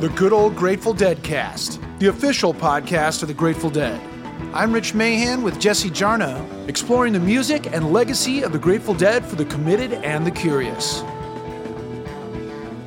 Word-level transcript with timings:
the 0.00 0.08
Good 0.10 0.32
Old 0.32 0.54
Grateful 0.54 0.94
Dead 0.94 1.20
cast, 1.24 1.80
the 1.98 2.06
official 2.06 2.54
podcast 2.54 3.22
of 3.22 3.26
the 3.26 3.34
Grateful 3.34 3.68
Dead. 3.68 4.00
I'm 4.54 4.72
Rich 4.72 4.94
Mahan 4.94 5.42
with 5.42 5.58
Jesse 5.58 5.90
Jarnow, 5.90 6.68
exploring 6.68 7.12
the 7.12 7.18
music 7.18 7.72
and 7.72 7.92
legacy 7.92 8.42
of 8.42 8.52
the 8.52 8.60
Grateful 8.60 8.94
Dead 8.94 9.24
for 9.24 9.34
the 9.34 9.44
committed 9.46 9.94
and 9.94 10.24
the 10.24 10.30
curious. 10.30 11.02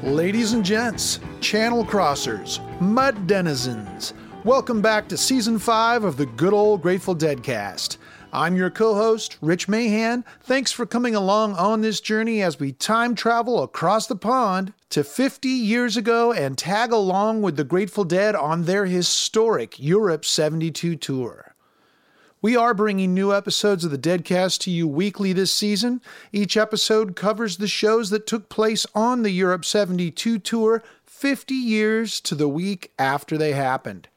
Ladies 0.03 0.53
and 0.53 0.63
gents, 0.63 1.19
channel 1.41 1.83
crossers, 1.83 2.61
mud 2.79 3.27
denizens, 3.27 4.13
welcome 4.45 4.81
back 4.81 5.09
to 5.09 5.17
season 5.17 5.59
5 5.59 6.05
of 6.05 6.15
the 6.15 6.27
Good 6.27 6.53
Old 6.53 6.81
Grateful 6.81 7.13
Dead 7.13 7.43
cast. 7.43 7.97
I'm 8.31 8.55
your 8.55 8.69
co 8.69 8.95
host, 8.95 9.37
Rich 9.41 9.67
Mahan. 9.67 10.23
Thanks 10.43 10.71
for 10.71 10.85
coming 10.85 11.15
along 11.15 11.55
on 11.55 11.81
this 11.81 11.99
journey 11.99 12.41
as 12.41 12.57
we 12.57 12.71
time 12.71 13.15
travel 13.15 13.61
across 13.63 14.07
the 14.07 14.15
pond 14.15 14.71
to 14.91 15.03
50 15.03 15.47
years 15.47 15.95
ago 15.95 16.33
and 16.33 16.57
tag 16.57 16.91
along 16.91 17.41
with 17.41 17.55
the 17.55 17.63
Grateful 17.63 18.03
Dead 18.03 18.35
on 18.35 18.63
their 18.63 18.85
historic 18.85 19.79
Europe 19.79 20.25
72 20.25 20.97
tour. 20.97 21.55
We 22.41 22.57
are 22.57 22.73
bringing 22.73 23.13
new 23.13 23.33
episodes 23.33 23.85
of 23.85 23.91
the 23.91 23.97
Deadcast 23.97 24.59
to 24.61 24.71
you 24.71 24.87
weekly 24.87 25.31
this 25.31 25.51
season. 25.51 26.01
Each 26.33 26.57
episode 26.57 27.15
covers 27.15 27.57
the 27.57 27.67
shows 27.67 28.09
that 28.09 28.27
took 28.27 28.49
place 28.49 28.85
on 28.93 29.23
the 29.23 29.29
Europe 29.29 29.63
72 29.63 30.39
tour 30.39 30.83
50 31.05 31.53
years 31.53 32.19
to 32.21 32.35
the 32.35 32.49
week 32.49 32.91
after 32.99 33.37
they 33.37 33.53
happened. 33.53 34.09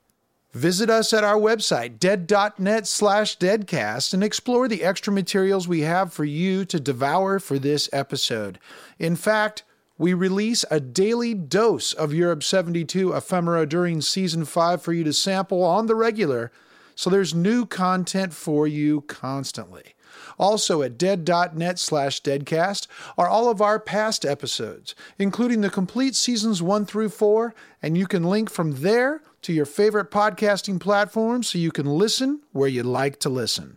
Visit 0.52 0.88
us 0.88 1.12
at 1.12 1.22
our 1.22 1.38
website, 1.38 1.98
dead.net 1.98 2.86
slash 2.86 3.38
deadcast, 3.38 4.14
and 4.14 4.24
explore 4.24 4.66
the 4.66 4.82
extra 4.82 5.12
materials 5.12 5.68
we 5.68 5.82
have 5.82 6.12
for 6.12 6.24
you 6.24 6.64
to 6.64 6.80
devour 6.80 7.38
for 7.38 7.58
this 7.58 7.88
episode. 7.92 8.58
In 8.98 9.16
fact, 9.16 9.64
we 9.96 10.12
release 10.12 10.64
a 10.70 10.80
daily 10.80 11.34
dose 11.34 11.92
of 11.92 12.12
Europe 12.12 12.42
72 12.42 13.12
ephemera 13.12 13.66
during 13.66 14.00
season 14.00 14.44
5 14.44 14.82
for 14.82 14.92
you 14.92 15.04
to 15.04 15.12
sample 15.12 15.62
on 15.62 15.86
the 15.86 15.94
regular, 15.94 16.50
so 16.94 17.10
there's 17.10 17.34
new 17.34 17.64
content 17.64 18.32
for 18.32 18.66
you 18.66 19.02
constantly. 19.02 19.94
Also 20.38 20.82
at 20.82 20.98
dead.net 20.98 21.78
slash 21.78 22.22
deadcast 22.22 22.86
are 23.16 23.28
all 23.28 23.48
of 23.48 23.60
our 23.60 23.78
past 23.78 24.24
episodes, 24.24 24.94
including 25.18 25.60
the 25.60 25.70
complete 25.70 26.16
seasons 26.16 26.60
1 26.60 26.86
through 26.86 27.08
4, 27.08 27.54
and 27.82 27.96
you 27.96 28.06
can 28.06 28.24
link 28.24 28.50
from 28.50 28.82
there 28.82 29.22
to 29.42 29.52
your 29.52 29.66
favorite 29.66 30.10
podcasting 30.10 30.80
platform 30.80 31.42
so 31.42 31.58
you 31.58 31.70
can 31.70 31.86
listen 31.86 32.40
where 32.52 32.68
you 32.68 32.82
like 32.82 33.20
to 33.20 33.28
listen. 33.28 33.76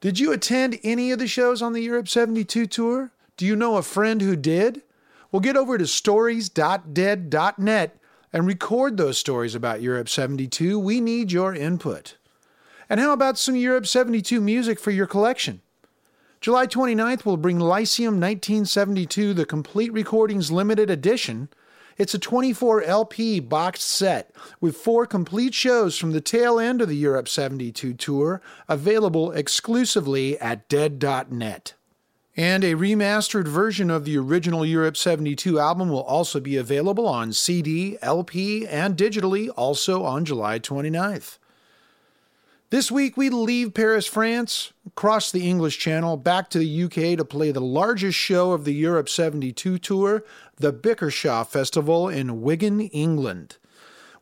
Did 0.00 0.18
you 0.18 0.32
attend 0.32 0.80
any 0.82 1.12
of 1.12 1.20
the 1.20 1.28
shows 1.28 1.62
on 1.62 1.74
the 1.74 1.82
Europe 1.82 2.08
72 2.08 2.66
tour? 2.66 3.12
Do 3.36 3.46
you 3.46 3.54
know 3.54 3.76
a 3.76 3.82
friend 3.82 4.20
who 4.20 4.34
did? 4.34 4.82
Well, 5.32 5.40
get 5.40 5.56
over 5.56 5.76
to 5.78 5.86
stories.dead.net 5.86 7.96
and 8.32 8.46
record 8.46 8.96
those 8.96 9.18
stories 9.18 9.56
about 9.56 9.82
Europe 9.82 10.08
72. 10.08 10.78
We 10.78 11.00
need 11.00 11.32
your 11.32 11.52
input. 11.54 12.16
And 12.88 13.00
how 13.00 13.12
about 13.12 13.38
some 13.38 13.56
Europe 13.56 13.86
72 13.86 14.40
music 14.40 14.78
for 14.78 14.92
your 14.92 15.08
collection? 15.08 15.62
July 16.40 16.68
29th, 16.68 17.24
we'll 17.24 17.36
bring 17.36 17.58
Lyceum 17.58 18.20
1972, 18.20 19.34
the 19.34 19.46
Complete 19.46 19.92
Recordings 19.92 20.52
Limited 20.52 20.90
Edition 20.90 21.48
it's 21.98 22.14
a 22.14 22.18
24 22.18 22.84
LP 22.84 23.40
boxed 23.40 23.88
set 23.88 24.34
with 24.60 24.76
four 24.76 25.06
complete 25.06 25.54
shows 25.54 25.98
from 25.98 26.12
the 26.12 26.20
tail 26.20 26.58
end 26.58 26.80
of 26.80 26.88
the 26.88 26.96
Europe 26.96 27.28
72 27.28 27.94
tour 27.94 28.40
available 28.68 29.32
exclusively 29.32 30.38
at 30.40 30.68
dead.net. 30.68 31.74
And 32.36 32.64
a 32.64 32.74
remastered 32.74 33.46
version 33.46 33.90
of 33.90 34.06
the 34.06 34.16
original 34.16 34.64
Europe 34.64 34.96
72 34.96 35.58
album 35.58 35.90
will 35.90 36.02
also 36.02 36.40
be 36.40 36.56
available 36.56 37.06
on 37.06 37.34
CD, 37.34 37.98
LP, 38.00 38.66
and 38.66 38.96
digitally 38.96 39.50
also 39.54 40.02
on 40.04 40.24
July 40.24 40.58
29th. 40.58 41.36
This 42.70 42.90
week, 42.90 43.18
we 43.18 43.28
leave 43.28 43.74
Paris, 43.74 44.06
France, 44.06 44.72
cross 44.94 45.30
the 45.30 45.46
English 45.46 45.78
Channel, 45.78 46.16
back 46.16 46.48
to 46.48 46.58
the 46.58 46.84
UK 46.84 47.18
to 47.18 47.24
play 47.24 47.52
the 47.52 47.60
largest 47.60 48.16
show 48.16 48.52
of 48.52 48.64
the 48.64 48.72
Europe 48.72 49.10
72 49.10 49.76
tour, 49.78 50.24
the 50.56 50.72
Bickershaw 50.72 51.46
Festival 51.46 52.08
in 52.08 52.40
Wigan, 52.40 52.80
England. 52.80 53.58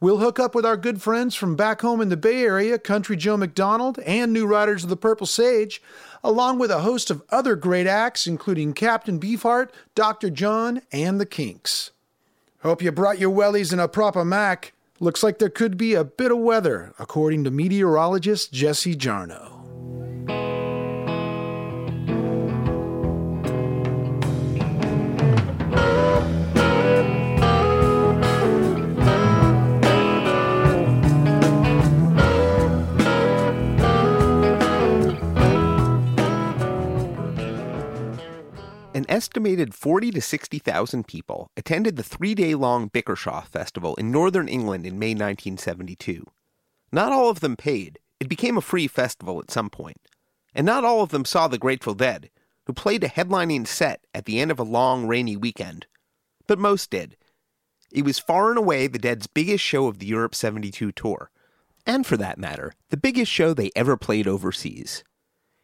We'll 0.01 0.19
hook 0.19 0.41
up 0.41 0.55
with 0.55 0.67
our 0.67 0.79
good 0.79 1.01
friends 1.01 1.37
from 1.37 1.55
back 1.55 1.83
home 1.83 2.01
in 2.01 2.09
the 2.09 2.17
Bay 2.17 2.43
Area, 2.43 2.77
Country 2.79 3.17
Joe 3.17 3.37
McDonald 3.37 3.99
and 4.01 4.33
New 4.33 4.47
Riders 4.47 4.83
of 4.83 4.89
the 4.91 4.97
Purple 4.97 5.27
Sage, 5.27 5.81
along 6.23 6.59
with 6.59 6.71
a 6.71 6.81
host 6.81 7.11
of 7.11 7.23
other 7.31 7.57
great 7.57 7.87
acts, 7.87 8.27
including 8.27 8.73
Captain 8.73 9.19
Beefheart, 9.19 9.71
Dr. 9.95 10.31
John, 10.31 10.83
and 10.93 11.21
the 11.21 11.27
Kinks. 11.27 11.91
Hope 12.63 12.83
you 12.83 12.93
brought 12.93 13.19
your 13.19 13.31
wellies 13.31 13.73
and 13.73 13.81
a 13.81 13.89
proper 13.89 14.25
Mac. 14.25 14.73
Looks 14.99 15.23
like 15.23 15.39
there 15.39 15.49
could 15.49 15.79
be 15.79 15.95
a 15.95 16.05
bit 16.05 16.31
of 16.31 16.39
weather, 16.39 16.93
according 16.99 17.45
to 17.45 17.51
meteorologist 17.51 18.53
Jesse 18.53 18.95
Jarnow. 18.95 19.60
An 39.01 39.07
estimated 39.09 39.75
40 39.75 40.11
to 40.11 40.21
60,000 40.21 41.07
people 41.07 41.51
attended 41.57 41.97
the 41.97 42.03
three 42.03 42.35
day 42.35 42.55
long 42.55 42.91
Bickershaw 42.91 43.47
Festival 43.47 43.95
in 43.95 44.11
northern 44.11 44.47
England 44.47 44.85
in 44.85 44.99
May 44.99 45.13
1972. 45.13 46.27
Not 46.93 47.11
all 47.11 47.31
of 47.31 47.41
them 47.41 47.57
paid, 47.57 47.99
it 48.21 48.29
became 48.29 48.59
a 48.59 48.61
free 48.61 48.87
festival 48.87 49.39
at 49.39 49.51
some 49.51 49.71
point. 49.71 49.97
And 50.55 50.67
not 50.67 50.85
all 50.85 51.01
of 51.01 51.09
them 51.13 51.25
saw 51.25 51.49
the 51.49 51.57
Grateful 51.57 51.95
Dead, 51.95 52.29
who 52.67 52.75
played 52.75 53.03
a 53.03 53.09
headlining 53.09 53.67
set 53.67 54.05
at 54.15 54.27
the 54.27 54.39
end 54.39 54.51
of 54.51 54.59
a 54.59 54.65
long 54.65 55.07
rainy 55.07 55.35
weekend. 55.35 55.87
But 56.47 56.59
most 56.59 56.91
did. 56.91 57.17
It 57.91 58.05
was 58.05 58.19
far 58.19 58.51
and 58.51 58.59
away 58.59 58.87
the 58.87 58.99
Dead's 58.99 59.27
biggest 59.27 59.65
show 59.65 59.87
of 59.87 59.99
the 59.99 60.09
Europe 60.09 60.35
72 60.35 60.93
tour, 60.93 61.31
and 61.87 62.07
for 62.07 62.19
that 62.19 62.37
matter, 62.37 62.75
the 62.91 62.99
biggest 62.99 63.33
show 63.33 63.55
they 63.55 63.71
ever 63.75 63.97
played 63.97 64.29
overseas. 64.29 65.05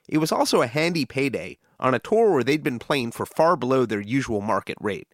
It 0.08 0.18
was 0.18 0.32
also 0.32 0.62
a 0.62 0.68
handy 0.68 1.04
payday 1.04 1.58
on 1.78 1.94
a 1.94 1.98
tour 1.98 2.32
where 2.32 2.44
they'd 2.44 2.62
been 2.62 2.78
playing 2.78 3.12
for 3.12 3.26
far 3.26 3.56
below 3.56 3.84
their 3.84 4.00
usual 4.00 4.40
market 4.40 4.76
rate. 4.80 5.08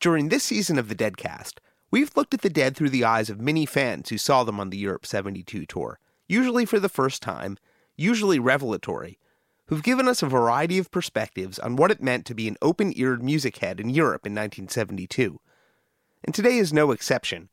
During 0.00 0.28
this 0.28 0.44
season 0.44 0.78
of 0.78 0.88
the 0.88 0.94
Deadcast, 0.94 1.58
we've 1.90 2.16
looked 2.16 2.34
at 2.34 2.42
the 2.42 2.50
Dead 2.50 2.76
through 2.76 2.90
the 2.90 3.04
eyes 3.04 3.30
of 3.30 3.40
many 3.40 3.66
fans 3.66 4.08
who 4.08 4.18
saw 4.18 4.44
them 4.44 4.58
on 4.58 4.70
the 4.70 4.78
Europe 4.78 5.06
72 5.06 5.66
tour, 5.66 5.98
usually 6.26 6.64
for 6.64 6.80
the 6.80 6.88
first 6.88 7.22
time, 7.22 7.56
usually 7.96 8.38
revelatory, 8.38 9.18
who've 9.66 9.82
given 9.82 10.08
us 10.08 10.22
a 10.22 10.26
variety 10.26 10.78
of 10.78 10.90
perspectives 10.90 11.58
on 11.58 11.76
what 11.76 11.90
it 11.90 12.02
meant 12.02 12.26
to 12.26 12.34
be 12.34 12.48
an 12.48 12.56
open 12.60 12.92
eared 12.96 13.22
music 13.22 13.58
head 13.58 13.80
in 13.80 13.90
Europe 13.90 14.26
in 14.26 14.32
1972. 14.32 15.40
And 16.24 16.34
today 16.34 16.58
is 16.58 16.72
no 16.72 16.90
exception, 16.90 17.48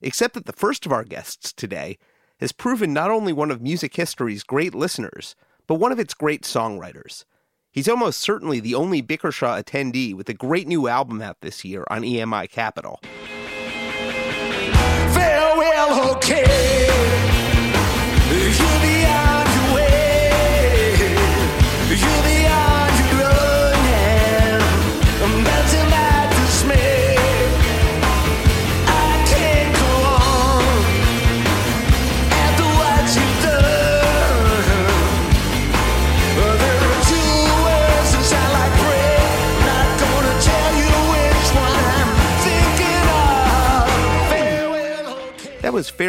except 0.00 0.34
that 0.34 0.46
the 0.46 0.52
first 0.52 0.86
of 0.86 0.92
our 0.92 1.04
guests 1.04 1.52
today 1.52 1.98
has 2.40 2.52
proven 2.52 2.92
not 2.92 3.10
only 3.10 3.32
one 3.32 3.50
of 3.50 3.62
music 3.62 3.96
history's 3.96 4.42
great 4.42 4.74
listeners, 4.74 5.34
but 5.66 5.76
one 5.76 5.92
of 5.92 5.98
its 5.98 6.14
great 6.14 6.42
songwriters. 6.42 7.24
He's 7.74 7.88
almost 7.88 8.20
certainly 8.20 8.60
the 8.60 8.76
only 8.76 9.02
Bickershaw 9.02 9.60
attendee 9.60 10.14
with 10.14 10.28
a 10.28 10.32
great 10.32 10.68
new 10.68 10.86
album 10.86 11.20
out 11.20 11.40
this 11.40 11.64
year 11.64 11.84
on 11.90 12.02
EMI 12.02 12.48
Capitol. 12.48 13.00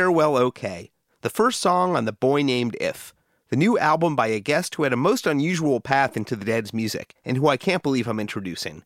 Farewell 0.06 0.38
OK, 0.38 0.92
the 1.22 1.32
first 1.32 1.60
song 1.60 1.96
on 1.96 2.06
The 2.06 2.12
Boy 2.12 2.44
Named 2.44 2.78
If, 2.80 3.12
the 3.50 3.56
new 3.56 3.76
album 3.80 4.16
by 4.16 4.28
a 4.28 4.40
guest 4.40 4.76
who 4.76 4.84
had 4.84 4.94
a 4.94 4.96
most 4.96 5.26
unusual 5.26 5.80
path 5.80 6.16
into 6.16 6.36
the 6.36 6.46
Dead's 6.46 6.76
music, 6.76 7.16
and 7.26 7.38
who 7.38 7.48
I 7.48 7.58
can't 7.58 7.82
believe 7.82 8.08
I'm 8.08 8.20
introducing. 8.20 8.84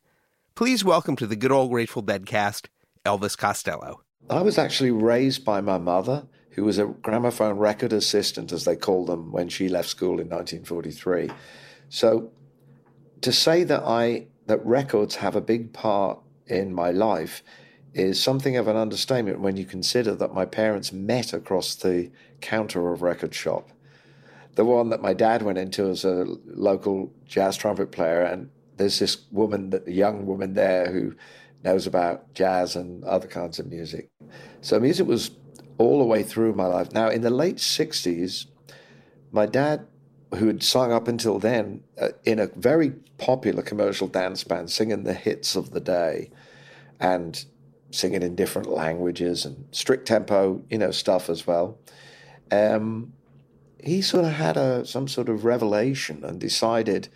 Please 0.56 0.86
welcome 0.86 1.18
to 1.18 1.28
the 1.28 1.36
good 1.36 1.52
old 1.52 1.72
Grateful 1.72 2.02
Dead 2.02 2.26
cast, 2.26 2.70
Elvis 3.06 3.38
Costello. 3.38 4.00
I 4.30 4.42
was 4.44 4.58
actually 4.58 4.92
raised 4.92 5.44
by 5.44 5.60
my 5.60 5.78
mother, 5.78 6.26
who 6.52 6.64
was 6.64 6.78
a 6.78 6.86
gramophone 6.86 7.58
record 7.58 7.92
assistant, 7.92 8.54
as 8.54 8.64
they 8.64 8.78
called 8.78 9.08
them, 9.08 9.34
when 9.34 9.50
she 9.50 9.68
left 9.68 9.90
school 9.90 10.22
in 10.22 10.30
1943. 10.30 11.32
So 11.90 12.32
to 13.20 13.34
say 13.34 13.66
that 13.66 13.84
I 13.84 14.28
that 14.46 14.66
records 14.66 15.16
have 15.16 15.36
a 15.36 15.42
big 15.42 15.74
part 15.74 16.20
in 16.48 16.74
my 16.74 16.92
life 16.92 17.44
is 17.94 18.22
something 18.22 18.56
of 18.56 18.68
an 18.68 18.76
understatement 18.76 19.40
when 19.40 19.58
you 19.58 19.66
consider 19.66 20.14
that 20.16 20.34
my 20.34 20.46
parents 20.46 20.94
met 20.94 21.34
across 21.34 21.76
the 21.76 22.12
counter 22.42 22.92
of 22.92 23.02
record 23.02 23.34
shop. 23.34 23.70
The 24.56 24.66
one 24.66 24.90
that 24.90 25.02
my 25.02 25.14
dad 25.14 25.42
went 25.42 25.58
into 25.58 25.90
as 25.90 26.04
a 26.04 26.26
local 26.46 27.12
jazz 27.26 27.58
trumpet 27.58 27.92
player, 27.92 28.22
and 28.22 28.50
there's 28.78 29.00
this 29.00 29.26
woman, 29.32 29.74
a 29.86 29.92
young 29.92 30.26
woman 30.26 30.54
there 30.54 30.92
who 30.92 31.16
knows 31.64 31.88
about 31.88 32.34
jazz 32.34 32.76
and 32.76 33.04
other 33.04 33.28
kinds 33.28 33.60
of 33.60 33.68
music. 33.68 34.10
So 34.62 34.80
music 34.80 35.08
was 35.08 35.32
all 35.78 36.00
the 36.00 36.06
way 36.06 36.24
through 36.24 36.54
my 36.54 36.66
life. 36.66 36.92
Now, 36.94 37.10
in 37.10 37.22
the 37.22 37.30
late 37.30 37.58
60s, 37.58 38.46
my 39.32 39.46
dad, 39.46 39.88
who 40.36 40.48
had 40.48 40.62
sung 40.62 40.92
up 40.92 41.08
until 41.08 41.40
then 41.40 41.84
uh, 42.00 42.10
in 42.24 42.40
a 42.40 42.48
very 42.48 42.92
popular 43.18 43.64
commercial 43.64 44.08
dance 44.08 44.44
band, 44.44 44.70
singing 44.70 45.04
the 45.04 45.14
hits 45.14 45.56
of 45.56 45.72
the 45.72 45.80
day 45.80 46.30
and 47.00 47.46
singing 47.92 48.22
in 48.24 48.36
different 48.36 48.70
languages 48.70 49.46
and 49.46 49.66
strict 49.72 50.08
tempo, 50.08 50.62
you 50.70 50.78
know, 50.78 50.92
stuff 50.92 51.30
as 51.30 51.48
well. 51.48 51.78
Um, 52.52 53.14
he 53.82 54.02
sort 54.02 54.26
of 54.26 54.34
had 54.34 54.58
a 54.58 54.86
some 54.86 55.08
sort 55.08 55.30
of 55.30 55.46
revelation 55.46 56.24
and 56.24 56.40
decided 56.40 57.10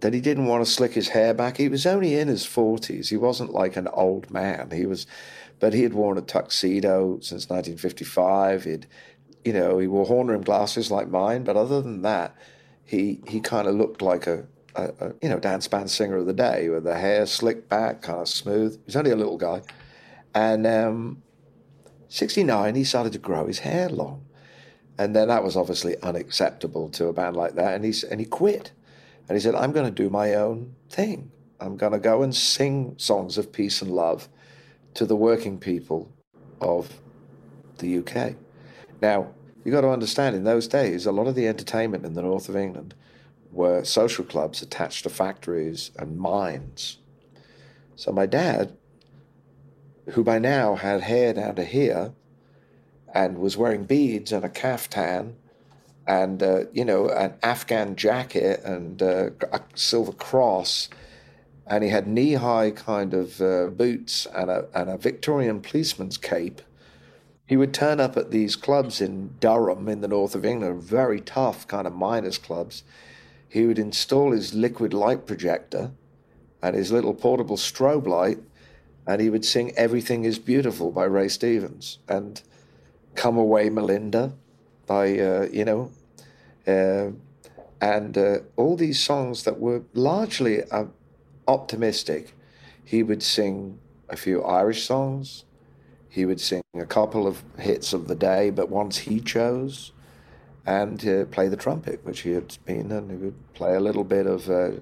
that 0.00 0.12
he 0.12 0.20
didn't 0.20 0.46
want 0.46 0.64
to 0.64 0.70
slick 0.70 0.92
his 0.92 1.08
hair 1.08 1.32
back. 1.32 1.56
He 1.56 1.68
was 1.68 1.86
only 1.86 2.14
in 2.16 2.28
his 2.28 2.44
forties. 2.44 3.08
He 3.08 3.16
wasn't 3.16 3.52
like 3.52 3.76
an 3.76 3.88
old 3.88 4.30
man. 4.30 4.70
He 4.72 4.84
was, 4.84 5.06
but 5.60 5.72
he 5.72 5.84
had 5.84 5.94
worn 5.94 6.18
a 6.18 6.22
tuxedo 6.22 7.18
since 7.20 7.48
1955. 7.48 8.64
He'd, 8.64 8.86
you 9.44 9.52
know, 9.52 9.78
he 9.78 9.86
wore 9.86 10.04
horn 10.04 10.26
rimmed 10.26 10.44
glasses 10.44 10.90
like 10.90 11.08
mine. 11.08 11.44
But 11.44 11.56
other 11.56 11.80
than 11.80 12.02
that, 12.02 12.36
he 12.84 13.20
he 13.28 13.40
kind 13.40 13.68
of 13.68 13.76
looked 13.76 14.02
like 14.02 14.26
a, 14.26 14.46
a, 14.74 14.92
a, 15.00 15.12
you 15.22 15.28
know 15.28 15.38
dance 15.38 15.68
band 15.68 15.90
singer 15.90 16.16
of 16.16 16.26
the 16.26 16.32
day 16.32 16.68
with 16.68 16.84
the 16.84 16.96
hair 16.96 17.26
slicked 17.26 17.68
back, 17.68 18.02
kind 18.02 18.20
of 18.20 18.28
smooth. 18.28 18.74
He 18.74 18.82
was 18.86 18.96
only 18.96 19.10
a 19.10 19.16
little 19.16 19.38
guy, 19.38 19.62
and 20.34 20.66
um, 20.66 21.22
69 22.08 22.74
he 22.74 22.84
started 22.84 23.12
to 23.12 23.18
grow 23.18 23.46
his 23.46 23.60
hair 23.60 23.88
long, 23.88 24.24
and 24.98 25.14
then 25.14 25.28
that 25.28 25.44
was 25.44 25.56
obviously 25.56 25.96
unacceptable 26.02 26.88
to 26.90 27.06
a 27.06 27.12
band 27.12 27.36
like 27.36 27.54
that, 27.54 27.74
and 27.74 27.84
he 27.84 27.94
and 28.10 28.20
he 28.20 28.26
quit 28.26 28.72
and 29.28 29.36
he 29.36 29.42
said, 29.42 29.54
I'm 29.54 29.72
going 29.72 29.86
to 29.86 30.02
do 30.02 30.10
my 30.10 30.34
own 30.34 30.74
thing. 30.90 31.30
I'm 31.60 31.76
going 31.76 31.92
to 31.92 31.98
go 31.98 32.22
and 32.22 32.34
sing 32.34 32.94
songs 32.98 33.38
of 33.38 33.52
peace 33.52 33.80
and 33.80 33.90
love 33.90 34.28
to 34.94 35.06
the 35.06 35.16
working 35.16 35.58
people 35.58 36.12
of 36.60 37.00
the 37.78 37.98
UK. 37.98 38.34
Now, 39.00 39.32
you've 39.64 39.72
got 39.72 39.82
to 39.82 39.90
understand, 39.90 40.36
in 40.36 40.44
those 40.44 40.68
days, 40.68 41.06
a 41.06 41.12
lot 41.12 41.28
of 41.28 41.34
the 41.34 41.46
entertainment 41.46 42.04
in 42.04 42.14
the 42.14 42.22
north 42.22 42.48
of 42.48 42.56
England 42.56 42.94
were 43.52 43.84
social 43.84 44.24
clubs 44.24 44.62
attached 44.62 45.04
to 45.04 45.10
factories 45.10 45.90
and 45.96 46.18
mines. 46.18 46.98
So 47.94 48.10
my 48.12 48.26
dad, 48.26 48.76
who 50.10 50.24
by 50.24 50.38
now 50.38 50.74
had 50.74 51.02
hair 51.02 51.34
down 51.34 51.54
to 51.56 51.64
here 51.64 52.14
and 53.14 53.38
was 53.38 53.56
wearing 53.56 53.84
beads 53.84 54.32
and 54.32 54.44
a 54.44 54.48
caftan 54.48 55.36
and 56.06 56.42
uh, 56.42 56.64
you 56.72 56.84
know 56.84 57.08
an 57.08 57.34
Afghan 57.42 57.96
jacket 57.96 58.62
and 58.64 59.02
uh, 59.02 59.30
a 59.52 59.60
silver 59.74 60.12
cross, 60.12 60.88
and 61.66 61.84
he 61.84 61.90
had 61.90 62.06
knee-high 62.06 62.72
kind 62.72 63.14
of 63.14 63.40
uh, 63.40 63.66
boots 63.66 64.26
and 64.34 64.50
a 64.50 64.66
and 64.74 64.90
a 64.90 64.98
Victorian 64.98 65.60
policeman's 65.60 66.16
cape. 66.16 66.60
He 67.46 67.56
would 67.56 67.74
turn 67.74 68.00
up 68.00 68.16
at 68.16 68.30
these 68.30 68.56
clubs 68.56 69.00
in 69.00 69.34
Durham, 69.38 69.88
in 69.88 70.00
the 70.00 70.08
north 70.08 70.34
of 70.34 70.44
England, 70.44 70.82
very 70.82 71.20
tough 71.20 71.68
kind 71.68 71.86
of 71.86 71.92
miners' 71.92 72.38
clubs. 72.38 72.82
He 73.52 73.66
would 73.66 73.78
install 73.78 74.32
his 74.32 74.54
liquid 74.54 74.94
light 74.94 75.26
projector 75.26 75.90
and 76.62 76.74
his 76.74 76.90
little 76.90 77.12
portable 77.12 77.58
strobe 77.58 78.06
light, 78.06 78.38
and 79.06 79.20
he 79.20 79.28
would 79.28 79.44
sing 79.44 79.72
"Everything 79.76 80.24
Is 80.24 80.38
Beautiful" 80.38 80.90
by 80.90 81.04
Ray 81.04 81.28
Stevens 81.28 81.98
and 82.08 82.40
"Come 83.14 83.36
Away, 83.36 83.68
Melinda." 83.68 84.32
by 84.86 85.18
uh, 85.18 85.48
you 85.50 85.64
know, 85.64 85.90
uh, 86.66 87.10
and 87.80 88.18
uh, 88.18 88.38
all 88.56 88.76
these 88.76 89.02
songs 89.02 89.44
that 89.44 89.58
were 89.58 89.82
largely 89.94 90.62
uh, 90.70 90.86
optimistic. 91.48 92.34
He 92.84 93.02
would 93.02 93.22
sing 93.22 93.78
a 94.08 94.16
few 94.16 94.42
Irish 94.42 94.84
songs. 94.86 95.44
He 96.08 96.24
would 96.24 96.40
sing 96.40 96.62
a 96.74 96.84
couple 96.84 97.26
of 97.26 97.42
hits 97.58 97.92
of 97.92 98.08
the 98.08 98.14
day, 98.14 98.50
but 98.50 98.68
ones 98.68 98.98
he 98.98 99.20
chose, 99.20 99.92
and 100.66 101.06
uh, 101.06 101.24
play 101.26 101.48
the 101.48 101.56
trumpet, 101.56 102.04
which 102.04 102.20
he 102.20 102.30
had 102.30 102.56
been, 102.64 102.92
and 102.92 103.10
he 103.10 103.16
would 103.16 103.54
play 103.54 103.74
a 103.74 103.80
little 103.80 104.04
bit 104.04 104.26
of 104.26 104.48
uh, 104.48 104.72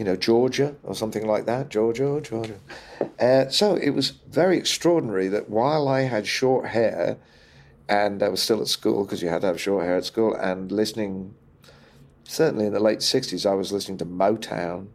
you 0.00 0.04
know, 0.04 0.16
Georgia 0.16 0.74
or 0.82 0.94
something 0.94 1.26
like 1.26 1.44
that, 1.44 1.68
Georgia, 1.68 2.20
Georgia. 2.22 2.58
Uh, 3.20 3.48
so 3.50 3.74
it 3.74 3.90
was 3.90 4.12
very 4.30 4.56
extraordinary 4.56 5.28
that 5.28 5.50
while 5.50 5.88
I 5.88 6.02
had 6.02 6.26
short 6.26 6.68
hair, 6.68 7.18
and 7.86 8.22
I 8.22 8.30
was 8.30 8.40
still 8.40 8.62
at 8.62 8.68
school 8.68 9.04
because 9.04 9.20
you 9.20 9.28
had 9.28 9.42
to 9.42 9.48
have 9.48 9.60
short 9.60 9.84
hair 9.84 9.96
at 9.96 10.04
school, 10.04 10.34
and 10.34 10.72
listening. 10.72 11.34
Certainly 12.24 12.66
in 12.66 12.72
the 12.72 12.80
late 12.80 13.00
'60s, 13.00 13.44
I 13.44 13.54
was 13.54 13.72
listening 13.72 13.98
to 13.98 14.06
Motown 14.06 14.86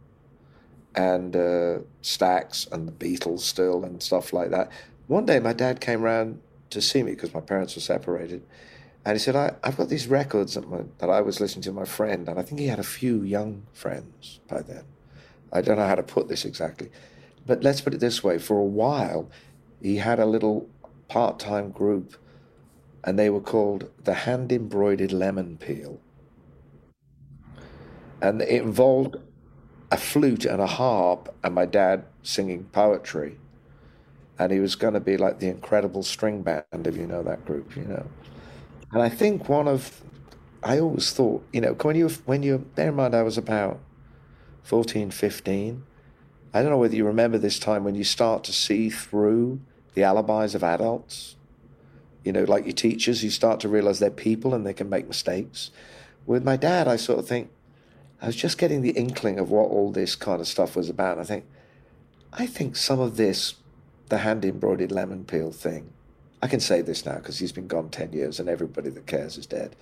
and 0.96 1.36
uh, 1.36 1.78
Stax 2.02 2.70
and 2.72 2.88
the 2.88 2.92
Beatles 2.92 3.40
still 3.40 3.84
and 3.84 4.02
stuff 4.02 4.32
like 4.32 4.50
that. 4.50 4.70
One 5.06 5.26
day, 5.26 5.38
my 5.38 5.52
dad 5.52 5.80
came 5.80 6.00
round 6.00 6.40
to 6.70 6.80
see 6.80 7.02
me 7.02 7.12
because 7.12 7.34
my 7.34 7.40
parents 7.40 7.76
were 7.76 7.82
separated, 7.82 8.42
and 9.06 9.14
he 9.14 9.18
said, 9.18 9.36
I, 9.36 9.54
have 9.64 9.76
got 9.76 9.88
these 9.88 10.08
records 10.08 10.58
my, 10.66 10.80
that 10.98 11.08
I 11.08 11.20
was 11.20 11.40
listening 11.40 11.62
to 11.62 11.72
my 11.72 11.84
friend, 11.84 12.28
and 12.28 12.38
I 12.38 12.42
think 12.42 12.60
he 12.60 12.66
had 12.66 12.80
a 12.80 12.84
few 12.84 13.22
young 13.22 13.62
friends 13.72 14.40
by 14.48 14.60
then. 14.60 14.84
I 15.52 15.62
don't 15.62 15.78
know 15.78 15.86
how 15.86 15.94
to 15.94 16.02
put 16.02 16.28
this 16.28 16.44
exactly, 16.44 16.90
but 17.46 17.62
let's 17.62 17.80
put 17.80 17.94
it 17.94 18.00
this 18.00 18.22
way: 18.22 18.38
for 18.38 18.58
a 18.58 18.64
while, 18.64 19.30
he 19.80 19.96
had 19.96 20.18
a 20.18 20.26
little 20.26 20.68
part-time 21.08 21.70
group 21.70 22.16
and 23.04 23.16
they 23.16 23.30
were 23.30 23.40
called 23.40 23.88
the 24.02 24.12
hand 24.12 24.50
embroidered 24.50 25.12
lemon 25.12 25.56
peel. 25.56 26.00
And 28.20 28.42
it 28.42 28.62
involved 28.62 29.16
a 29.92 29.96
flute 29.96 30.44
and 30.44 30.60
a 30.60 30.66
harp, 30.66 31.32
and 31.44 31.54
my 31.54 31.66
dad 31.66 32.04
singing 32.24 32.64
poetry. 32.72 33.38
And 34.40 34.50
he 34.50 34.58
was 34.58 34.74
going 34.74 34.94
to 34.94 35.00
be 35.00 35.16
like 35.16 35.38
the 35.38 35.46
incredible 35.46 36.02
string 36.02 36.42
band, 36.42 36.64
if 36.72 36.96
you 36.96 37.06
know 37.06 37.22
that 37.22 37.46
group, 37.46 37.76
you 37.76 37.84
know. 37.84 38.06
And 38.92 39.02
I 39.02 39.08
think 39.08 39.48
one 39.48 39.68
of, 39.68 40.02
I 40.62 40.78
always 40.78 41.12
thought, 41.12 41.46
you 41.52 41.60
know, 41.60 41.72
when 41.72 41.96
you, 41.96 42.08
when 42.24 42.42
you, 42.42 42.58
bear 42.58 42.88
in 42.88 42.94
mind 42.94 43.14
I 43.14 43.22
was 43.22 43.36
about 43.38 43.80
14, 44.62 45.10
15. 45.10 45.84
I 46.54 46.62
don't 46.62 46.70
know 46.70 46.78
whether 46.78 46.96
you 46.96 47.04
remember 47.04 47.38
this 47.38 47.58
time 47.58 47.84
when 47.84 47.94
you 47.94 48.04
start 48.04 48.44
to 48.44 48.52
see 48.52 48.88
through 48.88 49.60
the 49.94 50.04
alibis 50.04 50.54
of 50.54 50.62
adults 50.64 51.36
you 52.26 52.32
know, 52.32 52.42
like 52.42 52.64
your 52.64 52.72
teachers, 52.72 53.22
you 53.22 53.30
start 53.30 53.60
to 53.60 53.68
realize 53.68 54.00
they're 54.00 54.10
people 54.10 54.52
and 54.52 54.66
they 54.66 54.74
can 54.74 54.90
make 54.90 55.06
mistakes. 55.06 55.70
With 56.26 56.42
my 56.42 56.56
dad, 56.56 56.88
I 56.88 56.96
sort 56.96 57.20
of 57.20 57.28
think, 57.28 57.50
I 58.20 58.26
was 58.26 58.34
just 58.34 58.58
getting 58.58 58.82
the 58.82 58.90
inkling 58.90 59.38
of 59.38 59.52
what 59.52 59.70
all 59.70 59.92
this 59.92 60.16
kind 60.16 60.40
of 60.40 60.48
stuff 60.48 60.74
was 60.74 60.88
about. 60.88 61.20
I 61.20 61.22
think, 61.22 61.44
I 62.32 62.46
think 62.46 62.74
some 62.74 62.98
of 62.98 63.16
this, 63.16 63.54
the 64.08 64.18
hand 64.18 64.44
embroidered 64.44 64.90
lemon 64.90 65.24
peel 65.24 65.52
thing, 65.52 65.92
I 66.42 66.48
can 66.48 66.60
say 66.60 66.82
this 66.82 67.06
now 67.06 67.16
because 67.16 67.38
he's 67.38 67.52
been 67.52 67.66
gone 67.66 67.88
10 67.88 68.12
years 68.12 68.38
and 68.38 68.48
everybody 68.48 68.90
that 68.90 69.06
cares 69.06 69.38
is 69.38 69.46
dead. 69.46 69.74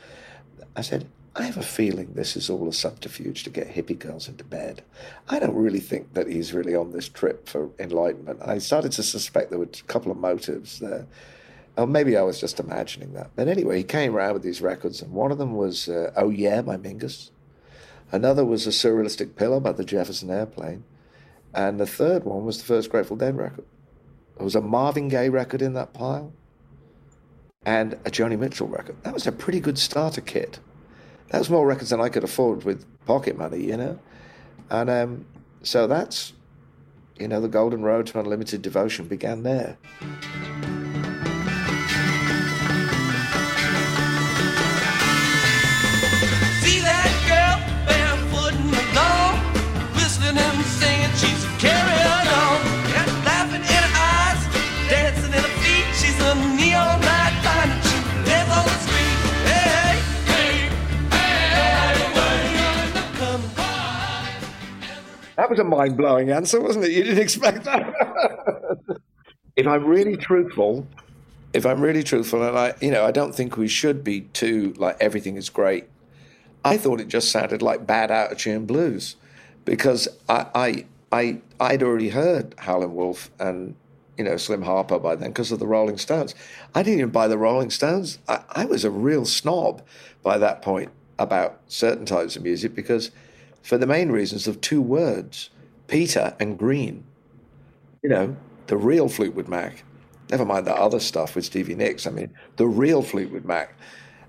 I 0.77 0.83
said, 0.83 1.07
I 1.37 1.43
have 1.43 1.57
a 1.57 1.63
feeling 1.63 2.13
this 2.13 2.37
is 2.37 2.49
all 2.49 2.69
a 2.69 2.73
subterfuge 2.73 3.43
to 3.43 3.51
get 3.51 3.75
hippie 3.75 3.99
girls 3.99 4.29
into 4.29 4.45
bed. 4.45 4.83
I 5.29 5.41
don't 5.41 5.57
really 5.57 5.81
think 5.81 6.15
that 6.15 6.29
he's 6.29 6.53
really 6.53 6.77
on 6.77 6.93
this 6.93 7.09
trip 7.09 7.49
for 7.49 7.71
enlightenment. 7.81 8.41
I 8.43 8.59
started 8.59 8.93
to 8.93 9.03
suspect 9.03 9.51
there 9.51 9.59
were 9.59 9.65
a 9.65 9.87
couple 9.89 10.13
of 10.13 10.19
motives 10.19 10.79
there. 10.79 11.07
Oh, 11.77 11.87
maybe 11.87 12.17
I 12.17 12.23
was 12.23 12.41
just 12.41 12.61
imagining 12.61 13.15
that. 13.15 13.33
But 13.35 13.49
anyway, 13.49 13.79
he 13.79 13.85
came 13.85 14.15
around 14.15 14.35
with 14.35 14.45
these 14.45 14.63
records, 14.63 15.03
and 15.03 15.13
one 15.13 15.33
of 15.33 15.39
them 15.39 15.55
was 15.55 15.89
uh, 15.89 16.13
Oh 16.15 16.31
Yeah 16.31 16.63
by 16.63 16.77
Mingus. 16.77 17.31
Another 18.13 18.45
was 18.45 18.65
A 18.69 18.71
Surrealistic 18.71 19.35
Pillow 19.35 19.59
by 19.59 19.73
the 19.73 19.85
Jefferson 19.85 20.31
Airplane. 20.31 20.85
And 21.53 21.81
the 21.81 21.87
third 21.87 22.23
one 22.23 22.45
was 22.45 22.59
the 22.59 22.65
first 22.65 22.91
Grateful 22.91 23.17
Dead 23.17 23.37
record. 23.37 23.65
There 24.37 24.45
was 24.45 24.55
a 24.55 24.61
Marvin 24.61 25.09
Gaye 25.09 25.29
record 25.29 25.63
in 25.63 25.75
that 25.75 25.93
pile 25.93 26.33
and 27.67 27.95
a 28.05 28.11
Joni 28.11 28.39
Mitchell 28.39 28.69
record. 28.69 28.97
That 29.03 29.15
was 29.15 29.27
a 29.27 29.33
pretty 29.33 29.61
good 29.61 29.79
starter 29.79 30.21
kit. 30.21 30.59
That 31.31 31.39
was 31.39 31.51
more 31.51 31.67
records 31.67 31.91
than 31.91 32.01
I 32.01 32.09
could 32.09 32.25
afford 32.25 32.65
with 32.65 32.85
pocket 33.07 33.37
money, 33.39 33.65
you 33.65 33.77
know? 33.77 33.99
And 34.71 34.91
um, 34.91 35.27
so 35.63 35.87
that's, 35.87 36.33
you 37.19 37.29
know, 37.29 37.41
the 37.41 37.49
golden 37.49 37.83
road 37.83 38.07
to 38.09 38.21
unlimited 38.21 38.63
devotion 38.63 39.07
began 39.07 39.43
there. 39.43 39.79
That 65.45 65.51
was 65.51 65.59
a 65.59 65.65
mind 65.65 65.99
blowing 65.99 66.31
answer, 66.31 66.59
wasn't 66.59 66.87
it? 66.87 66.93
You 66.93 67.05
didn't 67.05 67.23
expect 67.23 67.65
that. 67.65 67.93
if 69.57 69.67
I'm 69.67 69.85
really 69.85 70.17
truthful, 70.17 70.87
if 71.53 71.67
I'm 71.67 71.83
really 71.83 72.03
truthful, 72.03 72.43
and 72.43 72.57
I, 72.57 72.73
you 72.81 72.91
know, 72.91 73.05
I 73.05 73.11
don't 73.11 73.35
think 73.35 73.59
we 73.59 73.69
should 73.69 74.03
be 74.03 74.23
too 74.23 74.73
like 74.79 74.97
everything 75.01 75.37
is 75.37 75.51
great. 75.51 75.85
I 76.65 76.79
thought 76.79 76.99
it 76.99 77.09
just 77.09 77.31
sounded 77.31 77.61
like 77.61 77.87
bad 77.87 78.11
out 78.11 78.33
of 78.33 78.39
tune 78.39 78.65
blues, 78.65 79.17
because 79.67 80.09
I, 80.31 80.47
I, 80.55 80.87
I, 81.13 81.41
I'd 81.61 81.83
already 81.83 82.09
heard 82.09 82.55
Howlin' 82.57 82.95
Wolf 82.95 83.31
and 83.39 83.75
you 84.17 84.25
know 84.25 84.39
Slim 84.39 84.65
Harpo 84.65 85.03
by 85.03 85.15
then 85.15 85.29
because 85.29 85.53
of 85.53 85.59
the 85.59 85.67
Rolling 85.67 85.99
Stones. 85.99 86.35
I 86.75 86.83
didn't 86.83 87.01
even 87.01 87.11
buy 87.11 87.29
the 87.29 87.37
Rolling 87.37 87.69
Stones. 87.69 88.19
I, 88.29 88.45
I 88.49 88.65
was 88.65 88.83
a 88.83 88.91
real 88.91 89.27
snob 89.27 89.83
by 90.23 90.39
that 90.39 90.63
point 90.63 90.91
about 91.19 91.61
certain 91.69 92.07
types 92.07 92.35
of 92.35 92.43
music 92.43 92.75
because, 92.75 93.11
for 93.65 93.79
the 93.79 93.87
main 93.87 94.13
reasons 94.13 94.47
of 94.47 94.61
two 94.61 94.83
words, 94.83 95.49
Peter 95.89 96.37
and 96.39 96.57
Green. 96.59 97.03
You 98.03 98.11
know, 98.11 98.37
the 98.67 98.77
real 98.77 99.09
Fleetwood 99.09 99.49
Mac. 99.49 99.83
Never 100.31 100.45
mind 100.45 100.67
the 100.67 100.75
other 100.75 101.01
stuff 101.01 101.35
with 101.35 101.47
Stevie 101.47 101.75
Nicks. 101.75 102.07
I 102.07 102.11
mean, 102.11 102.33
the 102.57 102.67
real 102.67 103.03
Fleetwood 103.03 103.45
Mac, 103.45 103.75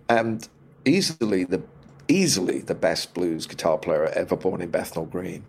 and 0.10 0.48
easily 0.86 1.44
the 1.44 1.62
easily 2.08 2.60
the 2.60 2.76
best 2.76 3.14
blues 3.14 3.46
guitar 3.46 3.78
player 3.78 4.06
ever 4.06 4.38
born 4.38 4.62
in 4.62 4.70
Bethnal 4.70 5.06
Green, 5.06 5.44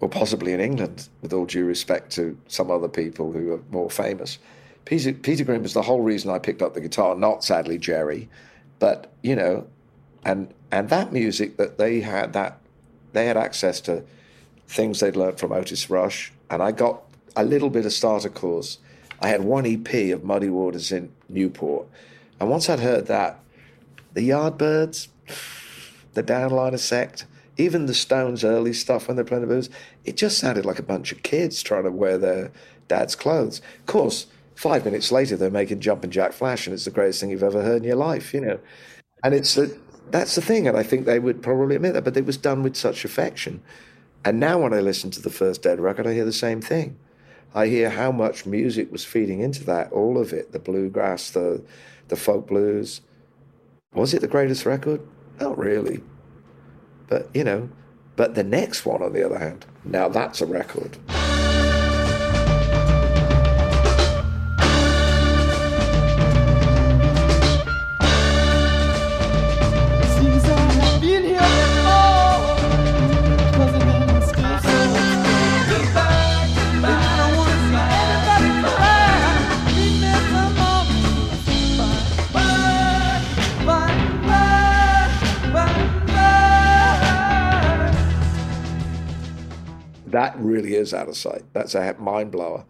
or 0.00 0.08
possibly 0.08 0.52
in 0.52 0.60
England, 0.60 1.08
with 1.22 1.32
all 1.32 1.46
due 1.46 1.64
respect 1.64 2.12
to 2.12 2.38
some 2.48 2.70
other 2.70 2.88
people 2.88 3.32
who 3.32 3.54
are 3.54 3.62
more 3.70 3.90
famous. 3.90 4.38
Peter, 4.84 5.14
Peter 5.14 5.44
Green 5.44 5.62
was 5.62 5.72
the 5.72 5.82
whole 5.82 6.02
reason 6.02 6.30
I 6.30 6.38
picked 6.38 6.60
up 6.60 6.74
the 6.74 6.80
guitar, 6.80 7.14
not 7.14 7.42
sadly 7.42 7.78
Jerry, 7.78 8.28
but 8.80 9.10
you 9.22 9.34
know, 9.34 9.66
and 10.26 10.52
and 10.70 10.90
that 10.90 11.10
music 11.10 11.56
that 11.56 11.78
they 11.78 12.00
had 12.00 12.34
that 12.34 12.60
they 13.14 13.26
had 13.26 13.36
access 13.36 13.80
to 13.82 14.04
things 14.68 15.00
they'd 15.00 15.16
learned 15.16 15.38
from 15.38 15.52
Otis 15.52 15.88
Rush, 15.88 16.32
and 16.50 16.62
I 16.62 16.72
got 16.72 17.02
a 17.36 17.44
little 17.44 17.70
bit 17.70 17.86
of 17.86 17.92
starter 17.92 18.28
course. 18.28 18.78
I 19.20 19.28
had 19.28 19.42
one 19.42 19.66
EP 19.66 20.12
of 20.12 20.24
Muddy 20.24 20.50
Waters 20.50 20.92
in 20.92 21.12
Newport, 21.28 21.86
and 22.38 22.50
once 22.50 22.68
I'd 22.68 22.80
heard 22.80 23.06
that, 23.06 23.38
the 24.12 24.28
Yardbirds, 24.28 25.08
the 26.12 26.22
Downliner 26.22 26.78
Sect, 26.78 27.26
even 27.56 27.86
the 27.86 27.94
Stones' 27.94 28.44
early 28.44 28.72
stuff 28.72 29.06
when 29.06 29.16
they're 29.16 29.24
playing 29.24 29.42
the 29.42 29.46
blues, 29.46 29.70
it 30.04 30.16
just 30.16 30.38
sounded 30.38 30.66
like 30.66 30.78
a 30.78 30.84
bunch 30.84 31.12
of 31.12 31.22
kids 31.22 31.62
trying 31.62 31.84
to 31.84 31.90
wear 31.90 32.18
their 32.18 32.50
dad's 32.88 33.14
clothes. 33.14 33.60
Of 33.80 33.86
course, 33.86 34.26
five 34.56 34.84
minutes 34.84 35.12
later 35.12 35.36
they're 35.36 35.50
making 35.50 35.80
Jumpin' 35.80 36.10
Jack 36.10 36.32
Flash, 36.32 36.66
and 36.66 36.74
it's 36.74 36.84
the 36.84 36.90
greatest 36.90 37.20
thing 37.20 37.30
you've 37.30 37.42
ever 37.42 37.62
heard 37.62 37.82
in 37.82 37.84
your 37.84 37.96
life, 37.96 38.34
you 38.34 38.40
know. 38.40 38.58
And 39.22 39.34
it's 39.34 39.56
a, 39.56 39.70
that's 40.10 40.34
the 40.34 40.42
thing, 40.42 40.68
and 40.68 40.76
I 40.76 40.82
think 40.82 41.06
they 41.06 41.18
would 41.18 41.42
probably 41.42 41.76
admit 41.76 41.94
that, 41.94 42.04
but 42.04 42.16
it 42.16 42.26
was 42.26 42.36
done 42.36 42.62
with 42.62 42.76
such 42.76 43.04
affection. 43.04 43.62
And 44.24 44.40
now 44.40 44.58
when 44.62 44.72
I 44.72 44.80
listen 44.80 45.10
to 45.12 45.20
the 45.20 45.30
first 45.30 45.62
Dead 45.62 45.80
record, 45.80 46.06
I 46.06 46.14
hear 46.14 46.24
the 46.24 46.32
same 46.32 46.60
thing. 46.60 46.98
I 47.54 47.68
hear 47.68 47.90
how 47.90 48.10
much 48.10 48.46
music 48.46 48.90
was 48.90 49.04
feeding 49.04 49.40
into 49.40 49.64
that, 49.64 49.92
all 49.92 50.18
of 50.18 50.32
it, 50.32 50.52
the 50.52 50.58
bluegrass, 50.58 51.30
the 51.30 51.62
the 52.08 52.16
folk 52.16 52.46
blues. 52.46 53.00
Was 53.94 54.12
it 54.12 54.20
the 54.20 54.28
greatest 54.28 54.66
record? 54.66 55.00
Not 55.40 55.56
really. 55.56 56.02
But, 57.08 57.28
you 57.34 57.44
know, 57.44 57.70
but 58.16 58.34
the 58.34 58.44
next 58.44 58.84
one, 58.84 59.02
on 59.02 59.12
the 59.12 59.24
other 59.24 59.38
hand, 59.38 59.66
now 59.84 60.08
that's 60.08 60.40
a 60.40 60.46
record. 60.46 60.98
That 90.14 90.38
really 90.38 90.74
is 90.74 90.92
out 90.94 91.08
of 91.08 91.16
sight. 91.16 91.42
That's 91.52 91.74
a 91.74 91.94
mind 91.98 92.32
blower. 92.32 92.64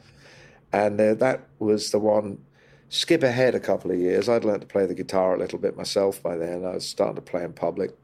And 0.73 1.01
uh, 1.01 1.15
that 1.15 1.47
was 1.59 1.91
the 1.91 1.99
one. 1.99 2.39
Skip 2.89 3.23
ahead 3.23 3.55
a 3.55 3.61
couple 3.61 3.91
of 3.91 3.99
years. 3.99 4.29
I'd 4.29 4.45
learned 4.45 4.61
to 4.61 4.67
play 4.67 4.87
the 4.87 4.95
guitar 4.95 5.35
a 5.35 5.39
little 5.39 5.59
bit 5.59 5.77
myself 5.77 6.23
by 6.23 6.37
then. 6.37 6.65
I 6.65 6.75
was 6.75 6.87
starting 6.87 7.17
to 7.17 7.23
play 7.23 7.43
in 7.43 7.53
public. 7.53 7.97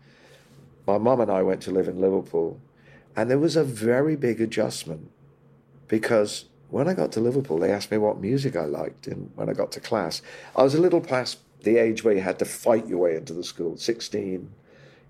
My 0.87 0.99
mum 0.99 1.20
and 1.20 1.30
I 1.30 1.42
went 1.42 1.61
to 1.62 1.70
live 1.70 1.87
in 1.87 2.00
Liverpool, 2.00 2.61
and 3.14 3.30
there 3.30 3.38
was 3.38 3.54
a 3.56 3.62
very 3.62 4.16
big 4.16 4.40
adjustment 4.40 5.11
because 5.87 6.47
when 6.70 6.88
I 6.88 6.94
got 6.94 7.12
to 7.12 7.20
Liverpool, 7.20 7.59
they 7.59 7.73
asked 7.73 7.90
me 7.90 7.99
what 7.99 8.20
music 8.20 8.56
I 8.56 8.64
liked. 8.64 9.06
And 9.06 9.30
when 9.35 9.49
I 9.49 9.52
got 9.52 9.73
to 9.73 9.80
class, 9.80 10.23
I 10.56 10.62
was 10.62 10.75
a 10.75 10.80
little 10.80 11.00
past 11.00 11.38
the 11.62 11.76
age 11.76 12.04
where 12.04 12.14
you 12.14 12.23
had 12.23 12.38
to 12.38 12.44
fight 12.44 12.87
your 12.87 12.99
way 12.99 13.16
into 13.16 13.32
the 13.32 13.44
school. 13.44 13.76
16, 13.76 14.50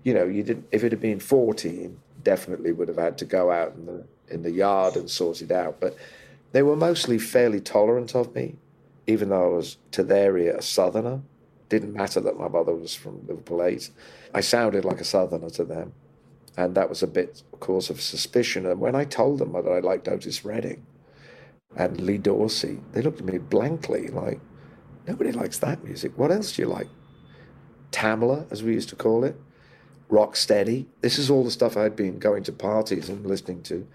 you 0.03 0.13
know, 0.13 0.25
you 0.25 0.43
didn't, 0.43 0.67
if 0.71 0.83
it 0.83 0.91
had 0.91 1.01
been 1.01 1.19
14, 1.19 1.97
definitely 2.23 2.71
would 2.71 2.87
have 2.87 2.97
had 2.97 3.17
to 3.19 3.25
go 3.25 3.51
out 3.51 3.85
the 3.85 4.03
in 4.31 4.43
the 4.43 4.51
yard 4.51 4.95
and 4.95 5.09
sorted 5.09 5.51
out. 5.51 5.79
But 5.79 5.95
they 6.51 6.63
were 6.63 6.75
mostly 6.75 7.17
fairly 7.17 7.59
tolerant 7.59 8.15
of 8.15 8.33
me, 8.35 8.55
even 9.07 9.29
though 9.29 9.53
I 9.53 9.55
was 9.55 9.77
to 9.91 10.03
their 10.03 10.37
ear 10.37 10.57
a 10.57 10.61
southerner. 10.61 11.21
Didn't 11.69 11.93
matter 11.93 12.19
that 12.19 12.37
my 12.37 12.47
mother 12.47 12.75
was 12.75 12.95
from 12.95 13.25
Liverpool 13.27 13.63
8. 13.63 13.89
I 14.33 14.41
sounded 14.41 14.83
like 14.83 14.99
a 14.99 15.05
southerner 15.05 15.49
to 15.51 15.63
them. 15.63 15.93
And 16.57 16.75
that 16.75 16.89
was 16.89 17.01
a 17.01 17.07
bit 17.07 17.43
cause 17.61 17.89
of 17.89 18.01
suspicion. 18.01 18.65
And 18.65 18.81
when 18.81 18.93
I 18.93 19.05
told 19.05 19.39
them 19.39 19.53
that 19.53 19.67
I 19.67 19.79
liked 19.79 20.09
Otis 20.09 20.43
Redding 20.43 20.85
and 21.77 22.01
Lee 22.01 22.17
Dorsey, 22.17 22.81
they 22.91 23.01
looked 23.01 23.19
at 23.19 23.25
me 23.25 23.37
blankly 23.37 24.09
like, 24.09 24.41
nobody 25.07 25.31
likes 25.31 25.59
that 25.59 25.83
music. 25.83 26.11
What 26.17 26.29
else 26.29 26.53
do 26.53 26.63
you 26.63 26.67
like? 26.67 26.87
Tamla, 27.91 28.51
as 28.51 28.63
we 28.63 28.73
used 28.73 28.89
to 28.89 28.97
call 28.97 29.23
it 29.23 29.39
rock 30.11 30.35
steady. 30.35 30.87
This 30.99 31.17
is 31.17 31.31
all 31.31 31.43
the 31.43 31.49
stuff 31.49 31.75
I'd 31.75 31.95
been 31.95 32.19
going 32.19 32.43
to 32.43 32.51
parties 32.51 33.09
and 33.09 33.25
listening 33.25 33.63
to. 33.63 33.87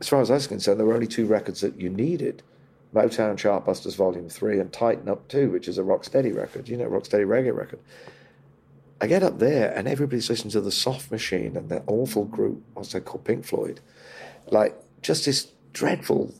As 0.00 0.08
far 0.08 0.20
as 0.20 0.30
I 0.30 0.34
was 0.34 0.46
concerned, 0.46 0.78
there 0.78 0.86
were 0.86 0.94
only 0.94 1.06
two 1.06 1.26
records 1.26 1.60
that 1.60 1.80
you 1.80 1.90
needed. 1.90 2.42
Motown 2.94 3.36
Chartbusters 3.36 3.96
Volume 3.96 4.28
3 4.28 4.60
and 4.60 4.72
Tighten 4.72 5.08
Up 5.08 5.28
2, 5.28 5.50
which 5.50 5.68
is 5.68 5.76
a 5.76 5.82
rock 5.82 6.04
steady 6.04 6.32
record, 6.32 6.68
you 6.68 6.76
know, 6.76 6.86
rock 6.86 7.04
steady 7.04 7.24
reggae 7.24 7.54
record. 7.54 7.80
I 9.00 9.06
get 9.06 9.22
up 9.22 9.38
there 9.38 9.72
and 9.76 9.86
everybody's 9.86 10.30
listening 10.30 10.52
to 10.52 10.60
the 10.60 10.72
Soft 10.72 11.10
Machine 11.10 11.56
and 11.56 11.68
that 11.68 11.84
awful 11.86 12.24
group, 12.24 12.62
what's 12.74 12.92
they 12.92 13.00
called, 13.00 13.24
Pink 13.24 13.44
Floyd. 13.44 13.80
Like, 14.46 14.76
just 15.02 15.26
this 15.26 15.48
dreadful, 15.72 16.34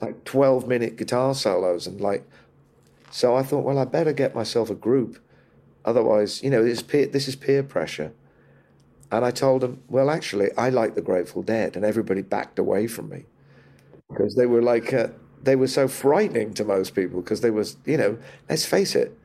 like 0.00 0.24
12 0.24 0.68
minute 0.68 0.96
guitar 0.96 1.34
solos. 1.34 1.86
And 1.86 2.00
like, 2.00 2.28
so 3.10 3.34
I 3.34 3.42
thought, 3.42 3.64
well, 3.64 3.78
I 3.78 3.84
better 3.84 4.12
get 4.12 4.34
myself 4.34 4.68
a 4.70 4.74
group 4.74 5.18
Otherwise, 5.84 6.42
you 6.42 6.50
know, 6.50 6.64
this 6.64 6.82
peer, 6.82 7.06
this 7.06 7.28
is 7.28 7.36
peer 7.36 7.62
pressure. 7.62 8.12
And 9.16 9.24
I 9.24 9.30
told 9.30 9.62
them, 9.62 9.82
well, 9.88 10.10
actually, 10.10 10.50
I 10.56 10.70
like 10.70 10.94
the 10.94 11.02
Grateful 11.02 11.42
Dead. 11.42 11.76
And 11.76 11.84
everybody 11.84 12.22
backed 12.22 12.58
away 12.58 12.86
from 12.86 13.08
me 13.10 13.24
because 14.10 14.34
they 14.36 14.46
were 14.46 14.62
like, 14.62 14.92
uh, 14.92 15.08
they 15.42 15.56
were 15.56 15.68
so 15.68 15.88
frightening 15.88 16.54
to 16.54 16.64
most 16.64 16.94
people 16.94 17.20
because 17.20 17.40
they 17.42 17.50
was, 17.50 17.76
you 17.86 17.96
know, 17.96 18.18
let's 18.48 18.66
face 18.66 18.94
it, 18.94 19.16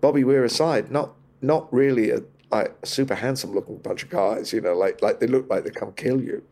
Bobby 0.00 0.24
Weir 0.24 0.44
aside, 0.44 0.90
not 0.90 1.14
not 1.42 1.72
really 1.72 2.10
a, 2.10 2.22
like, 2.50 2.74
super 2.84 3.14
handsome 3.14 3.54
looking 3.54 3.78
bunch 3.78 4.04
of 4.04 4.10
guys, 4.10 4.52
you 4.52 4.60
know, 4.60 4.74
like 4.74 5.02
like 5.02 5.20
they 5.20 5.26
look 5.26 5.48
like 5.50 5.64
they 5.64 5.70
come 5.70 5.92
kill 5.92 6.20
you, 6.22 6.42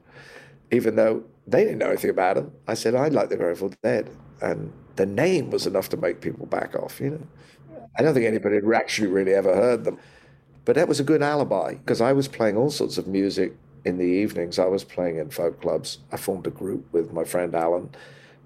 even 0.70 0.96
though 0.96 1.24
they 1.46 1.64
didn't 1.64 1.78
know 1.78 1.88
anything 1.88 2.10
about 2.10 2.36
them. 2.36 2.52
I 2.68 2.74
said 2.74 2.94
I 2.94 3.08
like 3.08 3.28
the 3.30 3.36
Grateful 3.36 3.72
Dead, 3.82 4.10
and 4.42 4.72
the 4.96 5.06
name 5.06 5.50
was 5.50 5.66
enough 5.66 5.88
to 5.90 5.96
make 5.96 6.20
people 6.20 6.46
back 6.46 6.74
off, 6.76 7.00
you 7.00 7.10
know. 7.10 7.26
I 7.98 8.02
don't 8.02 8.14
think 8.14 8.26
anybody 8.26 8.56
had 8.56 8.64
actually 8.74 9.08
really 9.08 9.34
ever 9.34 9.54
heard 9.54 9.84
them. 9.84 9.98
But 10.64 10.76
that 10.76 10.88
was 10.88 11.00
a 11.00 11.04
good 11.04 11.22
alibi 11.22 11.74
because 11.74 12.00
I 12.00 12.12
was 12.12 12.28
playing 12.28 12.56
all 12.56 12.70
sorts 12.70 12.98
of 12.98 13.06
music 13.06 13.54
in 13.84 13.98
the 13.98 14.04
evenings. 14.04 14.58
I 14.58 14.66
was 14.66 14.84
playing 14.84 15.18
in 15.18 15.30
folk 15.30 15.60
clubs. 15.60 15.98
I 16.10 16.16
formed 16.16 16.46
a 16.46 16.50
group 16.50 16.90
with 16.92 17.12
my 17.12 17.24
friend 17.24 17.54
Allan 17.54 17.90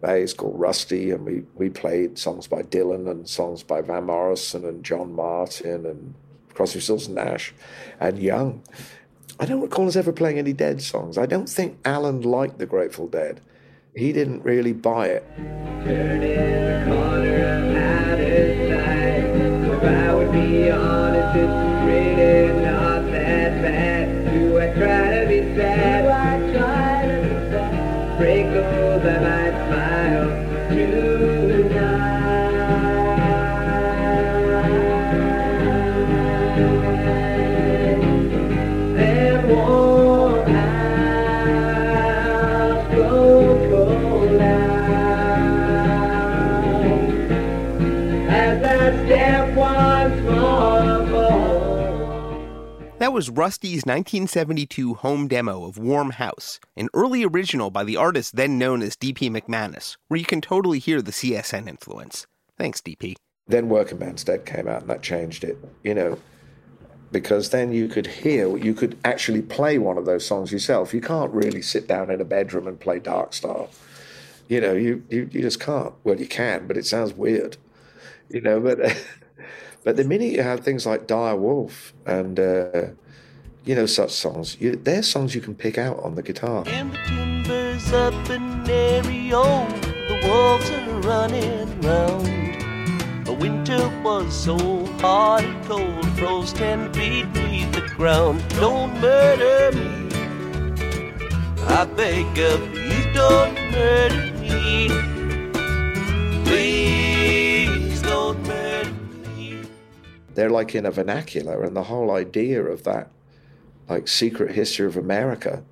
Mayes 0.02 0.32
called 0.32 0.58
Rusty, 0.58 1.10
and 1.10 1.25
we, 1.25 1.42
we 1.54 1.70
played 1.70 2.18
songs 2.18 2.46
by 2.46 2.62
Dylan 2.62 3.10
and 3.10 3.28
songs 3.28 3.62
by 3.62 3.80
Van 3.80 4.04
Morrison 4.04 4.64
and 4.64 4.84
John 4.84 5.12
Martyn 5.12 5.87
and 5.87 6.14
Crosby, 6.54 6.80
Stills 6.80 7.06
and 7.06 7.16
Nash 7.16 7.54
and 8.00 8.18
Young. 8.18 8.62
I 9.40 9.46
don't 9.46 9.60
recall 9.60 9.87
us 9.87 9.96
ever 9.96 10.12
playing 10.12 10.38
any 10.38 10.52
Dead 10.52 10.82
songs. 10.82 11.18
I 11.18 11.26
don't 11.26 11.48
think 11.48 11.78
Alan 11.84 12.22
liked 12.22 12.58
the 12.58 12.66
Grateful 12.66 13.06
Dead. 13.06 13.40
He 13.94 14.12
didn't 14.12 14.44
really 14.44 14.72
buy 14.72 15.08
it. 15.08 15.25
I 21.40 21.67
really 21.88 22.61
not 22.62 23.11
that 23.11 23.62
bad. 23.62 24.33
Do 24.33 24.59
I 24.59 24.66
try 24.75 25.21
to 25.21 25.28
be 25.28 25.57
sad? 25.57 26.27
Was 53.18 53.30
Rusty's 53.30 53.84
1972 53.84 54.94
home 54.94 55.26
demo 55.26 55.64
of 55.64 55.76
Warm 55.76 56.10
House, 56.10 56.60
an 56.76 56.88
early 56.94 57.25
original 57.25 57.68
by 57.68 57.82
the 57.82 57.96
artist 57.96 58.37
then 58.37 58.58
known 58.58 58.80
as 58.80 58.94
DP 58.94 59.28
McManus, 59.28 59.96
where 60.06 60.20
you 60.20 60.25
can 60.25 60.40
totally 60.40 60.78
hear 60.78 61.02
the 61.02 61.10
CSN 61.10 61.68
influence. 61.68 62.28
Thanks, 62.56 62.80
DP. 62.80 63.16
Then 63.48 63.68
Workingman's 63.68 64.22
Dead 64.22 64.46
came 64.46 64.68
out 64.68 64.82
and 64.82 64.90
that 64.90 65.02
changed 65.02 65.42
it, 65.42 65.58
you 65.82 65.94
know, 65.94 66.16
because 67.10 67.50
then 67.50 67.72
you 67.72 67.88
could 67.88 68.06
hear, 68.06 68.56
you 68.56 68.72
could 68.72 68.96
actually 69.04 69.42
play 69.42 69.78
one 69.78 69.98
of 69.98 70.06
those 70.06 70.25
songs 70.25 70.52
yourself. 70.52 70.94
You 70.94 71.00
can't 71.00 71.32
really 71.32 71.60
sit 71.60 71.88
down 71.88 72.12
in 72.12 72.20
a 72.20 72.25
bedroom 72.25 72.68
and 72.68 72.78
play 72.78 73.00
Dark 73.00 73.32
Star. 73.32 73.66
You 74.46 74.60
know, 74.60 74.75
you, 74.75 75.02
you, 75.10 75.28
you 75.32 75.42
just 75.42 75.58
can't. 75.58 75.92
Well, 76.04 76.20
you 76.20 76.28
can, 76.28 76.68
but 76.68 76.76
it 76.76 76.87
sounds 76.87 77.14
weird, 77.14 77.56
you 78.30 78.40
know, 78.40 78.60
but. 78.60 78.78
But 79.84 79.96
the 79.96 80.04
minute 80.04 80.32
you 80.32 80.42
have 80.42 80.60
things 80.60 80.84
like 80.84 81.06
Dire 81.06 81.37
Wolf 81.37 81.94
and 82.04 82.38
uh, 82.38 82.88
you 83.68 83.75
know 83.75 83.84
such 83.84 84.10
songs, 84.10 84.56
you, 84.58 84.76
they're 84.76 85.02
songs 85.02 85.34
you 85.34 85.42
can 85.42 85.54
pick 85.54 85.76
out 85.76 86.02
on 86.02 86.14
the 86.14 86.22
guitar. 86.22 86.64
The 86.64 86.70
timbers 87.06 87.92
up 87.92 88.30
in 88.30 88.64
Ario, 88.64 89.68
the 90.08 90.26
wolves 90.26 90.70
are 90.70 91.00
running 91.00 91.78
round. 91.82 93.26
The 93.26 93.34
winter 93.34 93.87
was 94.02 94.34
so 94.34 94.56
hot 95.02 95.44
and 95.44 95.62
cold, 95.66 96.06
froze 96.18 96.54
ten 96.54 96.90
feet 96.94 97.30
beneath 97.34 97.70
the 97.72 97.82
ground. 97.94 98.42
Don't 98.58 98.98
murder 99.02 99.76
me. 99.76 100.08
I 101.66 101.84
beg 101.84 102.38
of 102.38 102.75
you, 102.75 103.12
don't 103.12 103.54
murder 103.70 104.32
me. 104.40 104.88
Please 106.46 108.00
don't 108.00 108.42
murder 108.46 108.94
me. 109.37 109.60
They're 110.34 110.48
like 110.48 110.75
in 110.75 110.87
a 110.87 110.90
vernacular, 110.90 111.64
and 111.64 111.76
the 111.76 111.82
whole 111.82 112.10
idea 112.12 112.62
of 112.64 112.84
that, 112.84 113.10
like 113.88 114.09
secret 114.09 114.54
history 114.54 114.87
of 114.87 114.97
America, 114.97 115.62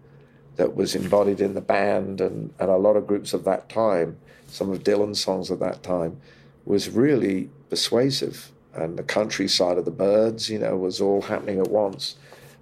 that 0.56 0.74
was 0.74 0.94
embodied 0.94 1.40
in 1.40 1.54
the 1.54 1.60
band 1.60 2.20
and, 2.20 2.52
and 2.58 2.70
a 2.70 2.76
lot 2.76 2.96
of 2.96 3.06
groups 3.06 3.32
of 3.32 3.44
that 3.44 3.68
time, 3.68 4.16
some 4.46 4.70
of 4.70 4.82
Dylan's 4.82 5.20
songs 5.20 5.50
of 5.50 5.58
that 5.60 5.82
time, 5.82 6.20
was 6.64 6.88
really 6.88 7.50
persuasive. 7.70 8.50
And 8.74 8.98
the 8.98 9.02
countryside 9.02 9.78
of 9.78 9.84
the 9.84 9.90
Byrds, 9.90 10.50
you 10.50 10.58
know, 10.58 10.76
was 10.76 11.00
all 11.00 11.22
happening 11.22 11.58
at 11.58 11.68
once. 11.68 12.16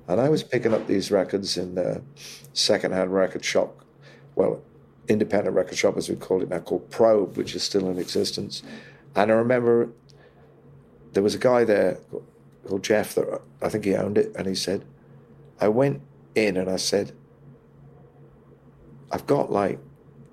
And 0.06 0.20
I 0.20 0.28
was 0.28 0.42
picking 0.42 0.74
up 0.74 0.86
these 0.86 1.10
records 1.10 1.56
in 1.56 1.74
the 1.74 2.02
secondhand 2.52 3.12
record 3.14 3.44
shop, 3.44 3.80
well, 4.34 4.60
independent 5.08 5.56
record 5.56 5.78
shop 5.78 5.96
as 5.96 6.08
we 6.08 6.16
call 6.16 6.42
it 6.42 6.48
now, 6.48 6.60
called 6.60 6.90
Probe, 6.90 7.36
which 7.36 7.54
is 7.54 7.62
still 7.62 7.88
in 7.88 7.98
existence. 7.98 8.62
And 9.14 9.30
I 9.30 9.34
remember 9.34 9.90
there 11.12 11.22
was 11.22 11.34
a 11.34 11.38
guy 11.38 11.64
there 11.64 11.98
called 12.66 12.82
Jeff 12.82 13.14
that 13.14 13.40
I 13.62 13.68
think 13.68 13.84
he 13.84 13.94
owned 13.94 14.18
it, 14.18 14.34
and 14.36 14.46
he 14.46 14.54
said, 14.54 14.84
I 15.60 15.68
went 15.68 16.00
in 16.34 16.56
and 16.56 16.68
I 16.68 16.76
said, 16.76 17.12
I've 19.10 19.26
got 19.26 19.52
like 19.52 19.78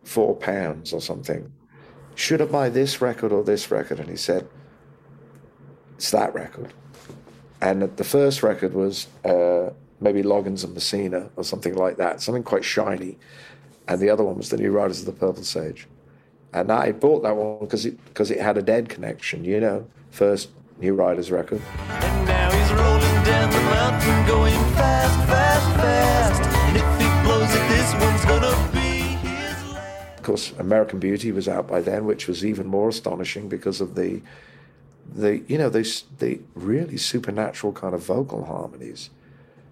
four 0.04 0.36
pounds 0.36 0.94
or 0.94 1.02
something. 1.02 1.52
Should 2.16 2.42
I 2.42 2.46
buy 2.46 2.70
this 2.70 3.02
record 3.02 3.32
or 3.32 3.44
this 3.44 3.72
record? 3.72 4.00
And 4.00 4.10
he 4.10 4.16
said, 4.18 4.48
It's 5.96 6.12
that 6.12 6.34
record. 6.34 6.74
And 7.62 7.84
the 7.96 8.04
first 8.04 8.42
record 8.42 8.74
was 8.74 9.08
uh, 9.24 9.70
maybe 10.00 10.24
Loggins 10.24 10.64
and 10.64 10.74
Messina 10.74 11.30
or 11.36 11.44
something 11.44 11.76
like 11.76 11.98
that, 11.98 12.22
something 12.22 12.44
quite 12.44 12.66
shiny. 12.66 13.18
And 13.88 14.02
the 14.02 14.10
other 14.10 14.24
one 14.24 14.38
was 14.38 14.50
the 14.50 14.58
New 14.58 14.72
Riders 14.72 15.00
of 15.02 15.06
the 15.06 15.12
Purple 15.12 15.44
Sage. 15.44 15.88
And 16.54 16.72
I 16.72 16.92
bought 16.92 17.24
that 17.24 17.36
one 17.36 17.60
because 17.60 17.86
it, 17.86 17.98
cause 18.14 18.32
it 18.32 18.40
had 18.40 18.58
a 18.58 18.62
dead 18.62 18.90
connection, 18.90 19.46
you 19.46 19.60
know, 19.60 19.88
first 20.10 20.50
New 20.80 20.96
Riders 20.96 21.32
record. 21.32 21.62
The 23.42 23.60
mountain, 23.60 24.28
going 24.28 24.54
fast, 24.76 25.28
fast, 25.28 25.76
fast. 25.78 26.42
And 26.68 26.78
if 26.78 26.84
he 27.02 27.08
blows 27.26 27.50
it, 27.56 27.68
this 27.70 27.94
one's 27.96 28.24
gonna 28.26 28.72
be 28.72 29.18
his 29.28 29.74
last. 29.74 30.18
Of 30.18 30.24
course, 30.24 30.52
American 30.60 31.00
Beauty 31.00 31.32
was 31.32 31.48
out 31.48 31.68
by 31.68 31.82
then, 31.82 32.06
which 32.06 32.28
was 32.28 32.46
even 32.46 32.68
more 32.68 32.90
astonishing 32.90 33.50
because 33.50 33.82
of 33.82 33.96
the, 33.96 34.22
the 35.12 35.40
you 35.48 35.58
know, 35.58 35.70
these 35.70 36.04
the 36.20 36.40
really 36.54 36.98
supernatural 36.98 37.74
kind 37.74 37.96
of 37.96 38.04
vocal 38.04 38.46
harmonies, 38.46 39.10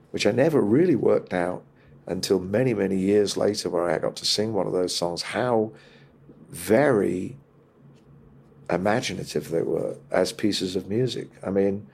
which 0.10 0.26
I 0.26 0.32
never 0.32 0.62
really 0.62 0.96
worked 0.96 1.32
out 1.32 1.64
until 2.08 2.40
many, 2.40 2.74
many 2.74 2.98
years 2.98 3.38
later, 3.38 3.70
where 3.70 3.88
I 3.88 4.00
got 4.00 4.16
to 4.16 4.26
sing 4.26 4.52
one 4.52 4.66
of 4.66 4.74
those 4.74 4.96
songs. 4.96 5.22
How 5.22 5.72
very 6.50 7.38
imaginative 8.68 9.50
they 9.50 9.62
were 9.62 9.98
as 10.10 10.34
pieces 10.34 10.76
of 10.76 10.88
music. 10.90 11.30
I 11.46 11.52
mean, 11.52 11.86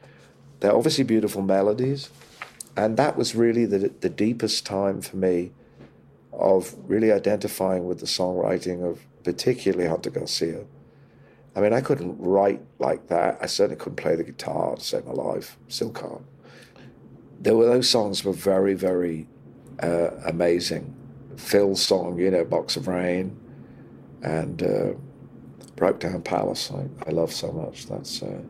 they're 0.59 0.75
obviously 0.75 1.03
beautiful 1.03 1.41
melodies, 1.41 2.09
and 2.75 2.97
that 2.97 3.17
was 3.17 3.35
really 3.35 3.65
the 3.65 3.93
the 3.99 4.09
deepest 4.09 4.65
time 4.65 5.01
for 5.01 5.17
me 5.17 5.51
of 6.31 6.75
really 6.87 7.11
identifying 7.11 7.85
with 7.85 7.99
the 7.99 8.05
songwriting 8.05 8.83
of 8.83 9.05
particularly 9.23 9.87
Hunter 9.87 10.09
Garcia. 10.09 10.65
I 11.55 11.61
mean, 11.61 11.71
I 11.71 11.79
couldn't 11.79 12.17
write 12.19 12.61
like 12.79 13.07
that. 13.07 13.37
I 13.41 13.45
certainly 13.45 13.77
couldn't 13.77 13.95
play 13.95 14.15
the 14.15 14.23
guitar 14.23 14.75
to 14.75 14.81
save 14.81 15.05
my 15.05 15.13
life. 15.13 15.57
Still 15.69 15.91
can't. 15.91 16.25
There 17.39 17.55
were 17.55 17.65
those 17.65 17.89
songs 17.89 18.23
were 18.23 18.33
very, 18.33 18.73
very 18.73 19.27
uh, 19.81 20.09
amazing. 20.25 20.93
Phil's 21.37 21.81
song, 21.81 22.19
you 22.19 22.29
know, 22.29 22.43
Box 22.43 22.75
of 22.75 22.87
Rain, 22.87 23.37
and 24.21 24.61
uh, 24.63 24.93
Broke 25.75 25.99
Down 25.99 26.21
Palace. 26.21 26.71
I, 26.71 26.87
I 27.07 27.11
love 27.11 27.31
so 27.31 27.51
much. 27.51 27.87
That's 27.87 28.21
uh, 28.21 28.41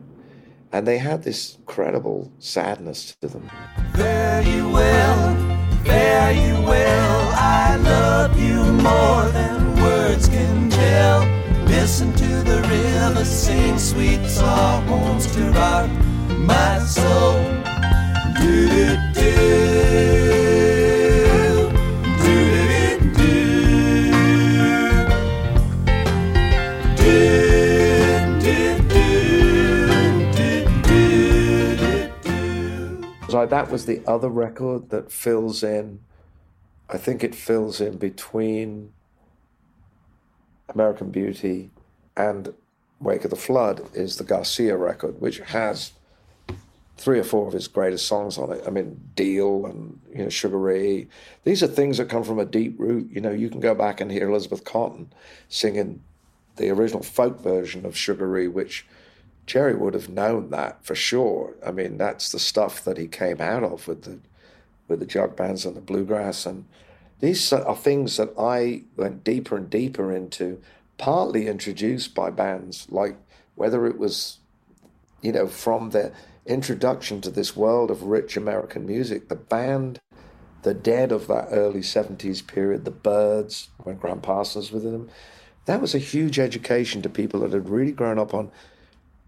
and 0.72 0.86
they 0.86 0.98
had 0.98 1.22
this 1.22 1.56
incredible 1.56 2.32
sadness 2.38 3.16
to 3.20 3.28
them. 3.28 3.50
Fare 3.94 4.42
you 4.42 4.68
well, 4.68 5.36
fare 5.84 6.32
you 6.32 6.54
well. 6.66 7.32
I 7.34 7.76
love 7.76 8.40
you 8.40 8.62
more 8.64 9.24
than 9.30 9.80
words 9.82 10.28
can 10.28 10.70
tell. 10.70 11.20
Listen 11.66 12.12
to 12.12 12.26
the 12.42 12.62
river 12.68 13.24
sing 13.24 13.78
sweet 13.78 14.26
songs 14.28 15.32
to 15.34 15.50
rock 15.52 15.90
my 16.28 16.78
soul. 16.80 17.42
Do 18.40 18.68
do 18.68 18.96
do. 19.14 19.85
So 33.36 33.44
that 33.44 33.70
was 33.70 33.84
the 33.84 34.00
other 34.06 34.30
record 34.30 34.88
that 34.88 35.12
fills 35.12 35.62
in. 35.62 36.00
I 36.88 36.96
think 36.96 37.22
it 37.22 37.34
fills 37.34 37.82
in 37.82 37.98
between 37.98 38.94
American 40.70 41.10
Beauty 41.10 41.68
and 42.16 42.54
Wake 42.98 43.24
of 43.24 43.30
the 43.30 43.36
Flood 43.36 43.90
is 43.92 44.16
the 44.16 44.24
Garcia 44.24 44.74
record, 44.78 45.20
which 45.20 45.40
has 45.40 45.92
three 46.96 47.18
or 47.18 47.24
four 47.24 47.46
of 47.46 47.52
his 47.52 47.68
greatest 47.68 48.06
songs 48.06 48.38
on 48.38 48.52
it. 48.52 48.64
I 48.66 48.70
mean, 48.70 49.02
Deal 49.14 49.66
and 49.66 50.00
you 50.10 50.22
know 50.22 50.30
Sugaree. 50.30 51.06
These 51.44 51.62
are 51.62 51.66
things 51.66 51.98
that 51.98 52.08
come 52.08 52.24
from 52.24 52.38
a 52.38 52.46
deep 52.46 52.80
root. 52.80 53.10
You 53.12 53.20
know, 53.20 53.32
you 53.32 53.50
can 53.50 53.60
go 53.60 53.74
back 53.74 54.00
and 54.00 54.10
hear 54.10 54.30
Elizabeth 54.30 54.64
Cotten 54.64 55.08
singing 55.50 56.02
the 56.56 56.70
original 56.70 57.02
folk 57.02 57.42
version 57.42 57.84
of 57.84 57.98
Sugaree, 57.98 58.48
which 58.48 58.86
Jerry 59.46 59.76
would 59.76 59.94
have 59.94 60.08
known 60.08 60.50
that 60.50 60.84
for 60.84 60.94
sure. 60.94 61.54
I 61.64 61.70
mean, 61.70 61.98
that's 61.98 62.32
the 62.32 62.38
stuff 62.38 62.82
that 62.84 62.98
he 62.98 63.06
came 63.06 63.40
out 63.40 63.62
of 63.62 63.86
with 63.86 64.02
the 64.02 64.18
with 64.88 65.00
the 65.00 65.06
jug 65.06 65.34
bands 65.34 65.66
and 65.66 65.74
the 65.74 65.80
bluegrass, 65.80 66.46
and 66.46 66.64
these 67.20 67.52
are 67.52 67.74
things 67.74 68.16
that 68.18 68.32
I 68.38 68.82
went 68.96 69.24
deeper 69.24 69.56
and 69.56 69.68
deeper 69.68 70.12
into, 70.12 70.60
partly 70.98 71.48
introduced 71.48 72.14
by 72.14 72.30
bands 72.30 72.86
like 72.90 73.16
whether 73.56 73.86
it 73.86 73.98
was, 73.98 74.38
you 75.22 75.32
know, 75.32 75.46
from 75.46 75.90
the 75.90 76.12
introduction 76.44 77.20
to 77.22 77.30
this 77.30 77.56
world 77.56 77.90
of 77.90 78.04
rich 78.04 78.36
American 78.36 78.86
music, 78.86 79.28
the 79.28 79.34
band, 79.34 79.98
the 80.62 80.74
dead 80.74 81.10
of 81.10 81.26
that 81.28 81.48
early 81.50 81.80
'70s 81.80 82.46
period, 82.46 82.84
the 82.84 82.90
Byrds, 82.90 83.70
when 83.82 83.96
Gram 83.96 84.20
Parsons 84.20 84.70
was 84.70 84.84
with 84.84 84.92
them, 84.92 85.08
that 85.64 85.80
was 85.80 85.94
a 85.94 85.98
huge 85.98 86.38
education 86.38 87.02
to 87.02 87.08
people 87.08 87.40
that 87.40 87.52
had 87.52 87.68
really 87.68 87.92
grown 87.92 88.18
up 88.18 88.34
on 88.34 88.50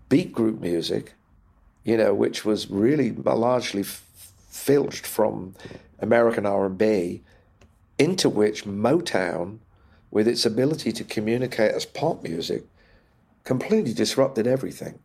beat 0.09 0.33
group 0.33 0.61
music, 0.61 1.15
you 1.85 1.97
know, 1.97 2.15
which 2.15 2.45
was 2.45 2.71
really 2.71 3.13
largely 3.13 3.83
filched 3.83 5.07
from 5.07 5.55
American 6.01 6.47
R&B, 6.47 7.23
into 7.99 8.29
which 8.29 8.65
Motown, 8.65 9.59
with 10.11 10.29
its 10.29 10.47
ability 10.47 10.93
to 10.93 11.05
communicate 11.05 11.73
as 11.73 11.85
pop 11.85 12.23
music, 12.23 12.65
completely 13.45 13.93
disrupted 13.93 14.47
everything. 14.47 14.99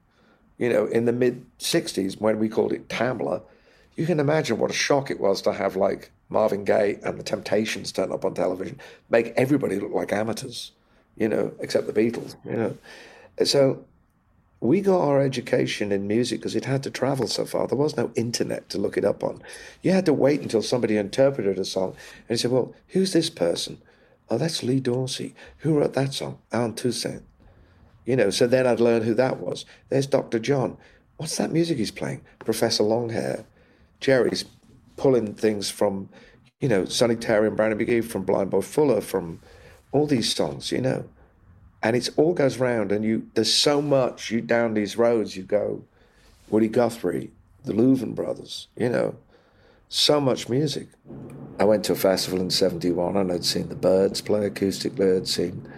You 0.58 0.70
know, 0.70 0.86
in 0.86 1.06
the 1.06 1.12
mid 1.12 1.46
'60s, 1.60 2.22
when 2.22 2.40
we 2.40 2.48
called 2.48 2.72
it 2.72 2.88
Tamla, 2.88 3.42
you 3.96 4.06
can 4.06 4.20
imagine 4.20 4.58
what 4.58 4.72
a 4.72 4.74
shock 4.74 5.12
it 5.12 5.20
was 5.20 5.42
to 5.42 5.54
have 5.54 5.76
like 5.76 6.12
Marvin 6.30 6.64
Gaye 6.64 7.00
and 7.04 7.20
the 7.20 7.24
Temptations 7.24 7.92
turn 7.92 8.12
up 8.12 8.24
on 8.26 8.34
television, 8.34 8.80
make 9.10 9.34
everybody 9.36 9.80
look 9.80 9.94
like 9.94 10.14
amateurs, 10.14 10.72
you 11.18 11.28
know, 11.28 11.52
except 11.60 11.88
the 11.88 11.94
Beatles, 11.94 12.36
you 12.46 12.56
know. 12.56 12.78
So 13.44 13.84
we 14.64 14.80
got 14.80 15.02
our 15.02 15.20
education 15.20 15.92
in 15.92 16.08
music 16.08 16.40
because 16.40 16.56
it 16.56 16.64
had 16.64 16.82
to 16.84 16.90
travel 16.90 17.28
so 17.28 17.44
far. 17.44 17.68
There 17.68 17.78
was 17.78 17.98
no 17.98 18.12
internet 18.16 18.70
to 18.70 18.78
look 18.78 18.96
it 18.96 19.04
up 19.04 19.22
on. 19.22 19.42
You 19.82 19.92
had 19.92 20.06
to 20.06 20.14
wait 20.14 20.42
until 20.42 20.62
somebody 20.62 20.96
interpreted 20.96 21.60
a 21.60 21.66
song 21.66 21.98
and 22.30 22.30
you 22.30 22.38
said, 22.38 22.52
Well, 22.52 22.74
who's 22.88 23.12
this 23.12 23.30
person? 23.30 23.82
Oh, 24.30 24.38
that's 24.38 24.64
Lee 24.64 24.80
Dorsey. 24.80 25.36
Who 25.60 25.78
wrote 25.78 25.94
that 25.96 26.14
song? 26.14 26.40
Allen 26.54 26.76
Toussaint. 26.76 27.24
You 28.06 28.16
know, 28.16 28.30
so 28.30 28.48
then 28.48 28.66
I'd 28.66 28.80
learn 28.80 29.02
who 29.02 29.14
that 29.16 29.38
was. 29.42 29.66
There's 29.90 30.08
Dr. 30.08 30.40
John. 30.40 30.78
What's 31.18 31.36
that 31.38 31.52
music 31.52 31.78
he's 31.78 31.92
playing? 31.92 32.22
Professor 32.40 32.84
Longhair. 32.84 33.44
Jerry's 34.00 34.46
pulling 34.96 35.34
things 35.34 35.70
from, 35.70 36.08
you 36.62 36.70
know, 36.70 36.86
Sonny 36.86 37.18
Terry 37.18 37.50
and 37.50 37.58
Brownie 37.58 37.76
McGhee, 37.84 38.04
from 38.06 38.24
Blind 38.24 38.50
Boy 38.50 38.62
Fuller, 38.62 39.02
from 39.02 39.42
all 39.92 40.08
these 40.08 40.34
songs, 40.34 40.72
you 40.72 40.80
know 40.80 41.04
and 41.84 41.98
it 41.98 42.10
all 42.16 42.34
goes 42.34 42.58
round 42.58 42.92
and 42.92 43.04
you 43.04 43.30
there's 43.36 43.54
so 43.54 43.82
much 43.82 44.32
you 44.32 44.42
down 44.42 44.74
these 44.74 44.98
roads 44.98 45.36
you 45.36 45.44
go 45.44 45.84
woody 46.50 46.70
guthrie 46.70 47.30
the 47.66 47.74
louvin 47.74 48.16
brothers 48.16 48.68
you 48.76 48.90
know 48.90 49.16
so 49.90 50.20
much 50.20 50.50
music. 50.50 50.88
I 51.60 51.66
went 51.66 51.86
to 51.86 51.92
a 51.92 51.96
festival 51.96 52.42
in 52.42 52.50
71 52.50 53.16
and 53.16 53.32
i'd 53.32 53.46
seen 53.46 53.70
the 53.70 53.76
Byrds 53.76 54.22
play 54.22 54.50
acoustically 54.50 55.18
i'd 55.18 55.28
seen 55.28 55.72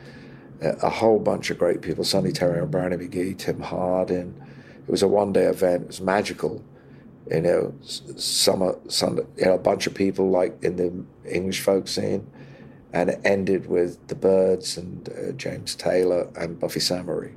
a, 0.62 0.70
a 0.84 0.90
whole 0.90 1.20
bunch 1.20 1.50
of 1.50 1.58
great 1.58 1.82
people 1.82 2.06
sonny 2.06 2.32
terry 2.32 2.60
and 2.60 2.72
brownie 2.72 2.96
McGhee, 2.96 3.38
tim 3.38 3.60
hardin. 3.60 4.42
It 4.88 4.92
was 4.92 5.04
a 5.04 5.08
one-day 5.08 5.46
event 5.46 5.82
it 5.82 5.88
was 5.88 6.02
magical 6.02 6.64
you 7.30 7.42
know 7.42 7.74
summer 7.84 8.78
sunday 8.88 9.24
you 9.38 9.46
know 9.46 9.56
a 9.56 9.60
bunch 9.60 9.88
of 9.88 9.94
people 9.94 10.30
like 10.30 10.56
in 10.64 10.76
the 10.78 10.94
english 11.30 11.60
folk 11.60 11.88
scene 11.88 12.26
and 12.96 13.10
it 13.10 13.20
ended 13.26 13.68
with 13.68 14.08
the 14.08 14.16
Byrds 14.16 14.78
and 14.78 15.10
uh, 15.10 15.34
James 15.34 15.76
Taylor 15.76 16.30
and 16.38 16.58
Buffy 16.58 16.80
Sainte-Marie. 16.80 17.34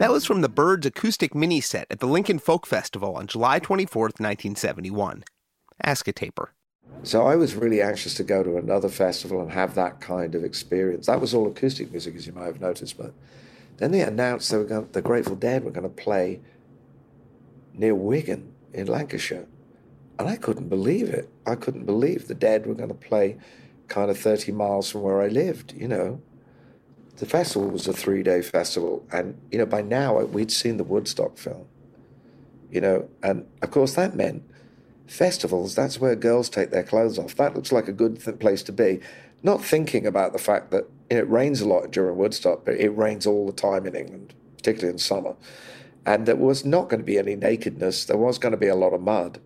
That 0.00 0.12
was 0.12 0.24
from 0.24 0.40
the 0.40 0.48
Byrds 0.48 0.86
acoustic 0.86 1.34
mini 1.34 1.60
set 1.60 1.86
at 1.90 2.00
the 2.00 2.06
Lincoln 2.06 2.38
Folk 2.38 2.66
Festival 2.66 3.16
on 3.16 3.26
July 3.26 3.60
24th, 3.60 4.16
1971. 4.18 5.24
Ask 5.84 6.08
a 6.08 6.12
taper. 6.12 6.54
So 7.02 7.26
I 7.26 7.36
was 7.36 7.54
really 7.54 7.82
anxious 7.82 8.14
to 8.14 8.24
go 8.24 8.42
to 8.42 8.56
another 8.56 8.88
festival 8.88 9.42
and 9.42 9.52
have 9.52 9.74
that 9.74 10.00
kind 10.00 10.34
of 10.34 10.42
experience. 10.42 11.04
That 11.04 11.20
was 11.20 11.34
all 11.34 11.46
acoustic 11.46 11.90
music, 11.90 12.16
as 12.16 12.26
you 12.26 12.32
might 12.32 12.46
have 12.46 12.62
noticed. 12.62 12.96
But 12.96 13.12
then 13.76 13.90
they 13.90 14.00
announced 14.00 14.50
they 14.50 14.56
were 14.56 14.64
going, 14.64 14.88
the 14.92 15.02
Grateful 15.02 15.36
Dead 15.36 15.64
were 15.64 15.70
going 15.70 15.82
to 15.82 15.90
play 15.90 16.40
near 17.74 17.94
Wigan 17.94 18.54
in 18.72 18.86
Lancashire. 18.86 19.48
And 20.18 20.26
I 20.26 20.36
couldn't 20.36 20.70
believe 20.70 21.10
it. 21.10 21.28
I 21.46 21.56
couldn't 21.56 21.84
believe 21.84 22.26
the 22.26 22.34
Dead 22.34 22.64
were 22.64 22.72
going 22.72 22.88
to 22.88 22.94
play 22.94 23.36
kind 23.88 24.10
of 24.10 24.16
30 24.16 24.52
miles 24.52 24.90
from 24.90 25.02
where 25.02 25.20
I 25.20 25.28
lived, 25.28 25.74
you 25.74 25.88
know 25.88 26.22
the 27.20 27.26
festival 27.26 27.68
was 27.68 27.86
a 27.86 27.92
three 27.92 28.22
day 28.22 28.40
festival. 28.40 29.06
And, 29.12 29.38
you 29.52 29.58
know, 29.58 29.66
by 29.66 29.82
now 29.82 30.18
uh, 30.18 30.24
we'd 30.24 30.50
seen 30.50 30.78
the 30.78 30.84
Woodstock 30.84 31.36
film, 31.36 31.66
you 32.70 32.80
know, 32.80 33.08
and 33.22 33.46
of 33.62 33.70
course 33.70 33.94
that 33.94 34.16
meant 34.16 34.42
festivals, 35.06 35.74
that's 35.74 36.00
where 36.00 36.16
girls 36.16 36.48
take 36.48 36.70
their 36.70 36.82
clothes 36.82 37.18
off. 37.18 37.36
That 37.36 37.54
looks 37.54 37.72
like 37.72 37.88
a 37.88 37.92
good 37.92 38.24
th- 38.24 38.38
place 38.38 38.62
to 38.64 38.72
be. 38.72 39.00
Not 39.42 39.62
thinking 39.62 40.06
about 40.06 40.32
the 40.32 40.38
fact 40.38 40.70
that 40.70 40.86
you 41.10 41.16
know, 41.16 41.22
it 41.22 41.28
rains 41.28 41.60
a 41.60 41.68
lot 41.68 41.90
during 41.90 42.16
Woodstock, 42.16 42.64
but 42.64 42.74
it 42.74 42.88
rains 42.96 43.26
all 43.26 43.46
the 43.46 43.52
time 43.52 43.86
in 43.86 43.94
England, 43.94 44.32
particularly 44.56 44.92
in 44.92 44.98
summer. 44.98 45.36
And 46.06 46.24
there 46.24 46.36
was 46.36 46.64
not 46.64 46.88
going 46.88 47.00
to 47.00 47.06
be 47.06 47.18
any 47.18 47.36
nakedness. 47.36 48.06
There 48.06 48.16
was 48.16 48.38
going 48.38 48.52
to 48.52 48.58
be 48.58 48.68
a 48.68 48.74
lot 48.74 48.94
of 48.94 49.02
mud. 49.02 49.40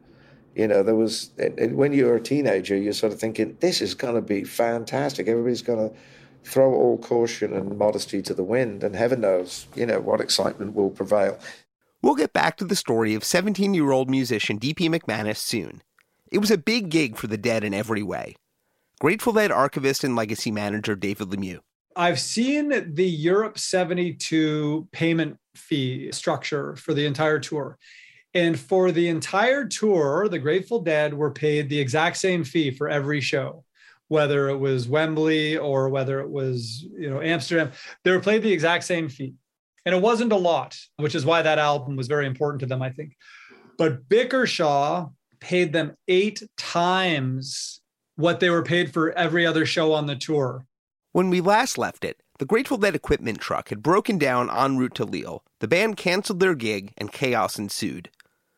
You 0.55 0.69
know, 0.69 0.85
there 0.85 0.95
was, 0.95 1.31
when 1.59 1.93
you're 1.93 2.15
a 2.15 2.21
teenager, 2.21 2.77
you're 2.77 2.93
sort 2.93 3.13
of 3.13 3.19
thinking, 3.19 3.57
this 3.59 3.81
is 3.81 3.95
going 3.95 4.15
to 4.15 4.23
be 4.23 4.45
fantastic. 4.45 5.27
Everybody's 5.27 5.63
going 5.63 5.91
to 5.91 5.97
throw 6.45 6.75
all 6.75 6.99
caution 6.99 7.53
and 7.53 7.79
modesty 7.79 8.23
to 8.23 8.35
the 8.35 8.45
wind, 8.45 8.85
and 8.85 8.95
heaven 8.95 9.21
knows, 9.21 9.67
you 9.75 9.87
know, 9.87 10.01
what 10.01 10.21
excitement 10.21 10.75
will 10.75 10.91
prevail. 10.91 11.39
We'll 12.03 12.15
get 12.15 12.33
back 12.33 12.57
to 12.59 12.65
the 12.65 12.77
story 12.77 13.15
of 13.15 13.25
17 13.25 13.73
year 13.75 13.91
old 13.91 14.11
musician 14.11 14.59
D.P. 14.59 14.89
McManus 14.89 15.39
soon. 15.39 15.83
It 16.31 16.39
was 16.39 16.51
a 16.51 16.59
big 16.59 16.91
gig 16.91 17.17
for 17.17 17.27
the 17.27 17.39
Dead 17.39 17.65
in 17.65 17.73
every 17.73 18.03
way. 18.03 18.37
Grateful 19.01 19.33
Dead 19.33 19.51
archivist 19.51 20.05
and 20.05 20.15
legacy 20.15 20.51
manager 20.51 20.97
David 20.97 21.29
Lemieux. 21.29 21.61
I've 21.97 22.21
seen 22.21 22.95
the 22.95 23.07
Europe 23.07 23.59
72 23.59 24.89
payment 24.93 25.39
fee 25.55 26.11
structure 26.13 26.77
for 26.77 26.93
the 26.93 27.07
entire 27.07 27.39
tour. 27.39 27.79
And 28.35 28.59
for 28.59 28.91
the 28.91 29.09
entire 29.09 29.65
tour, 29.65 30.29
the 30.29 30.41
Grateful 30.41 30.81
Dead 30.81 31.15
were 31.15 31.31
paid 31.31 31.69
the 31.69 31.79
exact 31.79 32.17
same 32.17 32.43
fee 32.43 32.73
for 32.73 32.89
every 32.89 33.21
show 33.21 33.65
whether 34.09 34.49
it 34.49 34.59
was 34.59 34.89
Wembley 34.89 35.57
or 35.57 35.89
whether 35.89 36.21
it 36.21 36.31
was 36.31 36.87
you 36.99 37.11
know 37.11 37.21
Amsterdam, 37.21 37.73
they 38.03 38.11
were 38.11 38.21
played 38.21 38.43
the 38.43 38.53
exact 38.53 38.85
same 38.85 39.09
fee, 39.09 39.35
and 39.85 39.95
it 39.95 40.03
wasn't 40.03 40.33
a 40.33 40.37
lot, 40.37 40.79
which 40.97 41.15
is 41.15 41.27
why 41.27 41.43
that 41.43 41.59
album 41.59 41.97
was 41.97 42.09
very 42.09 42.27
important 42.27 42.61
to 42.61 42.67
them, 42.67 42.83
I 42.83 42.91
think. 42.91 43.17
But 43.77 44.09
Bickershaw 44.09 45.13
paid 45.41 45.73
them 45.73 45.97
eight 46.09 46.43
times 46.57 47.81
what 48.17 48.41
they 48.41 48.51
were 48.51 48.63
paid 48.63 48.93
for 48.93 49.13
every 49.13 49.45
other 49.45 49.67
show 49.67 49.93
on 49.93 50.07
the 50.07 50.17
tour. 50.17 50.67
When 51.13 51.31
we 51.31 51.41
last 51.41 51.79
left 51.79 52.05
it, 52.05 52.21
the 52.39 52.47
Grateful 52.47 52.79
Dead 52.79 52.95
equipment 52.95 53.41
truck 53.41 53.69
had 53.69 53.83
broken 53.83 54.19
down 54.19 54.51
en 54.51 54.77
route 54.77 54.95
to 54.97 55.05
Lille. 55.05 55.45
The 55.61 55.69
band 55.69 55.97
canceled 55.97 56.41
their 56.41 56.55
gig, 56.55 56.93
and 56.97 57.13
chaos 57.13 57.59
ensued. 57.59 58.11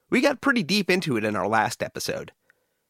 We 0.09 0.21
got 0.21 0.41
pretty 0.41 0.63
deep 0.63 0.91
into 0.91 1.17
it 1.17 1.25
in 1.25 1.37
our 1.37 1.49
last 1.49 1.83
episode. 1.83 2.33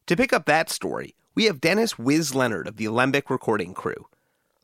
To 0.06 0.16
pick 0.16 0.32
up 0.32 0.46
that 0.46 0.70
story, 0.70 1.16
we 1.36 1.44
have 1.44 1.60
Dennis 1.60 1.98
Wiz 1.98 2.34
Leonard 2.34 2.66
of 2.66 2.78
the 2.78 2.86
Alembic 2.86 3.28
recording 3.28 3.74
crew. 3.74 4.06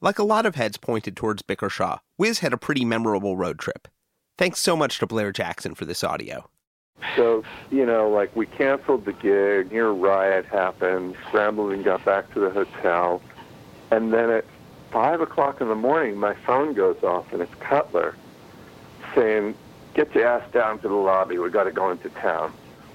Like 0.01 0.19
a 0.19 0.25
lot 0.25 0.47
of 0.47 0.55
heads 0.55 0.79
pointed 0.79 1.15
towards 1.15 1.43
Bickershaw, 1.43 1.99
Wiz 2.19 2.39
had 2.39 2.55
a 2.55 2.57
pretty 2.57 2.85
memorable 2.85 3.37
road 3.37 3.59
trip. 3.59 3.87
Thanks 4.39 4.59
so 4.59 4.75
much 4.75 4.99
to 4.99 5.07
Blair 5.07 5.31
Jackson 5.33 5.75
for 5.75 5.85
this 5.85 6.03
audio. 6.03 6.49
So, 7.15 7.45
you 7.71 7.85
know, 7.85 8.09
like 8.09 8.35
we 8.35 8.47
canceled 8.47 9.05
the 9.05 9.13
gig, 9.13 9.71
near 9.71 9.91
riot 9.91 10.47
happened, 10.47 11.15
scrambled 11.29 11.73
and 11.73 11.85
got 11.85 12.05
back 12.07 12.33
to 12.33 12.41
the 12.41 12.51
hotel. 12.51 13.21
And 13.91 14.13
then 14.13 14.31
at 14.31 14.47
5 14.91 15.21
o'clock 15.21 15.61
in 15.61 15.69
the 15.69 15.75
morning, 15.75 16.17
my 16.17 16.35
phone 16.35 16.73
goes 16.73 17.03
off 17.03 17.33
and 17.33 17.43
it's 17.43 17.55
Cutler 17.57 18.17
saying, 19.15 19.55
Get 19.95 20.15
your 20.15 20.27
ass 20.27 20.51
down 20.53 20.79
to 20.79 20.89
the 20.89 20.95
lobby. 20.95 21.37
we 21.37 21.51
got 21.51 21.65
to 21.65 21.73
go 21.73 21.91
into 21.91 22.09
town. 22.09 22.51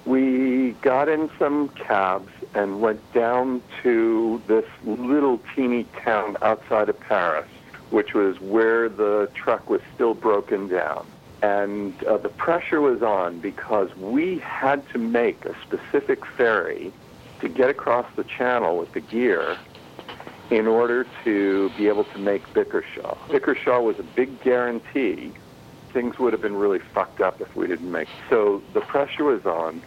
We 0.06 0.72
got 0.82 1.08
in 1.08 1.30
some 1.38 1.70
cabs 1.70 2.32
and 2.54 2.82
went 2.82 3.02
down 3.14 3.62
to 3.84 4.42
this 4.48 4.66
little 4.86 5.40
teeny 5.56 5.86
town 6.04 6.38
outside 6.42 6.90
of 6.90 7.00
Paris, 7.00 7.48
which 7.90 8.14
was 8.14 8.40
where 8.40 8.90
the 8.90 9.30
truck 9.34 9.70
was 9.70 9.82
still 9.94 10.14
broken 10.14 10.68
down. 10.68 11.06
And 11.42 12.04
uh, 12.04 12.18
the 12.18 12.30
pressure 12.30 12.82
was 12.82 13.04
on 13.04 13.40
because 13.40 13.96
we 13.96 14.40
had 14.40 14.88
to 14.90 14.98
make 14.98 15.46
a 15.46 15.56
specific 15.62 16.26
ferry 16.26 16.92
to 17.42 17.50
get 17.50 17.70
across 17.70 18.08
the 18.16 18.24
channel 18.24 18.78
with 18.78 18.92
the 18.94 19.02
gear 19.02 19.58
in 20.50 20.66
order 20.66 21.06
to 21.24 21.70
be 21.78 21.88
able 21.88 22.06
to 22.06 22.18
make 22.18 22.42
Bickershaw. 22.54 23.18
Bickershaw 23.28 23.84
was 23.84 24.00
a 24.00 24.04
big 24.04 24.42
guarantee. 24.42 25.32
Things 25.92 26.18
would 26.20 26.34
have 26.34 26.42
been 26.42 26.56
really 26.56 26.80
fucked 26.80 27.22
up 27.22 27.42
if 27.42 27.56
we 27.56 27.68
didn't 27.68 27.92
make. 27.92 28.08
So 28.30 28.64
the 28.74 28.82
pressure 28.82 29.26
was 29.26 29.46
on. 29.46 29.82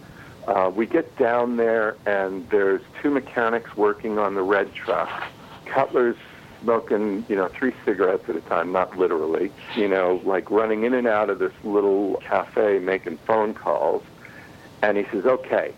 Uh, 0.51 0.69
we 0.69 0.85
get 0.85 1.17
down 1.17 1.57
there, 1.57 1.97
and 2.07 2.49
there's 2.51 2.83
two 3.01 3.09
mechanics 3.09 3.77
working 3.77 4.19
on 4.19 4.35
the 4.35 4.43
red 4.43 4.75
truck. 4.75 5.09
Cutler's 5.65 6.17
smoking, 6.61 7.25
you 7.29 7.37
know, 7.37 7.47
three 7.47 7.73
cigarettes 7.85 8.29
at 8.29 8.35
a 8.35 8.41
time, 8.41 8.73
not 8.73 8.99
literally, 8.99 9.53
you 9.77 9.87
know, 9.87 10.21
like 10.25 10.51
running 10.51 10.83
in 10.83 10.93
and 10.93 11.07
out 11.07 11.31
of 11.31 11.39
this 11.39 11.53
little 11.63 12.17
cafe 12.17 12.81
making 12.81 13.17
phone 13.19 13.55
calls. 13.55 14.03
And 14.83 14.97
he 14.97 15.05
says, 15.13 15.25
okay, 15.25 15.73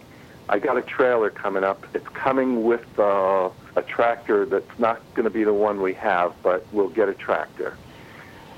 I 0.49 0.59
got 0.59 0.79
a 0.79 0.83
trailer 0.83 1.29
coming 1.29 1.65
up. 1.65 1.85
It's 1.93 2.09
coming 2.09 2.65
with 2.65 2.99
uh, 2.99 3.51
a 3.77 3.83
tractor 3.83 4.47
that's 4.47 4.79
not 4.79 5.03
going 5.13 5.25
to 5.25 5.31
be 5.31 5.45
the 5.45 5.53
one 5.53 5.83
we 5.83 5.93
have, 5.95 6.33
but 6.43 6.67
we'll 6.73 6.89
get 6.89 7.11
a 7.11 7.15
tractor. 7.15 7.77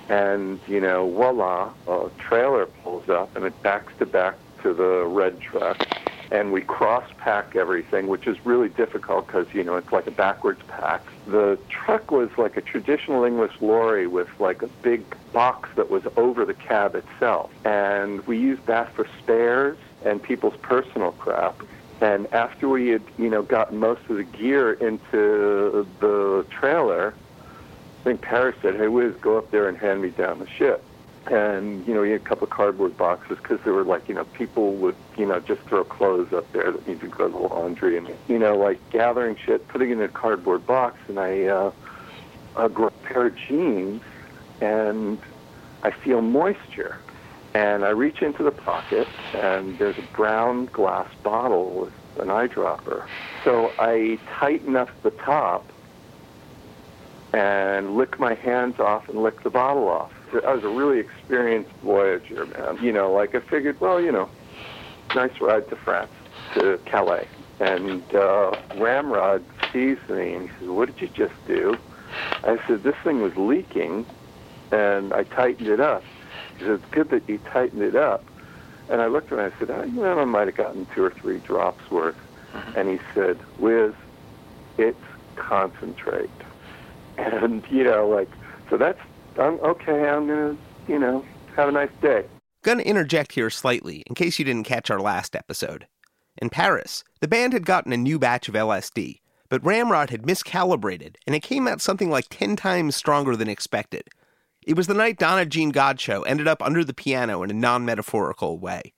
And, 0.09 0.61
you 0.69 0.81
know, 0.81 1.11
voila, 1.11 1.73
a 1.89 2.09
trailer 2.21 2.67
pulls 2.67 3.09
up 3.09 3.35
and 3.35 3.45
it 3.45 3.63
backs 3.65 3.93
to 3.99 4.07
back 4.07 4.37
to 4.63 4.73
the 4.73 5.05
red 5.07 5.41
truck 5.41 5.85
and 6.31 6.53
we 6.53 6.61
cross 6.61 7.05
pack 7.19 7.57
everything, 7.57 8.07
which 8.07 8.27
is 8.27 8.45
really 8.45 8.69
difficult 8.69 9.27
because, 9.27 9.47
you 9.53 9.63
know, 9.63 9.77
it's 9.77 9.93
like 9.93 10.07
a 10.07 10.11
backwards 10.11 10.63
pack. 10.69 11.03
The 11.27 11.59
truck 11.69 12.11
was 12.11 12.31
like 12.39 12.57
a 12.57 12.61
traditional 12.61 13.25
English 13.25 13.53
lorry 13.61 14.07
with 14.07 14.29
like 14.39 14.63
a 14.63 14.67
big 14.83 15.03
box 15.33 15.69
that 15.77 15.91
was 15.91 16.03
over 16.17 16.45
the 16.45 16.55
cab 16.55 16.95
itself. 16.95 17.51
And 17.65 18.27
we 18.27 18.39
used 18.39 18.67
that 18.67 18.93
for 18.95 19.07
spares 19.23 19.79
and 20.05 20.23
people's 20.23 20.57
personal 20.63 21.13
crap. 21.13 21.61
And 22.01 22.33
after 22.33 22.69
we 22.69 22.89
had, 22.89 23.03
you 23.19 23.31
know, 23.31 23.43
gotten 23.43 23.79
most 23.79 24.03
of 24.09 24.17
the 24.17 24.25
gear 24.25 24.73
into 24.73 25.87
the 26.01 26.45
trailer, 26.51 27.15
I 28.01 28.05
think 28.05 28.21
Parish 28.21 28.57
said, 28.61 28.77
"Hey, 28.77 28.89
Wiz, 28.89 29.15
go 29.21 29.39
up 29.39 29.51
there 29.51 29.69
and 29.69 29.79
hand 29.79 30.03
me 30.03 30.11
down 30.11 30.39
the 30.39 30.47
shit." 30.47 30.83
And 31.31 31.87
you 31.87 31.95
know, 31.95 32.03
he 32.03 32.11
had 32.11 32.21
a 32.21 32.25
couple 32.25 32.45
of 32.45 32.51
cardboard 32.51 32.97
boxes 32.97 33.39
because 33.43 33.59
there 33.65 33.73
were 33.73 33.85
like, 33.85 34.09
you 34.09 34.15
know, 34.15 34.25
people 34.25 34.77
would, 34.77 34.97
you 35.17 35.25
know, 35.27 35.41
just 35.41 35.63
throw 35.69 35.83
clothes 35.85 36.29
up 36.35 36.53
there 36.53 36.71
that 36.71 36.87
needed 36.87 37.01
to 37.01 37.09
go 37.09 37.29
to 37.29 37.39
laundry, 37.39 37.97
and 37.97 38.09
you 38.29 38.39
know, 38.39 38.57
like 38.57 38.81
gathering 38.91 39.37
shit, 39.45 39.69
putting 39.69 39.91
it 39.91 39.95
in 39.95 40.03
a 40.03 40.09
cardboard 40.09 40.67
box, 40.67 40.99
and 41.09 41.19
I, 41.19 41.45
uh, 41.45 41.73
I 42.57 42.69
grow 42.69 42.89
a 42.89 43.07
pair 43.07 43.27
of 43.29 43.35
jeans, 43.49 44.03
and 44.61 45.19
I 45.83 45.91
feel 45.93 46.21
moisture, 46.21 47.01
and 47.55 47.85
I 47.85 47.91
reach 47.91 48.21
into 48.21 48.43
the 48.43 48.53
pocket, 48.53 49.09
and 49.33 49.79
there's 49.79 49.99
a 49.99 50.03
brown 50.03 50.67
glass 50.67 51.09
bottle 51.23 51.81
with 51.81 51.93
an 52.21 52.29
eyedropper. 52.29 53.07
So 53.45 53.75
I 53.79 54.19
tighten 54.41 54.77
up 54.77 54.91
the 55.03 55.11
top 55.11 55.73
and 57.33 57.97
lick 57.97 58.19
my 58.21 58.35
hands 58.35 58.77
off 58.79 59.09
and 59.09 59.23
lick 59.23 59.43
the 59.43 59.51
bottle 59.51 59.89
off. 59.89 60.13
I 60.43 60.55
was 60.55 60.65
a 60.65 60.69
really 60.69 60.99
experienced 60.99 61.71
voyager, 61.83 62.47
man. 62.47 62.79
You 62.83 62.93
know, 62.93 63.13
like 63.13 63.35
I 63.35 63.41
figured, 63.41 63.81
well, 63.81 64.01
you 64.01 64.13
know, 64.13 64.29
nice 65.15 65.41
ride 65.41 65.69
to 65.71 65.77
France, 65.77 66.11
to 66.55 66.79
Calais. 66.87 67.29
And 67.61 68.03
uh, 68.15 68.57
Ramrod 68.77 69.45
sees 69.73 69.99
me 70.09 70.35
and 70.35 70.49
he 70.49 70.57
says, 70.59 70.69
what 70.69 70.87
did 70.87 71.01
you 71.01 71.09
just 71.09 71.47
do? 71.47 71.77
I 72.43 72.59
said, 72.67 72.83
this 72.83 72.97
thing 73.05 73.23
was 73.23 73.37
leaking 73.37 74.07
and 74.73 75.13
I 75.13 75.25
tightened 75.25 75.69
it 75.69 75.81
up. 75.81 76.03
He 76.59 76.65
said, 76.65 76.71
it's 76.71 76.85
good 76.91 77.11
that 77.11 77.29
you 77.29 77.39
tightened 77.51 77.83
it 77.83 77.97
up. 77.97 78.25
And 78.89 79.01
I 79.01 79.07
looked 79.07 79.33
at 79.33 79.39
him 79.39 79.45
and 79.45 79.53
I 79.55 79.59
said, 79.59 79.71
oh, 79.71 79.83
you 79.85 80.03
know, 80.03 80.19
I 80.19 80.25
might 80.25 80.47
have 80.49 80.57
gotten 80.57 80.87
two 80.95 81.05
or 81.05 81.11
three 81.11 81.39
drops 81.39 81.91
worth. 81.91 82.17
And 82.77 82.89
he 82.89 82.99
said, 83.15 83.39
Wiz, 83.59 83.93
it's 84.79 84.99
concentrate. 85.37 86.31
And, 87.17 87.63
you 87.71 87.85
know, 87.85 88.09
like, 88.09 88.29
so 88.69 88.77
that's, 88.77 88.99
I'm 89.39 89.59
okay, 89.61 90.09
I'm 90.09 90.27
to, 90.29 90.57
you 90.89 90.99
know, 90.99 91.25
have 91.57 91.69
a 91.69 91.73
nice 91.73 91.91
day. 92.01 92.25
Gonna 92.63 92.83
interject 92.83 93.33
here 93.33 93.51
slightly, 93.51 94.03
in 94.07 94.15
case 94.15 94.39
you 94.39 94.45
didn't 94.45 94.67
catch 94.67 94.91
our 94.91 95.01
last 95.01 95.37
episode. 95.37 95.87
In 96.41 96.51
Paris, 96.51 97.05
the 97.21 97.29
band 97.29 97.53
had 97.53 97.67
gotten 97.67 97.93
a 97.93 97.97
new 97.97 98.19
batch 98.19 98.49
of 98.49 98.55
LSD, 98.55 99.21
but 99.49 99.65
Ramrod 99.65 100.11
had 100.11 100.23
miscalibrated, 100.23 101.17
and 101.27 101.37
it 101.37 101.43
came 101.43 101.69
out 101.69 101.81
something 101.81 102.11
like 102.11 102.27
10 102.31 102.57
times 102.57 102.97
stronger 102.97 103.37
than 103.37 103.49
expected. 103.49 104.09
It 104.67 104.77
was 104.77 104.87
the 104.87 104.95
night 104.95 105.19
Donna 105.19 105.45
Jean 105.47 105.73
Godchaux 105.73 106.25
ended 106.27 106.49
up 106.49 106.63
under 106.63 106.83
the 106.83 106.95
piano 106.95 107.43
in 107.43 107.51
a 107.51 107.55
non 107.55 107.85
metaphorical 107.85 108.59
way. 108.59 108.95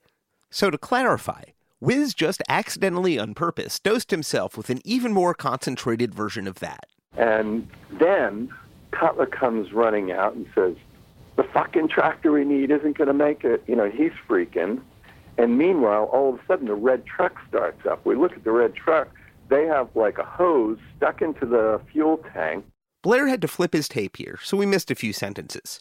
So, 0.49 0.71
to 0.71 0.77
clarify, 0.77 1.43
Wiz 1.79 2.13
just 2.13 2.41
accidentally 2.47 3.19
on 3.19 3.33
purpose 3.33 3.79
dosed 3.79 4.11
himself 4.11 4.57
with 4.57 4.69
an 4.69 4.81
even 4.85 5.13
more 5.13 5.33
concentrated 5.33 6.15
version 6.15 6.47
of 6.47 6.59
that. 6.59 6.85
And 7.17 7.67
then 7.99 8.49
Cutler 8.91 9.25
comes 9.25 9.73
running 9.73 10.11
out 10.11 10.33
and 10.33 10.47
says, 10.55 10.75
the 11.35 11.43
fucking 11.43 11.87
tractor 11.89 12.31
we 12.31 12.43
need 12.43 12.71
isn't 12.71 12.97
going 12.97 13.07
to 13.07 13.13
make 13.13 13.43
it. 13.43 13.63
You 13.67 13.75
know, 13.75 13.89
he's 13.89 14.11
freaking. 14.27 14.81
And 15.37 15.57
meanwhile, 15.57 16.05
all 16.05 16.33
of 16.33 16.39
a 16.39 16.45
sudden, 16.47 16.67
the 16.67 16.73
red 16.73 17.05
truck 17.05 17.35
starts 17.47 17.85
up. 17.85 18.03
We 18.05 18.15
look 18.15 18.33
at 18.33 18.43
the 18.43 18.51
red 18.51 18.75
truck. 18.75 19.09
They 19.49 19.65
have 19.67 19.89
like 19.95 20.17
a 20.17 20.25
hose 20.25 20.79
stuck 20.97 21.21
into 21.21 21.45
the 21.45 21.79
fuel 21.91 22.23
tank. 22.33 22.65
Blair 23.03 23.27
had 23.27 23.41
to 23.43 23.47
flip 23.47 23.73
his 23.73 23.87
tape 23.87 24.17
here, 24.17 24.39
so 24.43 24.57
we 24.57 24.65
missed 24.65 24.89
a 24.89 24.95
few 24.95 25.13
sentences. 25.13 25.79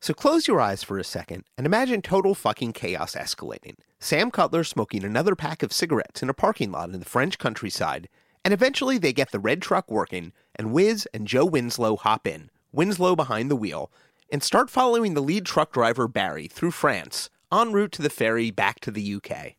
So 0.00 0.14
close 0.14 0.46
your 0.46 0.60
eyes 0.60 0.84
for 0.84 0.96
a 0.96 1.04
second 1.04 1.42
and 1.58 1.66
imagine 1.66 2.00
total 2.00 2.36
fucking 2.36 2.72
chaos 2.72 3.16
escalating. 3.16 3.74
Sam 3.98 4.30
Cutler 4.30 4.62
smoking 4.62 5.02
another 5.02 5.34
pack 5.34 5.64
of 5.64 5.72
cigarettes 5.72 6.22
in 6.22 6.30
a 6.30 6.34
parking 6.34 6.70
lot 6.70 6.90
in 6.90 7.00
the 7.00 7.04
French 7.04 7.36
countryside, 7.36 8.08
and 8.44 8.54
eventually 8.54 8.96
they 8.96 9.12
get 9.12 9.32
the 9.32 9.40
red 9.40 9.60
truck 9.60 9.90
working, 9.90 10.32
and 10.58 10.72
Wiz 10.72 11.06
and 11.14 11.26
Joe 11.26 11.46
Winslow 11.46 11.96
hop 11.96 12.26
in, 12.26 12.50
Winslow 12.72 13.14
behind 13.14 13.50
the 13.50 13.56
wheel, 13.56 13.90
and 14.30 14.42
start 14.42 14.68
following 14.68 15.14
the 15.14 15.22
lead 15.22 15.46
truck 15.46 15.72
driver 15.72 16.08
Barry 16.08 16.48
through 16.48 16.72
France, 16.72 17.30
en 17.52 17.72
route 17.72 17.92
to 17.92 18.02
the 18.02 18.10
ferry 18.10 18.50
back 18.50 18.80
to 18.80 18.90
the 18.90 19.14
UK. 19.14 19.54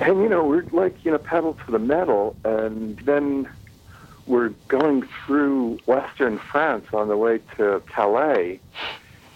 And, 0.00 0.22
you 0.22 0.28
know, 0.28 0.44
we're 0.44 0.64
like, 0.72 1.04
you 1.04 1.10
know, 1.10 1.18
pedal 1.18 1.56
to 1.66 1.72
the 1.72 1.78
metal, 1.78 2.36
and 2.44 2.96
then 3.00 3.48
we're 4.26 4.50
going 4.68 5.08
through 5.26 5.78
western 5.86 6.38
France 6.38 6.86
on 6.92 7.08
the 7.08 7.16
way 7.16 7.40
to 7.56 7.82
Calais. 7.92 8.60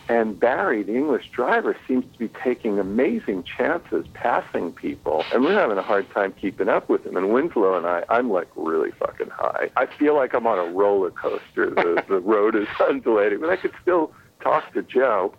And 0.08 0.38
Barry, 0.38 0.82
the 0.82 0.94
English 0.94 1.30
driver, 1.30 1.76
seems 1.86 2.04
to 2.12 2.18
be 2.18 2.28
taking 2.28 2.78
amazing 2.78 3.44
chances 3.44 4.06
passing 4.14 4.72
people. 4.72 5.24
And 5.32 5.44
we're 5.44 5.54
having 5.54 5.78
a 5.78 5.82
hard 5.82 6.10
time 6.10 6.32
keeping 6.32 6.68
up 6.68 6.88
with 6.88 7.06
him. 7.06 7.16
And 7.16 7.32
Winslow 7.32 7.76
and 7.76 7.86
I, 7.86 8.04
I'm 8.08 8.30
like 8.30 8.48
really 8.56 8.90
fucking 8.90 9.30
high. 9.30 9.70
I 9.76 9.86
feel 9.86 10.16
like 10.16 10.34
I'm 10.34 10.46
on 10.46 10.58
a 10.58 10.70
roller 10.72 11.10
coaster. 11.10 11.70
The, 11.70 12.04
the 12.08 12.20
road 12.20 12.56
is 12.56 12.66
undulating, 12.80 13.40
but 13.40 13.50
I 13.50 13.56
could 13.56 13.72
still 13.80 14.12
talk 14.40 14.72
to 14.74 14.82
Joe. 14.82 15.34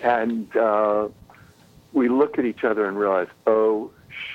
And 0.00 0.56
uh, 0.56 1.08
we 1.92 2.08
look 2.08 2.38
at 2.38 2.44
each 2.44 2.62
other 2.62 2.86
and 2.86 2.96
realize, 2.96 3.28
oh 3.46 3.90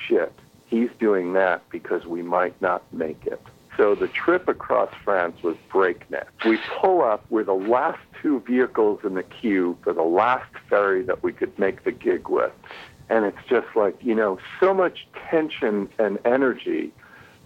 shit, 0.06 0.32
he's 0.66 0.90
doing 0.98 1.32
that 1.32 1.68
because 1.70 2.04
we 2.04 2.22
might 2.22 2.60
not 2.60 2.82
make 2.92 3.26
it. 3.26 3.40
So 3.76 3.94
the 3.94 4.08
trip 4.08 4.48
across 4.48 4.90
France 5.04 5.42
was 5.42 5.56
breakneck. 5.70 6.28
We 6.44 6.58
pull 6.80 7.02
up, 7.02 7.24
we're 7.30 7.44
the 7.44 7.52
last 7.52 7.98
two 8.22 8.40
vehicles 8.46 9.00
in 9.04 9.14
the 9.14 9.22
queue 9.22 9.76
for 9.82 9.92
the 9.92 10.02
last 10.02 10.50
ferry 10.68 11.02
that 11.02 11.22
we 11.22 11.32
could 11.32 11.58
make 11.58 11.84
the 11.84 11.92
gig 11.92 12.28
with. 12.28 12.52
And 13.08 13.24
it's 13.24 13.38
just 13.48 13.66
like, 13.74 13.96
you 14.00 14.14
know, 14.14 14.38
so 14.60 14.72
much 14.72 15.06
tension 15.28 15.88
and 15.98 16.18
energy 16.24 16.92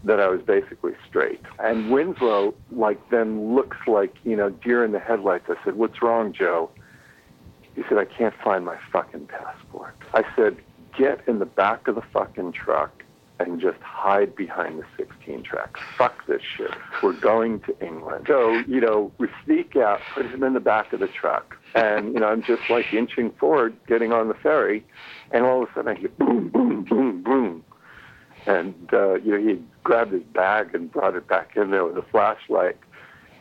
that 0.04 0.20
I 0.20 0.28
was 0.28 0.40
basically 0.42 0.92
straight. 1.08 1.40
And 1.58 1.90
Winslow, 1.90 2.54
like, 2.70 3.10
then 3.10 3.54
looks 3.54 3.78
like, 3.86 4.14
you 4.24 4.36
know, 4.36 4.50
deer 4.50 4.84
in 4.84 4.92
the 4.92 5.00
headlights. 5.00 5.46
I 5.48 5.56
said, 5.64 5.74
What's 5.74 6.00
wrong, 6.02 6.32
Joe? 6.32 6.70
He 7.74 7.82
said, 7.88 7.98
I 7.98 8.04
can't 8.04 8.34
find 8.44 8.64
my 8.64 8.76
fucking 8.92 9.26
passport. 9.26 9.96
I 10.14 10.24
said, 10.36 10.58
Get 10.96 11.26
in 11.26 11.38
the 11.38 11.46
back 11.46 11.88
of 11.88 11.96
the 11.96 12.02
fucking 12.12 12.52
truck 12.52 12.97
and 13.40 13.60
just 13.60 13.80
hide 13.80 14.34
behind 14.34 14.80
the 14.80 14.84
16 14.96 15.42
track. 15.44 15.76
Fuck 15.96 16.26
this 16.26 16.42
shit. 16.42 16.70
We're 17.02 17.12
going 17.12 17.60
to 17.60 17.84
England. 17.84 18.26
So, 18.26 18.62
you 18.66 18.80
know, 18.80 19.12
we 19.18 19.28
sneak 19.44 19.76
out, 19.76 20.00
put 20.14 20.26
him 20.26 20.42
in 20.42 20.54
the 20.54 20.60
back 20.60 20.92
of 20.92 21.00
the 21.00 21.08
truck. 21.08 21.56
And, 21.74 22.14
you 22.14 22.20
know, 22.20 22.28
I'm 22.28 22.42
just 22.42 22.62
like 22.68 22.92
inching 22.92 23.30
forward, 23.32 23.76
getting 23.86 24.12
on 24.12 24.28
the 24.28 24.34
ferry. 24.34 24.84
And 25.30 25.44
all 25.44 25.62
of 25.62 25.68
a 25.68 25.74
sudden 25.74 25.96
I 25.96 26.00
hear 26.00 26.08
boom, 26.08 26.48
boom, 26.48 26.84
boom, 26.84 27.22
boom. 27.22 27.64
And, 28.46 28.74
uh, 28.92 29.14
you 29.16 29.32
know, 29.32 29.48
he 29.48 29.62
grabbed 29.84 30.12
his 30.12 30.22
bag 30.22 30.74
and 30.74 30.90
brought 30.90 31.14
it 31.14 31.28
back 31.28 31.56
in 31.56 31.70
there 31.70 31.84
with 31.84 31.96
a 31.96 32.10
flashlight. 32.10 32.76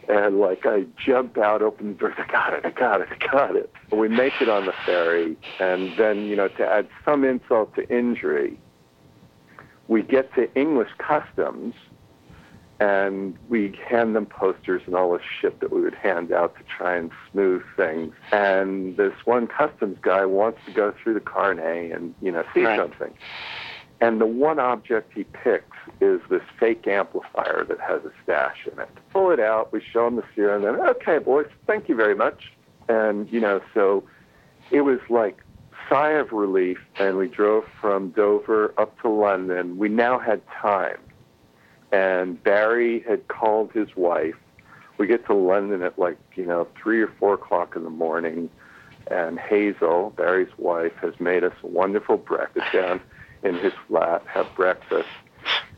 And 0.09 0.39
like 0.39 0.65
I 0.65 0.85
jump 1.03 1.37
out, 1.37 1.61
open 1.61 1.89
the 1.89 1.93
door, 1.93 2.13
I 2.17 2.31
got 2.31 2.53
it, 2.53 2.65
I 2.65 2.69
got 2.69 3.01
it, 3.01 3.09
I 3.11 3.31
got 3.31 3.55
it. 3.55 3.71
We 3.91 4.07
make 4.07 4.41
it 4.41 4.47
on 4.47 4.65
the 4.65 4.73
ferry. 4.85 5.37
And 5.59 5.97
then, 5.97 6.25
you 6.25 6.35
know, 6.35 6.47
to 6.47 6.65
add 6.65 6.87
some 7.03 7.25
insult 7.25 7.75
to 7.75 7.89
injury, 7.89 8.57
we 9.87 10.01
get 10.01 10.33
to 10.35 10.53
English 10.55 10.89
customs 10.97 11.73
and 12.79 13.35
we 13.49 13.75
hand 13.89 14.15
them 14.15 14.25
posters 14.25 14.83
and 14.85 14.95
all 14.95 15.13
this 15.13 15.23
shit 15.41 15.59
that 15.61 15.71
we 15.71 15.81
would 15.81 15.95
hand 15.95 16.31
out 16.31 16.55
to 16.57 16.63
try 16.63 16.95
and 16.95 17.09
smooth 17.31 17.63
things. 17.75 18.13
And 18.31 18.97
this 18.97 19.13
one 19.25 19.47
customs 19.47 19.97
guy 20.01 20.25
wants 20.25 20.59
to 20.65 20.71
go 20.71 20.93
through 21.01 21.15
the 21.15 21.19
carnet 21.19 21.91
and, 21.91 22.13
you 22.21 22.31
know, 22.31 22.43
see 22.53 22.63
Right. 22.63 22.77
something. 22.77 23.13
And 23.99 24.21
the 24.21 24.27
one 24.27 24.59
object 24.59 25.13
he 25.15 25.23
picks 25.23 25.75
is 26.01 26.21
this 26.29 26.43
fake 26.59 26.87
amplifier 26.87 27.65
that 27.67 27.79
has 27.79 28.05
a 28.05 28.11
stash 28.23 28.67
in 28.71 28.79
it. 28.79 28.89
Pull 29.11 29.31
it 29.31 29.39
out, 29.39 29.73
we 29.73 29.81
show 29.81 30.05
him 30.05 30.17
the 30.17 30.23
sphere, 30.33 30.53
and 30.55 30.63
then, 30.63 30.75
okay, 30.75 31.17
boys, 31.17 31.47
thank 31.65 31.89
you 31.89 31.95
very 31.95 32.13
much. 32.13 32.51
And, 32.89 33.27
you 33.31 33.39
know, 33.39 33.59
so 33.73 34.03
it 34.69 34.81
was 34.81 34.99
like 35.09 35.39
sigh 35.89 36.11
of 36.11 36.31
relief, 36.31 36.77
and 36.97 37.17
we 37.17 37.27
drove 37.27 37.65
from 37.79 38.09
Dover 38.09 38.73
up 38.77 38.99
to 39.01 39.09
London. 39.09 39.77
We 39.77 39.89
now 39.89 40.19
had 40.19 40.41
time. 40.47 40.97
And 41.91 42.41
Barry 42.43 43.01
had 43.07 43.27
called 43.27 43.71
his 43.71 43.95
wife. 43.95 44.35
We 44.97 45.07
get 45.07 45.25
to 45.27 45.33
London 45.33 45.83
at 45.83 45.97
like, 45.97 46.17
you 46.35 46.45
know, 46.45 46.67
three 46.81 47.01
or 47.01 47.07
four 47.19 47.35
o'clock 47.35 47.75
in 47.75 47.83
the 47.83 47.89
morning. 47.89 48.49
And 49.09 49.39
Hazel, 49.39 50.13
Barry's 50.17 50.51
wife, 50.57 50.93
has 51.01 51.13
made 51.19 51.43
us 51.43 51.53
a 51.63 51.67
wonderful 51.67 52.17
breakfast 52.17 52.65
down 52.73 52.99
in 53.43 53.55
his 53.55 53.73
flat, 53.87 54.23
have 54.27 54.47
breakfast. 54.55 55.07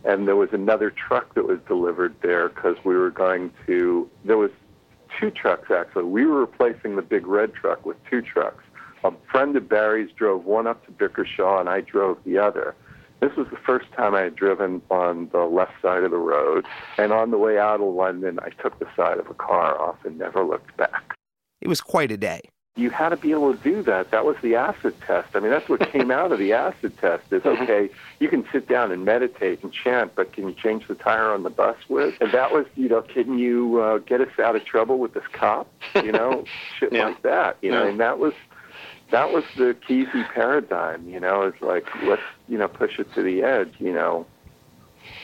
And 0.03 0.27
there 0.27 0.35
was 0.35 0.49
another 0.51 0.89
truck 0.89 1.35
that 1.35 1.45
was 1.45 1.59
delivered 1.67 2.15
there 2.21 2.49
because 2.49 2.77
we 2.83 2.95
were 2.95 3.11
going 3.11 3.51
to, 3.67 4.09
there 4.23 4.37
was 4.37 4.51
two 5.19 5.29
trucks 5.29 5.69
actually. 5.69 6.05
We 6.05 6.25
were 6.25 6.39
replacing 6.39 6.95
the 6.95 7.01
big 7.01 7.27
red 7.27 7.53
truck 7.53 7.85
with 7.85 7.97
two 8.09 8.21
trucks. 8.21 8.63
A 9.03 9.11
friend 9.31 9.55
of 9.55 9.69
Barry's 9.69 10.11
drove 10.11 10.45
one 10.45 10.67
up 10.67 10.85
to 10.85 10.91
Bickershaw 10.91 11.59
and 11.59 11.69
I 11.69 11.81
drove 11.81 12.17
the 12.25 12.37
other. 12.37 12.75
This 13.21 13.35
was 13.35 13.47
the 13.51 13.57
first 13.57 13.91
time 13.93 14.15
I 14.15 14.21
had 14.21 14.35
driven 14.35 14.81
on 14.89 15.29
the 15.31 15.39
left 15.45 15.73
side 15.81 16.03
of 16.03 16.11
the 16.11 16.17
road. 16.17 16.65
And 16.97 17.11
on 17.11 17.31
the 17.31 17.37
way 17.37 17.57
out 17.59 17.81
of 17.81 17.93
London, 17.93 18.39
I 18.41 18.49
took 18.61 18.79
the 18.79 18.87
side 18.95 19.17
of 19.17 19.27
a 19.29 19.33
car 19.33 19.79
off 19.79 19.97
and 20.05 20.17
never 20.17 20.43
looked 20.43 20.75
back. 20.77 21.15
It 21.61 21.67
was 21.67 21.81
quite 21.81 22.11
a 22.11 22.17
day. 22.17 22.41
you 22.77 22.89
had 22.89 23.09
to 23.09 23.17
be 23.17 23.31
able 23.31 23.53
to 23.53 23.61
do 23.61 23.81
that. 23.83 24.09
That 24.11 24.23
was 24.23 24.37
the 24.41 24.55
acid 24.55 24.95
test. 25.05 25.35
I 25.35 25.41
mean, 25.41 25.51
that's 25.51 25.67
what 25.67 25.81
came 25.91 26.11
out 26.11 26.31
of 26.31 26.39
the 26.39 26.53
acid 26.53 26.97
test 26.97 27.23
is, 27.33 27.45
okay, 27.45 27.89
you 28.21 28.29
can 28.29 28.45
sit 28.53 28.69
down 28.69 28.93
and 28.93 29.03
meditate 29.03 29.61
and 29.63 29.73
chant, 29.73 30.13
but 30.15 30.31
can 30.31 30.47
you 30.47 30.53
change 30.53 30.87
the 30.87 30.95
tire 30.95 31.33
on 31.33 31.43
the 31.43 31.49
bus 31.49 31.75
with? 31.89 32.15
And 32.21 32.31
that 32.31 32.53
was, 32.53 32.65
you 32.77 32.87
know, 32.87 33.01
can 33.01 33.37
you 33.37 33.81
uh, 33.81 33.97
get 33.97 34.21
us 34.21 34.39
out 34.41 34.55
of 34.55 34.63
trouble 34.63 34.97
with 34.97 35.13
this 35.13 35.27
cop? 35.33 35.69
You 35.95 36.13
know, 36.13 36.45
shit 36.79 36.93
Yeah. 36.93 37.07
like 37.09 37.21
that. 37.23 37.57
You 37.61 37.71
know, 37.71 37.83
Yeah. 37.83 37.89
and 37.89 37.99
that 37.99 38.17
was, 38.17 38.31
that 39.11 39.31
was 39.31 39.43
the 39.57 39.75
Kesey 39.87 40.27
paradigm, 40.33 41.07
you 41.07 41.19
know, 41.19 41.43
it's 41.43 41.61
like, 41.61 41.85
let's, 42.03 42.21
you 42.47 42.57
know, 42.57 42.67
push 42.67 42.99
it 42.99 43.13
to 43.15 43.23
the 43.23 43.43
edge, 43.43 43.73
you 43.79 43.93
know. 43.93 44.25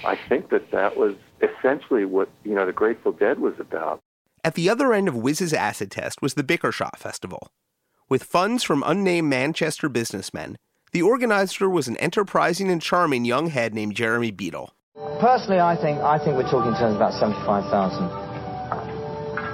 I 0.05 0.17
think 0.29 0.49
that 0.49 0.71
that 0.71 0.97
was 0.97 1.15
essentially 1.41 2.05
what, 2.05 2.29
you 2.43 2.55
know, 2.55 2.65
the 2.65 2.73
Grateful 2.73 3.11
Dead 3.11 3.39
was 3.39 3.53
about. 3.59 3.99
At 4.43 4.55
the 4.55 4.69
other 4.69 4.93
end 4.93 5.07
of 5.07 5.15
Wiz's 5.15 5.53
acid 5.53 5.91
test 5.91 6.21
was 6.21 6.35
the 6.35 6.43
Bickershaw 6.43 6.95
Festival. 6.97 7.49
With 8.07 8.23
funds 8.23 8.63
from 8.63 8.83
unnamed 8.85 9.27
Manchester 9.29 9.89
businessmen, 9.89 10.57
the 10.91 11.01
organizer 11.01 11.69
was 11.69 11.87
an 11.87 11.97
enterprising 11.97 12.69
and 12.69 12.81
charming 12.81 13.25
young 13.25 13.47
head 13.47 13.73
named 13.73 13.95
Jeremy 13.95 14.31
Beadle. 14.31 14.71
Personally, 15.19 15.59
I 15.59 15.75
think 15.75 15.99
I 15.99 16.17
think 16.19 16.37
we're 16.37 16.49
talking 16.49 16.71
in 16.71 16.77
terms 16.77 16.95
of 16.95 16.97
about 16.97 17.13
seventy-five 17.13 17.69
thousand, 17.69 18.07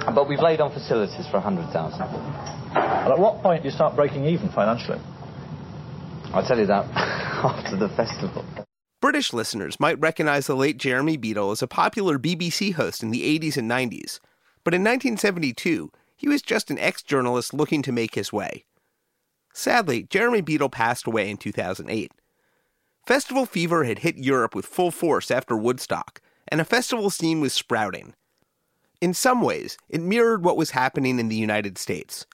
but 0.06 0.28
we've 0.28 0.40
laid 0.40 0.60
on 0.60 0.72
facilities 0.72 1.26
for 1.30 1.40
hundred 1.40 1.70
thousand. 1.72 2.02
And 2.02 3.12
at 3.12 3.18
what 3.18 3.42
point 3.42 3.62
do 3.62 3.68
you 3.68 3.74
start 3.74 3.96
breaking 3.96 4.26
even 4.26 4.48
financially? 4.50 5.00
I'll 6.32 6.46
tell 6.46 6.58
you 6.58 6.66
that 6.66 6.86
after 6.94 7.76
the 7.76 7.88
festival. 7.90 8.44
British 9.00 9.32
listeners 9.32 9.80
might 9.80 9.98
recognize 10.00 10.46
the 10.46 10.54
late 10.54 10.78
Jeremy 10.78 11.16
Beadle 11.16 11.50
as 11.50 11.60
a 11.60 11.66
popular 11.66 12.18
BBC 12.18 12.72
host 12.74 13.02
in 13.02 13.10
the 13.10 13.38
80s 13.38 13.56
and 13.56 13.70
90s, 13.70 14.20
but 14.64 14.74
in 14.74 14.82
1972, 14.82 15.90
he 16.16 16.28
was 16.28 16.40
just 16.40 16.70
an 16.70 16.78
ex 16.78 17.02
journalist 17.02 17.52
looking 17.52 17.82
to 17.82 17.92
make 17.92 18.14
his 18.14 18.32
way. 18.32 18.64
Sadly, 19.52 20.04
Jeremy 20.04 20.40
Beadle 20.40 20.68
passed 20.68 21.06
away 21.06 21.28
in 21.28 21.36
2008. 21.36 22.12
Festival 23.06 23.44
fever 23.44 23.84
had 23.84 23.98
hit 23.98 24.16
Europe 24.16 24.54
with 24.54 24.64
full 24.64 24.92
force 24.92 25.30
after 25.30 25.56
Woodstock, 25.56 26.20
and 26.48 26.60
a 26.60 26.64
festival 26.64 27.10
scene 27.10 27.40
was 27.40 27.52
sprouting. 27.52 28.14
In 29.02 29.14
some 29.14 29.42
ways, 29.42 29.76
it 29.88 30.00
mirrored 30.00 30.44
what 30.44 30.56
was 30.56 30.70
happening 30.70 31.18
in 31.18 31.28
the 31.28 31.34
United 31.34 31.76
States, 31.76 32.24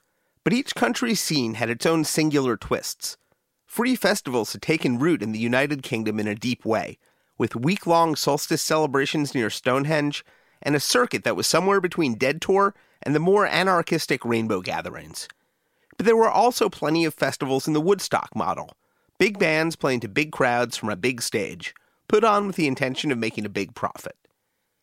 but 0.43 0.53
each 0.53 0.75
country's 0.75 1.19
scene 1.19 1.55
had 1.55 1.67
its 1.67 1.83
own 1.83 2.03
singular 2.03 2.55
twists. 2.57 3.17
Free 3.65 3.95
festivals 3.95 4.53
had 4.53 4.61
taken 4.61 4.99
root 4.99 5.23
in 5.23 5.31
the 5.31 5.39
United 5.39 5.81
Kingdom 5.81 6.19
in 6.19 6.27
a 6.27 6.35
deep 6.35 6.63
way, 6.63 6.99
with 7.39 7.55
week 7.55 7.87
long 7.87 8.15
solstice 8.15 8.61
celebrations 8.61 9.33
near 9.33 9.49
Stonehenge 9.49 10.23
and 10.61 10.75
a 10.75 10.79
circuit 10.79 11.23
that 11.23 11.35
was 11.35 11.47
somewhere 11.47 11.81
between 11.81 12.19
Dead 12.19 12.39
Tour 12.39 12.75
and 13.01 13.15
the 13.15 13.19
more 13.19 13.47
anarchistic 13.47 14.23
Rainbow 14.23 14.61
gatherings. 14.61 15.27
But 15.97 16.05
there 16.05 16.15
were 16.15 16.29
also 16.29 16.69
plenty 16.69 17.03
of 17.03 17.15
festivals 17.15 17.67
in 17.67 17.73
the 17.73 17.81
Woodstock 17.81 18.35
model 18.35 18.77
big 19.17 19.39
bands 19.39 19.75
playing 19.75 20.01
to 20.01 20.07
big 20.07 20.31
crowds 20.31 20.77
from 20.77 20.89
a 20.89 20.95
big 20.95 21.23
stage, 21.23 21.73
put 22.07 22.23
on 22.23 22.45
with 22.45 22.57
the 22.57 22.67
intention 22.67 23.11
of 23.11 23.17
making 23.17 23.43
a 23.47 23.49
big 23.49 23.73
profit. 23.73 24.15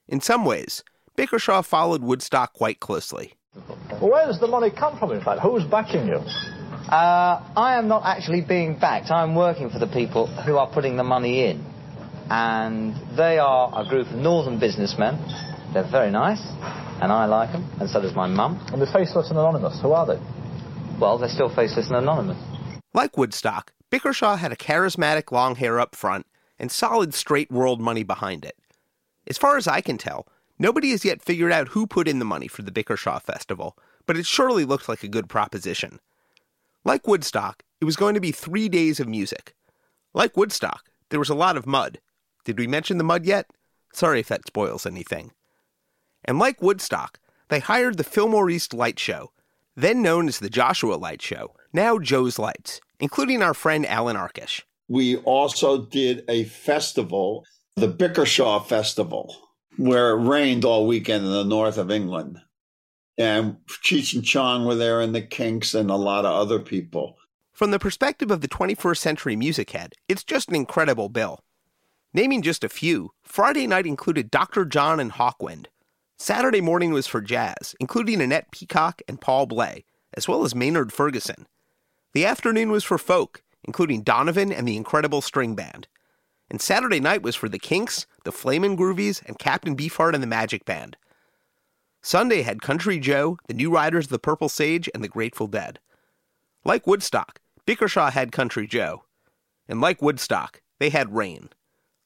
In 0.08 0.20
some 0.20 0.44
ways, 0.44 0.82
Bickershaw 1.16 1.64
followed 1.64 2.02
Woodstock 2.02 2.52
quite 2.52 2.78
closely. 2.80 3.32
Where 4.00 4.26
does 4.26 4.38
the 4.38 4.46
money 4.46 4.70
come 4.70 4.98
from, 4.98 5.12
in 5.12 5.22
fact? 5.22 5.40
Who's 5.40 5.64
backing 5.64 6.06
you? 6.06 6.16
Uh, 6.16 7.42
I 7.56 7.78
am 7.78 7.88
not 7.88 8.02
actually 8.04 8.42
being 8.42 8.78
backed. 8.78 9.10
I'm 9.10 9.34
working 9.34 9.70
for 9.70 9.78
the 9.78 9.86
people 9.86 10.26
who 10.26 10.58
are 10.58 10.70
putting 10.70 10.96
the 10.98 11.02
money 11.02 11.46
in, 11.46 11.64
and 12.30 12.94
they 13.16 13.38
are 13.38 13.72
a 13.74 13.88
group 13.88 14.08
of 14.08 14.16
northern 14.16 14.60
businessmen. 14.60 15.16
They're 15.72 15.90
very 15.90 16.10
nice, 16.10 16.42
and 17.00 17.10
I 17.10 17.24
like 17.24 17.50
them, 17.50 17.66
and 17.80 17.88
so 17.88 18.02
does 18.02 18.14
my 18.14 18.26
mum. 18.26 18.60
And 18.70 18.80
they're 18.80 18.92
Faceless 18.92 19.30
and 19.30 19.38
Anonymous, 19.38 19.80
who 19.80 19.92
are 19.92 20.06
they? 20.06 20.20
Well, 21.00 21.16
they're 21.16 21.30
still 21.30 21.48
faceless 21.48 21.88
and 21.88 21.96
anonymous. 21.96 22.38
Like 22.92 23.16
Woodstock, 23.16 23.72
Bickershaw 23.90 24.38
had 24.38 24.52
a 24.52 24.56
charismatic 24.56 25.32
long 25.32 25.56
hair 25.56 25.80
up 25.80 25.94
front 25.96 26.26
and 26.58 26.70
solid 26.70 27.14
straight 27.14 27.50
world 27.50 27.80
money 27.80 28.02
behind 28.02 28.44
it. 28.44 28.56
As 29.26 29.38
far 29.38 29.56
as 29.56 29.66
I 29.66 29.80
can 29.80 29.98
tell, 29.98 30.28
nobody 30.58 30.90
has 30.90 31.04
yet 31.04 31.22
figured 31.22 31.52
out 31.52 31.68
who 31.68 31.86
put 31.86 32.08
in 32.08 32.18
the 32.18 32.24
money 32.24 32.48
for 32.48 32.62
the 32.62 32.72
Bickershaw 32.72 33.20
Festival, 33.22 33.76
but 34.06 34.16
it 34.16 34.26
surely 34.26 34.64
looked 34.64 34.88
like 34.88 35.02
a 35.02 35.08
good 35.08 35.28
proposition. 35.28 36.00
Like 36.84 37.06
Woodstock, 37.06 37.64
it 37.80 37.84
was 37.84 37.96
going 37.96 38.14
to 38.14 38.20
be 38.20 38.32
three 38.32 38.68
days 38.68 39.00
of 39.00 39.08
music. 39.08 39.54
Like 40.14 40.36
Woodstock, 40.36 40.84
there 41.10 41.18
was 41.18 41.28
a 41.28 41.34
lot 41.34 41.56
of 41.56 41.66
mud. 41.66 41.98
Did 42.44 42.58
we 42.58 42.66
mention 42.66 42.98
the 42.98 43.04
mud 43.04 43.26
yet? 43.26 43.50
Sorry 43.92 44.20
if 44.20 44.28
that 44.28 44.46
spoils 44.46 44.86
anything. 44.86 45.32
And 46.24 46.38
like 46.38 46.62
Woodstock, 46.62 47.18
they 47.48 47.60
hired 47.60 47.96
the 47.96 48.04
Fillmore 48.04 48.50
East 48.50 48.74
Light 48.74 48.98
Show, 48.98 49.32
then 49.76 50.02
known 50.02 50.28
as 50.28 50.38
the 50.38 50.50
Joshua 50.50 50.94
Light 50.94 51.22
Show, 51.22 51.54
now 51.72 51.98
Joe's 51.98 52.38
Lights, 52.38 52.80
including 52.98 53.42
our 53.42 53.54
friend 53.54 53.86
Allan 53.86 54.16
Arkush. 54.16 54.62
We 54.88 55.16
also 55.18 55.86
did 55.86 56.24
a 56.28 56.44
festival, 56.44 57.44
the 57.74 57.92
Bickershaw 57.92 58.66
Festival, 58.66 59.34
where 59.76 60.10
it 60.10 60.22
rained 60.26 60.64
all 60.64 60.86
weekend 60.86 61.24
in 61.24 61.30
the 61.30 61.44
north 61.44 61.78
of 61.78 61.90
England. 61.90 62.40
And 63.18 63.56
Cheech 63.66 64.14
and 64.14 64.24
Chong 64.24 64.66
were 64.66 64.74
there 64.74 65.00
and 65.00 65.14
the 65.14 65.22
Kinks 65.22 65.74
and 65.74 65.90
a 65.90 65.96
lot 65.96 66.24
of 66.24 66.32
other 66.32 66.58
people. 66.58 67.16
From 67.52 67.70
the 67.70 67.78
perspective 67.78 68.30
of 68.30 68.42
the 68.42 68.48
21st 68.48 68.98
century 68.98 69.36
music 69.36 69.70
head, 69.70 69.94
it's 70.08 70.24
just 70.24 70.50
an 70.50 70.54
incredible 70.54 71.08
bill. 71.08 71.40
Naming 72.12 72.42
just 72.42 72.64
a 72.64 72.68
few, 72.68 73.12
Friday 73.22 73.66
night 73.66 73.86
included 73.86 74.30
Dr. 74.30 74.64
John 74.64 75.00
and 75.00 75.12
Hawkwind. 75.12 75.66
Saturday 76.18 76.60
morning 76.60 76.92
was 76.92 77.06
for 77.06 77.20
jazz, 77.20 77.74
including 77.80 78.20
Annette 78.20 78.50
Peacock 78.50 79.02
and 79.06 79.20
Paul 79.20 79.46
Bley, 79.46 79.84
as 80.14 80.26
well 80.26 80.44
as 80.44 80.54
Maynard 80.54 80.92
Ferguson. 80.92 81.46
The 82.14 82.24
afternoon 82.24 82.70
was 82.70 82.84
for 82.84 82.96
folk, 82.96 83.42
including 83.64 84.02
Donovan 84.02 84.52
and 84.52 84.66
the 84.66 84.76
Incredible 84.76 85.20
String 85.20 85.54
Band. 85.54 85.88
And 86.48 86.60
Saturday 86.60 87.00
night 87.00 87.22
was 87.22 87.34
for 87.34 87.48
the 87.48 87.58
Kinks, 87.58 88.06
the 88.24 88.32
Flamin' 88.32 88.76
Groovies, 88.76 89.24
and 89.26 89.38
Captain 89.38 89.76
Beefheart 89.76 90.14
and 90.14 90.22
the 90.22 90.28
Magic 90.28 90.64
Band. 90.64 90.96
Sunday 92.02 92.42
had 92.42 92.62
Country 92.62 93.00
Joe, 93.00 93.36
the 93.48 93.54
New 93.54 93.72
Riders 93.72 94.06
of 94.06 94.10
the 94.10 94.18
Purple 94.18 94.48
Sage, 94.48 94.88
and 94.94 95.02
the 95.02 95.08
Grateful 95.08 95.48
Dead. 95.48 95.80
Like 96.64 96.86
Woodstock, 96.86 97.40
Bickershaw 97.66 98.12
had 98.12 98.30
Country 98.30 98.66
Joe. 98.66 99.04
And 99.68 99.80
like 99.80 100.00
Woodstock, 100.00 100.62
they 100.78 100.90
had 100.90 101.16
rain. 101.16 101.50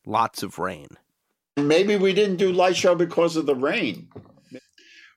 Lots 0.07 0.43
of 0.43 0.59
rain. 0.59 0.89
Maybe 1.59 1.97
we 1.97 2.15
didn't 2.15 2.37
do 2.37 2.51
light 2.51 2.77
show 2.77 2.95
because 2.95 3.37
of 3.37 3.45
the 3.45 3.55
rain. 3.55 4.09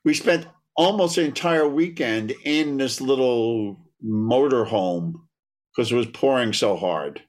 We 0.04 0.12
spent 0.12 0.46
almost 0.76 1.16
the 1.16 1.24
entire 1.24 1.66
weekend 1.66 2.34
in 2.44 2.76
this 2.76 3.00
little 3.00 3.80
motor 4.02 4.66
home 4.66 5.26
because 5.74 5.90
it 5.90 5.96
was 5.96 6.06
pouring 6.08 6.52
so 6.52 6.76
hard 6.76 7.22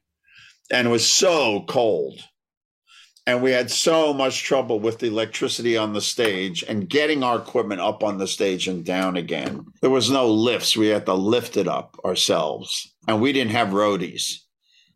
and 0.70 0.88
it 0.88 0.90
was 0.90 1.10
so 1.10 1.64
cold. 1.68 2.20
And 3.28 3.42
we 3.42 3.50
had 3.50 3.72
so 3.72 4.12
much 4.12 4.44
trouble 4.44 4.78
with 4.78 5.00
the 5.00 5.08
electricity 5.08 5.76
on 5.76 5.92
the 5.92 6.00
stage 6.00 6.62
and 6.62 6.88
getting 6.88 7.24
our 7.24 7.38
equipment 7.38 7.80
up 7.80 8.04
on 8.04 8.18
the 8.18 8.28
stage 8.28 8.68
and 8.68 8.84
down 8.84 9.16
again. 9.16 9.66
There 9.80 9.90
was 9.90 10.10
no 10.10 10.28
lifts. 10.32 10.76
We 10.76 10.88
had 10.88 11.06
to 11.06 11.14
lift 11.14 11.56
it 11.56 11.66
up 11.66 11.96
ourselves. 12.04 12.94
And 13.08 13.20
we 13.20 13.32
didn't 13.32 13.50
have 13.50 13.68
roadies. 13.68 14.36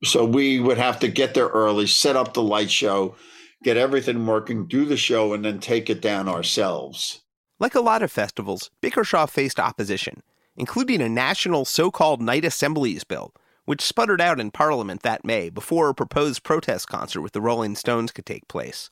So 0.04 0.24
we 0.24 0.60
would 0.60 0.78
have 0.78 1.00
to 1.00 1.08
get 1.08 1.34
there 1.34 1.48
early, 1.48 1.88
set 1.88 2.14
up 2.14 2.32
the 2.32 2.42
light 2.42 2.70
show, 2.70 3.16
get 3.64 3.76
everything 3.76 4.24
working, 4.24 4.66
do 4.66 4.84
the 4.84 4.96
show, 4.96 5.32
and 5.32 5.44
then 5.44 5.58
take 5.58 5.90
it 5.90 6.00
down 6.00 6.28
ourselves. 6.28 7.22
Like 7.58 7.74
a 7.74 7.80
lot 7.80 8.02
of 8.02 8.12
festivals, 8.12 8.70
Bickershaw 8.80 9.28
faced 9.28 9.60
opposition, 9.60 10.22
including 10.56 11.02
a 11.02 11.08
national 11.08 11.64
so 11.64 11.90
called 11.90 12.22
Night 12.22 12.44
Assemblies 12.44 13.04
bill, 13.04 13.34
which 13.70 13.82
sputtered 13.82 14.20
out 14.20 14.40
in 14.40 14.50
Parliament 14.50 15.02
that 15.02 15.24
May 15.24 15.48
before 15.48 15.88
a 15.88 15.94
proposed 15.94 16.42
protest 16.42 16.88
concert 16.88 17.20
with 17.20 17.30
the 17.30 17.40
Rolling 17.40 17.76
Stones 17.76 18.10
could 18.10 18.26
take 18.26 18.48
place. 18.48 18.90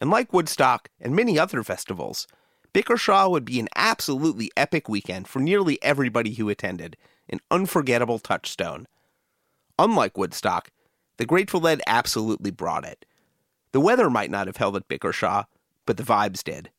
And 0.00 0.08
like 0.08 0.32
Woodstock 0.32 0.88
and 1.00 1.16
many 1.16 1.36
other 1.36 1.64
festivals, 1.64 2.28
Bickershaw 2.72 3.28
would 3.28 3.44
be 3.44 3.58
an 3.58 3.66
absolutely 3.74 4.52
epic 4.56 4.88
weekend 4.88 5.26
for 5.26 5.40
nearly 5.40 5.82
everybody 5.82 6.34
who 6.34 6.48
attended, 6.48 6.96
an 7.28 7.40
unforgettable 7.50 8.20
touchstone. 8.20 8.86
Unlike 9.80 10.16
Woodstock, 10.16 10.70
the 11.16 11.26
Grateful 11.26 11.58
Dead 11.58 11.82
absolutely 11.88 12.52
brought 12.52 12.84
it. 12.84 13.04
The 13.72 13.80
weather 13.80 14.08
might 14.08 14.30
not 14.30 14.46
have 14.46 14.58
held 14.58 14.76
at 14.76 14.86
Bickershaw, 14.86 15.46
but 15.86 15.96
the 15.96 16.04
vibes 16.04 16.44
did. 16.44 16.70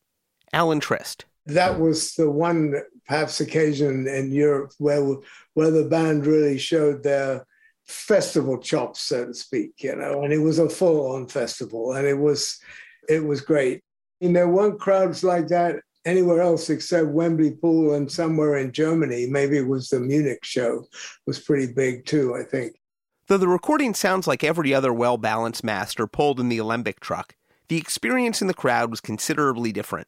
Alan 0.53 0.79
Trist. 0.79 1.25
That 1.45 1.81
was 1.81 2.13
the 2.15 2.31
one 2.31 2.75
perhaps 3.09 3.41
occasion 3.41 4.07
in 4.07 4.31
Europe 4.31 4.71
where 4.77 5.15
where 5.55 5.71
the 5.71 5.85
band 5.85 6.27
really 6.27 6.59
showed 6.59 7.01
their 7.03 7.45
festival 7.87 8.59
chops, 8.59 9.01
so 9.01 9.25
to 9.25 9.33
speak, 9.33 9.73
you 9.79 9.95
know, 9.95 10.21
and 10.21 10.31
it 10.31 10.37
was 10.37 10.59
a 10.59 10.69
full-on 10.69 11.27
festival, 11.27 11.93
and 11.93 12.07
it 12.07 12.17
was 12.17 12.59
it 13.09 13.25
was 13.25 13.41
great. 13.41 13.81
And 14.21 14.35
there 14.35 14.47
weren't 14.47 14.79
crowds 14.79 15.23
like 15.23 15.47
that 15.47 15.77
anywhere 16.05 16.41
else 16.41 16.69
except 16.69 17.07
Wembley 17.07 17.51
Pool 17.51 17.95
and 17.95 18.11
somewhere 18.11 18.57
in 18.57 18.71
Germany. 18.71 19.25
Maybe 19.25 19.57
it 19.57 19.67
was 19.67 19.89
the 19.89 19.99
Munich 19.99 20.45
show 20.45 20.85
was 21.25 21.39
pretty 21.39 21.73
big 21.73 22.05
too, 22.05 22.35
I 22.35 22.43
think. 22.43 22.75
Though 23.27 23.37
the 23.37 23.47
recording 23.47 23.95
sounds 23.95 24.27
like 24.27 24.43
every 24.43 24.71
other 24.71 24.93
well 24.93 25.17
balanced 25.17 25.63
master 25.63 26.05
pulled 26.05 26.39
in 26.39 26.49
the 26.49 26.59
Alembic 26.59 26.99
truck, 26.99 27.35
the 27.69 27.77
experience 27.77 28.39
in 28.39 28.47
the 28.47 28.53
crowd 28.53 28.91
was 28.91 29.01
considerably 29.01 29.71
different. 29.71 30.07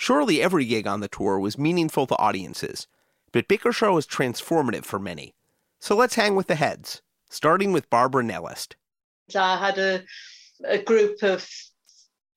Surely 0.00 0.40
every 0.40 0.64
gig 0.64 0.86
on 0.86 1.00
the 1.00 1.08
tour 1.08 1.40
was 1.40 1.58
meaningful 1.58 2.06
to 2.06 2.16
audiences. 2.18 2.86
But 3.32 3.48
Bickershaw 3.48 3.92
was 3.92 4.06
transformative 4.06 4.84
for 4.84 5.00
many. 5.00 5.34
So 5.80 5.96
let's 5.96 6.14
hang 6.14 6.36
with 6.36 6.46
the 6.46 6.54
heads, 6.54 7.02
starting 7.28 7.72
with 7.72 7.90
Barbara 7.90 8.22
Nellist. 8.22 8.74
I 9.34 9.56
had 9.58 9.76
a, 9.76 10.04
a 10.64 10.78
group 10.78 11.24
of 11.24 11.50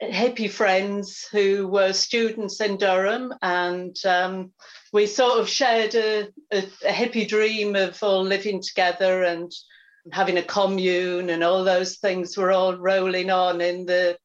hippie 0.02 0.50
friends 0.50 1.28
who 1.32 1.68
were 1.68 1.94
students 1.94 2.60
in 2.62 2.78
Durham, 2.78 3.32
and 3.44 3.96
um, 4.08 4.54
we 4.92 5.06
sort 5.06 5.40
of 5.40 5.48
shared 5.48 5.94
a, 5.94 6.30
a, 6.52 6.64
a, 6.84 6.92
hippie 6.92 7.28
dream 7.28 7.76
of 7.76 8.02
all 8.02 8.24
living 8.24 8.64
together 8.64 9.22
and 9.22 9.52
having 10.12 10.40
a 10.40 10.44
commune, 10.44 11.30
and 11.30 11.44
all 11.44 11.64
those 11.64 11.98
things 11.98 12.36
were 12.36 12.52
all 12.52 12.76
rolling 12.76 13.30
on 13.30 13.62
in 13.62 13.86
the 13.86 14.18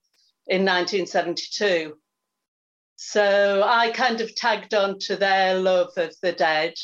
in 0.47 0.64
1972. 0.64 1.99
So 2.97 3.62
I 3.64 3.90
kind 3.90 4.20
of 4.20 4.34
tagged 4.34 4.74
on 4.74 4.99
to 5.01 5.16
their 5.16 5.59
love 5.59 5.90
of 5.97 6.14
the 6.22 6.32
dead. 6.32 6.74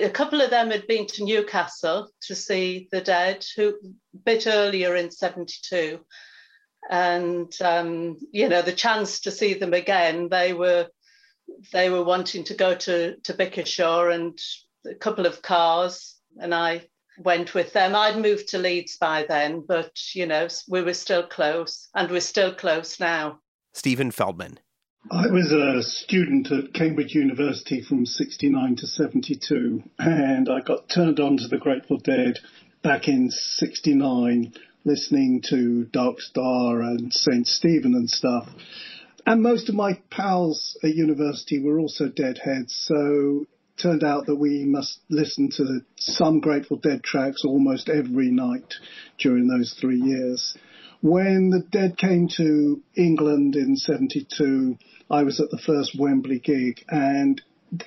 A 0.00 0.08
couple 0.08 0.40
of 0.40 0.48
them 0.50 0.70
had 0.70 0.86
been 0.86 1.06
to 1.08 1.24
Newcastle 1.24 2.10
to 2.22 2.34
see 2.34 2.88
the 2.90 3.02
dead, 3.02 3.44
who 3.54 3.68
a 4.14 4.18
bit 4.24 4.46
earlier 4.46 4.96
in 4.96 5.10
72 5.10 6.00
and 6.88 7.52
um, 7.60 8.16
you 8.32 8.48
know 8.48 8.62
the 8.62 8.72
chance 8.72 9.20
to 9.20 9.30
see 9.30 9.54
them 9.54 9.74
again 9.74 10.28
they 10.28 10.52
were 10.52 10.88
they 11.72 11.90
were 11.90 12.04
wanting 12.04 12.44
to 12.44 12.54
go 12.54 12.74
to 12.74 13.16
to 13.16 13.34
Bickershaw 13.34 14.14
and 14.14 14.38
a 14.86 14.94
couple 14.94 15.26
of 15.26 15.42
cars 15.42 16.16
and 16.38 16.54
I 16.54 16.86
went 17.18 17.52
with 17.52 17.74
them. 17.74 17.94
I'd 17.94 18.16
moved 18.16 18.48
to 18.48 18.58
Leeds 18.58 18.96
by 18.96 19.26
then 19.28 19.64
but 19.66 19.92
you 20.14 20.26
know 20.26 20.48
we 20.68 20.82
were 20.82 20.94
still 20.94 21.26
close 21.26 21.88
and 21.94 22.10
we're 22.10 22.20
still 22.20 22.54
close 22.54 22.98
now. 22.98 23.40
Stephen 23.74 24.10
Feldman 24.10 24.58
I 25.08 25.28
was 25.28 25.50
a 25.50 25.82
student 25.82 26.52
at 26.52 26.74
Cambridge 26.74 27.14
University 27.14 27.80
from 27.80 28.04
69 28.04 28.76
to 28.76 28.86
72 28.86 29.82
and 29.98 30.48
I 30.48 30.60
got 30.60 30.90
turned 30.90 31.18
on 31.18 31.38
to 31.38 31.48
the 31.48 31.56
Grateful 31.56 31.96
Dead 31.96 32.38
back 32.82 33.08
in 33.08 33.30
69 33.30 34.52
listening 34.84 35.42
to 35.48 35.84
Dark 35.86 36.20
Star 36.20 36.82
and 36.82 37.12
St. 37.14 37.46
Stephen 37.46 37.94
and 37.94 38.10
stuff. 38.10 38.46
And 39.24 39.42
most 39.42 39.70
of 39.70 39.74
my 39.74 40.00
pals 40.10 40.76
at 40.84 40.94
university 40.94 41.58
were 41.60 41.80
also 41.80 42.08
deadheads, 42.08 42.74
so 42.86 43.46
turned 43.78 44.04
out 44.04 44.26
that 44.26 44.36
we 44.36 44.66
must 44.66 45.00
listen 45.08 45.50
to 45.56 45.80
some 45.96 46.40
Grateful 46.40 46.76
Dead 46.76 47.02
tracks 47.02 47.42
almost 47.46 47.88
every 47.88 48.30
night 48.30 48.74
during 49.18 49.48
those 49.48 49.74
three 49.80 50.00
years. 50.00 50.54
When 51.02 51.48
the 51.48 51.60
Dead 51.60 51.96
came 51.96 52.28
to 52.36 52.82
England 52.94 53.56
in 53.56 53.76
72, 53.76 54.76
I 55.10 55.22
was 55.22 55.40
at 55.40 55.50
the 55.50 55.58
first 55.58 55.98
Wembley 55.98 56.38
gig 56.38 56.84
and 56.88 57.40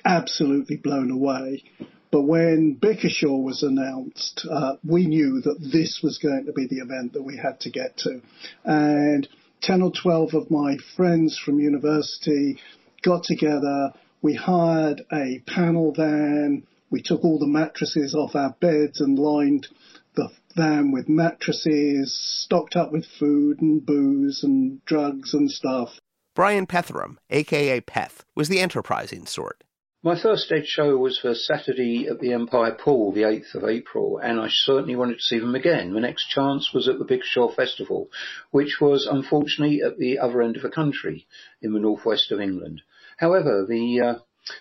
absolutely 0.04 0.76
blown 0.76 1.10
away. 1.12 1.62
But 2.10 2.22
when 2.22 2.76
Bickershaw 2.80 3.42
was 3.42 3.62
announced, 3.62 4.46
uh, 4.50 4.76
we 4.84 5.06
knew 5.06 5.40
that 5.42 5.60
this 5.60 6.00
was 6.02 6.18
going 6.18 6.46
to 6.46 6.52
be 6.52 6.66
the 6.66 6.78
event 6.78 7.12
that 7.12 7.22
we 7.22 7.36
had 7.36 7.60
to 7.60 7.70
get 7.70 7.96
to. 7.98 8.20
And 8.64 9.28
10 9.62 9.82
or 9.82 9.92
12 9.92 10.34
of 10.34 10.50
my 10.50 10.76
friends 10.96 11.38
from 11.38 11.60
university 11.60 12.58
got 13.02 13.24
together. 13.24 13.92
We 14.22 14.34
hired 14.34 15.02
a 15.12 15.40
panel 15.46 15.92
van. 15.92 16.64
We 16.90 17.02
took 17.02 17.24
all 17.24 17.38
the 17.38 17.46
mattresses 17.46 18.14
off 18.14 18.34
our 18.34 18.54
beds 18.60 19.00
and 19.00 19.18
lined 19.18 19.68
the 20.14 20.30
van 20.54 20.92
with 20.92 21.08
mattresses, 21.08 22.16
stocked 22.44 22.76
up 22.76 22.92
with 22.92 23.06
food 23.18 23.60
and 23.60 23.84
booze 23.84 24.42
and 24.42 24.84
drugs 24.84 25.34
and 25.34 25.50
stuff. 25.50 26.00
Brian 26.34 26.66
Petheram, 26.66 27.16
aka 27.30 27.80
Peth, 27.80 28.24
was 28.34 28.48
the 28.48 28.60
enterprising 28.60 29.26
sort. 29.26 29.62
My 30.02 30.20
first 30.20 30.50
Dead 30.50 30.66
show 30.66 30.98
was 30.98 31.18
for 31.18 31.34
Saturday 31.34 32.08
at 32.08 32.20
the 32.20 32.34
Empire 32.34 32.72
Pool, 32.72 33.12
the 33.12 33.22
8th 33.22 33.54
of 33.54 33.64
April, 33.64 34.18
and 34.18 34.38
I 34.38 34.48
certainly 34.50 34.96
wanted 34.96 35.14
to 35.14 35.22
see 35.22 35.38
them 35.38 35.54
again. 35.54 35.94
The 35.94 36.00
next 36.00 36.28
chance 36.28 36.74
was 36.74 36.88
at 36.88 36.98
the 36.98 37.06
Big 37.06 37.22
Bickershaw 37.22 37.54
Festival, 37.54 38.10
which 38.50 38.82
was 38.82 39.06
unfortunately 39.06 39.80
at 39.80 39.96
the 39.96 40.18
other 40.18 40.42
end 40.42 40.56
of 40.56 40.62
the 40.62 40.68
country, 40.68 41.26
in 41.62 41.72
the 41.72 41.80
northwest 41.80 42.30
of 42.30 42.40
England. 42.40 42.82
However, 43.16 43.64
the 43.66 44.00
uh, 44.00 44.14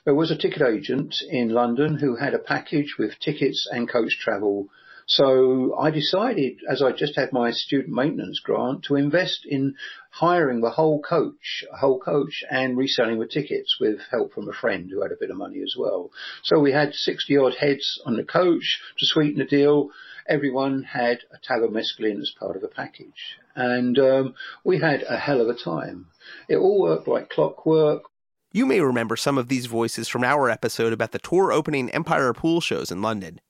there 0.05 0.15
was 0.15 0.31
a 0.31 0.37
ticket 0.37 0.61
agent 0.61 1.21
in 1.29 1.49
London 1.49 1.97
who 1.97 2.15
had 2.15 2.33
a 2.33 2.39
package 2.39 2.95
with 2.97 3.19
tickets 3.19 3.67
and 3.69 3.89
coach 3.89 4.17
travel 4.19 4.69
so 5.07 5.75
I 5.77 5.91
decided, 5.91 6.59
as 6.69 6.81
I 6.81 6.91
just 6.91 7.15
had 7.15 7.33
my 7.33 7.51
student 7.51 7.93
maintenance 7.93 8.39
grant, 8.39 8.83
to 8.85 8.95
invest 8.95 9.45
in 9.45 9.75
hiring 10.11 10.61
the 10.61 10.69
whole 10.69 11.01
coach, 11.01 11.63
a 11.71 11.77
whole 11.77 11.99
coach, 11.99 12.43
and 12.49 12.77
reselling 12.77 13.19
the 13.19 13.27
tickets 13.27 13.77
with 13.79 13.99
help 14.11 14.33
from 14.33 14.47
a 14.47 14.53
friend 14.53 14.89
who 14.89 15.01
had 15.01 15.11
a 15.11 15.19
bit 15.19 15.31
of 15.31 15.37
money 15.37 15.61
as 15.61 15.75
well. 15.77 16.11
So 16.43 16.59
we 16.59 16.71
had 16.71 16.93
60 16.93 17.37
odd 17.37 17.55
heads 17.55 18.01
on 18.05 18.15
the 18.15 18.23
coach 18.23 18.79
to 18.99 19.05
sweeten 19.05 19.39
the 19.39 19.45
deal. 19.45 19.89
Everyone 20.27 20.83
had 20.83 21.19
a 21.31 21.37
tab 21.41 21.63
of 21.63 21.71
mescaline 21.71 22.21
as 22.21 22.33
part 22.39 22.55
of 22.55 22.61
the 22.61 22.69
package. 22.69 23.37
And 23.55 23.99
um, 23.99 24.35
we 24.63 24.79
had 24.79 25.03
a 25.03 25.17
hell 25.17 25.41
of 25.41 25.49
a 25.49 25.53
time. 25.53 26.07
It 26.47 26.55
all 26.55 26.81
worked 26.81 27.07
like 27.07 27.29
clockwork. 27.29 28.03
You 28.51 28.65
may 28.65 28.79
remember 28.79 29.15
some 29.15 29.37
of 29.37 29.47
these 29.47 29.65
voices 29.65 30.07
from 30.07 30.23
our 30.23 30.49
episode 30.49 30.93
about 30.93 31.11
the 31.11 31.19
tour 31.19 31.51
opening 31.51 31.89
Empire 31.89 32.31
Pool 32.33 32.61
shows 32.61 32.91
in 32.91 33.01
London. 33.01 33.41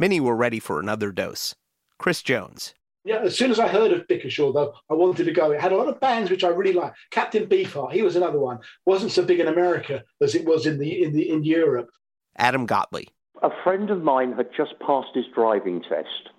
Many 0.00 0.18
were 0.18 0.34
ready 0.34 0.60
for 0.60 0.80
another 0.80 1.12
dose. 1.12 1.54
Chris 1.98 2.22
Jones. 2.22 2.72
Yeah, 3.04 3.18
as 3.18 3.36
soon 3.36 3.50
as 3.50 3.60
I 3.60 3.68
heard 3.68 3.92
of 3.92 4.08
Bickershaw, 4.08 4.50
though, 4.54 4.72
I 4.88 4.94
wanted 4.94 5.24
to 5.24 5.30
go. 5.30 5.50
It 5.50 5.60
had 5.60 5.72
a 5.72 5.76
lot 5.76 5.88
of 5.88 6.00
bands 6.00 6.30
which 6.30 6.42
I 6.42 6.48
really 6.48 6.72
liked. 6.72 6.96
Captain 7.10 7.46
Beefheart, 7.46 7.92
he 7.92 8.00
was 8.00 8.16
another 8.16 8.38
one. 8.40 8.60
wasn't 8.86 9.12
so 9.12 9.22
big 9.22 9.40
in 9.40 9.46
America 9.46 10.02
as 10.22 10.34
it 10.34 10.46
was 10.46 10.64
in 10.64 10.78
the 10.78 11.02
in 11.02 11.12
the 11.12 11.28
in 11.28 11.44
Europe. 11.44 11.90
Adam 12.38 12.64
Gottlieb. 12.64 13.08
A 13.42 13.50
friend 13.62 13.90
of 13.90 14.02
mine 14.02 14.32
had 14.32 14.48
just 14.56 14.72
passed 14.80 15.10
his 15.12 15.26
driving 15.34 15.82
test, 15.82 16.30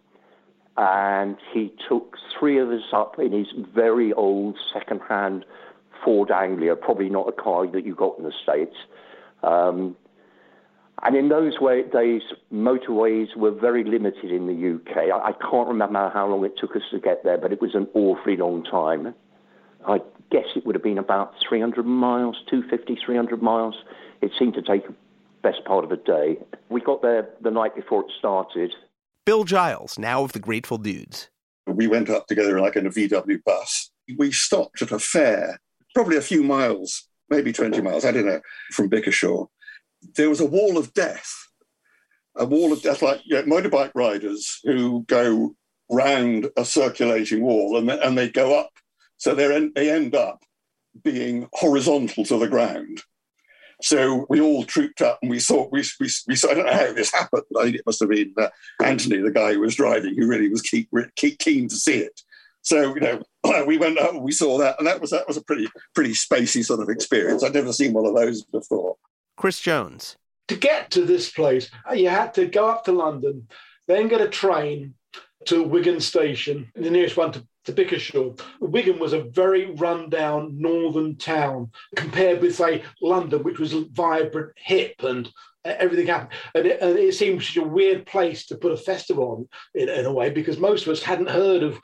and 0.78 1.38
he 1.54 1.72
took 1.88 2.18
three 2.40 2.58
of 2.58 2.72
us 2.72 2.92
up 2.92 3.20
in 3.20 3.32
his 3.32 3.54
very 3.76 4.12
old 4.14 4.58
second-hand 4.74 5.46
Ford 6.04 6.32
Anglia, 6.32 6.76
probably 6.76 7.10
not 7.10 7.30
a 7.30 7.32
car 7.32 7.68
that 7.68 7.86
you 7.86 7.94
got 7.94 8.18
in 8.18 8.24
the 8.24 8.34
states. 8.42 8.76
Um, 9.44 9.96
and 11.04 11.16
in 11.16 11.30
those 11.30 11.60
way, 11.60 11.84
days, 11.84 12.22
motorways 12.54 13.36
were 13.36 13.52
very 13.52 13.84
limited 13.84 14.32
in 14.32 14.46
the 14.46 14.76
UK. 14.76 14.98
I, 15.12 15.30
I 15.30 15.32
can't 15.50 15.68
remember 15.68 16.12
how 16.14 16.28
long 16.28 16.46
it 16.46 16.54
took 16.58 16.76
us 16.76 16.84
to 16.92 17.00
get 17.00 17.24
there, 17.24 17.38
but 17.38 17.52
it 17.52 17.60
was 17.60 17.74
an 17.74 17.88
awfully 17.96 18.38
long 18.38 18.64
time. 18.64 19.16
I 19.88 20.00
guess 20.30 20.46
it 20.56 20.64
would 20.66 20.76
have 20.76 20.84
been 20.84 21.00
about 21.00 21.34
300 21.48 21.86
miles, 21.86 22.38
250, 22.50 23.00
300 23.04 23.42
miles. 23.42 23.76
It 24.22 24.32
seemed 24.38 24.54
to 24.54 24.62
take 24.62 24.86
the 24.86 24.94
best 25.42 25.66
part 25.66 25.84
of 25.84 25.92
a 25.92 25.98
day. 25.98 26.38
We 26.70 26.82
got 26.82 27.02
there 27.02 27.30
the 27.42 27.50
night 27.50 27.76
before 27.76 28.02
it 28.02 28.12
started. 28.20 28.72
Bill 29.26 29.44
Giles, 29.44 29.98
now 29.98 30.24
of 30.24 30.34
the 30.34 30.40
Grateful 30.40 30.78
Dudes. 30.78 31.30
We 31.66 31.88
went 31.88 32.12
up 32.12 32.28
together 32.28 32.60
like 32.60 32.76
in 32.76 32.86
a 32.86 32.92
VW 32.92 33.44
bus. 33.44 33.90
We 34.18 34.32
stopped 34.32 34.84
at 34.84 34.92
a 34.92 35.00
fair, 35.00 35.60
probably 35.96 36.18
a 36.18 36.22
few 36.22 36.44
miles, 36.44 37.08
maybe 37.30 37.52
20 37.52 37.82
miles, 37.82 38.06
I 38.06 38.12
don't 38.12 38.26
know, 38.26 38.42
from 38.72 38.90
Bickershaw 38.90 39.48
there 40.16 40.30
was 40.30 40.40
a 40.40 40.46
wall 40.46 40.78
of 40.78 40.94
death, 40.94 41.32
a 42.36 42.46
wall 42.46 42.74
of 42.74 42.82
death, 42.82 43.02
like 43.02 43.22
you 43.26 43.36
know, 43.36 43.44
motorbike 43.44 43.92
riders 43.96 44.60
who 44.64 45.04
go 45.08 45.56
round 45.90 46.50
a 46.58 46.66
circulating 46.66 47.42
wall 47.44 47.78
and, 47.78 47.90
and 47.90 48.18
they 48.18 48.30
go 48.30 48.58
up. 48.60 48.72
So 49.18 49.36
they 49.36 49.70
they 49.76 49.92
end 49.92 50.16
up 50.16 50.44
being 51.04 51.48
horizontal 51.54 52.26
to 52.26 52.38
the 52.38 52.48
ground. 52.48 53.02
So 53.84 54.26
we 54.30 54.40
all 54.40 54.64
trooped 54.64 55.02
up 55.02 55.20
and 55.22 55.32
we 55.32 55.40
saw, 55.40 55.68
we, 55.72 55.84
we, 56.00 56.10
we 56.28 56.36
saw, 56.36 56.52
I 56.52 56.54
don't 56.54 56.66
know 56.66 56.74
how 56.74 56.94
this 56.94 57.12
happened. 57.12 57.44
I 57.60 57.64
think 57.64 57.76
it 57.78 57.86
must 57.86 58.00
have 58.00 58.10
been 58.10 58.34
uh, 58.38 58.50
Anthony, 58.82 59.18
the 59.18 59.32
guy 59.32 59.54
who 59.54 59.62
was 59.62 59.76
driving, 59.76 60.16
who 60.16 60.28
really 60.28 60.50
was 60.50 60.62
keen, 60.62 60.88
keen 61.16 61.68
to 61.68 61.76
see 61.76 61.98
it. 61.98 62.22
So, 62.62 62.94
you 62.96 63.02
know, 63.02 63.22
we 63.66 63.78
went 63.78 63.98
up 63.98 64.14
and 64.14 64.24
we 64.24 64.32
saw 64.32 64.60
that. 64.60 64.78
And 64.78 64.88
that 64.88 65.02
was, 65.02 65.10
that 65.10 65.28
was 65.28 65.38
a 65.38 65.44
pretty, 65.44 65.68
pretty 65.96 66.12
spacey 66.12 66.64
sort 66.64 66.80
of 66.80 66.90
experience. 66.90 67.44
I'd 67.44 67.54
never 67.54 67.74
seen 67.74 67.94
one 67.94 68.06
of 68.06 68.16
those 68.16 68.44
before. 68.44 68.98
Chris 69.38 69.60
Jones. 69.60 70.18
To 70.48 70.56
get 70.56 70.92
to 70.92 71.06
this 71.06 71.32
place, 71.32 71.70
uh, 71.90 71.94
you 71.94 72.10
had 72.10 72.34
to 72.36 72.46
go 72.46 72.70
up 72.70 72.84
to 72.86 72.92
London, 72.92 73.48
then 73.88 74.08
get 74.08 74.22
a 74.22 74.28
train 74.28 74.96
to 75.46 75.64
Wigan 75.64 76.00
Station, 76.00 76.72
the 76.76 76.92
nearest 76.92 77.18
one 77.18 77.32
to, 77.32 77.48
to 77.66 77.74
Bickershaw. 77.74 78.40
Wigan 78.60 79.00
was 79.00 79.14
a 79.14 79.24
very 79.24 79.72
run-down 79.72 80.60
northern 80.60 81.16
town 81.16 81.72
compared 81.96 82.42
with, 82.42 82.56
say, 82.56 82.84
London, 83.02 83.44
which 83.44 83.60
was 83.60 83.74
vibrant, 83.74 84.52
hip, 84.58 84.96
and 85.04 85.28
uh, 85.64 85.74
everything 85.78 86.08
happened. 86.08 86.32
And 86.56 86.66
it, 86.66 86.82
and 86.82 86.98
it, 86.98 87.14
seemed 87.14 87.44
such 87.44 87.58
a 87.58 87.64
weird 87.64 88.06
place 88.06 88.46
to 88.48 88.58
put 88.58 88.72
a 88.72 88.78
festival 88.78 89.32
on 89.74 89.82
in, 89.82 89.90
in, 89.90 90.06
a 90.06 90.14
way 90.14 90.30
because 90.30 90.58
most 90.58 90.86
of 90.86 90.92
us 90.92 91.04
hadn't 91.04 91.30
heard 91.30 91.64
of, 91.64 91.80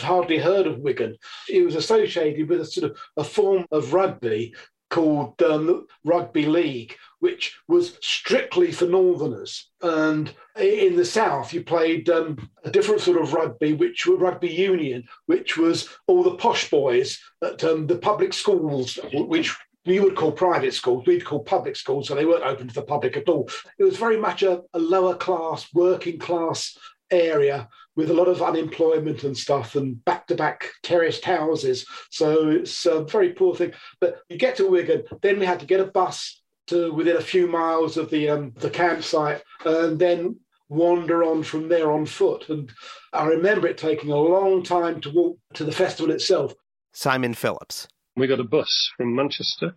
hardly 0.00 0.38
heard 0.38 0.66
of 0.66 0.78
Wigan. 0.78 1.16
It 1.48 1.64
was 1.64 1.74
associated 1.74 2.48
with 2.48 2.60
a 2.60 2.66
sort 2.66 2.90
of 2.90 2.98
a 3.16 3.24
form 3.24 3.66
of 3.70 3.94
rugby 3.94 4.54
called 4.92 5.40
um, 5.42 5.86
Rugby 6.04 6.44
League, 6.44 6.96
which 7.20 7.58
was 7.66 7.98
strictly 8.02 8.70
for 8.70 8.84
Northerners. 8.84 9.70
And 9.80 10.32
in 10.56 10.96
the 10.96 11.04
South, 11.04 11.54
you 11.54 11.64
played 11.64 12.10
um, 12.10 12.50
a 12.62 12.70
different 12.70 13.00
sort 13.00 13.20
of 13.20 13.32
rugby, 13.32 13.72
which 13.72 14.06
was 14.06 14.20
rugby 14.20 14.50
union, 14.50 15.04
which 15.26 15.56
was 15.56 15.88
all 16.06 16.22
the 16.22 16.36
posh 16.36 16.68
boys 16.70 17.18
at 17.42 17.64
um, 17.64 17.86
the 17.86 17.96
public 17.96 18.34
schools, 18.34 18.98
which 19.14 19.56
you 19.84 20.02
would 20.02 20.14
call 20.14 20.30
private 20.30 20.74
schools, 20.74 21.06
we'd 21.06 21.24
call 21.24 21.42
public 21.42 21.74
schools, 21.74 22.06
so 22.06 22.14
they 22.14 22.26
weren't 22.26 22.44
open 22.44 22.68
to 22.68 22.74
the 22.74 22.82
public 22.82 23.16
at 23.16 23.28
all. 23.28 23.48
It 23.78 23.84
was 23.84 23.96
very 23.96 24.18
much 24.18 24.42
a, 24.42 24.60
a 24.74 24.78
lower 24.78 25.14
class, 25.14 25.66
working 25.72 26.18
class 26.18 26.76
area 27.10 27.68
with 27.96 28.10
a 28.10 28.14
lot 28.14 28.28
of 28.28 28.42
unemployment 28.42 29.24
and 29.24 29.36
stuff 29.36 29.76
and 29.76 30.02
back 30.04 30.26
to 30.26 30.34
back 30.34 30.68
terraced 30.82 31.24
houses. 31.24 31.86
So 32.10 32.48
it's 32.48 32.86
a 32.86 33.04
very 33.04 33.32
poor 33.32 33.54
thing. 33.54 33.72
But 34.00 34.20
you 34.28 34.38
get 34.38 34.56
to 34.56 34.68
Wigan, 34.68 35.04
then 35.20 35.38
we 35.38 35.46
had 35.46 35.60
to 35.60 35.66
get 35.66 35.80
a 35.80 35.86
bus 35.86 36.42
to 36.68 36.92
within 36.92 37.16
a 37.16 37.22
few 37.22 37.46
miles 37.46 37.96
of 37.96 38.10
the 38.10 38.28
um, 38.30 38.52
the 38.56 38.70
campsite 38.70 39.42
and 39.64 39.98
then 39.98 40.36
wander 40.68 41.22
on 41.22 41.42
from 41.42 41.68
there 41.68 41.92
on 41.92 42.06
foot. 42.06 42.48
And 42.48 42.72
I 43.12 43.26
remember 43.26 43.66
it 43.66 43.78
taking 43.78 44.10
a 44.10 44.16
long 44.16 44.62
time 44.62 45.00
to 45.02 45.10
walk 45.10 45.38
to 45.54 45.64
the 45.64 45.72
festival 45.72 46.12
itself. 46.12 46.54
Simon 46.92 47.34
Phillips. 47.34 47.88
We 48.16 48.26
got 48.26 48.40
a 48.40 48.44
bus 48.44 48.90
from 48.96 49.14
Manchester 49.14 49.74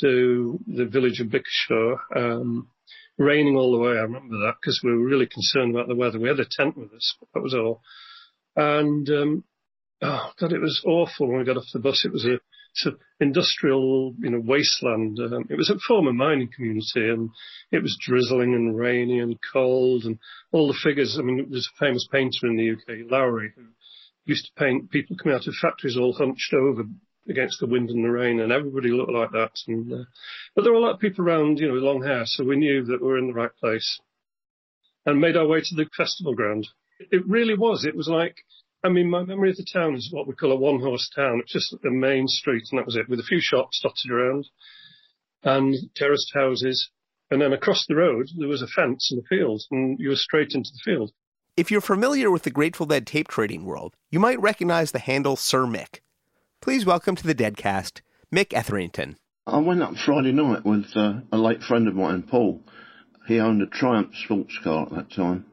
to 0.00 0.58
the 0.66 0.86
village 0.86 1.20
of 1.20 1.28
Bickershaw. 1.28 1.96
Um, 2.16 2.68
raining 3.22 3.56
all 3.56 3.72
the 3.72 3.78
way. 3.78 3.92
I 3.92 4.02
remember 4.02 4.36
that 4.38 4.54
because 4.60 4.80
we 4.82 4.90
were 4.90 5.04
really 5.04 5.26
concerned 5.26 5.74
about 5.74 5.88
the 5.88 5.94
weather. 5.94 6.18
We 6.18 6.28
had 6.28 6.40
a 6.40 6.46
tent 6.48 6.76
with 6.76 6.92
us. 6.92 7.16
That 7.34 7.42
was 7.42 7.54
all. 7.54 7.82
And 8.56 9.08
um, 9.08 9.44
oh 10.02 10.32
god, 10.38 10.52
it 10.52 10.60
was 10.60 10.82
awful 10.84 11.28
when 11.28 11.38
we 11.38 11.44
got 11.44 11.56
off 11.56 11.64
the 11.72 11.80
bus. 11.80 12.04
It 12.04 12.12
was 12.12 12.24
a 12.24 12.38
industrial, 13.20 14.14
you 14.18 14.30
know, 14.30 14.40
wasteland. 14.42 15.18
Um, 15.20 15.46
it 15.50 15.56
was 15.56 15.70
a 15.70 15.78
former 15.86 16.12
mining 16.12 16.48
community, 16.54 17.08
and 17.08 17.30
it 17.70 17.82
was 17.82 17.98
drizzling 18.00 18.54
and 18.54 18.76
rainy 18.76 19.20
and 19.20 19.38
cold, 19.52 20.04
and 20.04 20.18
all 20.52 20.68
the 20.68 20.78
figures. 20.82 21.16
I 21.18 21.22
mean, 21.22 21.46
there's 21.50 21.68
a 21.74 21.84
famous 21.84 22.08
painter 22.10 22.46
in 22.46 22.56
the 22.56 22.72
UK, 22.72 23.10
Lowry, 23.10 23.52
who 23.54 23.62
used 24.24 24.46
to 24.46 24.62
paint 24.62 24.90
people 24.90 25.16
coming 25.16 25.36
out 25.36 25.46
of 25.46 25.54
factories 25.60 25.96
all 25.96 26.12
hunched 26.12 26.54
over 26.54 26.84
against 27.28 27.60
the 27.60 27.66
wind 27.66 27.90
and 27.90 28.04
the 28.04 28.10
rain, 28.10 28.40
and 28.40 28.52
everybody 28.52 28.90
looked 28.90 29.12
like 29.12 29.30
that. 29.32 29.52
And 29.66 29.92
uh, 29.92 30.04
but 30.54 30.62
there 30.62 30.72
were 30.72 30.78
a 30.78 30.82
lot 30.82 30.94
of 30.94 31.00
people 31.00 31.24
around, 31.24 31.58
you 31.58 31.68
know, 31.68 31.74
with 31.74 31.82
long 31.82 32.02
hair, 32.02 32.22
so 32.24 32.44
we 32.44 32.56
knew 32.56 32.84
that 32.84 33.00
we 33.00 33.06
were 33.06 33.18
in 33.18 33.28
the 33.28 33.34
right 33.34 33.54
place, 33.60 34.00
and 35.06 35.20
made 35.20 35.36
our 35.36 35.46
way 35.46 35.60
to 35.60 35.74
the 35.74 35.86
festival 35.96 36.34
ground. 36.34 36.68
It 36.98 37.26
really 37.26 37.54
was. 37.54 37.84
It 37.84 37.96
was 37.96 38.08
like, 38.08 38.36
I 38.84 38.88
mean, 38.88 39.10
my 39.10 39.22
memory 39.22 39.50
of 39.50 39.56
the 39.56 39.66
town 39.72 39.94
is 39.94 40.10
what 40.12 40.26
we 40.26 40.34
call 40.34 40.52
a 40.52 40.56
one-horse 40.56 41.10
town. 41.14 41.40
It's 41.40 41.52
just 41.52 41.74
the 41.82 41.90
main 41.90 42.28
street, 42.28 42.64
and 42.70 42.78
that 42.78 42.86
was 42.86 42.96
it, 42.96 43.08
with 43.08 43.20
a 43.20 43.24
few 43.24 43.40
shops 43.40 43.80
dotted 43.82 44.10
around, 44.10 44.48
and 45.42 45.74
terraced 45.96 46.32
houses. 46.34 46.90
And 47.30 47.40
then 47.40 47.52
across 47.54 47.86
the 47.88 47.96
road, 47.96 48.28
there 48.36 48.46
was 48.46 48.60
a 48.60 48.66
fence 48.66 49.10
and 49.10 49.22
a 49.22 49.26
field, 49.26 49.62
and 49.70 49.98
you 49.98 50.10
were 50.10 50.16
straight 50.16 50.52
into 50.54 50.70
the 50.70 50.82
field. 50.84 51.12
If 51.56 51.70
you're 51.70 51.80
familiar 51.80 52.30
with 52.30 52.42
the 52.42 52.50
Grateful 52.50 52.86
Dead 52.86 53.06
tape 53.06 53.28
trading 53.28 53.64
world, 53.64 53.94
you 54.10 54.20
might 54.20 54.40
recognize 54.40 54.92
the 54.92 54.98
handle 54.98 55.36
Sir 55.36 55.64
Mick. 55.64 56.01
Please 56.62 56.86
welcome 56.86 57.16
to 57.16 57.26
the 57.26 57.34
Deadcast, 57.34 58.02
Mick 58.32 58.54
Etherington. 58.54 59.16
I 59.48 59.58
went 59.58 59.82
up 59.82 59.96
Friday 59.96 60.30
night 60.30 60.64
with 60.64 60.86
uh, 60.94 61.14
a 61.32 61.36
late 61.36 61.60
friend 61.60 61.88
of 61.88 61.96
mine, 61.96 62.22
Paul. 62.22 62.60
He 63.26 63.40
owned 63.40 63.60
a 63.62 63.66
Triumph 63.66 64.12
sports 64.24 64.56
car 64.62 64.86
at 64.86 64.92
that 64.92 65.10
time. 65.10 65.44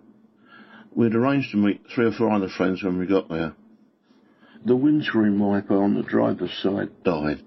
We'd 0.93 1.15
arranged 1.15 1.49
to 1.51 1.57
meet 1.57 1.81
three 1.89 2.05
or 2.05 2.11
four 2.11 2.29
other 2.29 2.47
friends 2.47 2.83
when 2.83 2.99
we 2.99 3.07
got 3.07 3.27
there. 3.27 3.55
The 4.63 4.75
windscreen 4.75 5.39
wiper 5.39 5.81
on 5.81 5.95
the 5.95 6.03
driver's 6.03 6.53
side 6.61 6.91
died. 7.03 7.43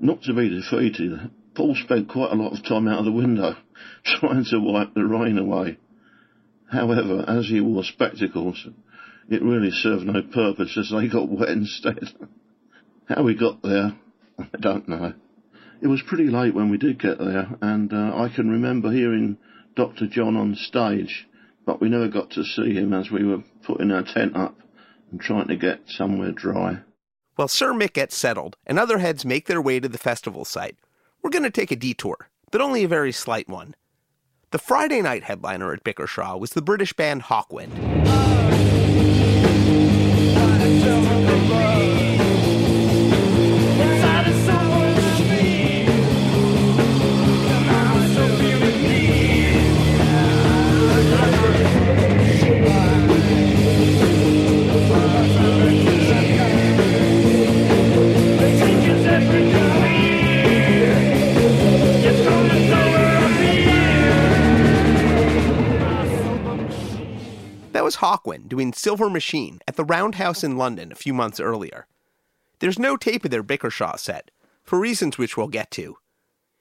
Not 0.00 0.22
to 0.22 0.34
be 0.34 0.48
defeated, 0.48 1.30
Paul 1.54 1.76
spent 1.76 2.08
quite 2.08 2.32
a 2.32 2.42
lot 2.42 2.58
of 2.58 2.64
time 2.64 2.88
out 2.88 2.98
of 2.98 3.04
the 3.04 3.12
window 3.12 3.54
trying 4.04 4.44
to 4.46 4.58
wipe 4.58 4.94
the 4.94 5.04
rain 5.04 5.38
away. 5.38 5.78
However, 6.72 7.24
as 7.28 7.46
he 7.46 7.60
wore 7.60 7.84
spectacles, 7.84 8.66
it 9.30 9.42
really 9.42 9.70
served 9.70 10.06
no 10.06 10.22
purpose 10.22 10.76
as 10.76 10.90
they 10.90 11.06
got 11.06 11.28
wet 11.28 11.50
instead. 11.50 12.08
How 13.08 13.22
we 13.22 13.34
got 13.34 13.62
there, 13.62 13.96
I 14.38 14.58
don't 14.60 14.86
know. 14.86 15.14
It 15.80 15.86
was 15.86 16.02
pretty 16.02 16.26
late 16.26 16.54
when 16.54 16.70
we 16.70 16.76
did 16.76 17.00
get 17.00 17.18
there, 17.18 17.56
and 17.62 17.90
uh, 17.90 18.12
I 18.14 18.28
can 18.28 18.50
remember 18.50 18.92
hearing 18.92 19.38
Dr. 19.74 20.06
John 20.06 20.36
on 20.36 20.54
stage, 20.54 21.26
but 21.64 21.80
we 21.80 21.88
never 21.88 22.08
got 22.08 22.30
to 22.32 22.44
see 22.44 22.74
him 22.74 22.92
as 22.92 23.10
we 23.10 23.24
were 23.24 23.42
putting 23.62 23.90
our 23.92 24.02
tent 24.02 24.36
up 24.36 24.58
and 25.10 25.18
trying 25.18 25.48
to 25.48 25.56
get 25.56 25.80
somewhere 25.86 26.32
dry. 26.32 26.80
While 27.36 27.48
Sir 27.48 27.72
Mick 27.72 27.94
gets 27.94 28.14
settled 28.14 28.58
and 28.66 28.78
other 28.78 28.98
heads 28.98 29.24
make 29.24 29.46
their 29.46 29.62
way 29.62 29.80
to 29.80 29.88
the 29.88 29.96
festival 29.96 30.44
site, 30.44 30.76
we're 31.22 31.30
going 31.30 31.44
to 31.44 31.50
take 31.50 31.70
a 31.70 31.76
detour, 31.76 32.28
but 32.50 32.60
only 32.60 32.84
a 32.84 32.88
very 32.88 33.12
slight 33.12 33.48
one. 33.48 33.74
The 34.50 34.58
Friday 34.58 35.00
night 35.00 35.22
headliner 35.22 35.72
at 35.72 35.82
Bickershaw 35.82 36.38
was 36.38 36.50
the 36.50 36.60
British 36.60 36.92
band 36.92 37.22
Hawkwind. 37.22 37.72
Was 67.84 67.96
Hawkwind 67.96 68.48
doing 68.48 68.72
Silver 68.72 69.10
Machine 69.10 69.60
at 69.68 69.76
the 69.76 69.84
Roundhouse 69.84 70.42
in 70.42 70.56
London 70.56 70.90
a 70.90 70.96
few 70.96 71.12
months 71.12 71.38
earlier. 71.38 71.86
There's 72.60 72.78
no 72.78 72.96
tape 72.96 73.24
of 73.24 73.30
their 73.30 73.44
Bickershaw 73.44 73.98
set, 73.98 74.30
for 74.64 74.78
reasons 74.78 75.18
which 75.18 75.36
we'll 75.36 75.48
get 75.48 75.70
to. 75.72 75.96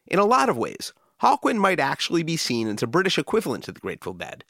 In 0.06 0.20
a 0.20 0.26
lot 0.26 0.50
of 0.50 0.58
ways, 0.58 0.94
Hawkwind 1.22 1.60
might 1.60 1.80
actually 1.80 2.24
be 2.24 2.38
seen 2.38 2.68
as 2.68 2.84
a 2.84 2.88
British 2.88 3.18
equivalent 3.18 3.64
to 3.64 3.72
the 3.72 3.80
Grateful 3.80 4.14
Dead. 4.14 4.44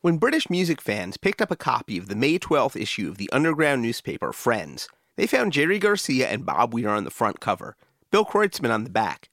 When 0.00 0.18
British 0.18 0.50
music 0.50 0.82
fans 0.82 1.16
picked 1.16 1.40
up 1.40 1.50
a 1.50 1.56
copy 1.56 1.96
of 1.96 2.08
the 2.08 2.16
May 2.16 2.38
12th 2.38 2.80
issue 2.80 3.08
of 3.08 3.16
the 3.16 3.30
underground 3.32 3.80
newspaper 3.80 4.32
Friends, 4.32 4.88
they 5.16 5.26
found 5.26 5.52
Jerry 5.52 5.78
Garcia 5.78 6.28
and 6.28 6.44
Bob 6.44 6.74
Weir 6.74 6.90
on 6.90 7.04
the 7.04 7.10
front 7.10 7.40
cover, 7.40 7.76
Bill 8.10 8.24
Kreutzmann 8.24 8.74
on 8.74 8.84
the 8.84 8.90
back. 8.90 9.30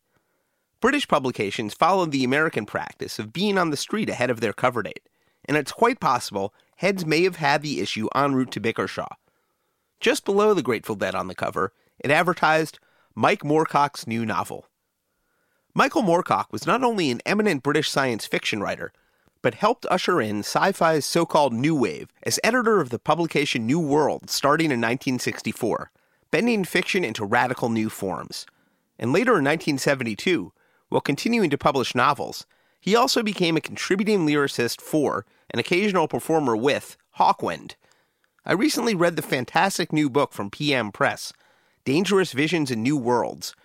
British 0.80 1.08
publications 1.08 1.74
followed 1.74 2.12
the 2.12 2.24
American 2.24 2.66
practice 2.66 3.20
of 3.20 3.34
being 3.34 3.58
on 3.58 3.70
the 3.70 3.78
street 3.78 4.10
ahead 4.10 4.30
of 4.30 4.40
their 4.40 4.54
cover 4.54 4.82
date 4.82 5.08
and 5.46 5.58
it's 5.58 5.72
quite 5.72 6.00
possible 6.00 6.54
Heads 6.82 7.06
may 7.06 7.22
have 7.26 7.36
had 7.36 7.62
the 7.62 7.80
issue 7.80 8.08
en 8.16 8.34
route 8.34 8.50
to 8.54 8.60
Bickershaw. 8.60 9.06
Just 10.00 10.26
below 10.26 10.56
the 10.56 10.64
Grateful 10.64 10.96
Dead 10.96 11.14
on 11.14 11.28
the 11.28 11.36
cover, 11.36 11.74
it 12.00 12.10
advertised 12.10 12.80
Mike 13.14 13.44
Moorcock's 13.44 14.08
new 14.08 14.26
novel. 14.26 14.66
Michael 15.76 16.02
Moorcock 16.02 16.52
was 16.52 16.66
not 16.66 16.84
only 16.84 17.12
an 17.12 17.22
eminent 17.24 17.62
British 17.62 17.88
science 17.88 18.26
fiction 18.26 18.62
writer, 18.62 18.92
but 19.44 19.54
helped 19.54 19.86
usher 19.92 20.20
in 20.20 20.40
sci 20.40 20.72
fi's 20.72 21.06
so 21.06 21.24
called 21.24 21.54
New 21.54 21.76
Wave 21.76 22.12
as 22.24 22.40
editor 22.44 22.82
of 22.82 22.90
the 22.90 22.98
publication 22.98 23.68
New 23.68 23.80
World 23.80 24.28
starting 24.28 24.72
in 24.72 24.82
1964, 24.82 25.92
bending 26.32 26.64
fiction 26.64 27.04
into 27.04 27.24
radical 27.24 27.70
new 27.70 27.92
forms. 27.92 28.48
And 28.98 29.14
later 29.14 29.34
in 29.34 29.46
1972, 29.46 30.52
while 30.90 31.00
continuing 31.00 31.52
to 31.52 31.60
publish 31.60 31.94
novels, 31.94 32.48
he 32.82 32.96
also 32.96 33.22
became 33.22 33.56
a 33.56 33.62
contributing 33.62 34.26
lyricist 34.26 34.82
for, 34.82 35.26
an 35.52 35.60
occasional 35.60 36.08
performer 36.08 36.58
with, 36.58 36.98
Hawkwind. 37.18 37.76
I 38.44 38.54
recently 38.54 38.96
read 38.96 39.16
the 39.16 39.22
fantastic 39.22 39.94
new 39.94 40.10
book 40.10 40.34
from 40.34 40.50
PM 40.50 40.92
Press, 40.92 41.32
Dangerous 41.86 42.34
Visions 42.34 42.72
and 42.72 42.82
New 42.82 42.98
Worlds, 42.98 43.56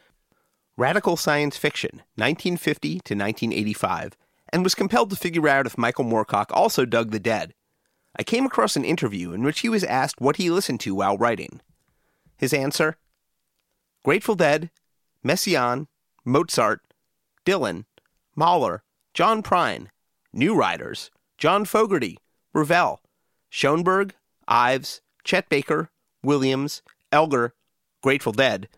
Radical 0.76 1.16
Science 1.16 1.56
Fiction, 1.56 2.02
1950 2.16 2.88
to 2.90 3.14
1985, 3.14 4.16
and 4.52 4.62
was 4.62 4.74
compelled 4.74 5.08
to 5.08 5.16
figure 5.16 5.48
out 5.48 5.66
if 5.66 5.78
Michael 5.78 6.04
Moorcock 6.04 6.46
also 6.50 6.84
dug 6.84 7.10
the 7.10 7.18
dead. 7.18 7.54
I 8.18 8.22
came 8.22 8.44
across 8.44 8.76
an 8.76 8.84
interview 8.84 9.32
in 9.32 9.42
which 9.42 9.60
he 9.60 9.70
was 9.70 9.84
asked 9.84 10.20
what 10.20 10.36
he 10.36 10.50
listened 10.50 10.80
to 10.80 10.94
while 10.94 11.16
writing. 11.16 11.62
His 12.36 12.52
answer 12.52 12.96
Grateful 14.04 14.34
Dead, 14.34 14.70
Messiaen, 15.24 15.86
Mozart, 16.24 16.80
Dylan, 17.46 17.86
Mahler, 18.36 18.82
John 19.16 19.42
Prine, 19.42 19.86
New 20.34 20.54
Riders, 20.54 21.10
John 21.38 21.64
Fogerty, 21.64 22.18
Ravel, 22.52 23.00
Schoenberg, 23.48 24.14
Ives, 24.46 25.00
Chet 25.24 25.48
Baker, 25.48 25.88
Williams, 26.22 26.82
Elgar, 27.10 27.54
Grateful 28.02 28.32
Dead, 28.32 28.68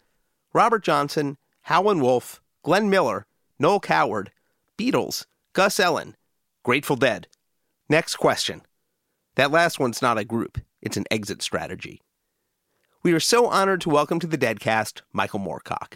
Robert 0.52 0.84
Johnson, 0.84 1.38
Howlin' 1.62 1.98
Wolf, 1.98 2.40
Glenn 2.62 2.88
Miller, 2.88 3.26
Noel 3.58 3.80
Coward, 3.80 4.30
Beatles, 4.78 5.26
Gus 5.54 5.80
Elen, 5.80 6.14
Grateful 6.62 6.94
Dead. 6.94 7.26
Next 7.88 8.14
question. 8.14 8.62
That 9.34 9.50
last 9.50 9.80
one's 9.80 10.00
not 10.00 10.18
a 10.18 10.24
group, 10.24 10.58
it's 10.80 10.96
an 10.96 11.06
exit 11.10 11.42
strategy. 11.42 12.00
We 13.02 13.12
are 13.12 13.18
so 13.18 13.46
honored 13.46 13.80
to 13.80 13.90
welcome 13.90 14.20
to 14.20 14.28
the 14.28 14.38
Deadcast 14.38 15.02
Michael 15.12 15.40
Moorcock. 15.40 15.94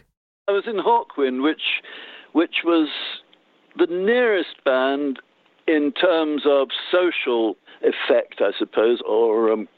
I 0.49 0.51
was 0.51 0.65
in 0.67 0.79
Hawkwind, 0.79 1.45
which 1.45 1.63
which 2.33 2.57
was 2.65 2.89
the 3.77 3.87
nearest 3.87 4.63
band 4.65 5.21
in 5.67 5.93
terms 5.93 6.43
of 6.47 6.69
social 6.91 7.57
effect, 7.83 8.41
I 8.41 8.51
suppose, 8.59 9.01
or 9.07 9.53
um, 9.53 9.69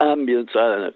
ambience. 0.00 0.50
I 0.50 0.68
don't 0.68 0.80
know. 0.80 0.92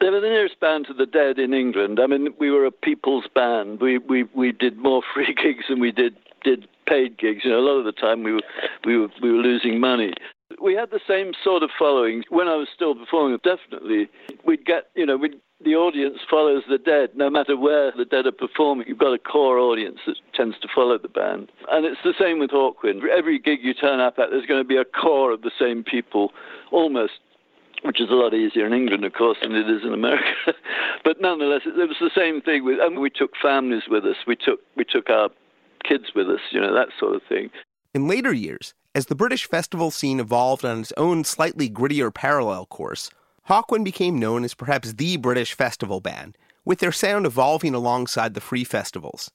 They 0.00 0.10
were 0.10 0.20
the 0.20 0.28
nearest 0.28 0.58
band 0.60 0.86
to 0.88 0.94
the 0.94 1.06
Dead 1.06 1.38
in 1.38 1.54
England. 1.54 2.00
I 2.00 2.06
mean, 2.06 2.34
we 2.38 2.50
were 2.50 2.64
a 2.64 2.70
people's 2.70 3.26
band. 3.34 3.80
We 3.80 3.98
we 3.98 4.24
we 4.34 4.52
did 4.52 4.78
more 4.78 5.02
free 5.14 5.34
gigs 5.34 5.64
than 5.68 5.80
we 5.80 5.92
did 5.92 6.16
did 6.44 6.66
paid 6.86 7.18
gigs. 7.18 7.42
You 7.44 7.50
know, 7.50 7.60
a 7.60 7.66
lot 7.66 7.78
of 7.78 7.84
the 7.84 7.92
time 7.92 8.22
we 8.22 8.32
were 8.32 8.42
we 8.84 8.96
were 8.96 9.08
we 9.22 9.30
were 9.30 9.38
losing 9.38 9.80
money. 9.80 10.12
We 10.60 10.74
had 10.74 10.90
the 10.90 11.00
same 11.08 11.32
sort 11.42 11.62
of 11.62 11.70
following 11.78 12.24
when 12.28 12.46
I 12.46 12.56
was 12.56 12.68
still 12.74 12.94
performing. 12.94 13.38
Definitely, 13.42 14.08
we'd 14.44 14.66
get 14.66 14.88
you 14.94 15.06
know 15.06 15.16
we'd 15.16 15.40
the 15.64 15.74
audience 15.74 16.18
follows 16.28 16.62
the 16.68 16.78
dead 16.78 17.10
no 17.14 17.30
matter 17.30 17.56
where 17.56 17.92
the 17.96 18.04
dead 18.04 18.26
are 18.26 18.32
performing. 18.32 18.86
You've 18.88 18.98
got 18.98 19.14
a 19.14 19.18
core 19.18 19.58
audience 19.58 19.98
that 20.06 20.16
tends 20.34 20.58
to 20.60 20.68
follow 20.74 20.98
the 20.98 21.08
band. 21.08 21.50
And 21.70 21.84
it's 21.84 22.00
the 22.04 22.14
same 22.18 22.38
with 22.38 22.50
Hawkwind. 22.50 23.06
Every 23.08 23.38
gig 23.38 23.60
you 23.62 23.74
turn 23.74 24.00
up 24.00 24.18
at, 24.18 24.30
there's 24.30 24.46
going 24.46 24.62
to 24.62 24.68
be 24.68 24.76
a 24.76 24.84
core 24.84 25.32
of 25.32 25.42
the 25.42 25.52
same 25.58 25.84
people, 25.84 26.32
almost 26.70 27.14
which 27.82 28.00
is 28.00 28.10
a 28.10 28.14
lot 28.14 28.32
easier 28.32 28.66
in 28.66 28.72
England, 28.72 29.04
of 29.04 29.12
course, 29.12 29.38
than 29.42 29.54
it 29.54 29.68
is 29.68 29.82
in 29.82 29.92
America. 29.92 30.24
but 31.04 31.20
nonetheless, 31.20 31.62
it, 31.66 31.76
was 31.76 31.96
the 32.00 32.10
same 32.14 32.40
thing. 32.40 32.64
With, 32.64 32.78
we 32.96 33.10
took 33.10 33.32
families 33.40 33.84
with 33.88 34.04
us. 34.04 34.16
We 34.26 34.36
took 34.36 34.60
we 34.76 34.84
took 34.84 35.10
our 35.10 35.30
kids 35.84 36.12
with 36.14 36.28
us. 36.28 36.40
You 36.50 36.60
know 36.60 36.74
that 36.74 36.88
sort 36.98 37.16
of 37.16 37.22
thing. 37.28 37.50
In 37.94 38.06
later 38.06 38.32
years, 38.32 38.72
as 38.94 39.06
the 39.06 39.14
British 39.14 39.48
festival 39.48 39.90
scene 39.90 40.20
evolved 40.20 40.64
on 40.64 40.80
its 40.80 40.92
own 40.96 41.24
slightly 41.24 41.68
grittier 41.68 42.14
parallel 42.14 42.66
course, 42.66 43.10
Hawkwind 43.48 43.84
became 43.84 44.18
known 44.18 44.44
as 44.44 44.54
perhaps 44.54 44.92
the 44.92 45.16
British 45.16 45.52
festival 45.54 46.00
band, 46.00 46.38
with 46.64 46.78
their 46.78 46.92
sound 46.92 47.26
evolving 47.26 47.74
alongside 47.74 48.34
the 48.34 48.40
free 48.40 48.64
festivals. 48.64 49.30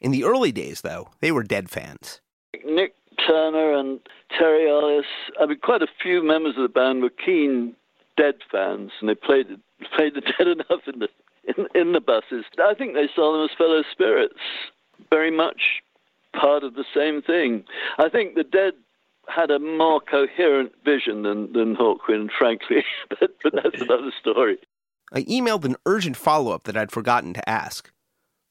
In 0.00 0.10
the 0.10 0.24
early 0.24 0.50
days, 0.50 0.80
though, 0.80 1.10
they 1.20 1.30
were 1.30 1.44
Dead 1.44 1.70
fans. 1.70 2.20
Nik 2.64 2.94
Turner 3.24 3.72
and 3.78 4.00
Terry 4.36 4.68
Ollis, 4.68 5.06
I 5.40 5.46
mean, 5.46 5.58
quite 5.62 5.82
a 5.82 5.88
few 6.02 6.22
members 6.22 6.56
of 6.56 6.62
the 6.62 6.68
band 6.68 7.02
were 7.02 7.10
keen 7.10 7.76
Dead 8.16 8.34
fans, 8.50 8.90
and 9.00 9.08
they 9.08 9.14
played 9.14 9.46
played 9.96 10.14
the 10.14 10.20
Dead 10.38 10.48
enough 10.48 10.82
in 10.92 10.98
the 10.98 11.08
in, 11.44 11.66
in 11.74 11.92
the 11.92 12.00
buses. 12.00 12.44
I 12.58 12.74
think 12.74 12.94
they 12.94 13.08
saw 13.14 13.32
them 13.32 13.44
as 13.44 13.56
fellow 13.56 13.82
spirits, 13.90 14.38
very 15.10 15.30
much 15.30 15.82
part 16.38 16.64
of 16.64 16.74
the 16.74 16.84
same 16.94 17.22
thing. 17.22 17.64
I 17.98 18.08
think 18.08 18.34
the 18.34 18.44
Dead 18.44 18.74
had 19.28 19.50
a 19.50 19.58
more 19.58 20.00
coherent 20.00 20.72
vision 20.84 21.22
than, 21.22 21.52
than 21.52 21.76
Hawkwind, 21.76 22.30
frankly, 22.36 22.84
but, 23.08 23.30
but 23.42 23.52
that's 23.54 23.82
another 23.82 24.12
story. 24.20 24.58
I 25.12 25.22
emailed 25.22 25.64
an 25.64 25.76
urgent 25.86 26.16
follow 26.16 26.52
up 26.52 26.64
that 26.64 26.76
I'd 26.76 26.92
forgotten 26.92 27.34
to 27.34 27.48
ask. 27.48 27.92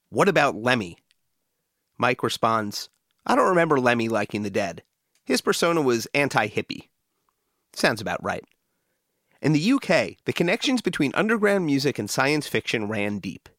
What 0.09 0.29
about 0.29 0.55
Lemmy? 0.55 0.97
Mike 1.97 2.23
responds, 2.23 2.89
I 3.25 3.35
don't 3.35 3.49
remember 3.49 3.79
Lemmy 3.79 4.09
liking 4.09 4.43
the 4.43 4.49
dead. 4.49 4.83
His 5.25 5.41
persona 5.41 5.81
was 5.81 6.07
anti 6.13 6.47
hippie. 6.47 6.89
Sounds 7.73 8.01
about 8.01 8.23
right. 8.23 8.43
In 9.41 9.53
the 9.53 9.71
UK, 9.73 10.17
the 10.25 10.33
connections 10.33 10.81
between 10.81 11.11
underground 11.15 11.65
music 11.65 11.99
and 11.99 12.09
science 12.09 12.47
fiction 12.47 12.87
ran 12.87 13.19
deep. 13.19 13.49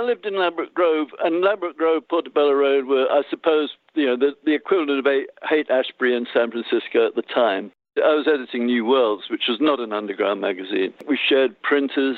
I 0.00 0.02
lived 0.02 0.24
in 0.24 0.38
Ladbroke 0.38 0.72
Grove, 0.72 1.08
and 1.22 1.42
Ladbroke 1.42 1.76
Grove, 1.76 2.08
Portobello 2.08 2.54
Road 2.54 2.86
were, 2.86 3.06
I 3.10 3.20
suppose, 3.28 3.68
you 3.92 4.06
know, 4.06 4.16
the, 4.16 4.30
the 4.46 4.54
equivalent 4.54 5.06
of 5.06 5.12
Haight-Ashbury 5.42 6.16
in 6.16 6.26
San 6.32 6.50
Francisco 6.50 7.06
at 7.06 7.16
the 7.16 7.22
time. 7.22 7.70
I 7.98 8.14
was 8.14 8.26
editing 8.26 8.64
New 8.64 8.86
Worlds, 8.86 9.24
which 9.30 9.42
was 9.46 9.58
not 9.60 9.78
an 9.78 9.92
underground 9.92 10.40
magazine. 10.40 10.94
We 11.06 11.18
shared 11.28 11.60
printers 11.60 12.16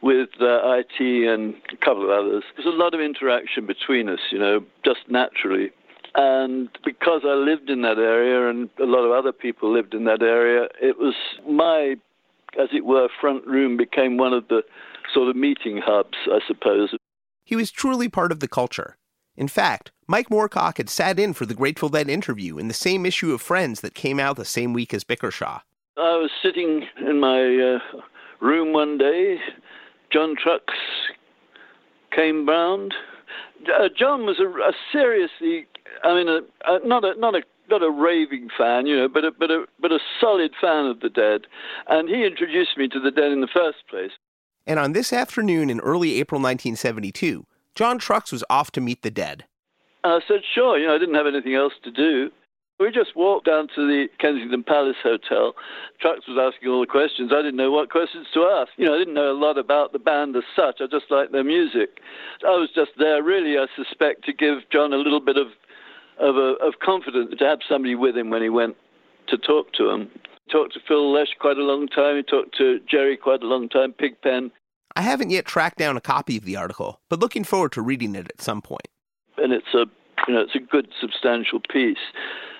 with 0.00 0.28
uh, 0.40 0.60
IT 0.62 1.00
and 1.00 1.54
a 1.72 1.84
couple 1.84 2.04
of 2.04 2.10
others. 2.10 2.44
There 2.56 2.66
was 2.66 2.72
a 2.72 2.78
lot 2.78 2.94
of 2.94 3.00
interaction 3.00 3.66
between 3.66 4.08
us, 4.08 4.20
you 4.30 4.38
know, 4.38 4.60
just 4.84 5.00
naturally. 5.08 5.72
And 6.14 6.68
because 6.84 7.22
I 7.24 7.34
lived 7.34 7.68
in 7.68 7.82
that 7.82 7.98
area 7.98 8.48
and 8.48 8.70
a 8.78 8.86
lot 8.86 9.04
of 9.04 9.10
other 9.10 9.32
people 9.32 9.72
lived 9.72 9.92
in 9.92 10.04
that 10.04 10.22
area, 10.22 10.68
it 10.80 10.98
was 10.98 11.14
my, 11.50 11.96
as 12.60 12.68
it 12.72 12.84
were, 12.84 13.08
front 13.20 13.44
room 13.44 13.76
became 13.76 14.18
one 14.18 14.32
of 14.32 14.46
the 14.46 14.62
sort 15.12 15.28
of 15.28 15.36
meeting 15.36 15.80
hubs, 15.84 16.18
I 16.26 16.40
suppose. 16.46 16.94
He 17.44 17.56
was 17.56 17.70
truly 17.70 18.08
part 18.08 18.32
of 18.32 18.40
the 18.40 18.48
culture. 18.48 18.96
In 19.36 19.48
fact, 19.48 19.92
Mike 20.06 20.28
Moorcock 20.28 20.76
had 20.76 20.90
sat 20.90 21.18
in 21.18 21.32
for 21.32 21.46
the 21.46 21.54
Grateful 21.54 21.88
Dead 21.88 22.08
interview 22.08 22.58
in 22.58 22.68
the 22.68 22.74
same 22.74 23.06
issue 23.06 23.32
of 23.32 23.40
Friends 23.40 23.80
that 23.80 23.94
came 23.94 24.20
out 24.20 24.36
the 24.36 24.44
same 24.44 24.72
week 24.72 24.92
as 24.92 25.04
Bickershaw. 25.04 25.62
I 25.96 26.16
was 26.16 26.30
sitting 26.42 26.86
in 27.06 27.20
my 27.20 27.40
uh, 27.40 28.00
room 28.40 28.72
one 28.72 28.98
day. 28.98 29.38
John 30.12 30.34
Trux 30.36 30.60
came 32.14 32.46
round. 32.46 32.94
Uh, 33.66 33.88
John 33.96 34.26
was 34.26 34.38
a, 34.38 34.46
a, 34.46 34.72
seriously, 34.90 35.66
I 36.02 36.14
mean, 36.14 36.28
a, 36.28 36.40
a, 36.66 36.86
not 36.86 37.04
a 37.04 37.18
not 37.18 37.34
a 37.34 37.42
not 37.70 37.82
a 37.82 37.90
raving 37.90 38.48
fan, 38.58 38.86
you 38.86 38.96
know, 38.96 39.08
but 39.08 39.24
a, 39.24 39.30
but 39.30 39.50
a 39.50 39.64
but 39.80 39.92
a 39.92 39.98
solid 40.20 40.52
fan 40.60 40.86
of 40.86 41.00
the 41.00 41.08
Dead, 41.08 41.42
and 41.88 42.08
he 42.08 42.26
introduced 42.26 42.76
me 42.76 42.88
to 42.88 43.00
the 43.00 43.10
Dead 43.10 43.32
in 43.32 43.40
the 43.40 43.48
first 43.52 43.78
place. 43.88 44.10
And 44.66 44.78
on 44.78 44.92
this 44.92 45.12
afternoon 45.12 45.70
in 45.70 45.80
early 45.80 46.20
April 46.20 46.40
1972, 46.40 47.46
John 47.74 47.98
Trux 47.98 48.30
was 48.30 48.44
off 48.48 48.70
to 48.72 48.80
meet 48.80 49.02
the 49.02 49.10
dead. 49.10 49.44
I 50.04 50.20
said, 50.26 50.40
sure. 50.54 50.78
You 50.78 50.88
know, 50.88 50.94
I 50.94 50.98
didn't 50.98 51.14
have 51.14 51.26
anything 51.26 51.54
else 51.54 51.72
to 51.84 51.90
do. 51.90 52.30
We 52.80 52.90
just 52.90 53.14
walked 53.14 53.46
down 53.46 53.68
to 53.76 53.86
the 53.86 54.08
Kensington 54.18 54.64
Palace 54.64 54.96
Hotel. 55.02 55.54
Trux 56.02 56.26
was 56.26 56.38
asking 56.38 56.68
all 56.68 56.80
the 56.80 56.86
questions. 56.86 57.30
I 57.32 57.36
didn't 57.36 57.56
know 57.56 57.70
what 57.70 57.90
questions 57.90 58.26
to 58.34 58.40
ask. 58.44 58.72
You 58.76 58.86
know, 58.86 58.94
I 58.94 58.98
didn't 58.98 59.14
know 59.14 59.30
a 59.30 59.38
lot 59.38 59.56
about 59.56 59.92
the 59.92 60.00
band 60.00 60.34
as 60.34 60.42
such. 60.56 60.80
I 60.80 60.86
just 60.90 61.10
liked 61.10 61.30
their 61.30 61.44
music. 61.44 62.00
I 62.44 62.50
was 62.50 62.70
just 62.74 62.90
there, 62.98 63.22
really, 63.22 63.56
I 63.56 63.66
suspect, 63.76 64.24
to 64.24 64.32
give 64.32 64.68
John 64.72 64.92
a 64.92 64.96
little 64.96 65.20
bit 65.20 65.36
of 65.36 65.48
of, 66.18 66.36
a, 66.36 66.54
of 66.64 66.74
confidence 66.82 67.34
to 67.36 67.44
have 67.44 67.60
somebody 67.68 67.94
with 67.94 68.16
him 68.16 68.30
when 68.30 68.42
he 68.42 68.48
went 68.48 68.76
to 69.28 69.38
talk 69.38 69.72
to 69.72 69.90
him 69.90 70.10
talked 70.52 70.74
to 70.74 70.80
Phil 70.86 71.12
Lesh 71.12 71.28
quite 71.40 71.56
a 71.56 71.64
long 71.64 71.88
time. 71.88 72.16
He 72.16 72.22
talked 72.22 72.56
to 72.58 72.78
Jerry 72.88 73.16
quite 73.16 73.42
a 73.42 73.46
long 73.46 73.68
time, 73.68 73.92
Pigpen. 73.92 74.52
I 74.94 75.02
haven't 75.02 75.30
yet 75.30 75.46
tracked 75.46 75.78
down 75.78 75.96
a 75.96 76.00
copy 76.00 76.36
of 76.36 76.44
the 76.44 76.56
article, 76.56 77.00
but 77.08 77.20
looking 77.20 77.44
forward 77.44 77.72
to 77.72 77.82
reading 77.82 78.14
it 78.14 78.28
at 78.28 78.42
some 78.42 78.60
point. 78.60 78.88
And 79.38 79.52
it's 79.52 79.74
a, 79.74 79.86
you 80.28 80.34
know, 80.34 80.42
it's 80.42 80.54
a 80.54 80.60
good 80.60 80.88
substantial 81.00 81.60
piece 81.72 81.96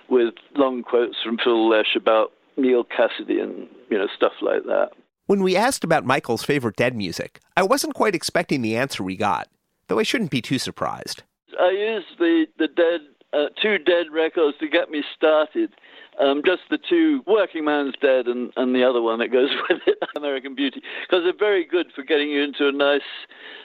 with 0.09 0.34
long 0.57 0.82
quotes 0.82 1.16
from 1.22 1.38
Phil 1.38 1.68
Lesh 1.68 1.95
about 1.95 2.32
Neal 2.57 2.84
Cassady 2.84 3.43
and 3.43 3.68
you 3.90 3.99
know 3.99 4.09
stuff 4.14 4.32
like 4.40 4.64
that. 4.64 4.90
When 5.26 5.43
we 5.43 5.57
asked 5.57 5.84
about 5.84 6.05
Michael's 6.05 6.43
favorite 6.43 6.76
Dead 6.76 6.97
music, 6.97 7.40
I 7.57 7.62
wasn't 7.62 7.95
quite 7.95 8.14
expecting 8.14 8.62
the 8.62 8.76
answer 8.76 9.03
we 9.03 9.16
got, 9.16 9.49
though 9.88 9.99
I 9.99 10.03
shouldn't 10.03 10.30
be 10.30 10.43
too 10.43 10.59
surprised. 10.59 11.22
I 11.59 11.70
used 11.70 12.18
the 12.18 12.47
the 12.59 12.68
Dead 12.68 13.01
uh, 13.32 13.47
two 13.61 13.78
Dead 13.78 14.07
records 14.12 14.59
to 14.59 14.68
get 14.68 14.90
me 14.90 15.03
started 15.16 15.72
um, 16.18 16.42
just 16.44 16.62
the 16.70 16.78
two, 16.78 17.22
Workingman's 17.26 17.94
Dead 18.00 18.26
and, 18.26 18.52
and 18.56 18.74
the 18.74 18.84
other 18.84 19.00
one 19.00 19.18
that 19.20 19.28
goes 19.28 19.50
with 19.68 19.80
it, 19.86 19.98
American 20.16 20.54
Beauty, 20.54 20.82
because 21.06 21.24
they're 21.24 21.32
very 21.36 21.64
good 21.64 21.86
for 21.94 22.02
getting 22.02 22.30
you 22.30 22.42
into 22.42 22.68
a 22.68 22.72
nice, 22.72 23.00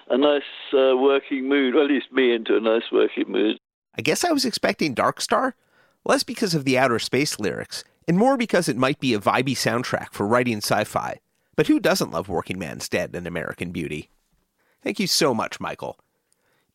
a 0.09 0.17
nice 0.17 0.41
uh, 0.73 0.95
working 0.95 1.47
mood, 1.47 1.75
or 1.75 1.83
at 1.83 1.89
least 1.89 2.11
me 2.11 2.33
into 2.33 2.55
a 2.55 2.59
nice 2.59 2.91
working 2.91 3.25
mood. 3.27 3.57
I 3.97 4.01
guess 4.01 4.23
I 4.23 4.31
was 4.31 4.45
expecting 4.45 4.93
Dark 4.93 5.21
Star, 5.21 5.55
less 6.05 6.23
because 6.23 6.53
of 6.53 6.65
the 6.65 6.77
outer 6.77 6.99
space 6.99 7.39
lyrics, 7.39 7.83
and 8.07 8.17
more 8.17 8.37
because 8.37 8.69
it 8.69 8.77
might 8.77 8.99
be 8.99 9.13
a 9.13 9.19
vibey 9.19 9.55
soundtrack 9.55 10.13
for 10.13 10.25
writing 10.25 10.57
sci-fi. 10.57 11.19
But 11.55 11.67
who 11.67 11.79
doesn't 11.79 12.11
love 12.11 12.29
Workingman's 12.29 12.87
Dead 12.87 13.15
and 13.15 13.25
American 13.25 13.71
Beauty? 13.71 14.09
Thank 14.83 14.99
you 14.99 15.07
so 15.07 15.33
much, 15.33 15.59
Michael. 15.59 15.97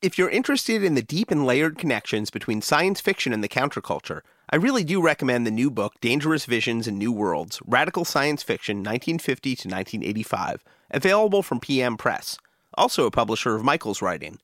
If 0.03 0.19
you're 0.19 0.29
interested 0.29 0.83
in 0.83 0.95
the 0.95 1.03
deep 1.03 1.31
and 1.31 1.47
layered 1.47 1.79
connections 1.79 2.29
between 2.29 2.61
science 2.61 3.01
fiction 3.01 3.33
and 3.33 3.43
the 3.43 3.49
counterculture, 3.49 4.23
I 4.53 4.57
really 4.57 4.85
do 4.85 5.01
recommend 5.01 5.47
the 5.47 5.51
new 5.51 5.71
book, 5.71 5.95
Dangerous 6.03 6.45
Visions 6.45 6.87
and 6.87 6.99
New 6.99 7.11
Worlds 7.11 7.59
Radical 7.65 8.05
Science 8.05 8.43
Fiction 8.43 8.81
1950 8.81 9.57
to 9.57 9.69
1985, 9.69 10.63
available 10.91 11.43
from 11.43 11.59
PM 11.59 11.97
Press, 11.97 12.37
also 12.75 13.07
a 13.07 13.11
publisher 13.11 13.55
of 13.55 13.65
Michael's 13.65 14.03
writing. 14.03 14.41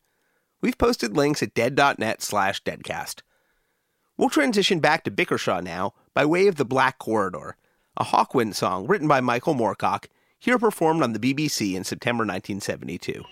We've 0.62 0.78
posted 0.78 1.14
links 1.14 1.42
at 1.42 1.52
dead.net 1.52 2.22
slash 2.22 2.62
deadcast. 2.62 3.20
We'll 4.16 4.30
transition 4.30 4.80
back 4.80 5.04
to 5.04 5.10
Bickershaw 5.10 5.62
now 5.62 5.92
by 6.14 6.24
way 6.24 6.46
of 6.46 6.56
The 6.56 6.64
Black 6.64 6.98
Corridor, 6.98 7.58
a 7.98 8.04
Hawkwind 8.04 8.54
song 8.54 8.86
written 8.86 9.08
by 9.08 9.20
Michael 9.20 9.54
Moorcock, 9.54 10.06
here 10.38 10.58
performed 10.58 11.02
on 11.02 11.12
the 11.12 11.18
BBC 11.18 11.74
in 11.74 11.84
September 11.84 12.22
1972. 12.22 13.24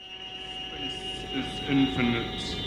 Space 0.69 0.93
is 1.33 1.47
infinite. 1.71 2.66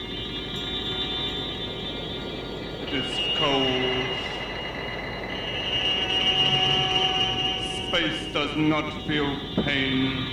It 2.92 3.06
is 3.06 3.38
cold. 3.38 3.68
Space 7.88 8.34
does 8.34 8.56
not 8.58 9.06
feel 9.06 9.38
pain. 9.64 10.26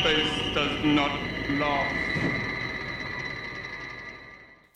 Space 0.00 0.54
does 0.54 0.84
not 0.84 1.18
laugh. 1.58 1.92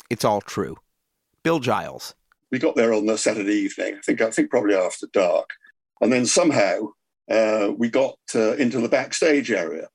It's 0.08 0.24
all 0.24 0.40
true. 0.40 0.78
Bill 1.42 1.58
Giles. 1.58 2.14
We 2.50 2.58
got 2.58 2.76
there 2.76 2.94
on 2.94 3.04
the 3.04 3.18
Saturday 3.18 3.56
evening. 3.56 3.96
I 3.98 4.00
think 4.00 4.22
I 4.22 4.30
think 4.30 4.48
probably 4.48 4.74
after 4.74 5.06
dark, 5.12 5.50
and 6.00 6.10
then 6.10 6.24
somehow 6.24 6.92
uh, 7.30 7.72
we 7.76 7.90
got 7.90 8.16
uh, 8.34 8.54
into 8.54 8.80
the 8.80 8.88
backstage 8.88 9.50
area. 9.50 9.88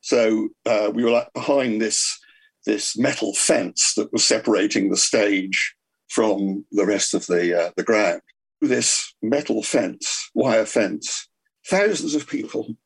So 0.00 0.48
uh, 0.64 0.90
we 0.94 1.04
were 1.04 1.10
like 1.10 1.30
behind 1.34 1.82
this 1.82 2.18
this 2.66 2.96
metal 2.98 3.34
fence 3.34 3.94
that 3.96 4.12
was 4.12 4.24
separating 4.24 4.90
the 4.90 4.96
stage 4.96 5.74
from 6.08 6.64
the 6.72 6.86
rest 6.86 7.14
of 7.14 7.26
the 7.26 7.58
uh, 7.58 7.70
the 7.76 7.84
ground. 7.84 8.20
this 8.60 9.14
metal 9.22 9.62
fence, 9.62 10.30
wire 10.34 10.66
fence, 10.66 11.28
thousands 11.66 12.14
of 12.14 12.28
people 12.28 12.76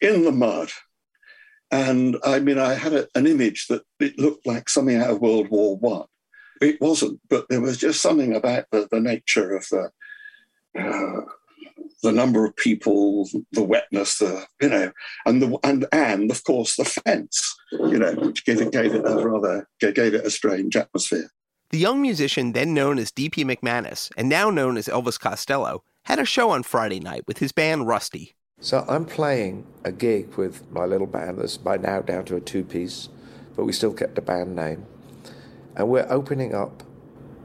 in 0.00 0.24
the 0.24 0.32
mud. 0.32 0.70
And 1.70 2.16
I 2.24 2.40
mean, 2.40 2.58
I 2.58 2.74
had 2.74 2.94
a, 2.94 3.08
an 3.14 3.26
image 3.26 3.66
that 3.68 3.82
it 4.00 4.18
looked 4.18 4.46
like 4.46 4.68
something 4.68 4.96
out 4.96 5.10
of 5.10 5.20
World 5.20 5.48
War 5.50 5.76
One. 5.76 6.06
It 6.60 6.80
wasn't, 6.80 7.20
but 7.28 7.48
there 7.48 7.60
was 7.60 7.76
just 7.76 8.00
something 8.00 8.34
about 8.34 8.66
the, 8.70 8.88
the 8.90 9.00
nature 9.00 9.56
of 9.56 9.66
the 9.68 9.90
uh, 10.78 11.22
the 12.02 12.12
number 12.12 12.44
of 12.44 12.56
people, 12.56 13.28
the 13.52 13.62
wetness, 13.62 14.18
the 14.18 14.44
you 14.60 14.68
know, 14.68 14.92
and 15.26 15.42
the 15.42 15.58
and 15.62 15.86
and 15.92 16.30
of 16.30 16.42
course 16.44 16.76
the 16.76 16.84
fence, 16.84 17.54
you 17.72 17.98
know, 17.98 18.12
which 18.14 18.44
gave 18.44 18.60
it 18.60 18.72
gave 18.72 18.94
it 18.94 19.04
a 19.04 19.26
rather 19.26 19.68
gave 19.80 20.14
it 20.14 20.26
a 20.26 20.30
strange 20.30 20.76
atmosphere. 20.76 21.30
The 21.70 21.78
young 21.78 22.02
musician, 22.02 22.52
then 22.52 22.74
known 22.74 22.98
as 22.98 23.10
D.P. 23.10 23.44
MacManus 23.44 24.10
and 24.16 24.28
now 24.28 24.50
known 24.50 24.76
as 24.76 24.88
Elvis 24.88 25.18
Costello, 25.18 25.82
had 26.04 26.18
a 26.18 26.24
show 26.24 26.50
on 26.50 26.62
Friday 26.62 27.00
night 27.00 27.24
with 27.26 27.38
his 27.38 27.52
band 27.52 27.86
Rusty. 27.86 28.34
So 28.60 28.84
I'm 28.88 29.06
playing 29.06 29.66
a 29.82 29.90
gig 29.90 30.34
with 30.36 30.70
my 30.70 30.84
little 30.84 31.06
band 31.06 31.38
that's 31.38 31.56
by 31.56 31.78
now 31.78 32.02
down 32.02 32.24
to 32.26 32.36
a 32.36 32.40
two 32.40 32.62
piece, 32.62 33.08
but 33.56 33.64
we 33.64 33.72
still 33.72 33.92
kept 33.92 34.14
the 34.14 34.20
band 34.20 34.54
name. 34.54 34.86
And 35.74 35.88
we're 35.88 36.06
opening 36.10 36.54
up 36.54 36.82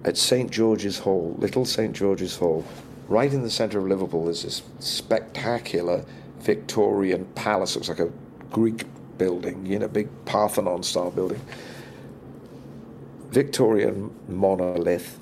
at 0.04 0.18
St. 0.18 0.52
George's 0.52 1.00
Hall, 1.00 1.36
Little 1.40 1.66
St. 1.66 1.96
George's 1.96 2.36
Hall. 2.36 2.66
Right 3.08 3.32
in 3.32 3.42
the 3.42 3.50
centre 3.50 3.80
of 3.80 3.86
Liverpool, 3.86 4.26
there's 4.26 4.44
this 4.44 4.64
spectacular 4.80 6.04
Victorian 6.40 7.26
palace. 7.36 7.76
It 7.76 7.80
looks 7.80 7.90
like 7.90 8.00
a 8.00 8.12
Greek 8.52 8.86
building, 9.18 9.66
you 9.66 9.80
know, 9.80 9.88
big 9.88 10.10
Parthenon 10.26 10.84
style 10.84 11.12
building. 11.12 11.42
Victorian 13.30 14.14
monolith 14.28 15.20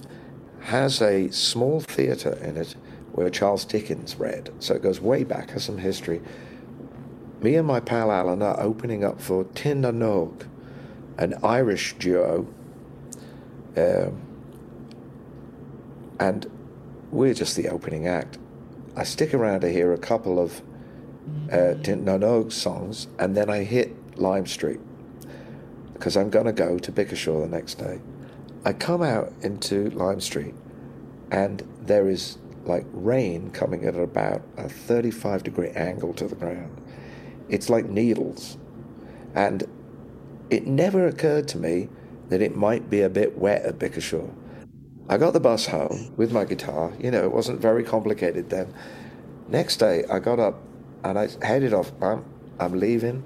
has 0.62 1.02
a 1.02 1.30
small 1.30 1.80
theatre 1.80 2.34
in 2.42 2.58
it 2.58 2.76
where 3.12 3.30
Charles 3.30 3.66
Dickens 3.66 4.16
read. 4.18 4.52
So 4.60 4.74
it 4.74 4.82
goes 4.82 5.00
way 5.00 5.24
back, 5.24 5.52
has 5.52 5.64
some 5.64 5.78
history. 5.78 6.22
Me 7.42 7.56
and 7.56 7.68
my 7.68 7.80
pal 7.80 8.12
Alan 8.12 8.42
are 8.42 8.60
opening 8.60 9.04
up 9.04 9.22
for 9.22 9.46
Tír 9.46 9.78
na 9.78 9.92
nÓg, 9.92 10.48
an 11.18 11.36
Irish 11.44 11.96
duo. 12.00 12.48
Um, 13.78 14.22
and 16.20 16.50
we're 17.16 17.34
just 17.34 17.56
the 17.56 17.70
opening 17.70 18.08
act. 18.08 18.38
I 18.96 19.04
stick 19.04 19.34
around 19.34 19.62
to 19.62 19.72
hear 19.72 19.94
a 19.94 19.98
couple 19.98 20.38
of 20.40 20.62
uh, 21.52 21.76
Tír 21.82 22.02
na 22.02 22.18
nÓg 22.18 22.52
songs, 22.52 23.08
and 23.18 23.36
then 23.36 23.50
I 23.50 23.64
hit 23.64 24.18
Lime 24.20 24.46
Street 24.46 24.80
because 25.94 26.18
I'm 26.18 26.30
going 26.30 26.46
to 26.46 26.54
go 26.54 26.78
to 26.78 26.92
Bickershaw 26.92 27.42
the 27.42 27.48
next 27.48 27.76
day. 27.76 28.00
I 28.66 28.74
come 28.74 29.02
out 29.02 29.32
into 29.42 29.90
Lime 29.92 30.20
Street 30.20 30.54
and 31.32 31.64
there 31.82 32.10
is 32.10 32.38
like 32.66 32.86
rain 32.92 33.52
coming 33.52 33.86
at 33.86 33.96
about 33.96 34.42
a 34.58 34.68
35 34.68 35.44
degree 35.44 35.70
angle 35.70 36.14
to 36.16 36.28
the 36.28 36.36
ground. 36.36 36.82
It's 37.48 37.70
like 37.70 37.86
needles. 37.86 38.58
And 39.34 39.64
it 40.50 40.68
never 40.68 41.08
occurred 41.08 41.48
to 41.50 41.58
me 41.58 41.90
that 42.30 42.42
it 42.42 42.56
might 42.56 42.90
be 42.90 43.02
a 43.02 43.10
bit 43.10 43.38
wet 43.38 43.64
at 43.64 43.80
Bickershaw. 43.80 44.34
I 45.08 45.18
got 45.18 45.34
the 45.34 45.40
bus 45.40 45.68
home 45.68 46.14
with 46.18 46.32
my 46.32 46.46
guitar. 46.46 46.92
You 47.00 47.12
know, 47.12 47.24
it 47.24 47.32
wasn't 47.32 47.62
very 47.62 47.84
complicated 47.84 48.50
then. 48.50 48.74
Next 49.48 49.78
day, 49.78 50.04
I 50.10 50.20
got 50.20 50.40
up 50.40 50.62
and 51.04 51.20
I 51.20 51.30
headed 51.42 51.74
off. 51.74 51.92
I'm, 52.02 52.26
I'm 52.60 52.80
leaving. 52.80 53.24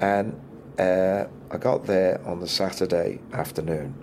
And 0.00 0.40
uh, 0.78 1.26
I 1.50 1.56
got 1.58 1.86
there 1.86 2.20
on 2.26 2.40
the 2.40 2.48
Saturday 2.48 3.20
afternoon. 3.32 3.94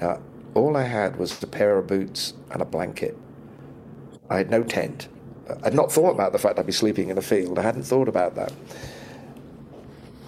Now, 0.00 0.20
all 0.54 0.76
I 0.76 0.84
had 0.84 1.16
was 1.16 1.42
a 1.42 1.46
pair 1.46 1.78
of 1.78 1.86
boots 1.86 2.32
and 2.50 2.62
a 2.62 2.64
blanket. 2.64 3.18
I 4.30 4.38
had 4.38 4.50
no 4.50 4.62
tent. 4.62 5.08
I'd 5.62 5.74
not 5.74 5.92
thought 5.92 6.12
about 6.12 6.32
the 6.32 6.38
fact 6.38 6.58
I'd 6.58 6.66
be 6.66 6.72
sleeping 6.72 7.10
in 7.10 7.18
a 7.18 7.22
field. 7.22 7.58
I 7.58 7.62
hadn't 7.62 7.82
thought 7.82 8.08
about 8.08 8.34
that. 8.36 8.52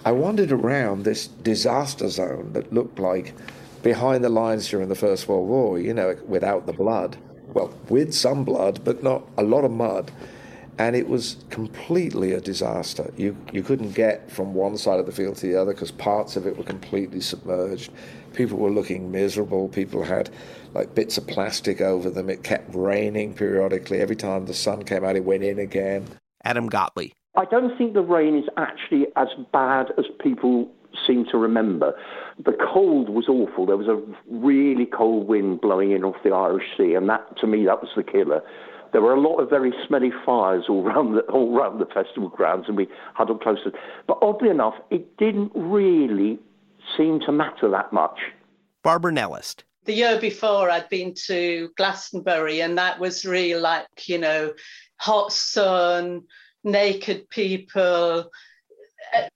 I 0.05 0.11
wandered 0.11 0.51
around 0.51 1.03
this 1.03 1.27
disaster 1.27 2.07
zone 2.07 2.53
that 2.53 2.71
looked 2.71 2.99
like 2.99 3.33
behind 3.83 4.23
the 4.23 4.29
lines 4.29 4.69
during 4.69 4.89
the 4.89 4.95
First 4.95 5.27
World 5.27 5.47
War, 5.47 5.79
you 5.79 5.93
know, 5.93 6.15
without 6.25 6.65
the 6.65 6.73
blood. 6.73 7.17
Well, 7.53 7.73
with 7.89 8.13
some 8.13 8.43
blood, 8.43 8.83
but 8.83 9.03
not 9.03 9.27
a 9.37 9.43
lot 9.43 9.63
of 9.63 9.71
mud 9.71 10.11
and 10.79 10.95
it 10.95 11.07
was 11.07 11.37
completely 11.49 12.33
a 12.33 12.41
disaster. 12.41 13.11
You 13.17 13.35
you 13.51 13.63
couldn't 13.63 13.93
get 13.93 14.29
from 14.29 14.53
one 14.53 14.77
side 14.77 14.99
of 14.99 15.05
the 15.05 15.11
field 15.11 15.37
to 15.37 15.47
the 15.47 15.55
other 15.55 15.73
because 15.73 15.91
parts 15.91 16.35
of 16.35 16.45
it 16.45 16.57
were 16.57 16.63
completely 16.63 17.21
submerged. 17.21 17.91
People 18.33 18.57
were 18.59 18.69
looking 18.69 19.11
miserable. 19.11 19.69
People 19.69 20.03
had 20.03 20.29
like 20.73 20.93
bits 20.93 21.17
of 21.17 21.25
plastic 21.25 21.81
over 21.81 22.09
them. 22.09 22.29
It 22.29 22.43
kept 22.43 22.73
raining 22.75 23.33
periodically. 23.33 23.99
Every 23.99 24.15
time 24.15 24.45
the 24.45 24.53
sun 24.53 24.83
came 24.83 25.03
out, 25.03 25.15
it 25.15 25.25
went 25.25 25.43
in 25.43 25.57
again. 25.57 26.05
Adam 26.43 26.67
Gottlieb. 26.67 27.11
I 27.35 27.45
don't 27.45 27.75
think 27.77 27.93
the 27.93 28.01
rain 28.01 28.37
is 28.37 28.45
actually 28.57 29.07
as 29.15 29.27
bad 29.51 29.91
as 29.97 30.05
people 30.19 30.69
seem 31.05 31.25
to 31.31 31.37
remember. 31.37 31.93
The 32.43 32.53
cold 32.73 33.09
was 33.09 33.27
awful. 33.27 33.65
There 33.65 33.77
was 33.77 33.87
a 33.87 33.99
really 34.29 34.85
cold 34.85 35.27
wind 35.27 35.61
blowing 35.61 35.91
in 35.91 36.03
off 36.03 36.15
the 36.23 36.31
Irish 36.31 36.65
Sea, 36.77 36.93
and 36.93 37.09
that, 37.09 37.37
to 37.37 37.47
me, 37.47 37.65
that 37.65 37.81
was 37.81 37.89
the 37.95 38.03
killer 38.03 38.41
there 38.93 39.01
were 39.01 39.13
a 39.13 39.19
lot 39.19 39.37
of 39.37 39.49
very 39.49 39.73
smelly 39.87 40.11
fires 40.25 40.65
all 40.69 40.81
around 40.87 41.15
the, 41.15 41.21
all 41.23 41.55
around 41.57 41.79
the 41.79 41.85
festival 41.85 42.29
grounds, 42.29 42.65
and 42.67 42.77
we 42.77 42.87
huddled 43.13 43.41
closer. 43.41 43.71
But 44.07 44.17
oddly 44.21 44.49
enough, 44.49 44.75
it 44.89 45.17
didn't 45.17 45.51
really 45.53 46.39
seem 46.95 47.19
to 47.21 47.31
matter 47.31 47.69
that 47.69 47.91
much. 47.91 48.19
Barbara 48.83 49.11
Nellist. 49.11 49.63
The 49.85 49.93
year 49.93 50.19
before, 50.19 50.69
I'd 50.69 50.89
been 50.89 51.13
to 51.27 51.69
Glastonbury, 51.77 52.61
and 52.61 52.77
that 52.77 52.99
was 52.99 53.25
really 53.25 53.59
like, 53.59 54.07
you 54.07 54.17
know, 54.17 54.53
hot 54.97 55.31
sun, 55.31 56.23
naked 56.63 57.29
people, 57.29 58.29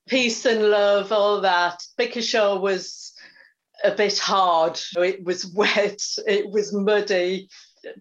peace 0.07 0.45
and 0.45 0.69
love, 0.69 1.11
all 1.11 1.41
that. 1.41 1.81
Bickershaw 1.97 2.59
was 2.59 3.13
a 3.83 3.91
bit 3.91 4.17
hard. 4.17 4.79
It 4.97 5.23
was 5.23 5.45
wet, 5.55 6.01
it 6.27 6.49
was 6.49 6.73
muddy 6.73 7.47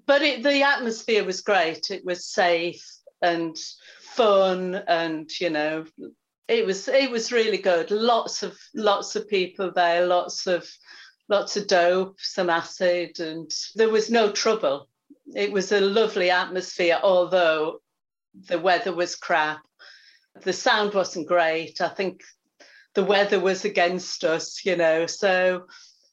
but 0.07 0.23
it, 0.23 0.43
the 0.43 0.63
atmosphere 0.63 1.25
was 1.25 1.41
great. 1.41 1.91
It 1.91 2.05
was 2.05 2.27
safe 2.27 2.85
and 3.23 3.57
fun, 4.01 4.75
and 4.75 5.31
you 5.41 5.51
know, 5.51 5.85
it 6.49 6.67
was 6.67 6.89
it 6.89 7.11
was 7.11 7.33
really 7.33 7.59
good. 7.59 7.91
Lots 7.91 8.43
of 8.43 8.59
lots 8.75 9.17
of 9.17 9.29
people 9.29 9.73
there, 9.73 10.07
lots 10.07 10.47
of 10.47 10.69
lots 11.29 11.57
of 11.57 11.67
dope, 11.67 12.17
some 12.21 12.51
acid, 12.51 13.21
and 13.21 13.51
there 13.75 13.91
was 13.91 14.11
no 14.11 14.31
trouble. 14.31 14.89
It 15.35 15.53
was 15.53 15.73
a 15.73 15.81
lovely 15.81 16.31
atmosphere, 16.31 16.99
although 17.03 17.81
the 18.35 18.59
weather 18.59 18.95
was 18.95 19.17
crap. 19.17 19.61
The 20.43 20.53
sound 20.53 20.95
wasn't 20.95 21.29
great. 21.29 21.81
I 21.81 21.89
think 21.89 22.23
the 22.95 23.05
weather 23.05 23.41
was 23.41 23.65
against 23.65 24.25
us, 24.25 24.65
you 24.65 24.77
know. 24.77 25.07
So 25.07 25.67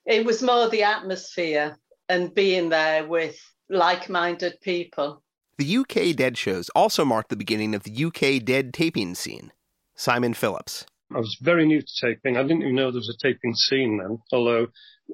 it 0.06 0.26
was 0.26 0.42
more 0.42 0.70
the 0.70 0.84
atmosphere 0.84 1.78
and 2.10 2.34
being 2.34 2.70
there 2.70 3.06
with 3.06 3.38
like 3.70 4.10
minded 4.10 4.60
people. 4.62 5.24
The 5.58 5.78
UK 5.78 6.16
Dead 6.16 6.38
shows 6.38 6.70
also 6.76 7.04
marked 7.04 7.30
the 7.30 7.36
beginning 7.36 7.74
of 7.74 7.84
the 7.84 8.06
UK 8.06 8.44
Dead 8.44 8.74
taping 8.74 9.16
scene. 9.16 9.52
Simon 9.96 10.34
Phillips. 10.34 10.86
I 11.14 11.18
was 11.20 11.38
very 11.42 11.66
new 11.66 11.82
to 11.82 11.94
taping. 12.02 12.38
I 12.38 12.44
didn't 12.44 12.62
even 12.62 12.76
know 12.76 12.92
there 12.92 13.00
was 13.00 13.10
a 13.10 13.28
taping 13.28 13.56
scene 13.56 13.98
then, 13.98 14.20
although 14.32 14.68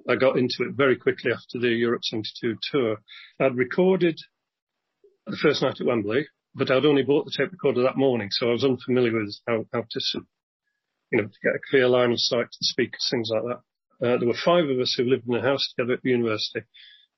I 0.10 0.16
got 0.16 0.38
into 0.38 0.64
it 0.64 0.74
very 0.76 0.96
quickly 0.96 1.32
after 1.32 1.60
the 1.60 1.70
Europe 1.70 2.04
72 2.04 2.58
tour. 2.72 2.98
I'd 3.40 3.56
recorded 3.56 4.20
the 5.28 5.38
first 5.38 5.62
night 5.62 5.80
at 5.80 5.86
Wembley, 5.86 6.28
but 6.56 6.72
I'd 6.72 6.86
only 6.86 7.04
bought 7.04 7.26
the 7.26 7.34
tape 7.36 7.52
recorder 7.52 7.84
that 7.84 7.98
morning, 7.98 8.30
so 8.32 8.50
I 8.50 8.52
was 8.52 8.64
unfamiliar 8.64 9.14
with 9.14 9.36
how, 9.48 9.66
how 9.74 9.82
to, 9.82 10.00
you 11.12 11.22
know, 11.22 11.24
to 11.24 11.40
get 11.44 11.56
a 11.56 11.70
clear 11.70 11.88
line 11.88 12.12
of 12.12 12.20
sight 12.20 12.46
to 12.52 12.58
the 12.60 12.66
speakers, 12.66 13.08
things 13.10 13.30
like 13.34 13.44
that. 13.44 13.62
Uh, 14.06 14.18
there 14.18 14.28
were 14.28 14.34
five 14.34 14.70
of 14.70 14.80
us 14.80 14.94
who 14.98 15.04
lived 15.04 15.28
in 15.28 15.36
a 15.36 15.42
house 15.42 15.74
together 15.76 15.94
at 15.94 16.02
the 16.04 16.12
university, 16.12 16.62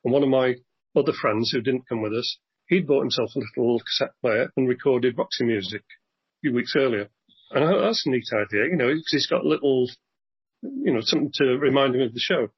and 0.04 0.14
one 0.14 0.24
of 0.24 0.30
my 0.30 0.56
other 0.96 1.14
friends 1.14 1.52
who 1.52 1.62
didn't 1.62 1.88
come 1.90 2.02
with 2.02 2.14
us, 2.14 2.38
he'd 2.68 2.88
bought 2.88 3.02
himself 3.02 3.32
a 3.36 3.40
little 3.40 3.80
cassette 3.80 4.14
player 4.22 4.50
and 4.56 4.68
recorded 4.68 5.18
Roxy 5.18 5.44
music 5.44 5.82
a 5.82 6.40
few 6.42 6.54
weeks 6.54 6.74
earlier. 6.76 7.10
And 7.52 7.64
I 7.64 7.68
thought, 7.68 7.86
that's 7.86 8.06
a 8.06 8.10
neat 8.10 8.28
idea, 8.34 8.66
you 8.66 8.76
know, 8.76 8.88
because 8.88 9.12
he's 9.12 9.28
got 9.28 9.46
a 9.46 9.48
little, 9.48 9.90
you 10.62 10.94
know, 10.94 11.02
something 11.02 11.32
to 11.36 11.58
remind 11.58 11.96
him 11.96 12.02
of 12.02 12.14
the 12.14 12.20
show. 12.20 12.50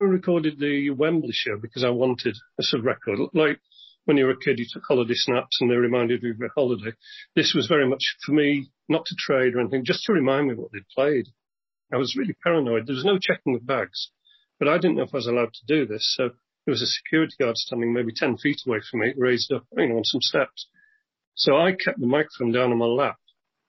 I 0.00 0.04
recorded 0.04 0.58
the 0.58 0.90
Wembley 0.90 1.32
show 1.32 1.58
because 1.60 1.84
I 1.84 1.90
wanted 1.90 2.36
a 2.58 2.62
sort 2.62 2.80
of 2.80 2.86
record. 2.86 3.18
Like 3.34 3.60
when 4.04 4.16
you 4.16 4.24
were 4.24 4.32
a 4.32 4.38
kid, 4.38 4.58
you 4.58 4.66
took 4.70 4.82
holiday 4.86 5.14
snaps 5.14 5.58
and 5.60 5.70
they 5.70 5.76
reminded 5.76 6.22
you 6.22 6.32
of 6.32 6.38
your 6.38 6.50
holiday. 6.54 6.92
This 7.36 7.54
was 7.54 7.66
very 7.66 7.88
much 7.88 8.16
for 8.24 8.32
me, 8.32 8.70
not 8.88 9.04
to 9.06 9.14
trade 9.18 9.54
or 9.54 9.60
anything, 9.60 9.84
just 9.84 10.04
to 10.04 10.12
remind 10.12 10.48
me 10.48 10.54
what 10.54 10.72
they'd 10.72 10.88
played. 10.94 11.28
I 11.92 11.96
was 11.96 12.16
really 12.16 12.36
paranoid. 12.42 12.86
There 12.86 12.94
was 12.94 13.04
no 13.04 13.18
checking 13.18 13.54
of 13.54 13.66
bags, 13.66 14.10
but 14.58 14.68
I 14.68 14.78
didn't 14.78 14.96
know 14.96 15.02
if 15.02 15.14
I 15.14 15.18
was 15.18 15.26
allowed 15.26 15.52
to 15.52 15.66
do 15.66 15.86
this. 15.86 16.14
So 16.16 16.30
there 16.64 16.72
was 16.72 16.82
a 16.82 16.86
security 16.86 17.34
guard 17.38 17.56
standing 17.56 17.92
maybe 17.92 18.12
10 18.14 18.36
feet 18.38 18.60
away 18.66 18.78
from 18.88 19.00
me, 19.00 19.12
raised 19.16 19.52
up, 19.52 19.64
you 19.76 19.88
know, 19.88 19.96
on 19.96 20.04
some 20.04 20.20
steps. 20.20 20.68
So 21.34 21.56
I 21.56 21.72
kept 21.72 22.00
the 22.00 22.06
microphone 22.06 22.52
down 22.52 22.70
on 22.70 22.78
my 22.78 22.86
lap, 22.86 23.16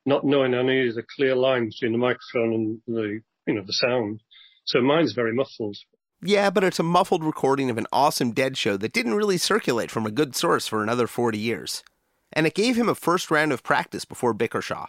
not 0.05 0.25
knowing 0.25 0.53
I 0.53 0.61
needed 0.61 0.97
a 0.97 1.03
clear 1.15 1.35
line 1.35 1.69
between 1.69 1.93
the 1.93 1.97
microphone 1.97 2.53
and 2.53 2.81
the, 2.87 3.21
you 3.47 3.53
know, 3.53 3.63
the 3.65 3.73
sound. 3.73 4.21
So 4.65 4.81
mine's 4.81 5.13
very 5.13 5.33
muffled. 5.33 5.77
Yeah, 6.23 6.51
but 6.51 6.63
it's 6.63 6.79
a 6.79 6.83
muffled 6.83 7.23
recording 7.23 7.71
of 7.71 7.79
an 7.79 7.87
awesome 7.91 8.31
Dead 8.31 8.55
show 8.55 8.77
that 8.77 8.93
didn't 8.93 9.15
really 9.15 9.39
circulate 9.39 9.89
from 9.89 10.05
a 10.05 10.11
good 10.11 10.35
source 10.35 10.67
for 10.67 10.83
another 10.83 11.07
40 11.07 11.39
years. 11.39 11.83
And 12.31 12.45
it 12.45 12.53
gave 12.53 12.75
him 12.75 12.87
a 12.87 12.95
first 12.95 13.31
round 13.31 13.51
of 13.51 13.63
practice 13.63 14.05
before 14.05 14.35
Bickershaw. 14.35 14.87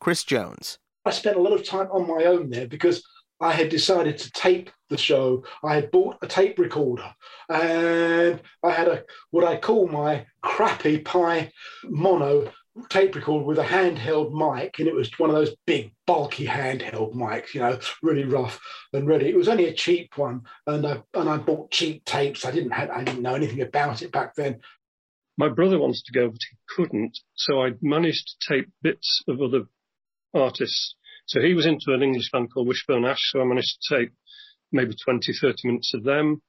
Chris 0.00 0.22
Jones. 0.22 0.78
I 1.04 1.10
spent 1.10 1.36
a 1.36 1.42
lot 1.42 1.52
of 1.52 1.66
time 1.66 1.88
on 1.90 2.06
my 2.06 2.26
own 2.26 2.50
there 2.50 2.68
because 2.68 3.04
I 3.40 3.52
had 3.52 3.70
decided 3.70 4.18
to 4.18 4.30
tape 4.30 4.70
the 4.88 4.96
show. 4.96 5.44
I 5.64 5.74
had 5.74 5.90
bought 5.90 6.18
a 6.22 6.28
tape 6.28 6.60
recorder 6.60 7.12
and 7.48 8.40
I 8.62 8.70
had 8.70 8.86
a 8.86 9.02
what 9.32 9.44
I 9.44 9.56
call 9.56 9.88
my 9.88 10.26
crappy 10.42 10.98
Pye 10.98 11.50
mono 11.82 12.52
tape 12.88 13.14
recorder 13.14 13.44
with 13.44 13.58
a 13.58 13.64
handheld 13.64 14.32
mic, 14.32 14.78
and 14.78 14.88
it 14.88 14.94
was 14.94 15.10
one 15.18 15.30
of 15.30 15.36
those 15.36 15.54
big, 15.66 15.92
bulky 16.06 16.46
handheld 16.46 17.14
mics, 17.14 17.54
you 17.54 17.60
know, 17.60 17.78
really 18.02 18.24
rough 18.24 18.60
and 18.92 19.06
ready. 19.06 19.28
It 19.28 19.36
was 19.36 19.48
only 19.48 19.66
a 19.66 19.74
cheap 19.74 20.16
one, 20.16 20.42
and 20.66 20.86
I 20.86 21.02
and 21.14 21.28
I 21.28 21.38
bought 21.38 21.70
cheap 21.70 22.04
tapes. 22.04 22.44
I 22.44 22.50
didn't 22.50 22.72
have 22.72 22.90
I 22.90 23.04
didn't 23.04 23.22
know 23.22 23.34
anything 23.34 23.62
about 23.62 24.02
it 24.02 24.12
back 24.12 24.34
then. 24.34 24.60
My 25.38 25.48
brother 25.48 25.78
wanted 25.78 26.02
to 26.06 26.12
go, 26.12 26.28
but 26.28 26.40
he 26.50 26.56
couldn't, 26.74 27.18
so 27.34 27.62
I 27.62 27.72
managed 27.82 28.26
to 28.26 28.54
tape 28.54 28.70
bits 28.82 29.22
of 29.28 29.40
other 29.42 29.64
artists. 30.32 30.94
So 31.26 31.40
he 31.40 31.54
was 31.54 31.66
into 31.66 31.92
an 31.92 32.02
English 32.02 32.30
band 32.30 32.52
called 32.52 32.68
Wishbone 32.68 33.04
Ash, 33.04 33.20
so 33.32 33.40
I 33.40 33.44
managed 33.44 33.76
to 33.82 33.96
tape 33.96 34.12
maybe 34.72 34.94
20, 35.04 35.32
30 35.32 35.54
minutes 35.64 35.92
of 35.94 36.04
them. 36.04 36.40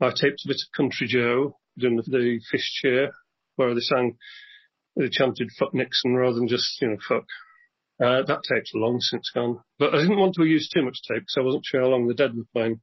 I 0.00 0.08
taped 0.08 0.44
a 0.44 0.48
bit 0.48 0.62
of 0.62 0.76
Country 0.76 1.06
Joe 1.06 1.58
doing 1.78 1.96
the, 1.96 2.02
the 2.02 2.40
fish 2.50 2.80
cheer, 2.80 3.12
where 3.56 3.74
they 3.74 3.80
sang 3.80 4.16
they 4.96 5.08
chanted 5.08 5.50
fuck 5.52 5.74
Nixon 5.74 6.14
rather 6.14 6.36
than 6.36 6.48
just, 6.48 6.80
you 6.80 6.88
know, 6.88 6.96
fuck. 7.06 7.24
Uh, 8.02 8.22
that 8.22 8.42
tape's 8.42 8.72
long 8.74 9.00
since 9.00 9.30
gone. 9.30 9.60
But 9.78 9.94
I 9.94 9.98
didn't 9.98 10.18
want 10.18 10.34
to 10.34 10.44
use 10.44 10.68
too 10.68 10.84
much 10.84 11.02
tape 11.02 11.20
because 11.20 11.36
I 11.36 11.42
wasn't 11.42 11.66
sure 11.66 11.82
how 11.82 11.88
long 11.88 12.06
the 12.06 12.14
Dead 12.14 12.36
were 12.36 12.44
playing. 12.52 12.80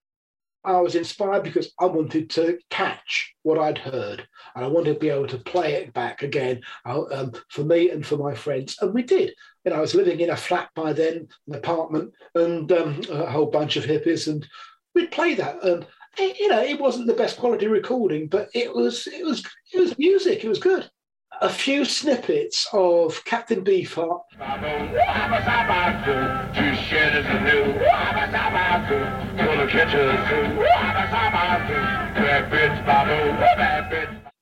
I 0.63 0.79
was 0.79 0.95
inspired 0.95 1.43
because 1.43 1.73
I 1.79 1.85
wanted 1.85 2.29
to 2.31 2.59
catch 2.69 3.33
what 3.41 3.57
I'd 3.57 3.79
heard 3.79 4.27
and 4.55 4.63
I 4.63 4.67
wanted 4.67 4.93
to 4.93 4.99
be 4.99 5.09
able 5.09 5.27
to 5.27 5.39
play 5.39 5.73
it 5.73 5.91
back 5.93 6.21
again 6.21 6.61
uh, 6.85 7.03
um, 7.11 7.31
for 7.49 7.63
me 7.63 7.89
and 7.89 8.05
for 8.05 8.17
my 8.17 8.35
friends. 8.35 8.77
And 8.79 8.93
we 8.93 9.01
did. 9.01 9.33
You 9.65 9.71
know, 9.71 9.77
I 9.77 9.81
was 9.81 9.95
living 9.95 10.19
in 10.19 10.29
a 10.29 10.37
flat 10.37 10.69
by 10.75 10.93
then, 10.93 11.27
an 11.47 11.55
apartment, 11.55 12.13
and 12.35 12.71
um, 12.71 13.01
a 13.09 13.25
whole 13.29 13.47
bunch 13.47 13.75
of 13.75 13.85
hippies, 13.85 14.27
and 14.27 14.47
we'd 14.93 15.11
play 15.11 15.33
that. 15.33 15.63
And 15.63 15.85
it, 16.19 16.39
you 16.39 16.47
know, 16.47 16.61
it 16.61 16.79
wasn't 16.79 17.07
the 17.07 17.13
best 17.13 17.37
quality 17.37 17.67
recording, 17.67 18.27
but 18.27 18.49
it 18.53 18.73
was 18.73 19.07
it 19.07 19.25
was 19.25 19.43
it 19.73 19.79
was 19.79 19.97
music. 19.97 20.43
It 20.43 20.49
was 20.49 20.59
good 20.59 20.89
a 21.41 21.49
few 21.49 21.83
snippets 21.83 22.67
of 22.71 23.25
Captain 23.25 23.63
Beefheart. 23.63 24.21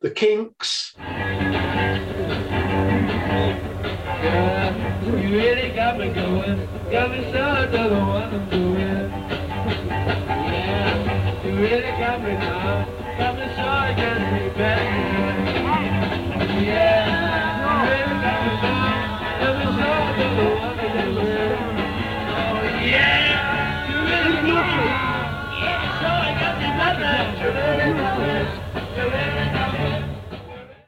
The 0.01 0.09
Kinks. 0.11 0.93
Yeah, 4.21 5.05
you 5.05 5.37
really 5.37 5.69
got 5.75 5.97
me 5.97 6.09
going, 6.09 6.67
got 6.91 7.11
me 7.11 7.29
started 7.29 7.71
to 7.71 7.83
what 8.05 8.23
I'm 8.23 8.49
doing. 8.49 9.11
Yeah, 10.27 11.45
you 11.45 11.51
really 11.55 11.91
got 11.97 12.21
me 12.21 12.33
now, 12.33 12.85
got 13.17 13.35
me 13.35 13.45
so 13.55 13.63
I 13.63 13.93
can 13.95 15.13
be. 15.13 15.18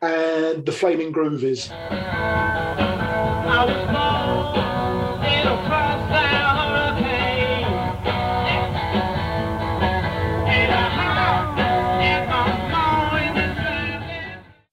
And 0.03 0.65
the 0.65 0.71
Flaming 0.71 1.13
Groovies. 1.13 1.69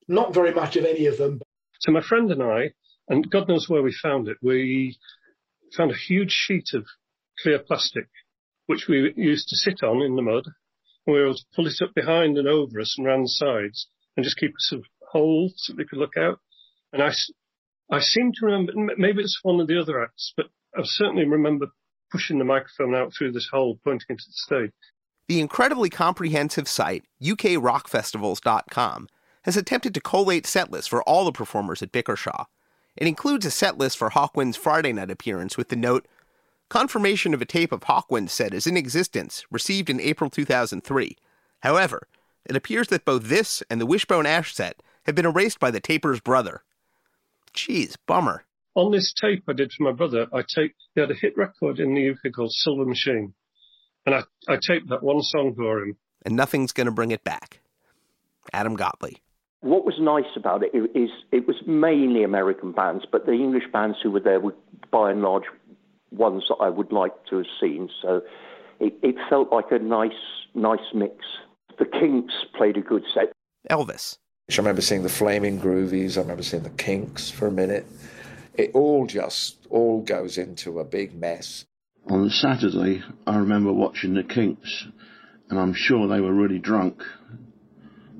Not 0.08 0.34
very 0.34 0.52
much 0.52 0.76
of 0.76 0.84
any 0.84 1.06
of 1.06 1.18
them. 1.18 1.40
So 1.80 1.92
my 1.92 2.00
friend 2.00 2.30
and 2.32 2.42
I, 2.42 2.72
and 3.08 3.30
God 3.30 3.48
knows 3.48 3.68
where 3.68 3.82
we 3.82 3.92
found 3.92 4.28
it, 4.28 4.38
we 4.42 4.98
found 5.76 5.90
a 5.90 5.96
huge 5.96 6.32
sheet 6.32 6.70
of 6.74 6.86
clear 7.42 7.58
plastic, 7.58 8.08
which 8.66 8.88
we 8.88 9.12
used 9.16 9.48
to 9.48 9.56
sit 9.56 9.82
on 9.82 10.02
in 10.02 10.16
the 10.16 10.22
mud. 10.22 10.44
And 11.06 11.14
we 11.14 11.20
were 11.20 11.26
able 11.26 11.34
to 11.34 11.44
pull 11.54 11.66
it 11.66 11.80
up 11.82 11.94
behind 11.94 12.38
and 12.38 12.48
over 12.48 12.80
us 12.80 12.96
and 12.96 13.06
round 13.06 13.24
the 13.24 13.28
sides 13.28 13.88
and 14.16 14.24
just 14.24 14.38
keep 14.38 14.50
a 14.50 14.60
sort 14.60 14.80
of 14.80 14.86
hole 15.12 15.52
so 15.56 15.74
we 15.76 15.86
could 15.86 15.98
look 15.98 16.16
out. 16.16 16.40
And 16.92 17.02
I, 17.02 17.12
I 17.90 18.00
seem 18.00 18.32
to 18.32 18.46
remember, 18.46 18.72
maybe 18.96 19.22
it's 19.22 19.40
one 19.42 19.60
of 19.60 19.68
the 19.68 19.80
other 19.80 20.02
acts, 20.02 20.32
but 20.36 20.46
I 20.76 20.80
certainly 20.84 21.26
remember 21.26 21.66
pushing 22.10 22.38
the 22.38 22.44
microphone 22.44 22.94
out 22.94 23.12
through 23.16 23.32
this 23.32 23.48
hole 23.50 23.78
pointing 23.84 24.06
into 24.08 24.24
the 24.26 24.32
stage. 24.32 24.72
The 25.28 25.40
incredibly 25.40 25.90
comprehensive 25.90 26.68
site, 26.68 27.04
ukrockfestivals.com, 27.22 29.08
has 29.48 29.56
attempted 29.56 29.94
to 29.94 30.00
collate 30.02 30.46
set 30.46 30.70
lists 30.70 30.88
for 30.88 31.02
all 31.04 31.24
the 31.24 31.32
performers 31.32 31.80
at 31.80 31.90
Bickershaw. 31.90 32.44
It 32.98 33.06
includes 33.06 33.46
a 33.46 33.50
set 33.50 33.78
list 33.78 33.96
for 33.96 34.10
Hawkwind's 34.10 34.58
Friday 34.58 34.92
night 34.92 35.10
appearance 35.10 35.56
with 35.56 35.70
the 35.70 35.76
note 35.76 36.06
Confirmation 36.68 37.32
of 37.32 37.40
a 37.40 37.46
tape 37.46 37.72
of 37.72 37.80
Hawkwind's 37.80 38.30
set 38.30 38.52
is 38.52 38.66
in 38.66 38.76
existence, 38.76 39.46
received 39.50 39.88
in 39.88 40.02
April 40.02 40.28
2003. 40.28 41.16
However, 41.60 42.08
it 42.44 42.56
appears 42.56 42.88
that 42.88 43.06
both 43.06 43.24
this 43.24 43.62
and 43.70 43.80
the 43.80 43.86
Wishbone 43.86 44.26
Ash 44.26 44.54
set 44.54 44.82
have 45.04 45.14
been 45.14 45.24
erased 45.24 45.58
by 45.58 45.70
the 45.70 45.80
taper's 45.80 46.20
brother. 46.20 46.62
Geez, 47.54 47.96
bummer. 48.04 48.44
On 48.74 48.92
this 48.92 49.14
tape 49.18 49.44
I 49.48 49.54
did 49.54 49.72
for 49.72 49.84
my 49.84 49.92
brother, 49.92 50.26
I 50.30 50.42
taped, 50.42 50.76
he 50.94 51.00
had 51.00 51.10
a 51.10 51.14
hit 51.14 51.38
record 51.38 51.80
in 51.80 51.94
the 51.94 52.10
UK 52.10 52.34
called 52.34 52.52
Silver 52.52 52.84
Machine. 52.84 53.32
And 54.04 54.14
I, 54.14 54.24
I 54.46 54.56
taped 54.56 54.90
that 54.90 55.02
one 55.02 55.22
song 55.22 55.54
for 55.56 55.80
him. 55.84 55.96
And 56.26 56.36
nothing's 56.36 56.72
going 56.72 56.84
to 56.84 56.92
bring 56.92 57.12
it 57.12 57.24
back. 57.24 57.60
Adam 58.52 58.76
Gottlieb. 58.76 59.16
What 59.60 59.84
was 59.84 59.96
nice 59.98 60.36
about 60.36 60.62
it 60.62 60.70
is 60.74 61.10
it 61.32 61.46
was 61.48 61.56
mainly 61.66 62.22
American 62.22 62.72
bands, 62.72 63.04
but 63.10 63.26
the 63.26 63.32
English 63.32 63.64
bands 63.72 63.98
who 64.02 64.10
were 64.10 64.20
there 64.20 64.38
were 64.38 64.54
by 64.92 65.10
and 65.10 65.20
large 65.20 65.44
ones 66.12 66.44
that 66.48 66.56
I 66.60 66.68
would 66.68 66.92
like 66.92 67.12
to 67.30 67.38
have 67.38 67.46
seen. 67.60 67.90
So 68.00 68.22
it, 68.78 68.94
it 69.02 69.16
felt 69.28 69.52
like 69.52 69.72
a 69.72 69.78
nice, 69.78 70.12
nice 70.54 70.94
mix. 70.94 71.16
The 71.78 71.86
Kinks 71.86 72.34
played 72.56 72.76
a 72.76 72.80
good 72.80 73.02
set. 73.12 73.32
Elvis. 73.68 74.18
I 74.50 74.56
remember 74.56 74.80
seeing 74.80 75.02
the 75.02 75.08
Flaming 75.08 75.60
Groovies. 75.60 76.16
I 76.16 76.20
remember 76.20 76.42
seeing 76.42 76.62
the 76.62 76.70
Kinks 76.70 77.30
for 77.30 77.48
a 77.48 77.52
minute. 77.52 77.86
It 78.54 78.70
all 78.74 79.06
just 79.06 79.66
all 79.70 80.02
goes 80.02 80.38
into 80.38 80.80
a 80.80 80.84
big 80.84 81.14
mess. 81.14 81.64
On 82.08 82.30
Saturday, 82.30 83.02
I 83.26 83.36
remember 83.36 83.72
watching 83.72 84.14
the 84.14 84.22
Kinks, 84.22 84.86
and 85.50 85.58
I'm 85.58 85.74
sure 85.74 86.08
they 86.08 86.20
were 86.20 86.32
really 86.32 86.58
drunk 86.58 87.02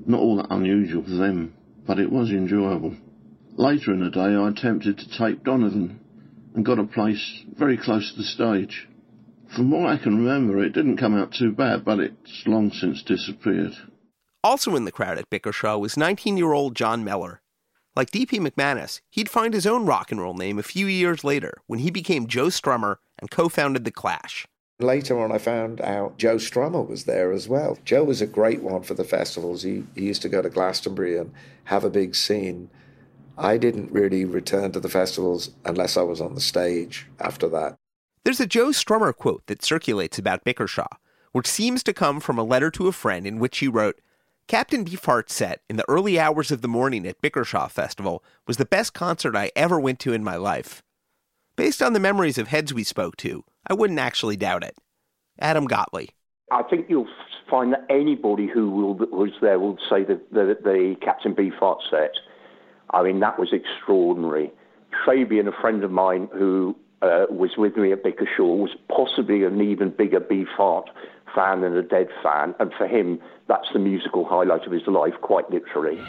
not 0.05 0.19
all 0.19 0.37
that 0.37 0.51
unusual 0.51 1.03
for 1.03 1.09
them, 1.09 1.53
but 1.85 1.99
it 1.99 2.11
was 2.11 2.29
enjoyable. 2.29 2.95
Later 3.55 3.93
in 3.93 3.99
the 3.99 4.09
day, 4.09 4.35
I 4.35 4.49
attempted 4.49 4.97
to 4.97 5.17
tape 5.17 5.43
Donovan 5.43 5.99
and 6.55 6.65
got 6.65 6.79
a 6.79 6.85
place 6.85 7.43
very 7.57 7.77
close 7.77 8.11
to 8.11 8.17
the 8.17 8.23
stage. 8.23 8.87
From 9.55 9.71
what 9.71 9.89
I 9.89 9.97
can 9.97 10.17
remember, 10.17 10.63
it 10.63 10.73
didn't 10.73 10.97
come 10.97 11.15
out 11.15 11.33
too 11.33 11.51
bad, 11.51 11.83
but 11.83 11.99
it's 11.99 12.43
long 12.45 12.71
since 12.71 13.01
disappeared. 13.03 13.73
Also 14.43 14.75
in 14.75 14.85
the 14.85 14.91
crowd 14.91 15.17
at 15.17 15.29
Bickershaw 15.29 15.79
was 15.79 15.97
19 15.97 16.37
year 16.37 16.53
old 16.53 16.75
John 16.75 17.03
Mellor. 17.03 17.41
Like 17.95 18.11
D.P. 18.11 18.39
MacManus, 18.39 19.01
he'd 19.09 19.27
find 19.27 19.53
his 19.53 19.65
own 19.65 19.85
rock 19.85 20.11
and 20.11 20.21
roll 20.21 20.33
name 20.33 20.59
a 20.59 20.63
few 20.63 20.85
years 20.85 21.23
later 21.23 21.55
when 21.67 21.79
he 21.79 21.91
became 21.91 22.27
Joe 22.27 22.47
Strummer 22.47 22.97
and 23.17 23.29
co 23.29 23.49
founded 23.49 23.83
The 23.83 23.91
Clash. 23.91 24.47
Later 24.79 25.19
on, 25.19 25.31
I 25.33 25.39
found 25.39 25.81
out 25.81 26.17
Joe 26.17 26.37
Strummer 26.37 26.87
was 26.87 27.03
there 27.03 27.33
as 27.33 27.49
well. 27.49 27.77
Joe 27.83 28.05
was 28.05 28.21
a 28.21 28.27
great 28.27 28.63
one 28.63 28.81
for 28.81 28.93
the 28.93 29.03
festivals. 29.03 29.63
He, 29.63 29.83
he 29.93 30.05
used 30.05 30.21
to 30.21 30.29
go 30.29 30.41
to 30.41 30.49
Glastonbury 30.49 31.17
and 31.17 31.33
have 31.65 31.83
a 31.83 31.89
big 31.89 32.15
scene. 32.15 32.69
I 33.37 33.57
didn't 33.57 33.91
really 33.91 34.23
return 34.23 34.71
to 34.71 34.79
the 34.79 34.87
festivals 34.87 35.51
unless 35.65 35.97
I 35.97 36.03
was 36.03 36.21
on 36.21 36.33
the 36.33 36.41
stage 36.41 37.07
after 37.19 37.49
that. 37.49 37.75
There's 38.23 38.39
a 38.39 38.47
Joe 38.47 38.69
Strummer 38.69 39.13
quote 39.13 39.45
that 39.47 39.63
circulates 39.63 40.17
about 40.17 40.45
Bickershaw, 40.45 40.87
which 41.33 41.47
seems 41.47 41.83
to 41.83 41.93
come 41.93 42.21
from 42.21 42.37
a 42.37 42.43
letter 42.43 42.71
to 42.71 42.87
a 42.87 42.93
friend 42.93 43.27
in 43.27 43.39
which 43.39 43.57
he 43.57 43.67
wrote, 43.67 43.99
Captain 44.47 44.85
Beefheart's 44.85 45.33
set 45.33 45.61
in 45.69 45.75
the 45.75 45.89
early 45.89 46.19
hours 46.19 46.51
of 46.51 46.61
the 46.61 46.67
morning 46.67 47.05
at 47.05 47.21
Bickershaw 47.21 47.69
Festival 47.69 48.23
was 48.47 48.57
the 48.57 48.65
best 48.65 48.93
concert 48.93 49.35
I 49.35 49.51
ever 49.55 49.79
went 49.79 49.99
to 49.99 50.13
in 50.13 50.23
my 50.23 50.37
life. 50.37 50.81
Based 51.59 51.81
on 51.81 51.91
the 51.91 51.99
memories 51.99 52.37
of 52.37 52.47
heads 52.47 52.73
we 52.73 52.85
spoke 52.85 53.17
to, 53.17 53.43
I 53.67 53.73
wouldn't 53.73 53.99
actually 53.99 54.37
doubt 54.37 54.63
it. 54.63 54.77
Adam 55.41 55.65
Gottlieb. 55.65 56.07
I 56.53 56.63
think 56.63 56.85
you'll 56.87 57.09
find 57.49 57.73
that 57.73 57.85
anybody 57.89 58.47
who 58.47 58.95
was 59.11 59.31
there 59.41 59.59
will 59.59 59.77
say 59.89 60.05
that 60.05 60.31
the, 60.31 60.55
the 60.63 60.95
Captain 61.01 61.35
Beefheart 61.35 61.79
set. 61.91 62.11
I 62.91 63.03
mean, 63.03 63.19
that 63.19 63.37
was 63.37 63.51
extraordinary. 63.51 64.53
Fabian, 65.05 65.49
a 65.49 65.51
friend 65.51 65.83
of 65.83 65.91
mine 65.91 66.29
who 66.31 66.77
uh, 67.01 67.25
was 67.29 67.57
with 67.57 67.75
me 67.75 67.91
at 67.91 68.05
Bickershaw, 68.05 68.57
was 68.57 68.71
possibly 68.87 69.43
an 69.43 69.59
even 69.59 69.89
bigger 69.89 70.21
Beefheart 70.21 70.85
fan 71.35 71.59
than 71.59 71.75
a 71.75 71.83
Dead 71.83 72.07
fan, 72.23 72.55
and 72.61 72.71
for 72.77 72.87
him, 72.87 73.19
that's 73.49 73.67
the 73.73 73.79
musical 73.79 74.23
highlight 74.23 74.65
of 74.65 74.71
his 74.71 74.87
life, 74.87 75.15
quite 75.21 75.51
literally. 75.51 75.99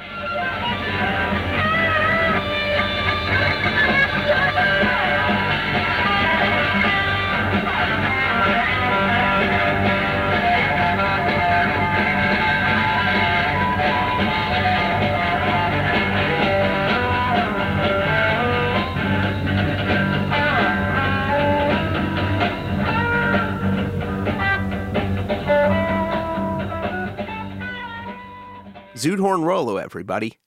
Zoot 29.01 29.19
Rolo, 29.19 29.79
everybody. 29.79 30.39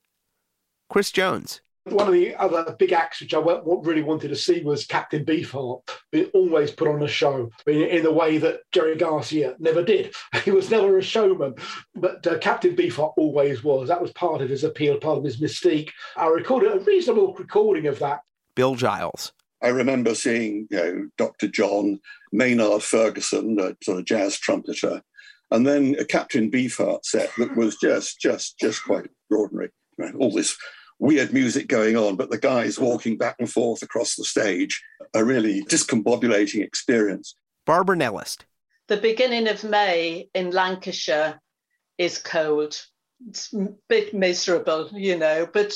Chris 0.87 1.11
Jones. 1.11 1.61
One 1.85 2.07
of 2.07 2.13
the 2.13 2.35
other 2.35 2.75
big 2.77 2.91
acts 2.91 3.19
which 3.19 3.33
I 3.33 3.39
really 3.39 4.03
wanted 4.03 4.27
to 4.27 4.35
see 4.35 4.61
was 4.61 4.85
Captain 4.85 5.25
Beefheart. 5.25 5.81
He 6.11 6.25
always 6.25 6.69
put 6.69 6.87
on 6.87 7.01
a 7.01 7.07
show 7.07 7.49
in 7.65 8.05
a 8.05 8.11
way 8.11 8.37
that 8.37 8.59
Jerry 8.71 8.95
Garcia 8.95 9.55
never 9.57 9.83
did. 9.83 10.13
He 10.45 10.51
was 10.51 10.69
never 10.69 10.99
a 10.99 11.01
showman, 11.01 11.55
but 11.95 12.27
uh, 12.27 12.37
Captain 12.37 12.75
Beefheart 12.75 13.13
always 13.17 13.63
was. 13.63 13.87
That 13.87 14.01
was 14.01 14.11
part 14.11 14.43
of 14.43 14.49
his 14.49 14.63
appeal, 14.63 14.99
part 14.99 15.17
of 15.17 15.23
his 15.23 15.41
mystique. 15.41 15.89
I 16.15 16.27
recorded 16.27 16.73
a 16.73 16.79
reasonable 16.79 17.33
recording 17.33 17.87
of 17.87 17.97
that. 17.99 18.19
Bill 18.55 18.75
Giles. 18.75 19.33
I 19.63 19.69
remember 19.69 20.13
seeing, 20.13 20.67
you 20.69 20.77
know, 20.77 21.09
Dr. 21.17 21.47
John 21.47 21.99
Maynard 22.31 22.83
Ferguson, 22.83 23.57
a 23.59 23.75
sort 23.83 23.97
of 23.97 24.05
jazz 24.05 24.37
trumpeter, 24.37 25.01
and 25.53 25.65
then 25.67 25.95
a 25.99 26.03
Captain 26.03 26.49
Beefheart 26.49 27.05
set 27.05 27.29
that 27.37 27.55
was 27.55 27.77
just, 27.77 28.19
just, 28.19 28.57
just 28.59 28.83
quite 28.83 29.05
extraordinary. 29.05 29.69
All 30.19 30.31
this 30.31 30.57
weird 30.97 31.31
music 31.31 31.67
going 31.67 31.95
on, 31.95 32.15
but 32.15 32.31
the 32.31 32.39
guys 32.39 32.79
walking 32.79 33.17
back 33.17 33.35
and 33.37 33.49
forth 33.49 33.83
across 33.83 34.15
the 34.15 34.25
stage, 34.25 34.83
a 35.13 35.23
really 35.23 35.63
discombobulating 35.65 36.63
experience. 36.63 37.35
Barbara 37.67 37.95
Nellist. 37.95 38.39
The 38.87 38.97
beginning 38.97 39.47
of 39.47 39.63
May 39.63 40.27
in 40.33 40.49
Lancashire 40.49 41.39
is 41.99 42.17
cold. 42.17 42.81
It's 43.29 43.53
a 43.53 43.67
bit 43.87 44.15
miserable, 44.15 44.89
you 44.91 45.17
know, 45.17 45.47
but 45.53 45.71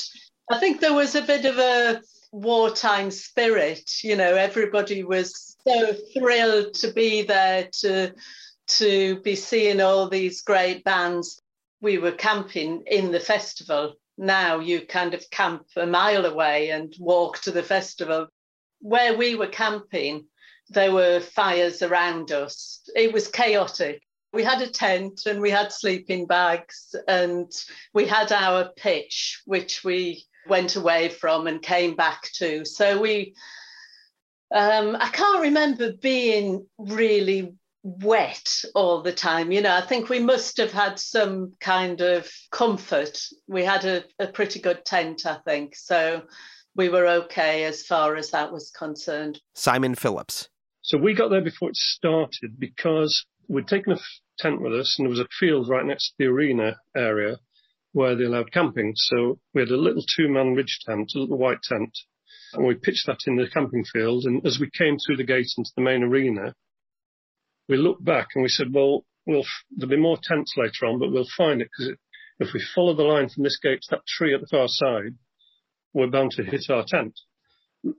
I 0.50 0.58
think 0.58 0.80
there 0.80 0.92
was 0.92 1.14
a 1.14 1.22
bit 1.22 1.44
of 1.44 1.56
a 1.56 2.02
wartime 2.32 3.12
spirit. 3.12 3.88
You 4.02 4.16
know, 4.16 4.34
everybody 4.34 5.04
was 5.04 5.56
so 5.66 5.94
thrilled 6.12 6.74
to 6.74 6.92
be 6.92 7.22
there 7.22 7.68
to 7.80 8.12
to 8.68 9.20
be 9.22 9.34
seeing 9.34 9.80
all 9.80 10.08
these 10.08 10.42
great 10.42 10.84
bands. 10.84 11.40
We 11.80 11.98
were 11.98 12.12
camping 12.12 12.84
in 12.86 13.12
the 13.12 13.20
festival. 13.20 13.94
Now 14.16 14.58
you 14.58 14.86
kind 14.86 15.14
of 15.14 15.28
camp 15.30 15.66
a 15.76 15.86
mile 15.86 16.26
away 16.26 16.70
and 16.70 16.94
walk 16.98 17.40
to 17.42 17.50
the 17.50 17.62
festival. 17.62 18.28
Where 18.80 19.16
we 19.16 19.34
were 19.34 19.48
camping, 19.48 20.26
there 20.68 20.92
were 20.92 21.20
fires 21.20 21.82
around 21.82 22.32
us. 22.32 22.80
It 22.94 23.12
was 23.12 23.28
chaotic. 23.28 24.02
We 24.32 24.42
had 24.42 24.60
a 24.60 24.70
tent 24.70 25.22
and 25.26 25.40
we 25.40 25.50
had 25.50 25.72
sleeping 25.72 26.26
bags 26.26 26.94
and 27.06 27.50
we 27.94 28.06
had 28.06 28.30
our 28.30 28.70
pitch, 28.76 29.40
which 29.46 29.82
we 29.82 30.24
went 30.46 30.76
away 30.76 31.08
from 31.08 31.46
and 31.46 31.62
came 31.62 31.96
back 31.96 32.22
to. 32.34 32.64
So 32.64 33.00
we, 33.00 33.34
um, 34.54 34.96
I 34.96 35.08
can't 35.08 35.42
remember 35.42 35.92
being 35.92 36.66
really 36.78 37.54
wet 38.02 38.48
all 38.74 39.02
the 39.02 39.12
time. 39.12 39.50
You 39.50 39.62
know, 39.62 39.74
I 39.74 39.86
think 39.86 40.08
we 40.08 40.20
must 40.20 40.56
have 40.58 40.72
had 40.72 40.98
some 40.98 41.54
kind 41.60 42.00
of 42.00 42.30
comfort. 42.50 43.20
We 43.46 43.64
had 43.64 43.84
a, 43.84 44.04
a 44.18 44.26
pretty 44.26 44.60
good 44.60 44.84
tent, 44.84 45.26
I 45.26 45.38
think. 45.44 45.74
So 45.76 46.22
we 46.76 46.88
were 46.88 47.06
okay 47.06 47.64
as 47.64 47.84
far 47.84 48.16
as 48.16 48.30
that 48.30 48.52
was 48.52 48.70
concerned. 48.70 49.40
Simon 49.54 49.94
Phillips. 49.94 50.48
So 50.82 50.98
we 50.98 51.14
got 51.14 51.28
there 51.28 51.42
before 51.42 51.70
it 51.70 51.76
started 51.76 52.58
because 52.58 53.26
we'd 53.48 53.68
taken 53.68 53.92
a 53.92 53.98
tent 54.38 54.60
with 54.60 54.74
us 54.74 54.96
and 54.98 55.06
there 55.06 55.10
was 55.10 55.20
a 55.20 55.28
field 55.38 55.68
right 55.68 55.84
next 55.84 56.08
to 56.08 56.14
the 56.18 56.26
arena 56.26 56.76
area 56.96 57.38
where 57.92 58.14
they 58.14 58.24
allowed 58.24 58.52
camping. 58.52 58.92
So 58.94 59.38
we 59.54 59.62
had 59.62 59.70
a 59.70 59.76
little 59.76 60.02
two 60.02 60.28
man 60.28 60.54
ridge 60.54 60.80
tent, 60.86 61.12
a 61.14 61.18
little 61.18 61.38
white 61.38 61.62
tent, 61.62 61.98
and 62.52 62.66
we 62.66 62.74
pitched 62.74 63.06
that 63.06 63.20
in 63.26 63.36
the 63.36 63.48
camping 63.48 63.84
field. 63.84 64.24
And 64.24 64.46
as 64.46 64.58
we 64.58 64.70
came 64.70 64.98
through 64.98 65.16
the 65.16 65.24
gate 65.24 65.52
into 65.56 65.70
the 65.76 65.82
main 65.82 66.02
arena, 66.02 66.54
we 67.68 67.76
looked 67.76 68.04
back 68.04 68.28
and 68.34 68.42
we 68.42 68.48
said, 68.48 68.72
well, 68.72 69.04
we'll 69.26 69.44
there'll 69.76 69.90
be 69.90 70.00
more 70.00 70.18
tents 70.22 70.54
later 70.56 70.86
on, 70.86 70.98
but 70.98 71.12
we'll 71.12 71.26
find 71.36 71.60
it 71.60 71.68
because 71.76 71.94
if 72.40 72.54
we 72.54 72.64
follow 72.74 72.94
the 72.94 73.02
line 73.02 73.28
from 73.28 73.44
this 73.44 73.58
gate 73.62 73.82
to 73.82 73.88
that 73.90 74.06
tree 74.06 74.34
at 74.34 74.40
the 74.40 74.46
far 74.50 74.68
side, 74.68 75.14
we're 75.92 76.10
bound 76.10 76.32
to 76.32 76.44
hit 76.44 76.70
our 76.70 76.84
tent. 76.86 77.14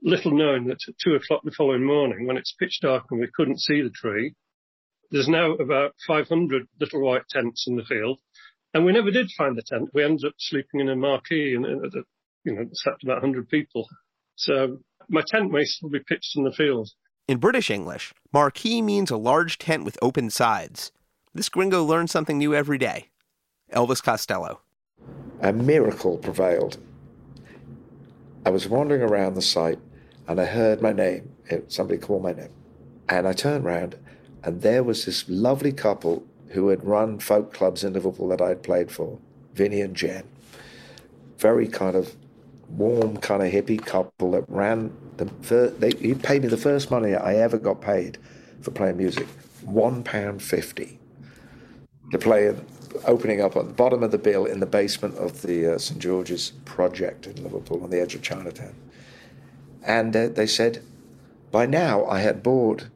Little 0.02 0.36
knowing 0.36 0.66
that 0.66 0.78
at 0.88 0.94
two 1.02 1.14
o'clock 1.14 1.42
the 1.44 1.54
following 1.56 1.84
morning, 1.84 2.26
when 2.26 2.36
it's 2.36 2.54
pitch 2.58 2.78
dark 2.82 3.04
and 3.10 3.20
we 3.20 3.28
couldn't 3.34 3.60
see 3.60 3.80
the 3.82 3.90
tree, 3.90 4.34
there's 5.10 5.28
now 5.28 5.52
about 5.54 5.94
500 6.06 6.66
little 6.78 7.02
white 7.02 7.28
tents 7.28 7.66
in 7.66 7.76
the 7.76 7.84
field, 7.84 8.20
and 8.72 8.84
we 8.84 8.92
never 8.92 9.10
did 9.10 9.30
find 9.36 9.56
the 9.56 9.62
tent. 9.66 9.90
We 9.92 10.04
ended 10.04 10.26
up 10.26 10.34
sleeping 10.38 10.80
in 10.80 10.88
a 10.88 10.96
marquee, 10.96 11.54
and, 11.54 11.64
and 11.64 11.92
you 12.44 12.54
know, 12.54 12.64
slept 12.72 13.02
about 13.02 13.22
100 13.22 13.48
people. 13.48 13.88
So 14.36 14.78
my 15.08 15.22
tent 15.26 15.50
may 15.50 15.64
still 15.64 15.90
be 15.90 16.00
pitched 16.00 16.36
in 16.36 16.44
the 16.44 16.52
field. 16.52 16.88
In 17.30 17.38
British 17.38 17.70
English, 17.70 18.12
marquee 18.32 18.82
means 18.82 19.08
a 19.08 19.16
large 19.16 19.56
tent 19.56 19.84
with 19.84 19.96
open 20.02 20.30
sides. 20.30 20.90
This 21.32 21.48
gringo 21.48 21.84
learns 21.84 22.10
something 22.10 22.38
new 22.38 22.56
every 22.56 22.76
day. 22.76 23.10
Elvis 23.72 24.02
Costello. 24.02 24.62
A 25.40 25.52
miracle 25.52 26.18
prevailed. 26.18 26.78
I 28.44 28.50
was 28.50 28.66
wandering 28.66 29.02
around 29.02 29.34
the 29.34 29.42
site 29.42 29.78
and 30.26 30.40
I 30.40 30.44
heard 30.46 30.82
my 30.82 30.92
name. 30.92 31.30
Eh, 31.50 31.60
somebody 31.68 32.00
called 32.00 32.24
my 32.24 32.32
name. 32.32 32.50
And 33.08 33.28
I 33.28 33.32
turned 33.32 33.64
around 33.64 33.94
and 34.42 34.62
there 34.62 34.82
was 34.82 35.04
this 35.04 35.28
lovely 35.28 35.70
couple 35.70 36.24
who 36.48 36.66
had 36.66 36.84
run 36.84 37.20
folk 37.20 37.54
clubs 37.54 37.84
in 37.84 37.92
Liverpool 37.92 38.26
that 38.30 38.42
I'd 38.42 38.64
played 38.64 38.90
for, 38.90 39.20
Vinny 39.54 39.80
and 39.82 39.94
Jen. 39.94 40.24
Very 41.38 41.68
kind 41.68 41.94
of 41.94 42.16
warm, 42.70 43.16
kind 43.18 43.42
of 43.42 43.52
hippie 43.52 43.84
couple 43.84 44.32
that 44.32 44.44
ran 44.48 44.92
the 45.16 45.26
first, 45.42 45.80
they, 45.80 45.90
he 45.90 46.14
paid 46.14 46.42
me 46.42 46.48
the 46.48 46.56
first 46.56 46.90
money 46.90 47.14
I 47.14 47.34
ever 47.36 47.58
got 47.58 47.80
paid 47.80 48.18
for 48.62 48.70
playing 48.70 48.96
music, 48.96 49.26
one 49.62 50.02
pound 50.02 50.42
fifty, 50.42 50.98
to 52.10 52.18
play 52.18 52.54
opening 53.06 53.40
up 53.40 53.56
at 53.56 53.66
the 53.66 53.72
bottom 53.72 54.02
of 54.02 54.10
the 54.10 54.18
bill 54.18 54.44
in 54.46 54.60
the 54.60 54.66
basement 54.66 55.16
of 55.16 55.42
the 55.42 55.74
uh, 55.74 55.78
St 55.78 56.00
George's 56.00 56.52
Project 56.64 57.26
in 57.26 57.42
Liverpool 57.42 57.82
on 57.84 57.90
the 57.90 58.00
edge 58.00 58.14
of 58.14 58.22
Chinatown. 58.22 58.74
And 59.84 60.14
uh, 60.16 60.28
they 60.28 60.46
said, 60.46 60.82
by 61.50 61.66
now 61.66 62.04
I 62.06 62.20
had 62.20 62.42
bought 62.42 62.88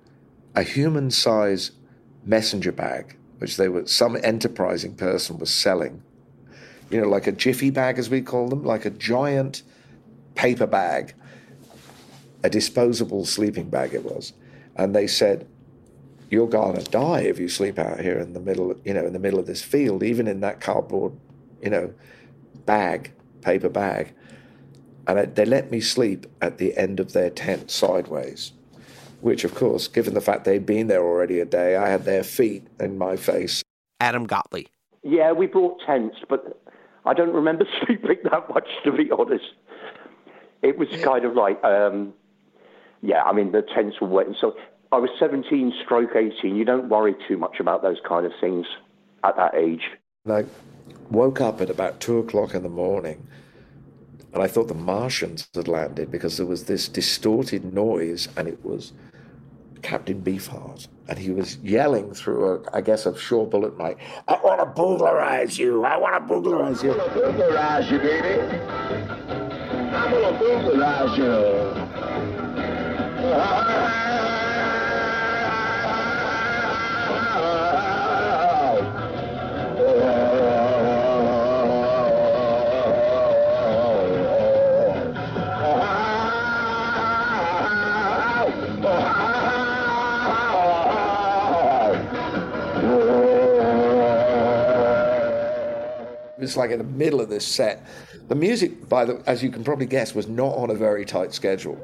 a 0.55 0.63
human 0.63 1.11
size 1.11 1.73
messenger 2.25 2.73
bag, 2.73 3.17
which 3.39 3.57
they 3.57 3.69
were 3.69 3.87
some 3.87 4.17
enterprising 4.23 4.95
person 4.95 5.39
was 5.39 5.53
selling 5.53 6.03
you 6.95 7.01
know, 7.01 7.09
like 7.09 7.27
a 7.27 7.33
jiffy 7.33 7.71
bag, 7.71 7.99
as 7.99 8.09
we 8.09 8.23
call 8.23 8.47
them, 8.47 8.63
like 8.63 8.85
a 8.85 8.91
giant 8.91 9.65
paper 10.37 10.65
bag, 10.67 11.13
a 12.45 12.49
disposable 12.49 13.25
sleeping 13.25 13.69
bag 13.69 13.95
it 13.95 14.05
was. 14.05 14.33
And 14.77 14.95
they 14.95 15.09
said, 15.09 15.49
you're 16.31 16.49
going 16.49 16.77
to 16.77 16.89
die 16.93 17.23
if 17.23 17.41
you 17.41 17.49
sleep 17.49 17.81
out 17.81 17.99
here 17.99 18.21
in 18.21 18.33
the 18.33 18.39
middle, 18.39 18.81
you 18.85 18.95
know, 18.95 19.05
in 19.05 19.13
the 19.13 19.19
middle 19.19 19.41
of 19.41 19.47
this 19.47 19.61
field, 19.61 20.05
even 20.05 20.29
in 20.29 20.39
that 20.43 20.61
cardboard, 20.61 21.15
you 21.61 21.69
know, 21.69 21.93
bag, 22.65 23.13
paper 23.41 23.69
bag. 23.69 24.15
And 25.09 25.35
they 25.35 25.45
let 25.45 25.73
me 25.73 25.81
sleep 25.81 26.29
at 26.41 26.59
the 26.59 26.77
end 26.77 27.01
of 27.01 27.13
their 27.13 27.29
tent 27.29 27.73
sideways, 27.73 28.53
which, 29.21 29.43
of 29.43 29.57
course, 29.57 29.89
given 29.89 30.15
the 30.15 30.21
fact 30.21 30.45
they'd 30.45 30.65
been 30.65 30.87
there 30.87 31.03
already 31.03 31.41
a 31.41 31.45
day, 31.45 31.75
I 31.75 31.89
had 31.89 32.05
their 32.05 32.23
feet 32.23 32.69
in 32.79 32.97
my 32.97 33.17
face. 33.17 33.65
Adam 33.99 34.27
Gottlieb. 34.29 34.69
Yeah, 35.03 35.33
we 35.33 35.47
brought 35.47 35.83
tents, 35.85 36.19
but 36.29 36.63
I 37.05 37.15
don't 37.15 37.33
remember 37.33 37.67
sleeping 37.87 38.19
that 38.25 38.49
much, 38.49 38.69
to 38.85 38.93
be 38.93 39.11
honest. 39.11 39.45
It 40.63 40.79
was 40.79 40.89
kind 41.03 41.25
of 41.25 41.35
like, 41.35 41.63
um, 41.63 42.15
yeah, 43.03 43.23
I 43.23 43.33
mean, 43.33 43.53
the 43.53 43.63
tents 43.63 44.01
were 44.01 44.09
wet. 44.09 44.27
And 44.27 44.37
so 44.41 44.57
I 44.93 44.97
was 44.97 45.11
17 45.19 45.73
stroke 45.85 46.17
18. 46.17 46.57
You 46.57 46.65
don't 46.65 46.89
worry 46.89 47.15
too 47.29 47.37
much 47.37 47.61
about 47.61 47.83
those 47.83 47.99
kind 48.09 48.25
of 48.25 48.33
things 48.41 48.67
at 49.23 49.37
that 49.37 49.55
age. 49.55 49.83
And 50.25 50.33
I 50.33 50.45
woke 51.11 51.41
up 51.41 51.61
at 51.61 51.69
about 51.69 52.01
two 52.01 52.19
o'clock 52.19 52.55
in 52.55 52.63
the 52.63 52.69
morning 52.71 53.27
and 54.35 54.43
I 54.43 54.49
thought 54.49 54.67
the 54.67 54.75
Martians 54.75 55.49
had 55.55 55.69
landed 55.69 56.11
because 56.11 56.37
there 56.37 56.47
was 56.47 56.65
this 56.65 56.89
distorted 56.89 57.73
noise 57.73 58.29
and 58.37 58.49
it 58.49 58.65
was 58.65 58.93
Captain 59.85 60.21
Beefheart, 60.21 60.89
and 61.09 61.19
he 61.19 61.31
was 61.31 61.59
yelling 61.59 62.15
through, 62.15 62.55
a, 62.55 62.77
I 62.77 62.81
guess, 62.81 63.05
a 63.05 63.15
short 63.17 63.51
bullet 63.51 63.77
mic, 63.79 63.99
I 64.27 64.41
want 64.43 64.61
to 64.61 64.67
burglarize 64.67 65.59
you! 65.59 65.85
I 65.85 65.99
want 65.99 66.15
to 66.15 66.21
burglarize 66.21 66.83
you! 66.83 66.99
I'm 66.99 67.15
going 67.15 67.37
to 67.37 67.93
you, 67.93 67.99
baby! 67.99 68.41
I'm 69.95 70.11
going 70.11 70.33
to 70.33 70.39
burglarize 70.41 71.19
you! 71.19 71.25
it's 96.45 96.57
like 96.57 96.71
in 96.71 96.79
the 96.79 96.85
middle 96.85 97.21
of 97.21 97.29
this 97.29 97.47
set. 97.47 97.87
The 98.29 98.35
music, 98.35 98.89
by 98.89 99.05
the 99.05 99.23
as 99.27 99.43
you 99.43 99.51
can 99.51 99.65
probably 99.65 99.87
guess, 99.87 100.15
was 100.15 100.29
not 100.29 100.55
on 100.57 100.71
a 100.71 100.75
very 100.75 101.05
tight 101.05 101.33
schedule. 101.33 101.81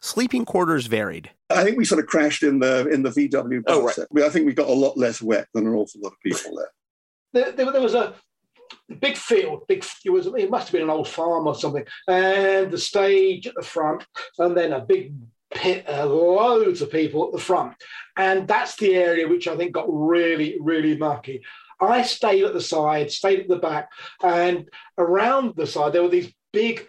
Sleeping 0.00 0.44
quarters 0.44 0.86
varied. 0.86 1.30
I 1.50 1.62
think 1.62 1.78
we 1.78 1.84
sort 1.84 2.00
of 2.00 2.06
crashed 2.06 2.42
in 2.42 2.58
the 2.58 2.88
in 2.88 3.02
the 3.02 3.10
VW 3.10 3.64
bus. 3.64 3.76
Oh, 3.76 3.84
right. 3.84 4.24
I, 4.24 4.26
I 4.26 4.28
think 4.28 4.46
we 4.46 4.52
got 4.52 4.68
a 4.68 4.72
lot 4.72 4.96
less 4.96 5.22
wet 5.22 5.46
than 5.54 5.66
an 5.66 5.74
awful 5.74 6.00
lot 6.02 6.12
of 6.12 6.20
people 6.20 6.56
there. 6.56 6.70
there, 7.32 7.52
there, 7.52 7.72
there 7.72 7.80
was 7.80 7.94
a 7.94 8.14
big 9.00 9.16
field, 9.16 9.66
big. 9.68 9.84
It 10.04 10.10
was. 10.10 10.26
It 10.26 10.50
must 10.50 10.68
have 10.68 10.72
been 10.72 10.82
an 10.82 10.90
old 10.90 11.08
farm 11.08 11.46
or 11.46 11.54
something, 11.54 11.84
and 12.08 12.70
the 12.70 12.78
stage 12.78 13.46
at 13.46 13.54
the 13.54 13.62
front, 13.62 14.06
and 14.38 14.56
then 14.56 14.72
a 14.72 14.80
big 14.80 15.14
pit, 15.52 15.84
uh, 15.88 16.06
loads 16.06 16.82
of 16.82 16.90
people 16.90 17.26
at 17.26 17.32
the 17.32 17.38
front, 17.38 17.74
and 18.16 18.46
that's 18.46 18.76
the 18.76 18.94
area 18.94 19.28
which 19.28 19.48
I 19.48 19.56
think 19.56 19.72
got 19.72 19.86
really, 19.88 20.56
really 20.60 20.96
mucky. 20.96 21.42
I 21.80 22.02
stayed 22.02 22.44
at 22.44 22.52
the 22.52 22.60
side, 22.60 23.10
stayed 23.10 23.40
at 23.40 23.48
the 23.48 23.56
back, 23.56 23.90
and 24.22 24.68
around 24.98 25.56
the 25.56 25.66
side 25.66 25.92
there 25.92 26.02
were 26.02 26.08
these 26.08 26.32
big 26.52 26.86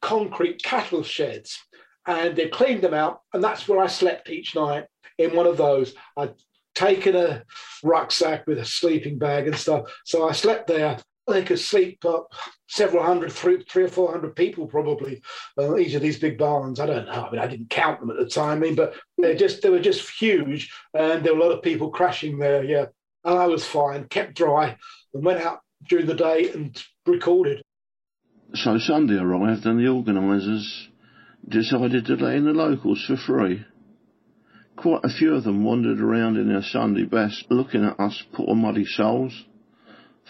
concrete 0.00 0.62
cattle 0.62 1.02
sheds, 1.02 1.58
and 2.06 2.36
they 2.36 2.48
cleaned 2.48 2.82
them 2.82 2.94
out, 2.94 3.20
and 3.34 3.42
that's 3.42 3.68
where 3.68 3.80
I 3.80 3.86
slept 3.86 4.30
each 4.30 4.54
night 4.54 4.86
in 5.18 5.34
one 5.34 5.46
of 5.46 5.56
those. 5.56 5.94
I'd 6.16 6.34
taken 6.74 7.16
a 7.16 7.42
rucksack 7.82 8.46
with 8.46 8.58
a 8.58 8.64
sleeping 8.64 9.18
bag 9.18 9.46
and 9.46 9.56
stuff, 9.56 9.92
so 10.04 10.28
I 10.28 10.32
slept 10.32 10.66
there. 10.66 10.98
They 11.30 11.44
could 11.44 11.58
sleep 11.58 12.04
up 12.04 12.32
several 12.68 13.04
hundred, 13.04 13.32
three, 13.32 13.64
three 13.64 13.84
or 13.84 13.88
four 13.88 14.10
hundred 14.10 14.36
people 14.36 14.66
probably. 14.66 15.22
Uh, 15.56 15.76
each 15.76 15.94
of 15.94 16.02
these 16.02 16.18
big 16.18 16.38
barns, 16.38 16.80
I 16.80 16.86
don't 16.86 17.06
know. 17.06 17.26
I 17.26 17.30
mean, 17.30 17.40
I 17.40 17.46
didn't 17.46 17.70
count 17.70 18.00
them 18.00 18.10
at 18.10 18.16
the 18.16 18.28
time, 18.28 18.58
I 18.58 18.60
mean, 18.60 18.74
but 18.74 18.94
they 19.16 19.36
just 19.36 19.62
they 19.62 19.70
were 19.70 19.80
just 19.80 20.08
huge, 20.10 20.72
and 20.94 21.24
there 21.24 21.34
were 21.34 21.40
a 21.40 21.44
lot 21.44 21.56
of 21.56 21.62
people 21.62 21.90
crashing 21.90 22.38
there. 22.38 22.64
Yeah, 22.64 22.86
and 23.24 23.38
I 23.38 23.46
was 23.46 23.64
fine, 23.64 24.04
kept 24.08 24.34
dry, 24.34 24.76
and 25.14 25.24
went 25.24 25.40
out 25.40 25.60
during 25.88 26.06
the 26.06 26.14
day 26.14 26.50
and 26.50 26.80
recorded. 27.06 27.62
So 28.54 28.78
Sunday 28.78 29.16
arrived 29.16 29.64
and 29.64 29.78
the 29.78 29.88
organisers 29.88 30.88
decided 31.48 32.06
to 32.06 32.16
let 32.16 32.34
in 32.34 32.44
the 32.44 32.52
locals 32.52 33.04
for 33.06 33.16
free. 33.16 33.64
Quite 34.76 35.04
a 35.04 35.08
few 35.08 35.34
of 35.34 35.44
them 35.44 35.64
wandered 35.64 36.00
around 36.00 36.36
in 36.36 36.48
their 36.48 36.62
Sunday 36.62 37.04
best 37.04 37.44
looking 37.50 37.84
at 37.84 38.00
us 38.00 38.24
poor 38.32 38.54
muddy 38.54 38.84
souls. 38.84 39.44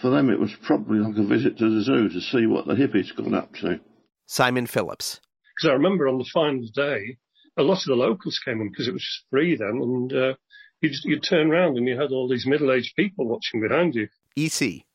For 0.01 0.09
them 0.09 0.31
it 0.31 0.39
was 0.39 0.55
probably 0.63 0.97
like 0.97 1.15
a 1.17 1.23
visit 1.23 1.59
to 1.59 1.69
the 1.69 1.81
zoo 1.81 2.09
to 2.09 2.21
see 2.21 2.47
what 2.47 2.65
the 2.65 2.73
hippies 2.73 3.15
got 3.15 3.33
up 3.35 3.53
to. 3.57 3.79
Simon 4.25 4.65
Phillips. 4.65 5.21
Because 5.55 5.69
I 5.69 5.73
remember 5.73 6.07
on 6.07 6.17
the 6.17 6.25
final 6.33 6.65
day, 6.73 7.17
a 7.55 7.61
lot 7.61 7.77
of 7.77 7.85
the 7.85 7.95
locals 7.95 8.39
came 8.43 8.61
in 8.61 8.69
because 8.69 8.87
it 8.87 8.93
was 8.93 9.03
just 9.03 9.25
free 9.29 9.55
then, 9.55 9.79
and 9.79 10.13
uh, 10.13 10.33
you'd, 10.81 10.95
you'd 11.03 11.23
turn 11.23 11.51
around 11.51 11.77
and 11.77 11.87
you 11.87 11.99
had 11.99 12.11
all 12.11 12.27
these 12.27 12.47
middle-aged 12.47 12.95
people 12.95 13.27
watching 13.27 13.61
behind 13.61 13.93
you. 13.93 14.07
EC. 14.35 14.85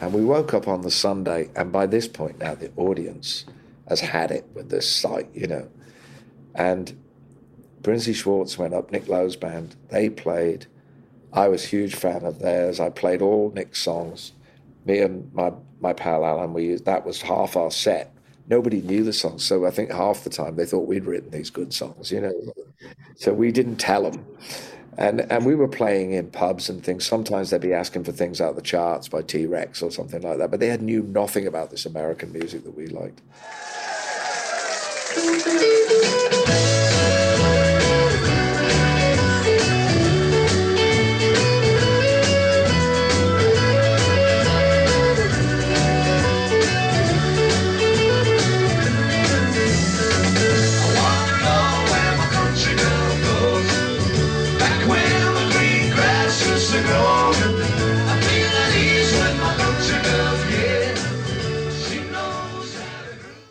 And 0.00 0.12
we 0.12 0.24
woke 0.24 0.54
up 0.54 0.66
on 0.66 0.82
the 0.82 0.90
Sunday, 0.90 1.50
and 1.54 1.70
by 1.70 1.86
this 1.86 2.08
point 2.08 2.38
now, 2.38 2.56
the 2.56 2.72
audience 2.76 3.44
has 3.88 4.00
had 4.00 4.32
it 4.32 4.44
with 4.54 4.70
this 4.70 4.90
site, 4.90 5.28
you 5.34 5.46
know. 5.46 5.68
And 6.54 6.98
Brinsley 7.80 8.14
Schwarz 8.14 8.58
went 8.58 8.74
up, 8.74 8.90
Nick 8.90 9.06
Lowe's 9.06 9.36
band. 9.36 9.76
They 9.90 10.10
played. 10.10 10.66
I 11.36 11.48
was 11.48 11.64
a 11.64 11.68
huge 11.68 11.94
fan 11.94 12.24
of 12.24 12.38
theirs. 12.38 12.80
I 12.80 12.88
played 12.88 13.20
all 13.20 13.52
Nick's 13.54 13.82
songs. 13.82 14.32
Me 14.86 15.00
and 15.00 15.32
my, 15.34 15.52
my 15.80 15.92
pal 15.92 16.24
Alan, 16.24 16.54
we 16.54 16.76
that 16.76 17.04
was 17.04 17.20
half 17.20 17.56
our 17.56 17.70
set. 17.70 18.14
Nobody 18.48 18.80
knew 18.80 19.04
the 19.04 19.12
songs, 19.12 19.44
so 19.44 19.66
I 19.66 19.70
think 19.70 19.90
half 19.90 20.24
the 20.24 20.30
time 20.30 20.56
they 20.56 20.64
thought 20.64 20.86
we'd 20.86 21.04
written 21.04 21.30
these 21.30 21.50
good 21.50 21.74
songs, 21.74 22.10
you 22.10 22.20
know. 22.20 22.32
So 23.16 23.34
we 23.34 23.52
didn't 23.52 23.76
tell 23.76 24.08
them. 24.10 24.24
And, 24.98 25.20
and 25.30 25.44
we 25.44 25.54
were 25.54 25.68
playing 25.68 26.12
in 26.12 26.30
pubs 26.30 26.70
and 26.70 26.82
things. 26.82 27.04
Sometimes 27.04 27.50
they'd 27.50 27.60
be 27.60 27.74
asking 27.74 28.04
for 28.04 28.12
things 28.12 28.40
out 28.40 28.50
of 28.50 28.56
the 28.56 28.62
charts 28.62 29.08
by 29.08 29.20
T 29.22 29.44
Rex 29.44 29.82
or 29.82 29.90
something 29.90 30.22
like 30.22 30.38
that. 30.38 30.50
But 30.50 30.60
they 30.60 30.68
had 30.68 30.80
knew 30.80 31.02
nothing 31.02 31.46
about 31.46 31.70
this 31.70 31.84
American 31.84 32.32
music 32.32 32.64
that 32.64 32.74
we 32.74 32.86
liked. 32.86 33.20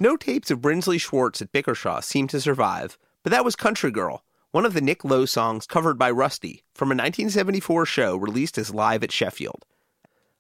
No 0.06 0.16
tapes 0.16 0.52
of 0.52 0.62
Brinsley 0.62 1.00
Schwarz 1.00 1.42
at 1.42 1.52
Bickershaw 1.52 2.00
seem 2.04 2.28
to 2.28 2.40
survive, 2.40 3.00
but 3.24 3.32
that 3.32 3.44
was 3.44 3.56
Country 3.56 3.90
Girl, 3.90 4.24
one 4.52 4.64
of 4.64 4.76
the 4.76 4.80
Nick 4.80 5.04
Lowe 5.04 5.26
songs 5.26 5.66
covered 5.66 5.98
by 5.98 6.12
Rusty 6.12 6.64
from 6.76 6.90
a 6.90 6.94
1974 6.94 7.88
show 7.88 8.16
released 8.16 8.60
as 8.60 8.72
live 8.72 9.04
at 9.04 9.12
Sheffield. 9.12 9.66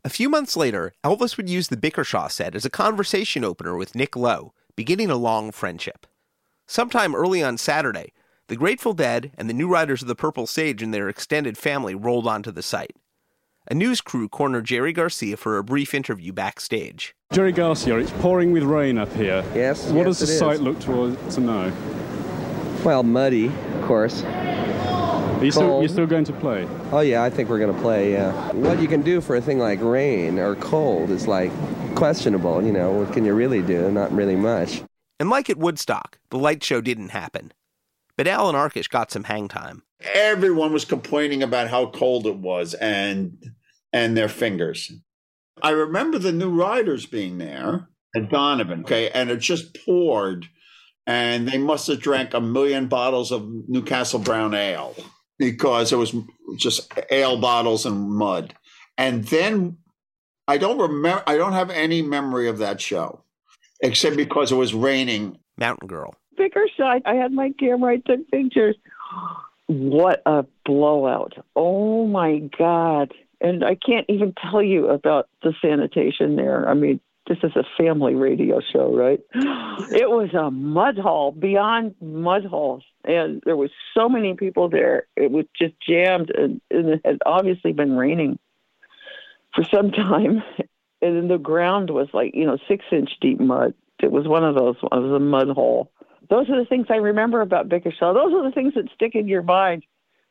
A 0.03 0.09
few 0.11 0.29
months 0.29 0.55
later, 0.55 0.93
Elvis 1.03 1.35
would 1.35 1.49
use 1.49 1.69
the 1.69 1.77
Bickershaw 1.77 2.29
set 2.29 2.53
as 2.53 2.63
a 2.63 2.69
conversation 2.69 3.43
opener 3.43 3.75
with 3.75 3.95
Nick 3.95 4.15
Lowe, 4.15 4.53
beginning 4.75 5.09
a 5.09 5.15
long 5.15 5.51
friendship. 5.51 6.05
Sometime 6.67 7.15
early 7.15 7.41
on 7.41 7.57
Saturday, 7.57 8.13
the 8.49 8.55
Grateful 8.55 8.93
Dead 8.93 9.31
and 9.35 9.49
the 9.49 9.53
New 9.55 9.67
Riders 9.67 10.03
of 10.03 10.07
the 10.07 10.13
Purple 10.13 10.45
Sage 10.45 10.83
and 10.83 10.93
their 10.93 11.09
extended 11.09 11.57
family 11.57 11.95
rolled 11.95 12.27
onto 12.27 12.51
the 12.51 12.61
site. 12.61 12.95
A 13.67 13.73
news 13.73 13.99
crew 13.99 14.29
cornered 14.29 14.65
Jerry 14.65 14.93
Garcia 14.93 15.35
for 15.37 15.57
a 15.57 15.63
brief 15.63 15.95
interview 15.95 16.31
backstage. 16.31 17.15
Jerry 17.33 17.51
Garcia, 17.51 17.97
it's 17.97 18.11
pouring 18.11 18.51
with 18.51 18.61
rain 18.61 18.99
up 18.99 19.11
here. 19.13 19.43
Yes. 19.55 19.89
What 19.89 20.05
yes, 20.05 20.19
does 20.19 20.19
the 20.19 20.27
site 20.27 20.55
is. 20.57 20.61
look 20.61 20.79
to, 20.81 21.03
uh, 21.05 21.31
to 21.31 21.41
know? 21.41 21.73
Well, 22.83 23.01
muddy, 23.01 23.47
of 23.47 23.85
course. 23.85 24.21
Are 24.23 25.43
you 25.43 25.49
still, 25.49 25.79
you're 25.79 25.89
still 25.89 26.05
going 26.05 26.25
to 26.25 26.33
play? 26.33 26.67
Oh 26.91 26.99
yeah, 26.99 27.23
I 27.23 27.31
think 27.31 27.49
we're 27.49 27.57
going 27.57 27.73
to 27.73 27.81
play. 27.81 28.11
Yeah. 28.11 28.31
What 28.51 28.79
you 28.79 28.87
can 28.87 29.01
do 29.01 29.19
for 29.19 29.35
a 29.35 29.41
thing 29.41 29.57
like 29.57 29.81
rain 29.81 30.37
or 30.37 30.55
cold 30.57 31.09
is 31.09 31.27
like 31.27 31.51
questionable. 31.95 32.63
You 32.63 32.71
know, 32.71 32.91
what 32.91 33.13
can 33.13 33.25
you 33.25 33.33
really 33.33 33.63
do? 33.63 33.89
Not 33.89 34.11
really 34.11 34.35
much. 34.35 34.83
And 35.19 35.31
like 35.31 35.49
at 35.49 35.57
Woodstock, 35.57 36.19
the 36.29 36.37
light 36.37 36.63
show 36.63 36.81
didn't 36.81 37.09
happen. 37.09 37.51
But 38.17 38.27
Allan 38.27 38.55
Arkush 38.55 38.89
got 38.89 39.11
some 39.11 39.25
hang 39.25 39.47
time. 39.47 39.83
Everyone 40.13 40.71
was 40.71 40.85
complaining 40.85 41.43
about 41.43 41.69
how 41.69 41.87
cold 41.87 42.25
it 42.27 42.37
was 42.37 42.73
and 42.75 43.37
and 43.91 44.15
their 44.15 44.29
fingers. 44.29 44.91
I 45.61 45.69
remember 45.71 46.19
the 46.19 46.31
new 46.31 46.49
riders 46.49 47.05
being 47.05 47.37
there 47.37 47.87
at 48.15 48.29
Donovan, 48.29 48.81
okay, 48.81 49.09
and 49.09 49.29
it 49.29 49.37
just 49.37 49.77
poured, 49.85 50.47
and 51.07 51.47
they 51.47 51.57
must 51.57 51.87
have 51.87 52.01
drank 52.01 52.33
a 52.33 52.41
million 52.41 52.87
bottles 52.87 53.31
of 53.31 53.47
Newcastle 53.67 54.19
Brown 54.19 54.53
Ale 54.53 54.95
because 55.37 55.91
it 55.91 55.97
was 55.97 56.13
just 56.57 56.91
ale 57.09 57.37
bottles 57.37 57.85
and 57.85 58.11
mud. 58.11 58.53
And 58.97 59.23
then 59.25 59.77
I 60.47 60.57
don't 60.57 60.77
remember, 60.77 61.23
I 61.27 61.37
don't 61.37 61.53
have 61.53 61.69
any 61.69 62.01
memory 62.01 62.47
of 62.47 62.57
that 62.59 62.79
show, 62.81 63.23
except 63.81 64.15
because 64.17 64.51
it 64.51 64.55
was 64.55 64.73
raining. 64.73 65.39
Mountain 65.57 65.87
Girl. 65.87 66.15
Bickerside. 66.37 67.01
I 67.05 67.15
had 67.15 67.31
my 67.31 67.51
camera. 67.59 67.93
I 67.93 67.97
took 67.97 68.29
pictures. 68.31 68.75
What 69.67 70.21
a 70.25 70.45
blowout! 70.63 71.33
Oh 71.55 72.05
my 72.05 72.39
god! 72.57 73.13
And 73.41 73.63
I 73.63 73.75
can't 73.75 74.05
even 74.09 74.33
tell 74.33 74.61
you 74.61 74.87
about 74.89 75.27
the 75.41 75.53
sanitation 75.61 76.35
there. 76.35 76.69
I 76.69 76.73
mean, 76.75 76.99
this 77.27 77.39
is 77.43 77.51
a 77.55 77.63
family 77.77 78.15
radio 78.15 78.61
show, 78.71 78.95
right? 78.95 79.19
It 79.91 80.09
was 80.09 80.33
a 80.33 80.49
mud 80.51 80.97
hole 80.97 81.31
beyond 81.31 81.95
mud 82.01 82.45
holes, 82.45 82.83
and 83.03 83.41
there 83.45 83.57
was 83.57 83.71
so 83.95 84.07
many 84.07 84.35
people 84.35 84.69
there. 84.69 85.07
It 85.15 85.31
was 85.31 85.45
just 85.59 85.73
jammed, 85.87 86.31
and, 86.31 86.61
and 86.71 86.89
it 86.89 87.01
had 87.03 87.19
obviously 87.25 87.73
been 87.73 87.97
raining 87.97 88.39
for 89.53 89.63
some 89.63 89.91
time. 89.91 90.43
And 91.01 91.15
then 91.15 91.27
the 91.27 91.37
ground 91.37 91.91
was 91.91 92.07
like 92.13 92.31
you 92.33 92.47
know 92.47 92.57
six 92.67 92.83
inch 92.91 93.11
deep 93.21 93.39
mud. 93.39 93.75
It 94.01 94.11
was 94.11 94.27
one 94.27 94.43
of 94.43 94.55
those. 94.55 94.75
It 94.81 94.89
was 94.91 95.11
a 95.11 95.19
mud 95.19 95.49
hole. 95.49 95.91
Those 96.29 96.49
are 96.49 96.59
the 96.59 96.65
things 96.65 96.87
I 96.89 96.95
remember 96.95 97.41
about 97.41 97.69
Bickershaw. 97.69 98.13
Those 98.13 98.33
are 98.33 98.43
the 98.43 98.51
things 98.53 98.73
that 98.75 98.89
stick 98.93 99.15
in 99.15 99.27
your 99.27 99.43
mind. 99.43 99.83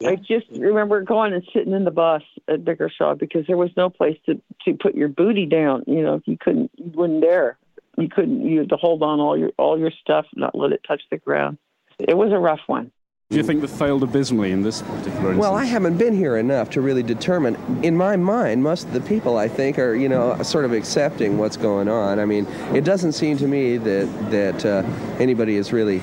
I 0.04 0.16
just 0.16 0.46
remember 0.50 1.02
going 1.02 1.32
and 1.32 1.42
sitting 1.52 1.72
in 1.72 1.84
the 1.84 1.90
bus 1.90 2.22
at 2.48 2.64
Bickershaw 2.64 3.18
because 3.18 3.46
there 3.46 3.56
was 3.56 3.70
no 3.76 3.88
place 3.88 4.18
to 4.26 4.40
to 4.64 4.74
put 4.74 4.94
your 4.94 5.08
booty 5.08 5.46
down. 5.46 5.84
You 5.86 6.02
know, 6.02 6.20
you 6.24 6.36
couldn't, 6.38 6.70
you 6.76 6.90
wouldn't 6.94 7.22
dare. 7.22 7.58
You 7.96 8.08
couldn't. 8.08 8.44
You 8.46 8.60
had 8.60 8.68
to 8.70 8.76
hold 8.76 9.02
on 9.02 9.20
all 9.20 9.38
your 9.38 9.52
all 9.56 9.78
your 9.78 9.92
stuff, 9.92 10.26
not 10.34 10.56
let 10.56 10.72
it 10.72 10.80
touch 10.86 11.02
the 11.10 11.16
ground. 11.16 11.58
It 11.98 12.16
was 12.16 12.32
a 12.32 12.38
rough 12.38 12.60
one. 12.66 12.90
Do 13.34 13.40
you 13.40 13.44
think 13.44 13.62
they 13.62 13.66
failed 13.66 14.04
abysmally 14.04 14.52
in 14.52 14.62
this 14.62 14.82
particular 14.82 15.10
instance? 15.10 15.38
Well, 15.38 15.56
I 15.56 15.64
haven't 15.64 15.98
been 15.98 16.14
here 16.14 16.36
enough 16.36 16.70
to 16.70 16.80
really 16.80 17.02
determine. 17.02 17.56
In 17.82 17.96
my 17.96 18.14
mind, 18.14 18.62
most 18.62 18.86
of 18.86 18.92
the 18.92 19.00
people 19.00 19.38
I 19.38 19.48
think 19.48 19.76
are, 19.76 19.92
you 19.92 20.08
know, 20.08 20.40
sort 20.44 20.64
of 20.64 20.72
accepting 20.72 21.36
what's 21.36 21.56
going 21.56 21.88
on. 21.88 22.20
I 22.20 22.26
mean, 22.26 22.46
it 22.72 22.84
doesn't 22.84 23.10
seem 23.10 23.36
to 23.38 23.48
me 23.48 23.76
that 23.78 24.30
that 24.30 24.64
uh, 24.64 24.82
anybody 25.18 25.56
is 25.56 25.72
really 25.72 26.00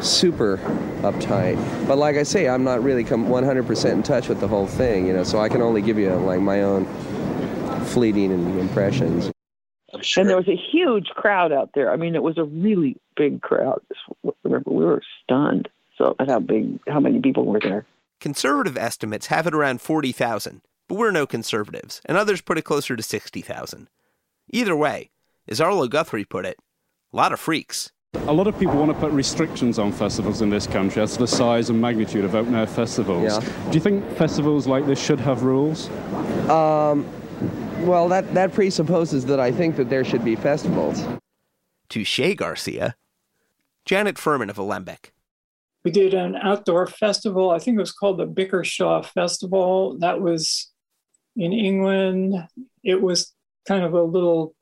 super 0.00 0.56
uptight. 1.02 1.56
But 1.86 1.98
like 1.98 2.16
I 2.16 2.24
say, 2.24 2.48
I'm 2.48 2.64
not 2.64 2.82
really 2.82 3.04
come 3.04 3.28
100% 3.28 3.92
in 3.92 4.02
touch 4.02 4.28
with 4.28 4.40
the 4.40 4.48
whole 4.48 4.66
thing, 4.66 5.06
you 5.06 5.12
know. 5.12 5.22
So 5.22 5.38
I 5.38 5.48
can 5.48 5.62
only 5.62 5.82
give 5.82 6.00
you 6.00 6.12
like 6.16 6.40
my 6.40 6.62
own 6.62 6.84
fleeting 7.84 8.58
impressions. 8.58 9.30
And 10.16 10.28
there 10.28 10.36
was 10.36 10.48
a 10.48 10.56
huge 10.72 11.10
crowd 11.10 11.52
out 11.52 11.70
there. 11.74 11.92
I 11.92 11.96
mean, 11.96 12.16
it 12.16 12.24
was 12.24 12.38
a 12.38 12.44
really 12.44 12.96
big 13.16 13.40
crowd. 13.40 13.82
Remember, 14.42 14.68
we 14.68 14.84
were 14.84 15.02
stunned. 15.22 15.68
So 16.00 16.16
at 16.18 16.28
how 16.28 16.40
big, 16.40 16.80
how 16.88 16.98
many 16.98 17.20
people 17.20 17.44
were 17.44 17.60
there? 17.60 17.84
Conservative 18.20 18.78
estimates 18.78 19.26
have 19.26 19.46
it 19.46 19.54
around 19.54 19.82
40,000, 19.82 20.62
but 20.88 20.94
we're 20.94 21.10
no 21.10 21.26
conservatives, 21.26 22.00
and 22.06 22.16
others 22.16 22.40
put 22.40 22.56
it 22.56 22.62
closer 22.62 22.96
to 22.96 23.02
60,000. 23.02 23.86
Either 24.50 24.74
way, 24.74 25.10
as 25.46 25.60
Arlo 25.60 25.88
Guthrie 25.88 26.24
put 26.24 26.46
it, 26.46 26.56
a 27.12 27.16
lot 27.16 27.34
of 27.34 27.38
freaks. 27.38 27.92
A 28.14 28.32
lot 28.32 28.46
of 28.46 28.58
people 28.58 28.76
want 28.76 28.90
to 28.90 28.98
put 28.98 29.12
restrictions 29.12 29.78
on 29.78 29.92
festivals 29.92 30.40
in 30.40 30.48
this 30.48 30.66
country 30.66 31.02
as 31.02 31.12
to 31.12 31.18
the 31.18 31.26
size 31.26 31.68
and 31.68 31.78
magnitude 31.78 32.24
of 32.24 32.34
open 32.34 32.54
air 32.54 32.66
festivals. 32.66 33.24
Yeah. 33.24 33.70
Do 33.70 33.74
you 33.74 33.80
think 33.80 34.10
festivals 34.16 34.66
like 34.66 34.86
this 34.86 34.98
should 34.98 35.20
have 35.20 35.42
rules? 35.42 35.90
Um, 36.48 37.06
well, 37.86 38.08
that, 38.08 38.32
that 38.32 38.54
presupposes 38.54 39.26
that 39.26 39.38
I 39.38 39.52
think 39.52 39.76
that 39.76 39.90
there 39.90 40.04
should 40.04 40.24
be 40.24 40.34
festivals. 40.34 41.04
Touche, 41.90 42.34
Garcia. 42.36 42.96
Janet 43.84 44.16
Furman 44.16 44.48
of 44.48 44.56
Alembic. 44.56 45.12
We 45.84 45.90
did 45.90 46.14
an 46.14 46.36
outdoor 46.36 46.86
festival. 46.86 47.50
I 47.50 47.58
think 47.58 47.76
it 47.76 47.80
was 47.80 47.92
called 47.92 48.18
the 48.18 48.26
Bickershaw 48.26 49.04
Festival. 49.04 49.98
That 49.98 50.20
was 50.20 50.70
in 51.36 51.52
England. 51.52 52.34
It 52.84 53.00
was 53.00 53.32
kind 53.66 53.84
of 53.84 53.94
a 53.94 54.02
little 54.02 54.54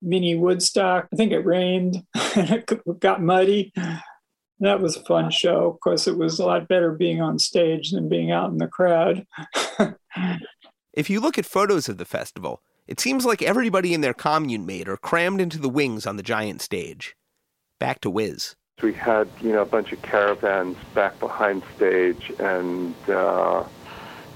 mini 0.00 0.34
Woodstock. 0.34 1.08
I 1.12 1.16
think 1.16 1.32
it 1.32 1.40
rained 1.40 2.02
and 2.34 2.50
it 2.68 3.00
got 3.00 3.22
muddy. 3.22 3.72
That 4.60 4.80
was 4.80 4.96
a 4.96 5.04
fun 5.04 5.30
show. 5.30 5.70
Of 5.70 5.80
course, 5.80 6.06
it 6.06 6.16
was 6.16 6.38
a 6.38 6.46
lot 6.46 6.68
better 6.68 6.92
being 6.92 7.20
on 7.20 7.38
stage 7.38 7.90
than 7.90 8.08
being 8.08 8.30
out 8.30 8.50
in 8.50 8.58
the 8.58 8.68
crowd. 8.68 9.26
If 10.96 11.10
you 11.10 11.20
look 11.20 11.36
at 11.36 11.44
photos 11.44 11.90
of 11.90 11.98
the 11.98 12.06
festival, 12.06 12.62
it 12.86 13.00
seems 13.00 13.26
like 13.26 13.42
everybody 13.42 13.92
in 13.92 14.00
their 14.00 14.14
commune 14.14 14.64
mate 14.64 14.88
are 14.88 14.96
crammed 14.96 15.42
into 15.42 15.58
the 15.58 15.68
wings 15.68 16.06
on 16.06 16.16
the 16.16 16.22
giant 16.22 16.62
stage. 16.62 17.14
Back 17.78 18.00
to 18.00 18.08
Wiz. 18.08 18.56
We 18.82 18.92
had, 18.92 19.30
you 19.40 19.52
know, 19.52 19.62
a 19.62 19.66
bunch 19.66 19.92
of 19.92 20.02
caravans 20.02 20.76
back 20.94 21.18
behind 21.18 21.62
stage, 21.76 22.30
and 22.38 22.94
uh, 23.08 23.64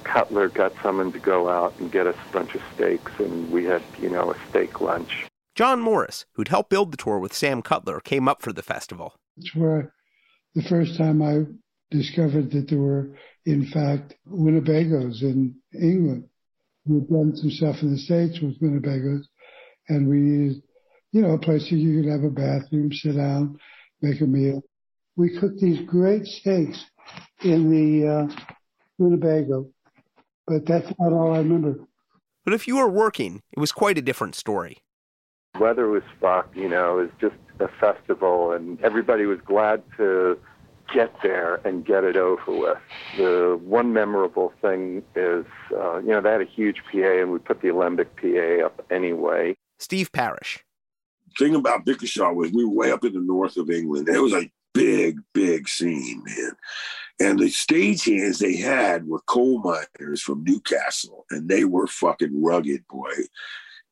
Cutler 0.05 0.49
got 0.49 0.73
summoned 0.83 1.13
to 1.13 1.19
go 1.19 1.51
out 1.51 1.79
and 1.79 1.93
get 1.93 2.07
us 2.07 2.17
a 2.31 2.33
bunch 2.33 2.55
of 2.55 2.63
steaks, 2.75 3.13
and 3.19 3.53
we 3.53 3.65
had, 3.65 3.83
you 4.01 4.09
know, 4.09 4.33
a 4.33 4.37
steak 4.49 4.81
lunch. 4.81 5.27
John 5.55 5.83
Morris, 5.83 6.25
who'd 6.33 6.49
helped 6.49 6.71
build 6.71 6.91
the 6.91 6.97
tour 6.97 7.19
with 7.19 7.35
Sam 7.35 7.61
Cutler, 7.61 8.01
came 8.01 8.29
up 8.29 8.41
for 8.41 8.51
the 8.51 8.63
festival. 8.63 9.15
It's 9.37 9.55
where 9.55 9.93
the 10.55 10.63
first 10.63 10.97
time 10.97 11.21
I 11.21 11.43
discovered 11.91 12.51
that 12.53 12.71
there 12.71 12.79
were, 12.79 13.11
in 13.45 13.67
fact, 13.67 14.15
Winnebagos 14.27 15.21
in 15.21 15.55
England. 15.75 16.25
We'd 16.87 17.11
done 17.11 17.37
some 17.37 17.51
stuff 17.51 17.83
in 17.83 17.91
the 17.93 17.99
States 17.99 18.41
with 18.41 18.59
Winnebagos, 18.59 19.25
and 19.91 20.09
we 20.09 20.17
needed, 20.17 20.63
you 21.13 21.21
know, 21.21 21.33
a 21.33 21.39
place 21.39 21.71
where 21.71 21.79
you 21.79 22.01
could 22.01 22.11
have 22.11 22.25
a 22.25 22.31
bathroom, 22.31 22.91
sit 22.91 23.17
down, 23.17 23.59
make 24.03 24.21
a 24.21 24.27
meal. 24.27 24.63
We 25.17 25.37
cooked 25.39 25.61
these 25.61 25.81
great 25.87 26.25
steaks 26.25 26.85
in 27.43 27.71
the 27.71 28.09
uh, 28.09 28.45
Winnebago, 28.99 29.69
but 30.47 30.67
that's 30.67 30.93
not 30.99 31.13
all 31.13 31.35
I 31.35 31.39
remember. 31.39 31.77
But 32.45 32.55
if 32.55 32.67
you 32.67 32.77
were 32.77 32.89
working, 32.89 33.43
it 33.53 33.61
was 33.61 33.73
quite 33.73 33.99
a 33.99 34.03
different 34.03 34.35
story. 34.35 34.79
Weather 35.59 35.89
was 35.89 36.03
fucked, 36.21 36.57
you 36.57 36.69
know, 36.69 36.99
it 36.99 37.03
was 37.03 37.11
just 37.21 37.35
a 37.59 37.69
festival, 37.81 38.53
and 38.53 38.81
everybody 38.83 39.27
was 39.27 39.41
glad 39.45 39.83
to 39.97 40.39
get 40.95 41.13
there 41.23 41.57
and 41.67 41.85
get 41.85 42.05
it 42.05 42.17
over 42.17 42.43
with. 42.47 42.79
The 43.17 43.61
one 43.63 43.93
memorable 43.93 44.53
thing 44.61 45.03
is, 45.15 45.45
uh, 45.73 45.99
you 45.99 46.09
know, 46.09 46.21
they 46.21 46.31
had 46.31 46.41
a 46.41 46.45
huge 46.45 46.83
PA, 46.91 46.99
and 46.99 47.33
we 47.33 47.39
put 47.39 47.61
the 47.61 47.69
Alembic 47.69 48.17
PA 48.17 48.67
up 48.67 48.85
anyway. 48.91 49.57
Steve 49.79 50.13
Parish. 50.13 50.65
Thing 51.39 51.55
about 51.55 51.85
Bickershaw 51.85 52.35
was 52.35 52.53
we 52.53 52.65
were 52.65 52.75
way 52.75 52.93
up 52.93 53.05
in 53.05 53.13
the 53.13 53.21
north 53.21 53.57
of 53.57 53.71
England. 53.71 54.09
It 54.09 54.21
was 54.21 54.33
a 54.33 54.51
big, 54.75 55.19
big 55.33 55.69
scene, 55.69 56.23
man. 56.25 56.53
And 57.21 57.39
the 57.39 57.47
stagehands 57.47 58.39
they 58.39 58.57
had 58.57 59.07
were 59.07 59.21
coal 59.21 59.61
miners 59.61 60.23
from 60.23 60.45
Newcastle, 60.45 61.27
and 61.31 61.49
they 61.49 61.65
were 61.65 61.87
fucking 61.87 62.43
rugged, 62.43 62.87
boy. 62.89 63.13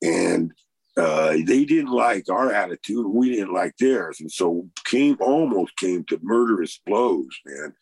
And 0.02 0.52
uh, 0.98 1.36
they 1.44 1.64
didn't 1.64 1.92
like 1.92 2.28
our 2.28 2.52
attitude, 2.52 3.04
and 3.04 3.14
we 3.14 3.30
didn't 3.30 3.52
like 3.52 3.76
theirs, 3.76 4.20
and 4.20 4.32
so 4.32 4.68
came 4.84 5.16
almost 5.20 5.76
came 5.76 6.02
to 6.04 6.18
murderous 6.22 6.80
blows, 6.84 7.38
man. 7.46 7.72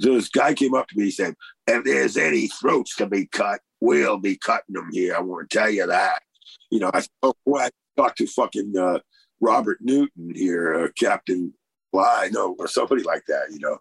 So 0.00 0.14
this 0.14 0.30
guy 0.30 0.54
came 0.54 0.74
up 0.74 0.88
to 0.88 0.96
me, 0.96 1.04
he 1.04 1.10
said, 1.10 1.34
"If 1.66 1.84
there's 1.84 2.16
any 2.16 2.48
throats 2.48 2.96
to 2.96 3.06
be 3.06 3.26
cut, 3.26 3.60
we'll 3.80 4.16
be 4.16 4.38
cutting 4.38 4.74
them 4.74 4.88
here. 4.92 5.14
I 5.14 5.20
want 5.20 5.50
to 5.50 5.58
tell 5.58 5.68
you 5.68 5.86
that." 5.88 6.22
You 6.70 6.80
know, 6.80 6.90
I 6.94 7.00
said, 7.00 7.10
"Oh 7.22 7.34
boy, 7.44 7.68
I 7.98 8.02
talked 8.02 8.18
to 8.18 8.26
fucking 8.26 8.76
uh, 8.76 9.00
Robert 9.40 9.78
Newton 9.80 10.32
here, 10.34 10.74
uh, 10.74 10.88
Captain 10.98 11.52
Bligh, 11.92 12.30
no, 12.32 12.54
or 12.58 12.68
somebody 12.68 13.02
like 13.02 13.24
that, 13.26 13.50
you 13.50 13.58
know." 13.58 13.78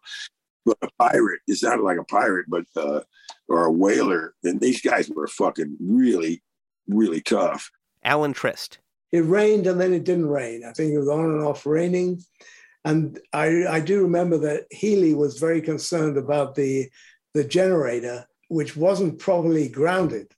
But 0.66 0.78
a 0.82 0.90
pirate, 1.00 1.40
it 1.48 1.56
sounded 1.56 1.84
like 1.84 1.98
a 1.98 2.04
pirate, 2.04 2.48
but 2.50 2.66
uh, 2.76 3.02
or 3.48 3.66
a 3.66 3.72
whaler. 3.72 4.34
And 4.44 4.60
these 4.60 4.82
guys 4.82 5.10
were 5.10 5.28
fucking 5.28 5.78
really, 5.80 6.44
really 6.88 7.22
tough. 7.22 7.72
Alan 8.04 8.34
Trist. 8.34 8.80
It 9.12 9.22
rained 9.22 9.68
and 9.68 9.80
then 9.80 9.94
it 9.94 10.04
didn't 10.04 10.28
rain. 10.28 10.64
I 10.66 10.74
think 10.74 10.92
it 10.92 11.00
was 11.00 11.08
on 11.08 11.26
and 11.26 11.44
off 11.44 11.66
raining. 11.66 12.22
And 12.84 13.20
I, 13.34 13.66
I 13.66 13.80
do 13.80 14.02
remember 14.02 14.38
that 14.40 14.66
Healy 14.72 15.14
was 15.14 15.40
very 15.40 15.62
concerned 15.62 16.18
about 16.18 16.56
the, 16.56 16.90
the 17.34 17.44
generator, 17.44 18.26
which 18.50 18.76
wasn't 18.76 19.20
properly 19.20 19.70
grounded. 19.70 20.34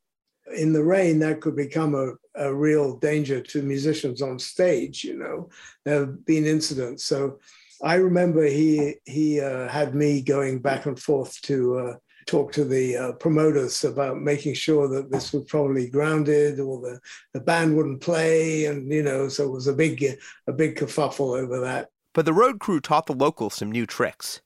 In 0.56 0.73
the 0.73 0.84
rain, 0.84 1.19
that 1.19 1.41
could 1.41 1.56
become 1.56 1.95
a, 1.95 2.14
a 2.35 2.53
real 2.53 2.97
danger 2.97 3.41
to 3.41 3.61
musicians 3.61 4.22
on 4.22 4.39
stage, 4.39 5.03
you 5.03 5.18
know. 5.18 5.49
There 5.85 5.99
have 6.01 6.26
been 6.26 6.45
incidents. 6.45 7.06
So 7.06 7.39
I 7.84 7.95
remember 7.95 8.43
he, 8.43 8.95
he 9.06 9.39
uh, 9.41 9.68
had 9.68 9.95
me 9.95 10.22
going 10.22 10.60
back 10.60 10.85
and 10.85 10.99
forth 10.99 11.41
to 11.43 11.77
uh, 11.77 11.93
talk 12.30 12.51
to 12.51 12.64
the 12.64 12.95
uh, 12.95 13.11
promoters 13.14 13.84
about 13.84 14.22
making 14.22 14.53
sure 14.53 14.88
that 14.88 15.11
this 15.11 15.34
was 15.34 15.45
probably 15.45 15.89
grounded 15.89 16.60
or 16.60 16.80
the, 16.80 16.99
the 17.34 17.39
band 17.39 17.76
wouldn't 17.76 18.01
play 18.01 18.65
and 18.65 18.91
you 18.91 19.01
know 19.01 19.27
so 19.27 19.45
it 19.45 19.51
was 19.51 19.65
a 19.65 19.73
big 19.73 20.06
a 20.45 20.53
big 20.53 20.76
kerfuffle 20.76 21.35
over 21.41 21.60
that 21.60 21.89
But 22.14 22.26
the 22.26 22.34
road 22.34 22.60
crew 22.60 22.80
taught 22.81 23.07
the 23.07 23.14
locals 23.14 23.56
some 23.56 23.72
new 23.72 23.88
tricks. 23.88 24.41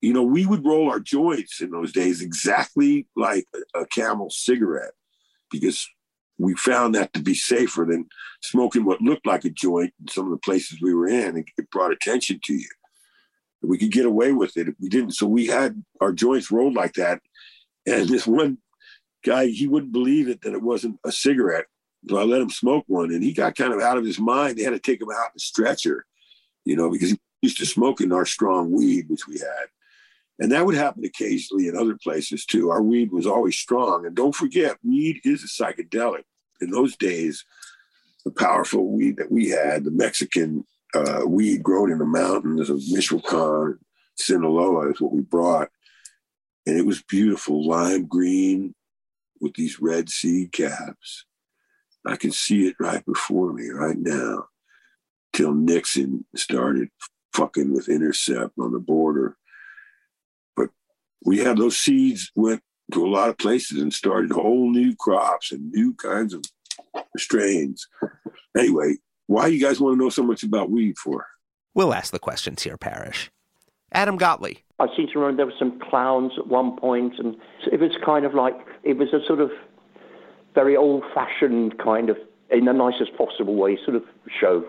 You 0.00 0.12
know, 0.12 0.22
we 0.22 0.44
would 0.44 0.64
roll 0.66 0.90
our 0.90 1.00
joints 1.00 1.60
in 1.62 1.70
those 1.70 1.90
days 1.90 2.20
exactly 2.20 3.06
like 3.16 3.46
a, 3.74 3.80
a 3.80 3.86
camel 3.86 4.28
cigarette 4.30 4.92
because 5.50 5.88
we 6.38 6.54
found 6.54 6.94
that 6.94 7.12
to 7.12 7.20
be 7.20 7.34
safer 7.34 7.86
than 7.88 8.06
smoking 8.42 8.84
what 8.84 9.00
looked 9.00 9.26
like 9.26 9.44
a 9.44 9.50
joint 9.50 9.92
in 10.00 10.08
some 10.08 10.26
of 10.26 10.30
the 10.32 10.38
places 10.38 10.80
we 10.82 10.94
were 10.94 11.08
in. 11.08 11.36
It, 11.36 11.46
it 11.56 11.70
brought 11.70 11.92
attention 11.92 12.40
to 12.44 12.54
you. 12.54 12.68
We 13.62 13.78
could 13.78 13.92
get 13.92 14.04
away 14.04 14.32
with 14.32 14.56
it 14.56 14.68
if 14.68 14.74
we 14.80 14.88
didn't. 14.88 15.12
So 15.12 15.26
we 15.26 15.46
had 15.46 15.82
our 16.00 16.12
joints 16.12 16.50
rolled 16.50 16.74
like 16.74 16.94
that. 16.94 17.20
And 17.86 18.08
this 18.08 18.26
one 18.26 18.58
guy, 19.24 19.46
he 19.46 19.66
wouldn't 19.66 19.92
believe 19.92 20.28
it 20.28 20.42
that 20.42 20.52
it 20.52 20.62
wasn't 20.62 20.98
a 21.04 21.12
cigarette. 21.12 21.66
So 22.08 22.18
I 22.18 22.24
let 22.24 22.42
him 22.42 22.50
smoke 22.50 22.84
one 22.88 23.10
and 23.12 23.22
he 23.22 23.32
got 23.32 23.56
kind 23.56 23.72
of 23.72 23.80
out 23.80 23.96
of 23.96 24.04
his 24.04 24.18
mind. 24.18 24.58
They 24.58 24.64
had 24.64 24.74
to 24.74 24.78
take 24.78 25.00
him 25.00 25.08
out 25.10 25.30
in 25.32 25.36
a 25.36 25.40
stretcher, 25.40 26.04
you 26.64 26.76
know, 26.76 26.90
because 26.90 27.10
he 27.10 27.18
used 27.40 27.58
to 27.58 27.66
smoking 27.66 28.12
our 28.12 28.26
strong 28.26 28.70
weed, 28.70 29.08
which 29.08 29.26
we 29.26 29.38
had. 29.38 29.66
And 30.40 30.50
that 30.50 30.66
would 30.66 30.74
happen 30.74 31.04
occasionally 31.04 31.68
in 31.68 31.76
other 31.76 31.96
places 32.02 32.44
too. 32.44 32.70
Our 32.70 32.82
weed 32.82 33.12
was 33.12 33.26
always 33.26 33.56
strong. 33.56 34.04
And 34.04 34.16
don't 34.16 34.34
forget, 34.34 34.78
weed 34.82 35.20
is 35.24 35.44
a 35.44 35.46
psychedelic. 35.46 36.24
In 36.60 36.70
those 36.70 36.96
days, 36.96 37.44
the 38.24 38.30
powerful 38.30 38.86
weed 38.86 39.16
that 39.18 39.30
we 39.30 39.48
had, 39.50 39.84
the 39.84 39.90
Mexican 39.90 40.64
uh, 40.94 41.22
weed 41.26 41.62
grown 41.62 41.92
in 41.92 41.98
the 41.98 42.06
mountains 42.06 42.70
of 42.70 42.82
Michoacan, 42.88 43.78
Sinaloa 44.16 44.90
is 44.90 45.00
what 45.00 45.12
we 45.12 45.20
brought. 45.20 45.68
And 46.66 46.78
it 46.78 46.86
was 46.86 47.02
beautiful, 47.02 47.66
lime 47.66 48.06
green 48.06 48.74
with 49.40 49.54
these 49.54 49.80
red 49.80 50.08
seed 50.08 50.52
caps. 50.52 51.26
I 52.06 52.16
can 52.16 52.32
see 52.32 52.66
it 52.66 52.76
right 52.80 53.04
before 53.04 53.52
me 53.52 53.68
right 53.68 53.98
now 53.98 54.48
till 55.32 55.54
Nixon 55.54 56.24
started 56.34 56.88
fucking 57.34 57.72
with 57.72 57.88
Intercept 57.88 58.52
on 58.58 58.72
the 58.72 58.78
border. 58.78 59.36
But 61.24 61.30
we 61.30 61.38
had 61.38 61.56
those 61.56 61.76
seeds 61.76 62.30
went 62.36 62.62
to 62.92 63.04
a 63.04 63.08
lot 63.08 63.30
of 63.30 63.38
places 63.38 63.80
and 63.80 63.92
started 63.92 64.30
whole 64.30 64.70
new 64.70 64.94
crops 64.96 65.52
and 65.52 65.72
new 65.72 65.94
kinds 65.94 66.34
of 66.34 66.44
strains. 67.16 67.88
Anyway, 68.56 68.96
why 69.26 69.46
you 69.46 69.60
guys 69.60 69.80
want 69.80 69.98
to 69.98 70.02
know 70.02 70.10
so 70.10 70.22
much 70.22 70.42
about 70.42 70.70
weed 70.70 70.98
for? 70.98 71.26
We'll 71.74 71.94
ask 71.94 72.12
the 72.12 72.18
questions 72.18 72.62
here, 72.62 72.76
Parish. 72.76 73.30
Adam 73.92 74.16
Gottlieb. 74.16 74.58
I 74.78 74.86
seem 74.96 75.06
to 75.08 75.18
remember 75.18 75.36
there 75.38 75.46
were 75.46 75.52
some 75.58 75.80
clowns 75.80 76.32
at 76.36 76.46
one 76.48 76.76
point, 76.76 77.14
and 77.18 77.36
it 77.72 77.80
was 77.80 77.92
kind 78.04 78.26
of 78.26 78.34
like 78.34 78.54
it 78.82 78.96
was 78.96 79.08
a 79.12 79.24
sort 79.26 79.40
of 79.40 79.50
very 80.54 80.76
old-fashioned 80.76 81.78
kind 81.78 82.10
of, 82.10 82.16
in 82.50 82.64
the 82.66 82.72
nicest 82.72 83.16
possible 83.16 83.54
way, 83.54 83.78
sort 83.84 83.96
of 83.96 84.02
show 84.40 84.64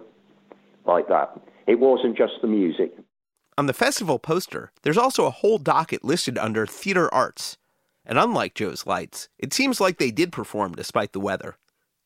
like 0.86 1.08
that. 1.10 1.40
It 1.68 1.80
wasn't 1.80 2.18
just 2.18 2.34
the 2.42 2.48
music. 2.48 2.92
On 3.58 3.68
the 3.68 3.74
festival 3.74 4.20
poster, 4.20 4.74
there's 4.82 4.98
also 4.98 5.26
a 5.26 5.32
whole 5.32 5.58
docket 5.58 6.04
listed 6.04 6.38
under 6.38 6.66
theater 6.66 7.12
arts. 7.14 7.58
And 8.06 8.20
unlike 8.20 8.54
Joe's 8.54 8.86
Lights, 8.86 9.30
it 9.40 9.54
seems 9.54 9.80
like 9.80 9.98
they 9.98 10.12
did 10.12 10.34
perform 10.34 10.74
despite 10.74 11.14
the 11.14 11.22
weather. 11.22 11.56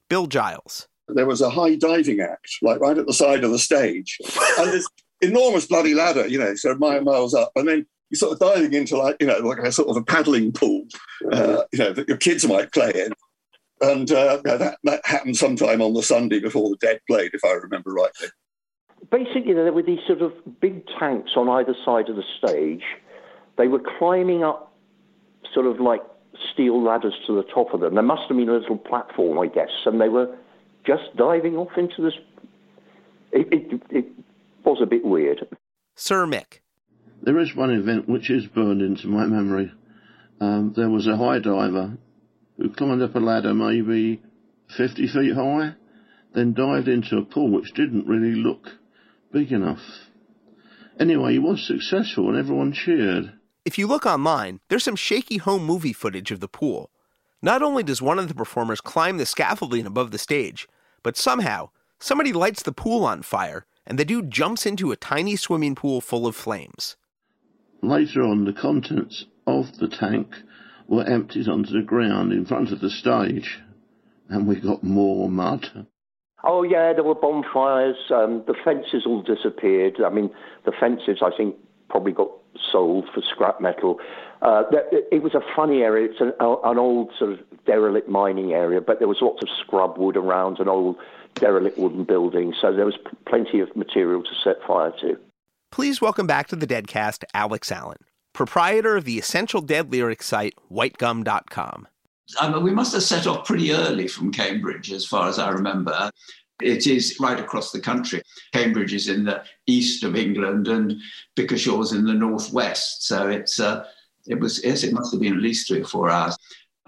Bill 0.10 0.28
Giles. 0.28 0.88
There 1.08 1.26
was 1.26 1.42
a 1.42 1.50
high 1.50 1.74
diving 1.74 2.20
act, 2.20 2.58
like 2.62 2.80
right 2.80 2.98
at 2.98 3.08
the 3.08 3.14
side 3.14 3.44
of 3.44 3.50
the 3.50 3.58
stage. 3.58 4.20
and 4.60 4.72
this 4.72 4.88
enormous 5.22 5.66
bloody 5.66 5.96
ladder, 5.96 6.28
you 6.28 6.38
know, 6.38 6.54
so 6.54 6.76
miles 6.76 7.34
up. 7.34 7.52
And 7.56 7.68
then 7.68 7.88
you're 8.12 8.18
sort 8.18 8.34
of 8.34 8.40
diving 8.40 8.74
into 8.74 8.96
like, 8.96 9.18
you 9.20 9.26
know, 9.26 9.40
like 9.40 9.58
a 9.58 9.72
sort 9.72 9.90
of 9.90 9.98
a 9.98 10.04
paddling 10.04 10.52
pool, 10.52 10.84
uh, 11.32 11.64
you 11.72 11.80
know, 11.80 11.94
that 11.94 12.08
your 12.08 12.18
kids 12.18 12.48
might 12.48 12.72
play 12.72 12.92
in. 12.94 13.12
And 13.82 14.12
uh, 14.12 14.40
that, 14.44 14.78
that 14.84 15.02
happened 15.04 15.38
sometime 15.38 15.82
on 15.82 15.96
the 15.96 16.04
Sunday 16.04 16.40
before 16.40 16.70
the 16.70 16.78
Dead 16.78 17.00
played, 17.08 17.32
if 17.34 17.44
I 17.44 17.54
remember 17.54 17.92
rightly. 17.92 18.28
Basically, 19.12 19.54
there 19.54 19.72
were 19.74 19.84
these 19.84 20.00
sort 20.06 20.22
of 20.22 20.34
big 20.62 20.84
tanks 21.00 21.32
on 21.36 21.50
either 21.50 21.74
side 21.84 22.10
of 22.10 22.16
the 22.16 22.24
stage. 22.38 22.84
They 23.58 23.68
were 23.68 23.82
climbing 23.98 24.44
up 24.44 24.72
sort 25.54 25.66
of 25.66 25.80
like 25.80 26.02
steel 26.54 26.82
ladders 26.84 27.16
to 27.28 27.36
the 27.36 27.44
top 27.44 27.74
of 27.74 27.80
them. 27.80 27.96
There 27.96 28.04
must 28.04 28.24
have 28.28 28.38
been 28.38 28.50
a 28.50 28.54
little 28.54 28.78
platform, 28.78 29.40
I 29.40 29.48
guess, 29.48 29.72
and 29.86 30.00
they 30.00 30.10
were 30.10 30.36
just 30.86 31.16
diving 31.18 31.56
off 31.56 31.72
into 31.78 32.04
this. 32.04 32.14
It, 33.32 33.48
it, 33.52 33.82
it 33.90 34.06
was 34.64 34.80
a 34.82 34.86
bit 34.86 35.04
weird. 35.04 35.48
Sir 35.96 36.26
Mick. 36.26 36.60
There 37.22 37.40
is 37.40 37.56
one 37.56 37.72
event 37.72 38.08
which 38.08 38.30
is 38.30 38.46
burned 38.48 38.82
into 38.82 39.08
my 39.08 39.26
memory. 39.26 39.72
Um, 40.40 40.74
there 40.76 40.90
was 40.90 41.06
a 41.08 41.18
high 41.18 41.40
diver 41.40 41.98
who 42.58 42.70
climbed 42.70 43.02
up 43.02 43.16
a 43.16 43.20
ladder 43.20 43.54
maybe 43.54 44.22
50 44.78 45.08
feet 45.08 45.34
high, 45.34 45.74
then 46.34 46.54
dived 46.54 46.88
into 46.88 47.18
a 47.18 47.26
pool 47.26 47.52
which 47.52 47.74
didn't 47.74 48.08
really 48.08 48.36
look 48.36 48.79
big 49.32 49.52
enough. 49.52 49.82
Anyway, 51.00 51.34
he 51.34 51.40
was 51.40 51.66
successful 51.66 52.30
and 52.30 52.38
everyone 52.38 52.74
cheered. 52.74 53.34
If 53.66 53.78
you 53.78 53.88
look 53.88 54.06
online, 54.06 54.60
there's 54.68 54.84
some 54.84 54.96
shaky 54.96 55.38
home 55.38 55.64
movie 55.64 55.94
footage 55.94 56.32
of 56.32 56.40
the 56.40 56.48
pool. 56.48 56.90
Not 57.42 57.62
only 57.62 57.84
does 57.84 58.02
one 58.02 58.20
of 58.20 58.28
the 58.28 58.34
performers 58.34 58.82
climb 58.82 59.18
the 59.18 59.26
scaffolding 59.26 59.86
above 59.86 60.12
the 60.12 60.18
stage, 60.18 60.68
but 61.04 61.16
somehow 61.16 61.70
somebody 62.00 62.34
lights 62.34 62.64
the 62.64 62.72
pool 62.72 63.06
on 63.06 63.22
fire 63.22 63.66
and 63.86 63.98
the 63.98 64.06
dude 64.06 64.30
jumps 64.30 64.66
into 64.66 64.92
a 64.92 64.96
tiny 64.96 65.36
swimming 65.36 65.76
pool 65.76 66.00
full 66.00 66.28
of 66.28 66.36
flames. 66.36 66.96
Later 67.82 68.24
on, 68.24 68.46
the 68.46 68.54
contents 68.54 69.26
of 69.48 69.78
the 69.80 69.88
tank 69.88 70.36
were 70.88 71.04
emptied 71.04 71.48
onto 71.48 71.72
the 71.72 71.86
ground 71.86 72.32
in 72.32 72.46
front 72.46 72.72
of 72.72 72.82
the 72.82 72.90
stage, 72.90 73.60
and 74.28 74.48
we 74.48 74.60
got 74.60 74.84
more 74.84 75.30
mud. 75.30 75.88
Oh 76.44 76.64
yeah, 76.64 76.94
there 76.94 77.04
were 77.04 77.16
bonfires. 77.16 77.98
Um, 78.10 78.44
the 78.48 78.56
fences 78.64 79.06
all 79.06 79.22
disappeared. 79.22 79.98
I 80.06 80.10
mean, 80.10 80.30
the 80.66 80.72
fences 80.72 81.20
I 81.22 81.36
think 81.36 81.56
probably 81.90 82.14
got 82.14 82.30
sold 82.72 83.06
for 83.14 83.22
scrap 83.22 83.60
metal. 83.60 84.00
Uh, 84.42 84.64
it 85.12 85.22
was 85.22 85.34
a 85.34 85.42
funny 85.56 85.82
area. 85.82 86.10
It's 86.10 86.22
an, 86.22 86.34
an, 86.40 86.78
old 86.78 87.12
sort 87.18 87.34
of 87.34 87.40
derelict 87.66 88.08
mining 88.08 88.54
area, 88.54 88.80
but 88.80 89.00
there 89.00 89.08
was 89.08 89.18
lots 89.22 89.44
of 89.44 89.50
scrub 89.60 89.98
wood 89.98 90.16
around 90.16 90.60
an 90.60 90.70
old 90.70 90.96
derelict 91.36 91.78
wooden 91.78 92.06
building, 92.06 92.54
so 92.60 92.74
there 92.74 92.86
was 92.86 92.98
plenty 93.28 93.60
of 93.60 93.76
material 93.76 94.24
to 94.24 94.30
set 94.44 94.56
fire 94.66 94.94
to. 95.02 95.18
Please 95.72 96.02
welcome 96.02 96.26
back 96.26 96.48
to 96.48 96.56
the 96.56 96.66
Deadcast 96.66 97.24
Alex 97.34 97.72
Allen, 97.72 98.00
proprietor 98.34 98.96
of 98.96 99.06
the 99.06 99.20
Essential 99.20 99.62
Dead 99.62 99.92
Lyrics 99.92 100.26
site, 100.26 100.54
whitegum.com. 100.72 101.88
I 102.40 102.52
mean, 102.52 102.64
we 102.64 102.72
must 102.72 102.94
have 102.94 103.04
set 103.04 103.28
off 103.28 103.46
pretty 103.46 103.72
early 103.72 104.08
from 104.08 104.32
Cambridge, 104.32 104.92
as 104.92 105.06
far 105.06 105.30
as 105.30 105.40
I 105.40 105.50
remember. 105.50 106.12
It 106.62 106.88
is 106.88 107.18
right 107.20 107.40
across 107.40 107.72
the 107.72 107.80
country. 107.80 108.22
Cambridge 108.54 108.94
is 108.94 109.08
in 109.08 109.24
the 109.24 109.44
east 109.66 110.04
of 110.04 110.16
England, 110.16 110.68
and 110.68 111.00
Bickershaw's 111.36 111.94
in 111.94 112.06
the 112.06 112.14
northwest. 112.14 113.08
So 113.08 113.30
it's 113.30 113.60
uh, 113.60 113.86
it 114.28 114.40
was 114.40 114.64
yes, 114.64 114.84
it 114.84 114.94
must 114.94 115.12
have 115.12 115.22
been 115.22 115.36
at 115.36 115.42
least 115.42 115.68
three 115.68 115.82
or 115.82 115.86
four 115.86 116.10
hours. 116.10 116.38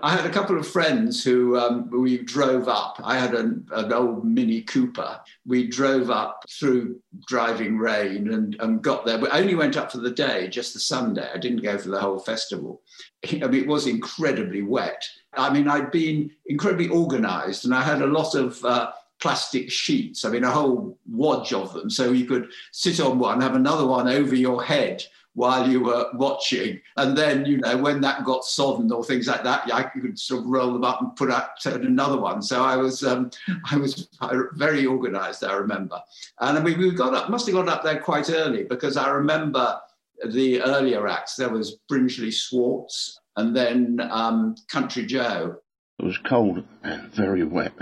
I 0.04 0.12
had 0.12 0.26
a 0.26 0.34
couple 0.34 0.58
of 0.58 0.68
friends 0.68 1.24
who 1.24 1.58
um, 1.58 1.90
we 1.92 2.20
drove 2.20 2.68
up. 2.68 3.00
I 3.04 3.18
had 3.18 3.34
an, 3.34 3.68
an, 3.72 3.94
old 3.94 4.26
Mini 4.26 4.62
Cooper. 4.62 5.20
We 5.46 5.68
drove 5.68 6.10
up 6.10 6.46
through 6.50 7.00
driving 7.28 7.78
rain 7.78 8.34
and, 8.34 8.56
and 8.60 8.82
got 8.82 9.06
there. 9.06 9.20
We 9.20 9.28
only 9.30 9.56
went 9.56 9.78
up 9.78 9.92
for 9.92 10.00
the 10.00 10.12
day, 10.12 10.48
just 10.48 10.74
the 10.74 10.80
Sunday. 10.80 11.30
I 11.34 11.38
didn't 11.38 11.62
go 11.62 11.78
for 11.78 11.90
the 11.90 12.00
whole 12.00 12.20
festival. 12.20 12.82
I 13.32 13.48
mean, 13.48 13.56
it 13.56 13.68
was 13.68 13.88
incredibly 13.88 14.64
wet. 14.64 15.04
I 15.34 15.52
mean, 15.52 15.68
I'd 15.68 15.92
been 15.92 16.32
incredibly 16.48 16.90
organized 16.90 17.66
and 17.66 17.74
I 17.74 17.82
had 17.84 18.02
a 18.02 18.08
lot 18.08 18.34
of 18.36 18.64
uh, 18.66 18.92
plastic 19.22 19.72
sheets. 19.72 20.26
I 20.26 20.30
mean, 20.30 20.44
a 20.44 20.52
whole 20.52 20.98
wadge 21.10 21.54
of 21.54 21.74
them. 21.74 21.90
So 21.90 22.12
you 22.12 22.26
could 22.26 22.50
sit 22.72 23.00
on 23.00 23.20
one, 23.20 23.40
have 23.42 23.56
another 23.56 23.86
one 23.86 24.08
over 24.08 24.36
your 24.36 24.64
head 24.64 25.04
while 25.34 25.70
you 25.70 25.82
were 25.82 26.10
watching. 26.14 26.80
And 26.98 27.18
then, 27.18 27.46
you 27.46 27.58
know, 27.58 27.78
when 27.78 28.02
that 28.02 28.26
got 28.26 28.44
sodden 28.44 28.92
or 28.92 29.04
things 29.04 29.28
like 29.28 29.44
that, 29.44 29.72
I 29.74 29.84
could 29.84 30.20
sort 30.20 30.42
of 30.42 30.48
roll 30.48 30.74
them 30.74 30.84
up 30.84 31.02
and 31.02 31.16
put 31.16 31.32
out 31.32 31.66
another 31.66 32.20
one. 32.20 32.42
So 32.42 32.64
I 32.64 32.76
was, 32.76 33.04
um, 33.04 33.32
I 33.72 33.78
was 33.78 34.10
very 34.54 34.86
organized, 34.86 35.44
I 35.44 35.54
remember. 35.54 36.00
And 36.40 36.58
I 36.58 36.62
mean, 36.62 36.78
we 36.78 36.92
got 36.92 37.14
up, 37.14 37.30
must 37.30 37.46
have 37.48 37.56
got 37.56 37.70
up 37.70 37.84
there 37.84 38.00
quite 38.00 38.30
early 38.30 38.64
because 38.64 38.98
I 38.98 39.10
remember 39.10 39.80
the 40.30 40.62
earlier 40.62 41.08
acts. 41.08 41.36
There 41.36 41.50
was 41.50 41.78
Brinsley 41.90 42.32
Schwarz 42.32 43.20
and 43.38 43.56
then 43.56 44.00
um, 44.12 44.56
Country 44.70 45.06
Joe. 45.06 45.58
It 46.00 46.06
was 46.06 46.18
cold 46.18 46.64
and 46.84 47.12
very 47.14 47.44
wet 47.44 47.74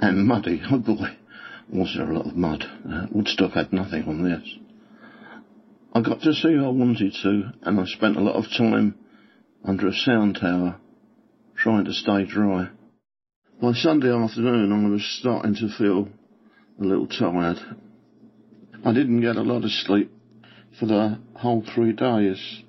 and 0.00 0.26
muddy. 0.26 0.62
Oh 0.70 0.78
boy, 0.78 1.16
was 1.68 1.94
there 1.96 2.10
a 2.10 2.14
lot 2.14 2.26
of 2.26 2.36
mud. 2.36 2.68
Uh, 2.88 3.06
Woodstock 3.10 3.52
had 3.52 3.72
nothing 3.72 4.04
on 4.08 4.22
this. 4.22 4.56
I 5.94 6.00
got 6.00 6.22
to 6.22 6.32
see 6.32 6.54
who 6.54 6.64
I 6.64 6.70
wanted 6.70 7.12
to, 7.22 7.52
and 7.62 7.78
I 7.78 7.84
spent 7.84 8.16
a 8.16 8.20
lot 8.20 8.36
of 8.36 8.50
time 8.56 8.94
under 9.62 9.88
a 9.88 9.92
sound 9.92 10.38
tower 10.40 10.76
trying 11.56 11.84
to 11.84 11.92
stay 11.92 12.24
dry. 12.24 12.70
By 13.60 13.72
Sunday 13.74 14.10
afternoon, 14.10 14.72
I 14.72 14.88
was 14.88 15.04
starting 15.20 15.54
to 15.56 15.68
feel 15.76 16.08
a 16.80 16.84
little 16.84 17.06
tired. 17.06 17.58
I 18.84 18.92
didn't 18.94 19.20
get 19.20 19.36
a 19.36 19.42
lot 19.42 19.64
of 19.64 19.70
sleep 19.70 20.10
for 20.80 20.86
the 20.86 21.20
whole 21.34 21.62
three 21.74 21.92
days. 21.92 22.62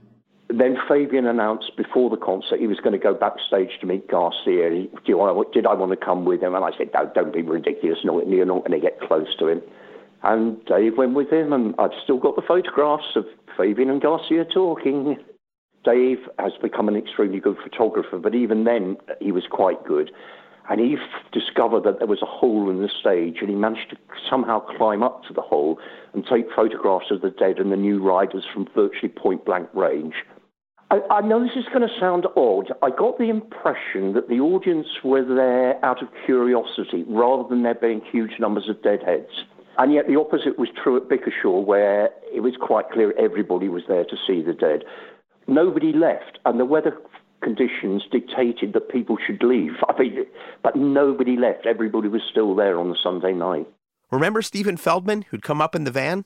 Then 0.50 0.76
Fabian 0.88 1.26
announced 1.26 1.72
before 1.78 2.10
the 2.10 2.18
concert 2.18 2.60
he 2.60 2.68
was 2.68 2.80
going 2.82 2.92
to 2.92 3.00
go 3.00 3.14
backstage 3.14 3.80
to 3.80 3.88
meet 3.88 4.10
Garcia. 4.10 4.70
He, 4.70 4.90
did, 5.06 5.16
I, 5.16 5.42
did 5.54 5.66
I 5.66 5.74
want 5.74 5.98
to 5.98 6.06
come 6.06 6.26
with 6.26 6.44
him? 6.44 6.56
And 6.56 6.66
I 6.66 6.72
said, 6.78 6.90
no, 6.94 7.10
don't 7.16 7.34
be 7.34 7.42
ridiculous. 7.42 8.00
No, 8.04 8.22
you're 8.22 8.46
not 8.46 8.68
going 8.68 8.80
to 8.80 8.86
get 8.86 9.00
close 9.00 9.34
to 9.40 9.48
him. 9.48 9.62
And 10.24 10.64
Dave 10.66 10.98
went 10.98 11.16
with 11.16 11.30
him, 11.30 11.52
and 11.52 11.76
I've 11.78 11.92
still 12.04 12.18
got 12.18 12.36
the 12.36 12.42
photographs 12.42 13.16
of 13.16 13.26
Fabian 13.58 13.90
and 13.90 14.02
Garcia 14.02 14.46
talking. 14.46 15.18
Dave 15.84 16.20
has 16.40 16.54
become 16.62 16.88
an 16.88 16.96
extremely 16.96 17.42
good 17.42 17.58
photographer, 17.62 18.18
but 18.18 18.34
even 18.34 18.64
then, 18.64 18.96
he 19.20 19.34
was 19.34 19.44
quite 19.52 19.84
good. 19.86 20.12
And 20.70 20.80
he 20.80 20.94
f- 20.94 21.32
discovered 21.34 21.84
that 21.84 22.00
there 22.00 22.08
was 22.08 22.22
a 22.22 22.26
hole 22.26 22.70
in 22.70 22.82
the 22.82 22.88
stage, 22.88 23.38
and 23.42 23.50
he 23.50 23.56
managed 23.56 23.90
to 23.90 23.98
somehow 24.30 24.62
climb 24.62 25.04
up 25.04 25.24
to 25.28 25.34
the 25.34 25.42
hole 25.42 25.78
and 26.14 26.26
take 26.26 26.46
photographs 26.56 27.12
of 27.12 27.20
the 27.20 27.30
dead 27.30 27.60
and 27.60 27.70
the 27.70 27.76
new 27.76 28.02
riders 28.02 28.46
from 28.54 28.66
virtually 28.74 29.10
point 29.10 29.44
blank 29.44 29.68
range. 29.74 30.14
I, 30.90 31.02
I 31.10 31.22
know 31.22 31.42
this 31.42 31.58
is 31.58 31.66
going 31.74 31.82
to 31.82 32.00
sound 32.00 32.28
odd. 32.38 32.72
I 32.82 32.92
got 32.92 33.18
the 33.18 33.30
impression 33.30 34.14
that 34.14 34.30
the 34.30 34.40
audience 34.40 34.88
were 35.04 35.26
there 35.26 35.84
out 35.84 36.02
of 36.02 36.08
curiosity 36.26 37.04
rather 37.10 37.44
than 37.50 37.64
there 37.64 37.76
being 37.76 38.02
huge 38.10 38.40
numbers 38.40 38.70
of 38.70 38.82
deadheads. 38.84 39.44
And 39.78 39.94
yet 39.94 40.08
the 40.08 40.20
opposite 40.20 40.60
was 40.60 40.70
true 40.84 40.98
at 40.98 41.10
Bickershaw, 41.10 41.66
where 41.66 42.10
it 42.34 42.42
was 42.42 42.54
quite 42.62 42.90
clear 42.92 43.14
everybody 43.18 43.70
was 43.70 43.84
there 43.88 44.04
to 44.04 44.16
see 44.28 44.42
the 44.42 44.54
dead. 44.54 44.84
Nobody 45.48 45.92
left, 45.94 46.40
and 46.46 46.60
the 46.60 46.66
weather 46.66 46.96
conditions 47.42 48.04
dictated 48.12 48.74
that 48.74 48.90
people 48.90 49.18
should 49.26 49.44
leave. 49.44 49.74
I 49.90 50.00
mean, 50.00 50.26
but 50.64 50.76
nobody 50.76 51.36
left. 51.38 51.66
Everybody 51.66 52.08
was 52.08 52.22
still 52.32 52.56
there 52.56 52.80
on 52.80 52.90
the 52.90 52.98
Sunday 53.02 53.34
night. 53.34 53.68
Remember 54.12 54.42
Stephen 54.42 54.78
Feldman, 54.78 55.24
who'd 55.30 55.44
come 55.44 55.60
up 55.60 55.76
in 55.76 55.84
the 55.84 55.92
van? 55.92 56.26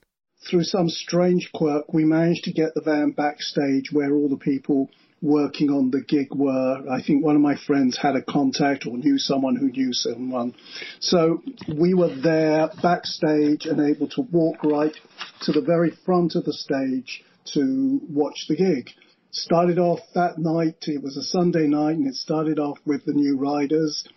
Through 0.49 0.65
some 0.65 0.89
strange 0.89 1.51
quirk, 1.53 1.93
we 1.93 2.05
managed 2.05 2.43
to 2.43 2.51
get 2.51 2.75
the 2.75 2.81
van 2.81 3.11
backstage 3.11 3.91
where 3.91 4.13
all 4.13 4.29
the 4.29 4.37
people 4.37 4.89
working 5.22 5.69
on 5.69 5.91
the 5.91 6.02
gig 6.02 6.34
were. 6.34 6.84
I 6.89 7.02
think 7.02 7.23
one 7.23 7.35
of 7.35 7.41
my 7.41 7.56
friends 7.56 7.98
had 7.98 8.15
a 8.15 8.22
contact 8.22 8.85
or 8.85 8.98
knew 8.98 9.18
someone 9.18 9.56
who 9.56 9.69
knew 9.72 9.94
someone. 9.94 10.53
So 10.99 11.41
we 11.68 11.94
were 11.94 12.14
there 12.15 12.69
backstage 12.81 13.65
and 13.65 13.81
able 13.81 14.07
to 14.10 14.22
walk 14.22 14.64
right 14.64 14.95
to 15.41 15.52
the 15.52 15.61
very 15.61 15.91
front 16.06 16.35
of 16.35 16.45
the 16.45 16.53
stage 16.53 17.23
to 17.53 18.02
watch 18.10 18.45
the 18.48 18.56
gig. 18.56 18.91
Started 19.31 19.77
off 19.77 19.99
that 20.14 20.38
night, 20.38 20.85
it 20.88 21.03
was 21.03 21.18
a 21.18 21.22
Sunday 21.22 21.68
night, 21.68 21.98
and 21.98 22.07
it 22.07 22.15
started 22.15 22.60
off 22.60 22.80
with 22.85 23.06
the 23.06 23.14
New 23.14 23.38
Riders. 23.38 24.07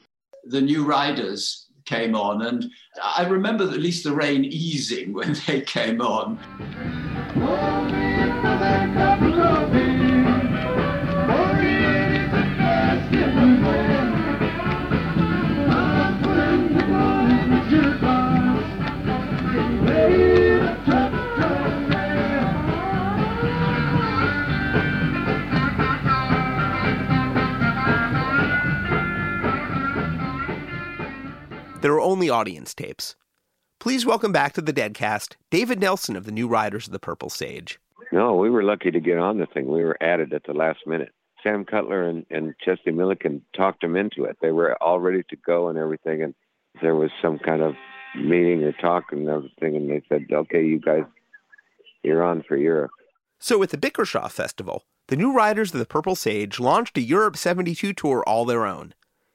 The 0.44 0.60
New 0.60 0.86
Riders 0.86 1.66
came 1.84 2.14
on, 2.14 2.42
and 2.42 2.66
I 3.02 3.26
remember 3.26 3.64
at 3.64 3.80
least 3.80 4.04
the 4.04 4.14
rain 4.14 4.44
easing 4.44 5.12
when 5.12 5.36
they 5.46 5.62
came 5.62 6.00
on. 6.00 6.38
There 31.80 31.94
are 31.94 32.00
only 32.00 32.28
audience 32.28 32.74
tapes. 32.74 33.16
Please 33.78 34.04
welcome 34.04 34.32
back 34.32 34.52
to 34.52 34.60
the 34.60 34.72
Deadcast 34.72 35.36
David 35.50 35.80
Nelson 35.80 36.14
of 36.14 36.26
the 36.26 36.32
New 36.32 36.46
Riders 36.46 36.86
of 36.86 36.92
the 36.92 36.98
Purple 36.98 37.30
Sage. 37.30 37.80
No, 38.12 38.34
we 38.34 38.50
were 38.50 38.62
lucky 38.62 38.90
to 38.90 39.00
get 39.00 39.16
on 39.16 39.38
the 39.38 39.46
thing. 39.46 39.66
We 39.66 39.82
were 39.82 39.96
added 40.02 40.34
at 40.34 40.44
the 40.44 40.52
last 40.52 40.80
minute. 40.86 41.14
Sam 41.42 41.64
Cutler 41.64 42.06
and, 42.06 42.26
and 42.30 42.54
Chesley 42.62 42.92
Millikin 42.92 43.40
talked 43.56 43.80
them 43.80 43.96
into 43.96 44.24
it. 44.24 44.36
They 44.42 44.50
were 44.50 44.76
all 44.82 45.00
ready 45.00 45.22
to 45.30 45.36
go 45.36 45.68
and 45.68 45.78
everything. 45.78 46.22
And 46.22 46.34
there 46.82 46.96
was 46.96 47.10
some 47.22 47.38
kind 47.38 47.62
of 47.62 47.72
meeting 48.14 48.62
or 48.62 48.72
talk 48.72 49.04
and 49.12 49.26
everything. 49.26 49.74
And 49.74 49.88
they 49.88 50.02
said, 50.10 50.26
okay, 50.30 50.62
you 50.62 50.80
guys, 50.80 51.04
you're 52.02 52.22
on 52.22 52.42
for 52.46 52.58
Europe. 52.58 52.90
So, 53.38 53.56
with 53.56 53.70
the 53.70 53.78
Bickershaw 53.78 54.30
Festival, 54.30 54.84
the 55.08 55.16
New 55.16 55.32
Riders 55.32 55.72
of 55.72 55.80
the 55.80 55.86
Purple 55.86 56.14
Sage 56.14 56.60
launched 56.60 56.98
a 56.98 57.00
Europe 57.00 57.38
72 57.38 57.94
tour 57.94 58.22
all 58.26 58.44
their 58.44 58.66
own. 58.66 58.92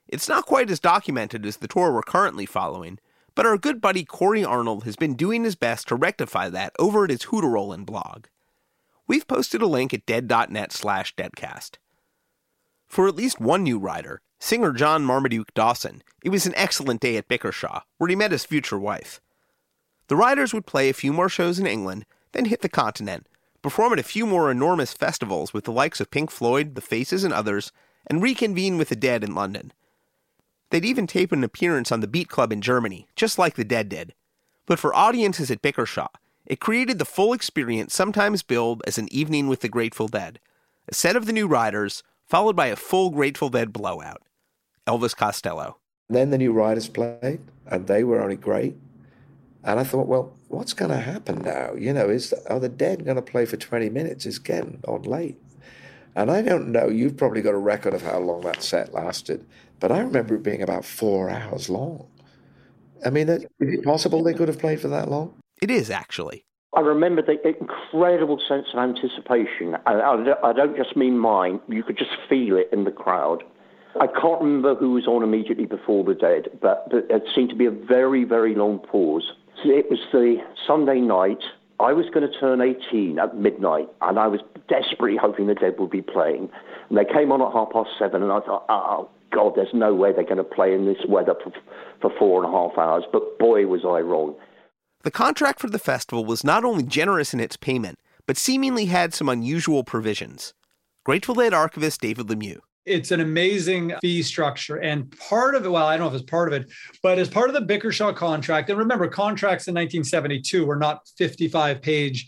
It's 0.07 0.29
not 0.29 0.45
quite 0.45 0.69
as 0.69 0.79
documented 0.79 1.45
as 1.45 1.57
the 1.57 1.67
tour 1.67 1.91
we're 1.91 2.03
currently 2.03 2.45
following, 2.45 2.99
but 3.33 3.45
our 3.45 3.57
good 3.57 3.81
buddy 3.81 4.05
Corry 4.05 4.47
Arnold 4.47 4.83
has 4.83 4.95
been 4.95 5.15
doing 5.15 5.43
his 5.43 5.55
best 5.55 5.87
to 5.87 5.95
rectify 5.95 6.49
that 6.49 6.73
over 6.79 7.03
at 7.03 7.09
his 7.09 7.23
Hooterollin' 7.25 7.85
blog. 7.85 8.25
We've 9.07 9.27
posted 9.27 9.61
a 9.61 9.67
link 9.67 9.93
at 9.93 10.05
dead.net 10.05 10.71
slash 10.71 11.15
deadcast. 11.15 11.77
For 12.87 13.07
at 13.07 13.15
least 13.15 13.41
one 13.41 13.63
new 13.63 13.77
rider, 13.77 14.21
singer 14.39 14.71
John 14.71 15.03
Marmaduke 15.03 15.53
Dawson, 15.53 16.01
it 16.23 16.29
was 16.29 16.45
an 16.45 16.53
excellent 16.55 17.01
day 17.01 17.17
at 17.17 17.27
Bickershaw, 17.27 17.81
where 17.97 18.09
he 18.09 18.15
met 18.15 18.31
his 18.31 18.45
future 18.45 18.79
wife. 18.79 19.21
The 20.07 20.15
riders 20.15 20.53
would 20.53 20.67
play 20.67 20.87
a 20.89 20.93
few 20.93 21.11
more 21.11 21.29
shows 21.29 21.59
in 21.59 21.65
England, 21.65 22.05
then 22.31 22.45
hit 22.45 22.61
the 22.61 22.69
continent, 22.69 23.27
perform 23.61 23.93
at 23.93 23.99
a 23.99 24.03
few 24.03 24.27
more 24.27 24.51
enormous 24.51 24.93
festivals 24.93 25.53
with 25.53 25.65
the 25.65 25.71
likes 25.71 25.99
of 25.99 26.11
Pink 26.11 26.29
Floyd, 26.29 26.75
The 26.75 26.81
Faces, 26.81 27.23
and 27.23 27.33
others, 27.33 27.71
and 28.07 28.21
reconvene 28.21 28.77
with 28.77 28.89
the 28.89 28.95
Dead 28.95 29.23
in 29.23 29.33
London. 29.33 29.73
They'd 30.75 30.83
even 30.83 31.07
tape 31.07 31.31
an 31.31 31.41
appearance 31.41 31.89
on 31.89 32.01
the 32.01 32.05
Beat 32.05 32.27
Club 32.27 32.51
in 32.51 32.59
Germany, 32.59 33.07
just 33.15 33.39
like 33.39 33.55
the 33.55 33.63
Dead 33.63 33.87
did. 33.87 34.13
But 34.65 34.77
for 34.77 34.93
audiences 34.93 35.49
at 35.49 35.61
Bickershaw, 35.61 36.09
it 36.45 36.59
created 36.59 36.99
the 36.99 37.05
full 37.05 37.31
experience 37.31 37.93
sometimes 37.93 38.43
billed 38.43 38.83
as 38.85 38.97
an 38.97 39.07
evening 39.09 39.47
with 39.47 39.61
the 39.61 39.69
Grateful 39.69 40.09
Dead. 40.09 40.37
A 40.89 40.93
set 40.93 41.15
of 41.15 41.27
the 41.27 41.31
new 41.31 41.47
riders, 41.47 42.03
followed 42.25 42.57
by 42.57 42.67
a 42.67 42.75
full 42.75 43.09
Grateful 43.09 43.47
Dead 43.47 43.71
blowout. 43.71 44.23
Elvis 44.85 45.15
Costello. 45.15 45.77
Then 46.09 46.31
the 46.31 46.37
new 46.37 46.51
riders 46.51 46.89
played, 46.89 47.39
and 47.65 47.87
they 47.87 48.03
were 48.03 48.21
only 48.21 48.35
great. 48.35 48.75
And 49.63 49.79
I 49.79 49.85
thought, 49.85 50.07
well, 50.07 50.35
what's 50.49 50.73
going 50.73 50.91
to 50.91 50.97
happen 50.97 51.41
now? 51.41 51.73
You 51.75 51.93
know, 51.93 52.09
is 52.09 52.33
are 52.47 52.59
the 52.59 52.67
Dead 52.67 53.05
going 53.05 53.15
to 53.15 53.21
play 53.21 53.45
for 53.45 53.55
20 53.55 53.89
minutes? 53.91 54.25
It's 54.25 54.39
getting 54.39 54.81
on 54.85 55.03
late. 55.03 55.39
And 56.17 56.31
I 56.31 56.41
don't 56.41 56.69
know, 56.69 56.87
you've 56.87 57.17
probably 57.17 57.41
got 57.41 57.53
a 57.53 57.57
record 57.57 57.93
of 57.93 58.01
how 58.01 58.19
long 58.19 58.41
that 58.41 58.61
set 58.61 58.93
lasted, 58.93 59.45
but 59.79 59.91
I 59.91 59.99
remember 59.99 60.35
it 60.35 60.43
being 60.43 60.61
about 60.61 60.85
four 60.85 61.29
hours 61.29 61.69
long. 61.69 62.07
I 63.05 63.09
mean, 63.09 63.29
is 63.29 63.45
it 63.59 63.83
possible 63.83 64.23
they 64.23 64.33
could 64.33 64.47
have 64.47 64.59
played 64.59 64.79
for 64.81 64.87
that 64.87 65.09
long? 65.09 65.33
It 65.61 65.69
is, 65.69 65.89
actually. 65.89 66.45
I 66.75 66.81
remember 66.81 67.21
the 67.21 67.37
incredible 67.47 68.39
sense 68.47 68.67
of 68.73 68.79
anticipation. 68.79 69.77
I, 69.85 69.93
I, 69.93 70.49
I, 70.49 70.53
don't 70.53 70.75
just 70.75 70.97
mean 70.97 71.17
mine, 71.17 71.61
you 71.69 71.83
could 71.83 71.97
just 71.97 72.11
feel 72.27 72.57
it 72.57 72.69
in 72.73 72.83
the 72.83 72.91
crowd. 72.91 73.43
I 73.99 74.07
can't 74.07 74.41
remember 74.41 74.75
who 74.75 74.91
was 74.91 75.07
on 75.07 75.23
immediately 75.23 75.65
before 75.65 76.03
the 76.03 76.13
dead, 76.13 76.49
but, 76.61 76.89
but 76.89 77.05
it 77.09 77.23
seemed 77.33 77.49
to 77.51 77.55
be 77.55 77.65
a 77.65 77.71
very, 77.71 78.25
very 78.25 78.53
long 78.53 78.79
pause. 78.79 79.31
So 79.63 79.69
it 79.69 79.89
was 79.89 79.99
the 80.11 80.37
Sunday 80.67 80.99
night. 80.99 81.41
I 81.79 81.93
was 81.93 82.07
going 82.13 82.29
to 82.29 82.39
turn 82.39 82.59
18 82.59 83.19
at 83.19 83.37
midnight, 83.37 83.87
and 84.01 84.19
I 84.19 84.27
was 84.27 84.41
desperately 84.67 85.17
hoping 85.17 85.47
the 85.47 85.55
Dead 85.55 85.79
would 85.79 85.91
be 85.91 86.01
playing. 86.01 86.49
And 86.89 86.97
they 86.97 87.05
came 87.05 87.31
on 87.31 87.41
at 87.41 87.53
half 87.53 87.71
past 87.71 87.91
seven, 87.97 88.21
and 88.21 88.33
I 88.33 88.41
thought, 88.41 88.65
oh, 88.67 89.09
God, 89.35 89.53
there's 89.55 89.73
no 89.73 89.93
way 89.93 90.13
they're 90.13 90.23
going 90.23 90.37
to 90.37 90.43
play 90.43 90.73
in 90.73 90.85
this 90.85 90.97
weather 91.09 91.35
for, 91.43 91.51
for 92.01 92.11
four 92.17 92.43
and 92.43 92.53
a 92.53 92.57
half 92.57 92.77
hours. 92.77 93.03
But 93.11 93.37
boy, 93.37 93.67
was 93.67 93.81
I 93.83 93.99
wrong. 93.99 94.35
The 95.03 95.11
contract 95.11 95.59
for 95.59 95.69
the 95.69 95.77
festival 95.77 96.23
was 96.23 96.43
not 96.43 96.63
only 96.63 96.83
generous 96.83 97.33
in 97.33 97.41
its 97.41 97.57
payment, 97.57 97.99
but 98.25 98.37
seemingly 98.37 98.85
had 98.85 99.13
some 99.13 99.27
unusual 99.29 99.83
provisions. 99.83 100.53
Grateful 101.03 101.35
Dead 101.35 101.53
archivist 101.53 102.01
David 102.01 102.27
Lemieux. 102.27 102.59
It's 102.85 103.11
an 103.11 103.19
amazing 103.19 103.93
fee 104.01 104.23
structure. 104.23 104.77
And 104.77 105.11
part 105.19 105.55
of 105.55 105.65
it, 105.65 105.69
well, 105.69 105.85
I 105.85 105.97
don't 105.97 106.05
know 106.05 106.15
if 106.15 106.21
it's 106.21 106.29
part 106.29 106.47
of 106.47 106.53
it, 106.53 106.71
but 107.03 107.19
as 107.19 107.29
part 107.29 107.49
of 107.49 107.55
the 107.55 107.61
Bickershaw 107.73 108.15
contract, 108.15 108.69
and 108.69 108.79
remember, 108.79 109.07
contracts 109.07 109.67
in 109.67 109.73
1972 109.73 110.65
were 110.65 110.75
not 110.75 111.01
55 111.17 111.81
page 111.81 112.27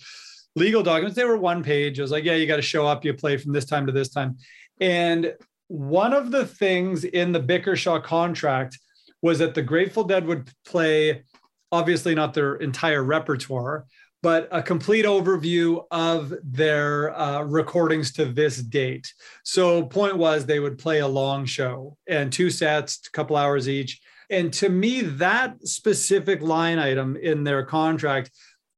legal 0.55 0.83
documents, 0.83 1.15
they 1.15 1.25
were 1.25 1.37
one 1.37 1.63
page. 1.63 1.99
It 1.99 2.01
was 2.01 2.11
like, 2.11 2.23
yeah, 2.23 2.33
you 2.33 2.47
got 2.47 2.57
to 2.57 2.61
show 2.61 2.85
up, 2.85 3.05
you 3.05 3.13
play 3.13 3.37
from 3.37 3.53
this 3.53 3.65
time 3.65 3.85
to 3.85 3.91
this 3.91 4.09
time. 4.09 4.37
And 4.81 5.33
one 5.67 6.13
of 6.13 6.31
the 6.31 6.45
things 6.45 7.03
in 7.03 7.31
the 7.31 7.39
Bickershaw 7.39 8.03
contract 8.03 8.77
was 9.21 9.39
that 9.39 9.55
the 9.55 9.61
Grateful 9.61 10.03
Dead 10.03 10.25
would 10.25 10.49
play, 10.65 11.23
obviously 11.71 12.15
not 12.15 12.33
their 12.33 12.55
entire 12.55 13.03
repertoire, 13.03 13.85
but 14.23 14.47
a 14.51 14.63
complete 14.63 15.05
overview 15.05 15.83
of 15.91 16.33
their 16.43 17.17
uh, 17.17 17.41
recordings 17.43 18.11
to 18.13 18.25
this 18.25 18.57
date. 18.57 19.11
So, 19.43 19.83
point 19.83 20.17
was 20.17 20.45
they 20.45 20.59
would 20.59 20.77
play 20.77 20.99
a 20.99 21.07
long 21.07 21.45
show 21.45 21.97
and 22.07 22.31
two 22.31 22.49
sets, 22.49 22.99
a 23.07 23.11
couple 23.11 23.35
hours 23.35 23.69
each. 23.69 24.01
And 24.29 24.51
to 24.53 24.69
me, 24.69 25.01
that 25.01 25.65
specific 25.65 26.41
line 26.41 26.79
item 26.79 27.15
in 27.15 27.43
their 27.43 27.63
contract, 27.63 28.31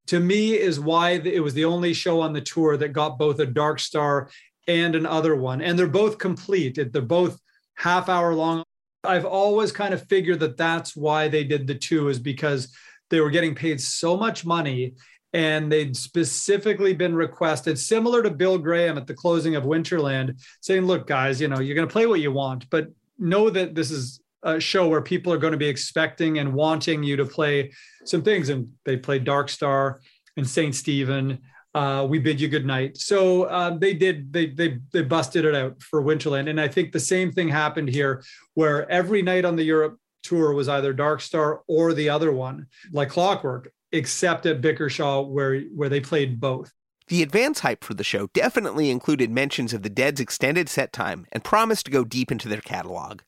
to 0.08 0.20
me, 0.20 0.54
is 0.54 0.80
why 0.80 1.12
it 1.12 1.42
was 1.42 1.54
the 1.54 1.66
only 1.66 1.94
show 1.94 2.22
on 2.22 2.34
the 2.34 2.42
tour 2.42 2.78
that 2.78 2.90
got 2.90 3.18
both 3.18 3.40
a 3.40 3.46
Dark 3.46 3.80
Star 3.80 4.30
and 4.70 4.96
another 4.96 5.36
one. 5.36 5.62
And 5.62 5.78
they're 5.78 5.88
both 5.88 6.20
complete, 6.20 6.80
they're 6.94 7.02
both 7.02 7.42
half 7.74 8.08
hour 8.08 8.36
long. 8.36 8.64
I've 9.04 9.26
always 9.26 9.72
kind 9.72 9.94
of 9.94 10.08
figured 10.08 10.40
that 10.42 10.58
that's 10.58 10.96
why 10.96 11.28
they 11.28 11.44
did 11.44 11.66
the 11.66 11.76
two, 11.76 12.10
is 12.10 12.20
because 12.20 12.72
they 13.10 13.20
were 13.20 13.32
getting 13.32 13.56
paid 13.56 13.82
so 13.82 14.16
much 14.16 14.46
money 14.46 14.94
and 15.34 15.72
they'd 15.72 15.96
specifically 15.96 16.94
been 16.94 17.16
requested, 17.16 17.80
similar 17.80 18.22
to 18.22 18.30
Bill 18.30 18.58
Graham 18.58 18.98
at 18.98 19.08
the 19.08 19.14
closing 19.14 19.56
of 19.56 19.64
Winterland, 19.64 20.40
saying, 20.62 20.86
Look, 20.86 21.08
guys, 21.08 21.42
you 21.42 21.48
know, 21.48 21.60
you're 21.60 21.76
going 21.76 21.88
to 21.88 21.92
play 21.92 22.06
what 22.06 22.20
you 22.20 22.32
want, 22.32 22.70
but 22.70 22.90
know 23.18 23.50
that 23.50 23.74
this 23.74 23.90
is 23.90 24.22
a 24.44 24.60
show 24.60 24.88
where 24.88 25.02
people 25.02 25.34
are 25.34 25.38
going 25.38 25.52
to 25.52 25.58
be 25.58 25.68
expecting 25.68 26.38
and 26.40 26.54
wanting 26.54 27.04
you 27.04 27.16
to 27.16 27.26
play 27.26 27.72
some 28.06 28.22
things. 28.22 28.50
And 28.50 28.72
they 28.86 28.98
played 28.98 29.24
Dark 29.24 29.50
Star 29.50 30.00
and 30.38 30.48
St. 30.48 30.74
Stephen. 30.74 31.40
Uh, 31.76 32.06
we 32.10 32.18
bid 32.18 32.42
you 32.42 32.48
good 32.48 32.66
night. 32.66 32.98
So 32.98 33.44
uh, 33.44 33.78
they 33.78 33.94
did. 33.94 34.34
They 34.34 34.48
they 34.48 34.80
they 34.92 35.04
busted 35.04 35.46
it 35.46 35.54
out 35.54 35.82
for 35.84 36.02
Winterland, 36.02 36.50
and 36.50 36.60
I 36.60 36.68
think 36.68 36.92
the 36.92 37.00
same 37.00 37.32
thing 37.32 37.48
happened 37.48 37.90
here, 37.90 38.24
where 38.56 38.90
every 38.90 39.22
night 39.22 39.46
on 39.46 39.56
the 39.56 39.64
Europe 39.64 40.00
tour 40.24 40.54
was 40.54 40.68
either 40.68 40.94
Dark 40.94 41.22
Star 41.22 41.62
or 41.68 41.94
the 41.94 42.10
other 42.10 42.32
one, 42.32 42.68
like 42.92 43.10
clockwork 43.10 43.72
except 43.92 44.46
at 44.46 44.62
Bickershaw, 44.62 45.28
where 45.28 45.62
where 45.62 45.90
they 45.90 46.00
played 46.00 46.40
both. 46.40 46.72
The 47.08 47.24
advance 47.24 47.60
hype 47.62 47.84
for 47.84 47.96
the 47.96 48.04
show 48.04 48.28
definitely 48.34 48.92
included 48.92 49.32
mentions 49.32 49.74
of 49.74 49.82
the 49.82 49.90
Dead's 49.90 50.20
extended 50.20 50.70
set 50.70 50.94
time 50.94 51.26
and 51.32 51.44
promised 51.44 51.86
to 51.86 51.92
go 51.92 52.04
deep 52.04 52.32
into 52.32 52.48
their 52.48 52.62
catalog. 52.62 53.22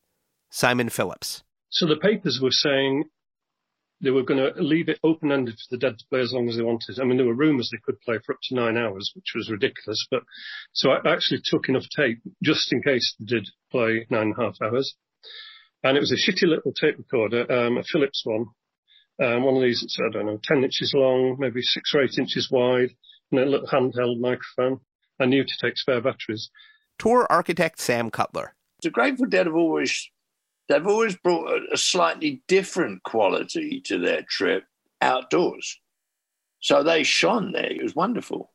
Simon 0.51 0.89
Phillips. 0.89 1.43
So 1.69 1.87
the 1.87 1.95
papers 1.95 2.39
were 2.39 2.51
saying 2.51 3.05
they 4.01 4.11
were 4.11 4.23
going 4.23 4.39
to 4.39 4.61
leave 4.61 4.89
it 4.89 4.99
open 5.03 5.31
ended 5.31 5.55
for 5.55 5.75
the 5.75 5.77
Dead 5.77 5.97
to 5.97 6.05
play 6.09 6.21
as 6.21 6.33
long 6.33 6.49
as 6.49 6.57
they 6.57 6.63
wanted. 6.63 6.99
I 6.99 7.03
mean, 7.03 7.17
there 7.17 7.25
were 7.25 7.35
rumours 7.35 7.69
they 7.71 7.79
could 7.83 8.01
play 8.01 8.17
for 8.25 8.33
up 8.33 8.39
to 8.43 8.55
nine 8.55 8.77
hours, 8.77 9.11
which 9.15 9.33
was 9.35 9.49
ridiculous. 9.49 10.05
But 10.09 10.23
so 10.73 10.91
I 10.91 11.13
actually 11.13 11.41
took 11.43 11.69
enough 11.69 11.85
tape 11.95 12.19
just 12.43 12.71
in 12.73 12.81
case 12.81 13.15
they 13.19 13.25
did 13.25 13.49
play 13.71 14.07
nine 14.09 14.33
and 14.33 14.35
a 14.37 14.41
half 14.41 14.55
hours. 14.61 14.95
And 15.83 15.97
it 15.97 16.01
was 16.01 16.11
a 16.11 16.15
shitty 16.15 16.47
little 16.47 16.73
tape 16.73 16.97
recorder, 16.97 17.51
um, 17.51 17.77
a 17.77 17.83
Philips 17.83 18.21
one, 18.23 18.47
um, 19.21 19.43
one 19.43 19.55
of 19.55 19.61
these 19.61 19.81
that's, 19.81 19.97
I 19.99 20.11
don't 20.11 20.25
know, 20.25 20.39
10 20.43 20.63
inches 20.63 20.93
long, 20.95 21.37
maybe 21.39 21.61
six 21.61 21.93
or 21.93 22.03
eight 22.03 22.17
inches 22.17 22.49
wide, 22.51 22.89
and 23.31 23.39
a 23.39 23.45
little 23.45 23.67
handheld 23.67 24.19
microphone. 24.19 24.81
I 25.19 25.25
knew 25.25 25.43
to 25.43 25.53
take 25.61 25.77
spare 25.77 26.01
batteries. 26.01 26.49
Tour 26.97 27.27
architect 27.29 27.79
Sam 27.79 28.09
Cutler. 28.09 28.55
The 28.81 28.89
Grateful 28.89 29.27
Dead 29.27 29.45
have 29.45 29.55
always 29.55 30.09
they've 30.71 30.87
always 30.87 31.15
brought 31.17 31.61
a, 31.71 31.77
slightly 31.77 32.41
different 32.47 33.03
quality 33.03 33.81
to 33.81 33.97
their 33.97 34.21
trip 34.23 34.63
outdoors. 35.01 35.79
So 36.61 36.83
they 36.83 37.03
shone 37.03 37.51
there. 37.51 37.71
It 37.71 37.83
was 37.83 37.95
wonderful. 37.95 38.51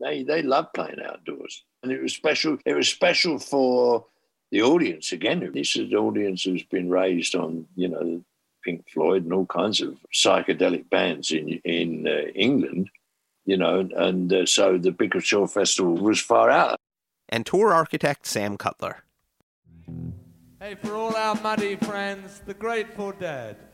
They 0.00 0.22
they 0.22 0.42
loved 0.42 0.74
playing 0.74 1.00
outdoors, 1.04 1.64
and 1.82 1.92
it 1.92 2.00
was 2.00 2.14
special. 2.14 2.58
It 2.64 2.74
was 2.74 2.88
special 2.88 3.38
for 3.38 4.06
the 4.50 4.62
audience. 4.62 5.12
Again, 5.12 5.50
this 5.52 5.76
is 5.76 5.90
an 5.90 5.96
audience 5.96 6.44
who's 6.44 6.62
been 6.64 6.88
raised 6.88 7.34
on 7.34 7.66
you 7.74 7.88
know 7.88 8.22
Pink 8.64 8.88
Floyd 8.92 9.24
and 9.24 9.32
all 9.32 9.46
kinds 9.46 9.80
of 9.80 9.96
psychedelic 10.14 10.88
bands 10.88 11.30
in 11.30 11.60
in 11.64 12.06
uh, 12.06 12.30
England. 12.34 12.90
you 13.44 13.56
know, 13.56 13.88
and 13.96 14.32
uh, 14.32 14.46
so 14.46 14.78
the 14.78 14.90
Bickershaw 14.92 15.50
Festival 15.50 15.94
was 15.94 16.20
far 16.20 16.50
out. 16.50 16.78
And 17.28 17.44
tour 17.44 17.72
architect 17.72 18.26
Sam 18.26 18.56
Cutler. 18.56 19.04
Hey, 20.60 20.74
for 20.74 20.92
all 20.96 21.14
our 21.14 21.36
muddy 21.36 21.76
friends, 21.76 22.42
the 22.44 22.52
Grateful 22.52 23.12
Dead. 23.12 23.67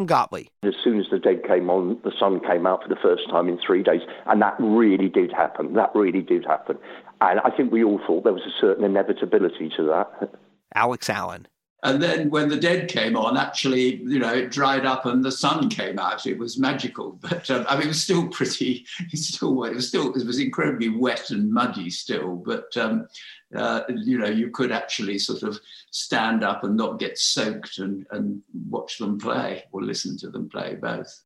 Adam 0.00 0.06
Gottlieb. 0.06 0.46
As 0.62 0.74
soon 0.82 0.98
as 0.98 1.06
the 1.10 1.18
dead 1.18 1.44
came 1.44 1.68
on, 1.68 1.98
the 2.04 2.12
sun 2.18 2.40
came 2.40 2.66
out 2.66 2.82
for 2.82 2.88
the 2.88 2.96
first 2.96 3.28
time 3.28 3.48
in 3.48 3.58
three 3.58 3.82
days, 3.82 4.00
and 4.26 4.40
that 4.40 4.56
really 4.58 5.10
did 5.10 5.30
happen. 5.30 5.74
That 5.74 5.90
really 5.94 6.22
did 6.22 6.46
happen, 6.46 6.78
and 7.20 7.40
I 7.40 7.50
think 7.50 7.70
we 7.70 7.84
all 7.84 8.00
thought 8.06 8.24
there 8.24 8.32
was 8.32 8.46
a 8.46 8.60
certain 8.60 8.84
inevitability 8.84 9.70
to 9.76 9.82
that. 9.84 10.30
Alex 10.74 11.10
Allen. 11.10 11.46
And 11.82 12.02
then 12.02 12.28
when 12.28 12.50
the 12.50 12.58
dead 12.58 12.88
came 12.88 13.16
on, 13.16 13.38
actually, 13.38 13.96
you 14.02 14.18
know, 14.18 14.34
it 14.34 14.50
dried 14.50 14.84
up 14.84 15.06
and 15.06 15.24
the 15.24 15.32
sun 15.32 15.70
came 15.70 15.98
out. 15.98 16.26
It 16.26 16.38
was 16.38 16.58
magical, 16.58 17.12
but 17.20 17.50
um, 17.50 17.64
I 17.68 17.74
mean, 17.74 17.84
it 17.84 17.88
was 17.88 18.02
still 18.02 18.28
pretty. 18.28 18.86
It's 19.12 19.28
still 19.28 19.64
it 19.64 19.74
was 19.74 19.88
still 19.88 20.14
it 20.14 20.26
was 20.26 20.38
incredibly 20.38 20.88
wet 20.88 21.30
and 21.30 21.52
muddy 21.52 21.90
still. 21.90 22.36
But 22.36 22.74
um, 22.76 23.06
uh, 23.54 23.82
you 23.88 24.18
know, 24.18 24.28
you 24.28 24.50
could 24.50 24.70
actually 24.70 25.18
sort 25.18 25.42
of 25.42 25.58
stand 25.90 26.44
up 26.44 26.62
and 26.62 26.76
not 26.76 26.98
get 26.98 27.18
soaked 27.18 27.78
and 27.78 28.06
and 28.10 28.42
watch 28.68 28.98
them 28.98 29.18
play 29.18 29.64
or 29.72 29.82
listen 29.82 30.16
to 30.18 30.30
them 30.30 30.48
play 30.48 30.76
both. 30.76 31.22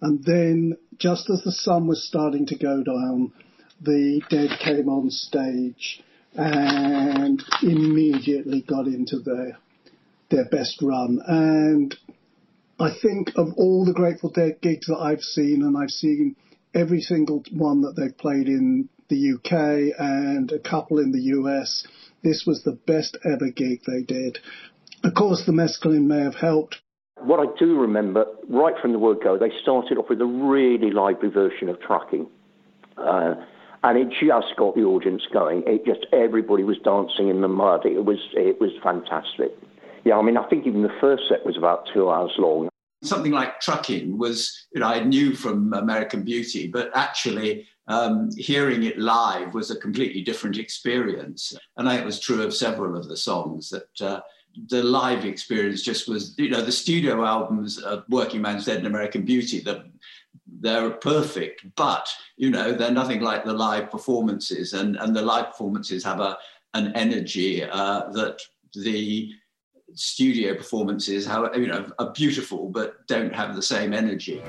And 0.00 0.22
then, 0.24 0.76
just 0.96 1.28
as 1.28 1.42
the 1.42 1.52
sun 1.52 1.86
was 1.86 2.06
starting 2.06 2.46
to 2.46 2.56
go 2.56 2.82
down, 2.82 3.32
the 3.80 4.22
dead 4.30 4.58
came 4.60 4.88
on 4.88 5.10
stage 5.10 6.02
and 6.34 7.42
immediately 7.62 8.62
got 8.62 8.86
into 8.86 9.18
their 9.18 9.58
their 10.30 10.44
best 10.46 10.80
run. 10.82 11.20
And 11.26 11.96
I 12.78 12.90
think 13.02 13.32
of 13.36 13.54
all 13.56 13.84
the 13.84 13.92
Grateful 13.92 14.30
Dead 14.30 14.60
gigs 14.60 14.86
that 14.86 14.98
I've 14.98 15.22
seen, 15.22 15.62
and 15.62 15.76
I've 15.76 15.90
seen 15.90 16.36
every 16.74 17.00
single 17.00 17.42
one 17.52 17.82
that 17.82 17.96
they've 17.96 18.16
played 18.16 18.46
in 18.46 18.88
the 19.08 19.34
UK 19.34 19.98
and 19.98 20.50
a 20.52 20.58
couple 20.58 20.98
in 20.98 21.12
the 21.12 21.22
US, 21.36 21.86
this 22.22 22.44
was 22.46 22.62
the 22.62 22.72
best 22.72 23.16
ever 23.24 23.50
gig 23.50 23.82
they 23.86 24.02
did. 24.02 24.38
Of 25.04 25.14
course, 25.14 25.44
the 25.44 25.52
mescaline 25.52 26.06
may 26.06 26.20
have 26.20 26.34
helped. 26.34 26.80
What 27.20 27.40
I 27.40 27.50
do 27.58 27.78
remember, 27.78 28.26
right 28.48 28.74
from 28.80 28.92
the 28.92 28.98
word 28.98 29.18
go, 29.22 29.38
they 29.38 29.50
started 29.62 29.98
off 29.98 30.08
with 30.08 30.20
a 30.20 30.26
really 30.26 30.90
lively 30.90 31.28
version 31.28 31.68
of 31.68 31.80
Trucking. 31.80 32.28
Uh, 32.96 33.34
and 33.82 33.98
it 33.98 34.08
just 34.20 34.56
got 34.56 34.74
the 34.74 34.82
audience 34.82 35.22
going. 35.32 35.62
It 35.66 35.84
just 35.84 36.06
everybody 36.12 36.64
was 36.64 36.78
dancing 36.84 37.28
in 37.28 37.40
the 37.40 37.48
mud. 37.48 37.86
It 37.86 38.04
was 38.04 38.18
it 38.34 38.60
was 38.60 38.70
fantastic. 38.82 39.52
Yeah, 40.04 40.16
I 40.16 40.22
mean, 40.22 40.36
I 40.36 40.48
think 40.48 40.66
even 40.66 40.82
the 40.82 40.94
first 41.00 41.24
set 41.28 41.44
was 41.44 41.56
about 41.56 41.88
two 41.92 42.10
hours 42.10 42.32
long. 42.38 42.68
Something 43.02 43.32
like 43.32 43.60
trucking 43.60 44.18
was, 44.18 44.66
you 44.72 44.80
know, 44.80 44.88
I 44.88 45.04
knew 45.04 45.34
from 45.34 45.72
American 45.72 46.24
Beauty, 46.24 46.66
but 46.66 46.90
actually 46.94 47.66
um, 47.88 48.30
hearing 48.36 48.84
it 48.84 48.98
live 48.98 49.54
was 49.54 49.70
a 49.70 49.76
completely 49.76 50.22
different 50.22 50.58
experience. 50.58 51.56
And 51.76 51.88
I 51.88 51.92
think 51.92 52.02
it 52.02 52.06
was 52.06 52.20
true 52.20 52.42
of 52.42 52.54
several 52.54 52.96
of 52.96 53.08
the 53.08 53.16
songs 53.16 53.70
that 53.70 54.00
uh, 54.00 54.20
the 54.68 54.82
live 54.82 55.24
experience 55.24 55.82
just 55.82 56.08
was, 56.08 56.34
you 56.38 56.50
know, 56.50 56.62
the 56.62 56.72
studio 56.72 57.24
albums 57.24 57.78
of 57.78 58.04
Workingman's 58.08 58.66
Dead 58.66 58.78
and 58.78 58.86
American 58.86 59.22
Beauty, 59.22 59.60
the, 59.60 59.90
they're 60.60 60.90
perfect, 60.90 61.64
but, 61.76 62.08
you 62.36 62.50
know, 62.50 62.72
they're 62.72 62.90
nothing 62.90 63.20
like 63.20 63.44
the 63.44 63.52
live 63.52 63.90
performances. 63.90 64.74
And, 64.74 64.96
and 64.96 65.16
the 65.16 65.22
live 65.22 65.46
performances 65.46 66.04
have 66.04 66.20
a, 66.20 66.36
an 66.74 66.92
energy 66.94 67.64
uh, 67.64 68.10
that 68.10 68.40
the 68.74 69.30
studio 69.94 70.54
performances, 70.54 71.26
how 71.26 71.50
you 71.54 71.66
know, 71.66 71.90
are 71.98 72.12
beautiful 72.12 72.68
but 72.68 73.06
don't 73.06 73.34
have 73.34 73.56
the 73.56 73.62
same 73.62 73.94
energy. 73.94 74.42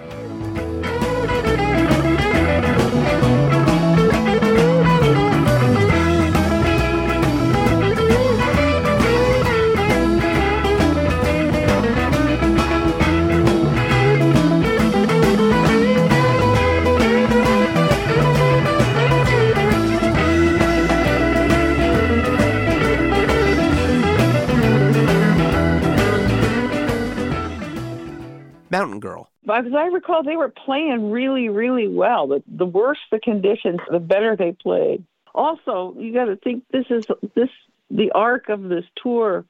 Mountain 28.79 28.99
Girl. 29.01 29.29
As 29.49 29.65
I 29.75 29.87
recall, 29.87 30.23
they 30.23 30.37
were 30.37 30.49
playing 30.49 31.11
really, 31.11 31.49
really 31.49 31.87
well. 31.87 32.27
The, 32.27 32.43
the 32.47 32.65
worse 32.65 32.99
the 33.11 33.19
conditions, 33.19 33.79
the 33.91 33.99
better 33.99 34.35
they 34.35 34.53
played. 34.53 35.03
Also, 35.35 35.95
you 35.97 36.13
got 36.13 36.25
to 36.25 36.37
think 36.37 36.63
this 36.71 36.85
is 36.89 37.05
this 37.35 37.49
the 37.91 38.11
arc 38.13 38.49
of 38.49 38.63
this 38.63 38.85
tour. 39.01 39.45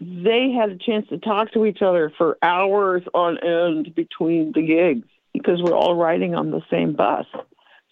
They 0.00 0.50
had 0.50 0.70
a 0.70 0.76
chance 0.76 1.08
to 1.08 1.18
talk 1.18 1.52
to 1.52 1.64
each 1.64 1.80
other 1.80 2.12
for 2.18 2.36
hours 2.42 3.02
on 3.14 3.38
end 3.38 3.94
between 3.94 4.52
the 4.52 4.62
gigs 4.62 5.08
because 5.32 5.62
we're 5.62 5.76
all 5.76 5.94
riding 5.94 6.34
on 6.34 6.50
the 6.50 6.60
same 6.70 6.94
bus. 6.94 7.26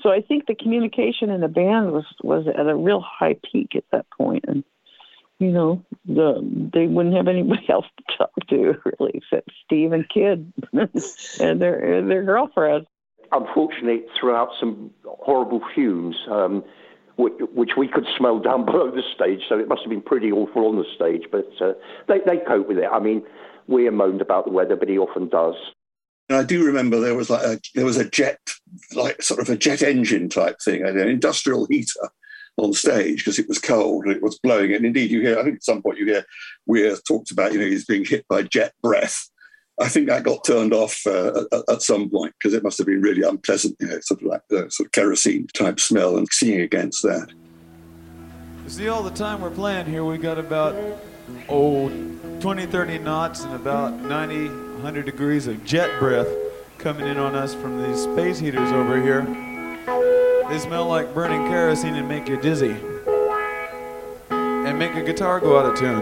So 0.03 0.11
I 0.11 0.21
think 0.21 0.47
the 0.47 0.55
communication 0.55 1.31
in 1.31 1.41
the 1.41 1.49
band 1.49 1.93
was 1.93 2.05
was 2.23 2.47
at 2.47 2.67
a 2.67 2.77
real 2.77 3.01
high 3.01 3.37
peak 3.51 3.75
at 3.75 3.85
that 3.91 4.07
point, 4.11 4.45
and 4.47 4.65
you 5.39 5.51
know, 5.51 5.85
the, 6.07 6.71
they 6.73 6.87
wouldn't 6.87 7.15
have 7.17 7.29
anybody 7.29 7.67
else 7.69 7.87
to 7.97 8.17
talk 8.17 8.31
to 8.49 8.75
really 8.85 9.13
except 9.15 9.51
Steve 9.65 9.93
and 9.93 10.09
Kidd 10.09 10.53
and 10.73 11.61
their 11.61 12.03
their 12.07 12.25
girlfriends. 12.25 12.87
Unfortunately, 13.33 14.03
threw 14.19 14.35
out 14.35 14.51
some 14.61 14.91
horrible 15.05 15.61
fumes, 15.75 16.15
um, 16.31 16.63
which, 17.17 17.33
which, 17.55 17.71
we 17.77 17.89
could 17.89 18.05
smell 18.17 18.39
down 18.39 18.65
below 18.67 18.91
the 18.91 19.03
stage. 19.15 19.41
So 19.49 19.59
it 19.59 19.67
must 19.67 19.83
have 19.83 19.91
been 19.91 20.03
pretty 20.03 20.31
awful 20.31 20.67
on 20.67 20.77
the 20.77 20.85
stage, 20.95 21.23
but 21.33 21.49
uh, 21.61 21.73
they 22.07 22.19
they 22.27 22.39
cope 22.47 22.69
with 22.69 22.79
it. 22.79 22.89
I 22.91 23.01
mean, 23.01 23.25
we 23.67 23.89
moaned 23.91 24.21
about 24.21 24.45
the 24.45 24.53
weather, 24.53 24.77
but 24.77 24.89
he 24.89 24.99
often 24.99 25.29
does. 25.29 25.55
And 26.29 26.39
I 26.39 26.45
do 26.45 26.65
remember 26.65 27.01
there 27.01 27.15
was 27.15 27.29
like 27.29 27.43
a, 27.43 27.61
there 27.75 27.85
was 27.85 27.99
a 27.99 28.09
jet, 28.09 28.39
like 28.95 29.21
sort 29.23 29.41
of 29.41 29.51
a 29.51 29.57
jet 29.57 29.83
engine 29.83 30.29
type 30.29 30.57
thing, 30.65 30.83
an 30.83 30.97
industrial 30.97 31.67
heater 31.67 32.09
on 32.57 32.73
stage 32.73 33.19
because 33.19 33.39
it 33.39 33.49
was 33.49 33.59
cold 33.59 34.05
and 34.05 34.15
it 34.15 34.23
was 34.23 34.39
blowing. 34.39 34.73
And 34.73 34.85
indeed, 34.85 35.11
you 35.11 35.21
hear, 35.21 35.39
I 35.39 35.43
think 35.43 35.57
at 35.57 35.65
some 35.65 35.83
point 35.83 35.99
you 35.99 36.07
hear 36.07 36.25
Weir 36.67 36.97
talked 37.07 37.31
about, 37.31 37.53
you 37.53 37.59
know, 37.59 37.67
he's 37.67 37.85
being 37.85 38.05
hit 38.05 38.27
by 38.29 38.43
jet 38.43 38.73
breath. 38.83 39.29
I 39.81 39.89
think 39.89 40.09
that 40.09 40.23
got 40.23 40.45
turned 40.45 40.73
off 40.73 41.05
uh, 41.05 41.45
at, 41.51 41.63
at, 41.69 41.83
some 41.83 42.09
point 42.09 42.33
because 42.39 42.55
it 42.55 42.63
must 42.63 42.79
have 42.79 42.87
been 42.87 43.03
really 43.03 43.23
unpleasant, 43.23 43.75
you 43.81 43.89
know, 43.89 43.99
sort 44.03 44.23
of 44.23 44.29
like 44.29 44.43
the 44.49 44.71
sort 44.71 44.87
of 44.87 44.93
kerosene 44.93 45.49
type 45.53 45.81
smell 45.81 46.17
and 46.17 46.29
singing 46.31 46.61
against 46.61 47.03
that. 47.03 47.29
You 48.63 48.71
see, 48.71 48.89
all 48.89 49.03
the 49.03 49.11
time 49.11 49.41
we're 49.41 49.51
playing 49.51 49.87
here, 49.87 50.05
we 50.05 50.17
got 50.17 50.39
about, 50.39 50.77
oh, 51.49 51.89
20, 52.39 52.67
30 52.67 52.99
knots 52.99 53.43
and 53.43 53.55
about 53.55 53.95
90, 54.01 54.47
100 54.47 55.07
degrees 55.07 55.49
of 55.49 55.65
jet 55.65 55.99
breath 55.99 56.29
coming 56.79 57.07
in 57.07 57.19
on 57.19 57.35
us 57.35 57.53
from 57.53 57.83
these 57.83 58.03
space 58.05 58.39
heaters 58.39 58.71
over 58.71 59.03
here. 59.03 59.44
They 59.87 60.59
smell 60.59 60.87
like 60.87 61.13
burning 61.15 61.49
kerosene 61.49 61.95
and 61.95 62.09
make 62.09 62.29
you 62.29 62.41
dizzy. 62.41 62.77
And 64.31 64.79
make 64.79 64.95
a 64.95 65.03
guitar 65.03 65.41
go 65.41 65.59
out 65.59 65.67
of 65.67 65.79
tune. 65.79 66.01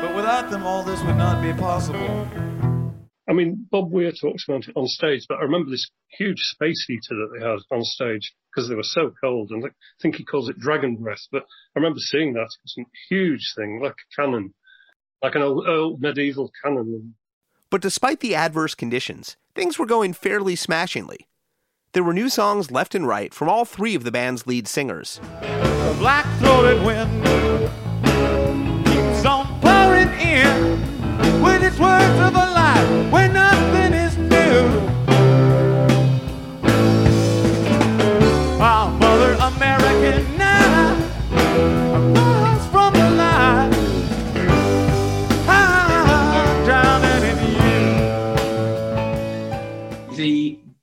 But 0.00 0.16
without 0.16 0.50
them, 0.50 0.66
all 0.66 0.82
this 0.82 1.02
would 1.04 1.16
not 1.16 1.42
be 1.42 1.52
possible. 1.52 2.26
I 3.28 3.34
mean, 3.34 3.66
Bob 3.70 3.92
Weir 3.92 4.10
talks 4.12 4.44
about 4.48 4.68
it 4.68 4.76
on 4.76 4.86
stage, 4.86 5.26
but 5.28 5.38
I 5.38 5.42
remember 5.42 5.70
this 5.70 5.88
huge 6.18 6.40
space 6.40 6.84
heater 6.86 7.14
that 7.14 7.30
they 7.32 7.44
had 7.44 7.60
on 7.70 7.84
stage 7.84 8.34
because 8.50 8.68
they 8.68 8.74
were 8.74 8.82
so 8.82 9.12
cold, 9.22 9.50
and 9.52 9.64
I 9.64 9.68
think 10.02 10.16
he 10.16 10.24
calls 10.24 10.48
it 10.48 10.58
dragon 10.58 10.96
breath. 10.96 11.26
But 11.30 11.42
I 11.42 11.78
remember 11.78 12.00
seeing 12.00 12.34
that. 12.34 12.48
It's 12.64 12.76
a 12.78 12.84
huge 13.08 13.54
thing, 13.56 13.80
like 13.82 13.92
a 13.92 14.20
cannon, 14.20 14.54
like 15.22 15.34
an 15.34 15.42
old, 15.42 15.66
old 15.68 16.00
medieval 16.00 16.50
cannon. 16.62 17.14
But 17.72 17.80
despite 17.80 18.20
the 18.20 18.34
adverse 18.34 18.74
conditions, 18.74 19.38
things 19.54 19.78
were 19.78 19.86
going 19.86 20.12
fairly 20.12 20.56
smashingly. 20.56 21.26
There 21.94 22.02
were 22.02 22.12
new 22.12 22.28
songs 22.28 22.70
left 22.70 22.94
and 22.94 23.08
right 23.08 23.32
from 23.32 23.48
all 23.48 23.64
three 23.64 23.94
of 23.94 24.04
the 24.04 24.12
band's 24.12 24.46
lead 24.46 24.68
singers. 24.68 25.22
The 25.40 25.96
black 25.98 26.26
throated 26.38 26.84
wind 26.84 27.24
keeps 28.84 29.24
on 29.24 29.46
pouring 29.62 30.10
in 30.20 31.42
with 31.42 31.62
its 31.62 31.78
words 31.78 32.20
of 32.20 32.34
a 32.34 32.46
life 32.52 33.10
where 33.10 33.32
nothing 33.32 33.94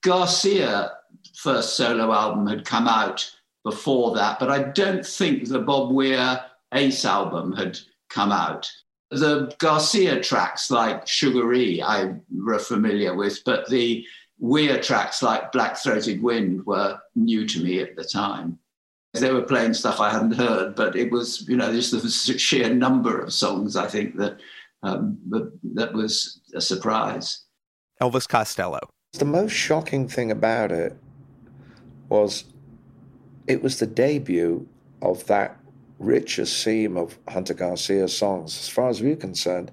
Garcia 0.02 0.94
first 1.36 1.76
solo 1.76 2.12
album 2.12 2.48
had 2.48 2.66
come 2.66 2.88
out 2.88 3.30
before 3.64 4.16
that, 4.16 4.40
but 4.40 4.50
I 4.50 4.64
don't 4.64 5.06
think 5.06 5.48
the 5.48 5.60
Bob 5.60 5.92
Weir 5.92 6.42
Ace 6.74 7.06
album 7.06 7.54
had 7.54 7.80
come 8.10 8.32
out. 8.32 8.70
The 9.12 9.54
Garcia 9.58 10.22
tracks 10.22 10.70
like 10.70 11.08
Sugaree 11.08 11.82
I 11.82 12.16
were 12.32 12.60
familiar 12.60 13.16
with, 13.16 13.44
but 13.44 13.70
the 13.70 14.06
Weir 14.38 14.80
tracks 14.80 15.22
like 15.22 15.52
Black 15.52 15.78
Throated 15.78 16.22
Wind 16.22 16.66
were 16.66 16.98
new 17.16 17.46
to 17.48 17.62
me 17.62 17.80
at 17.80 17.96
the 17.96 18.06
time. 18.06 18.58
They 19.14 19.34
were 19.34 19.42
playing 19.42 19.74
stuff 19.74 20.00
I 20.00 20.12
hadn't 20.12 20.36
heard, 20.36 20.76
but 20.76 20.96
it 20.96 21.12
was, 21.12 21.48
you 21.50 21.58
know, 21.58 21.74
just 21.74 21.92
the 21.92 22.08
sheer 22.38 22.74
number 22.74 23.20
of 23.20 23.34
songs 23.34 23.76
I 23.76 23.88
think 23.88 24.16
that 24.18 24.38
um, 24.84 25.18
that 25.74 25.94
was 25.94 26.42
a 26.54 26.62
surprise. 26.62 27.44
Elvis 28.02 28.30
Costello. 28.30 28.80
The 29.14 29.26
most 29.26 29.52
shocking 29.52 30.08
thing 30.08 30.30
about 30.30 30.72
it 30.72 30.96
was 32.10 32.46
it 33.48 33.64
was 33.64 33.80
the 33.80 33.88
debut 33.88 34.68
of 35.02 35.26
that 35.26 35.58
richer 35.98 36.46
seam 36.46 36.96
of 36.96 37.18
Hunter 37.28 37.56
Garcia 37.56 38.08
songs. 38.08 38.58
As 38.58 38.70
far 38.70 38.88
as 38.88 39.02
we 39.02 39.10
we're 39.10 39.16
concerned, 39.16 39.72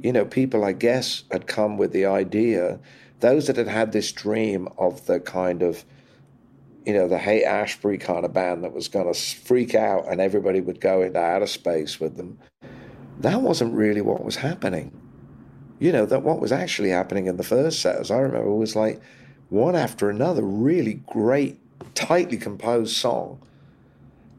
you 0.00 0.12
know, 0.12 0.24
people, 0.24 0.64
I 0.64 0.72
guess, 0.72 1.22
had 1.30 1.46
come 1.46 1.76
with 1.76 1.92
the 1.92 2.06
idea, 2.06 2.80
those 3.20 3.46
that 3.46 3.56
had 3.56 3.68
had 3.68 3.92
this 3.92 4.10
dream 4.10 4.68
of 4.76 5.06
the 5.06 5.20
kind 5.20 5.62
of, 5.62 5.84
you 6.84 6.92
know, 6.92 7.06
the 7.06 7.18
Haight-Ashbury 7.18 7.98
kind 7.98 8.24
of 8.24 8.32
band 8.32 8.64
that 8.64 8.72
was 8.72 8.88
going 8.88 9.10
to 9.10 9.18
freak 9.18 9.76
out 9.76 10.10
and 10.10 10.20
everybody 10.20 10.60
would 10.60 10.80
go 10.80 11.00
into 11.00 11.20
outer 11.20 11.46
space 11.46 12.00
with 12.00 12.16
them. 12.16 12.38
That 13.20 13.40
wasn't 13.40 13.74
really 13.74 14.00
what 14.00 14.24
was 14.24 14.36
happening. 14.36 15.03
You 15.78 15.92
know, 15.92 16.06
that 16.06 16.22
what 16.22 16.40
was 16.40 16.52
actually 16.52 16.90
happening 16.90 17.26
in 17.26 17.36
the 17.36 17.42
first 17.42 17.80
set, 17.80 17.96
as 17.96 18.10
I 18.10 18.18
remember, 18.18 18.50
was 18.52 18.76
like 18.76 19.00
one 19.50 19.74
after 19.76 20.08
another 20.08 20.42
really 20.42 20.94
great, 21.06 21.58
tightly 21.94 22.36
composed 22.36 22.96
song 22.96 23.40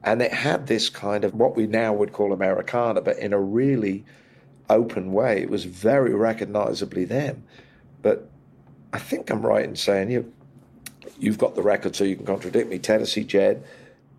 and 0.05 0.21
it 0.21 0.31
had 0.31 0.67
this 0.67 0.87
kind 0.87 1.23
of 1.23 1.33
what 1.33 1.55
we 1.55 1.65
now 1.65 1.91
would 1.91 2.13
call 2.13 2.31
Americana, 2.31 3.01
but 3.01 3.17
in 3.17 3.33
a 3.33 3.39
really 3.39 4.05
open 4.69 5.11
way. 5.11 5.41
It 5.41 5.49
was 5.49 5.65
very 5.65 6.13
recognizably 6.13 7.05
them. 7.05 7.43
But 8.03 8.29
I 8.93 8.99
think 8.99 9.31
I'm 9.31 9.43
right 9.43 9.65
in 9.65 9.75
saying 9.75 10.11
you 10.11 10.31
you've 11.17 11.39
got 11.39 11.55
the 11.55 11.61
record 11.61 11.95
so 11.95 12.03
you 12.03 12.15
can 12.15 12.25
contradict 12.25 12.69
me. 12.69 12.77
Tennessee 12.77 13.23
Jed, 13.23 13.63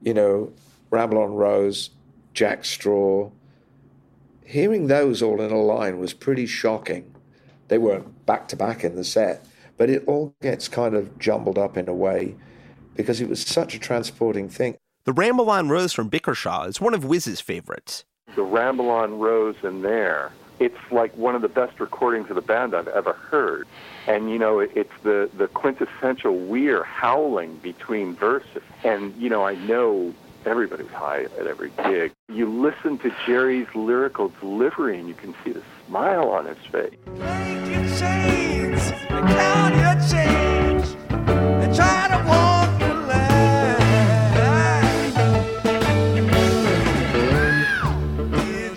you 0.03 0.13
know, 0.13 0.53
Ramble 0.91 1.19
on 1.19 1.35
Rose, 1.35 1.91
Jack 2.35 2.65
Straw. 2.65 3.31
Hearing 4.47 4.87
those 4.87 5.23
all 5.23 5.41
in 5.41 5.51
a 5.51 5.61
line 5.61 5.99
was 5.99 6.15
pretty 6.15 6.47
shocking. 6.47 7.13
They 7.67 7.79
weren't 7.79 8.25
back 8.27 8.47
to 8.49 8.57
back 8.57 8.85
in 8.85 8.95
the 8.95 9.03
set, 9.03 9.45
but 9.77 9.91
it 9.91 10.05
all 10.07 10.37
gets 10.41 10.69
kind 10.69 10.95
of 10.95 11.19
jumbled 11.19 11.59
up 11.59 11.77
in 11.77 11.89
a 11.89 11.95
way 11.95 12.37
because 12.95 13.21
it 13.21 13.29
was 13.29 13.43
such 13.43 13.75
a 13.75 13.81
transporting 13.81 14.49
thing. 14.49 14.77
The 15.03 15.13
Ramble 15.13 15.51
on 15.51 15.69
Rose 15.69 15.93
from 15.93 16.09
Bickershaw 16.09 16.69
is 16.69 16.81
one 16.81 16.95
of 16.95 17.05
Whiz's 17.05 17.41
favorites. 17.41 18.05
The 18.37 18.45
Ramble 18.45 18.89
on 18.89 19.19
Rose 19.19 19.57
in 19.65 19.83
there, 19.83 20.31
it's 20.61 20.79
like 20.93 21.17
one 21.17 21.35
of 21.35 21.43
the 21.43 21.49
best 21.49 21.81
recordings 21.81 22.31
of 22.31 22.37
the 22.37 22.43
band 22.43 22.73
I've 22.73 22.87
ever 22.87 23.15
heard. 23.15 23.67
And, 24.07 24.31
you 24.31 24.39
know, 24.39 24.61
it's 24.61 24.93
the, 25.03 25.29
the 25.37 25.49
quintessential 25.49 26.39
Weir 26.39 26.85
howling 26.85 27.57
between 27.57 28.15
verses. 28.15 28.63
And, 28.85 29.13
you 29.17 29.29
know, 29.29 29.45
I 29.45 29.57
know 29.57 30.15
everybody 30.47 30.85
was 30.85 30.93
high 30.93 31.25
at 31.25 31.47
every 31.47 31.71
gig. 31.85 32.13
You 32.29 32.49
listen 32.49 32.99
to 32.99 33.13
Jerry's 33.27 33.67
lyrical 33.75 34.33
delivery 34.41 34.99
and 34.99 35.09
you 35.09 35.15
can 35.15 35.35
see 35.45 35.53
the 35.53 35.63
smile 35.87 36.29
on 36.31 36.47
his 36.47 36.59
face. 36.71 36.95
Did 37.05 37.69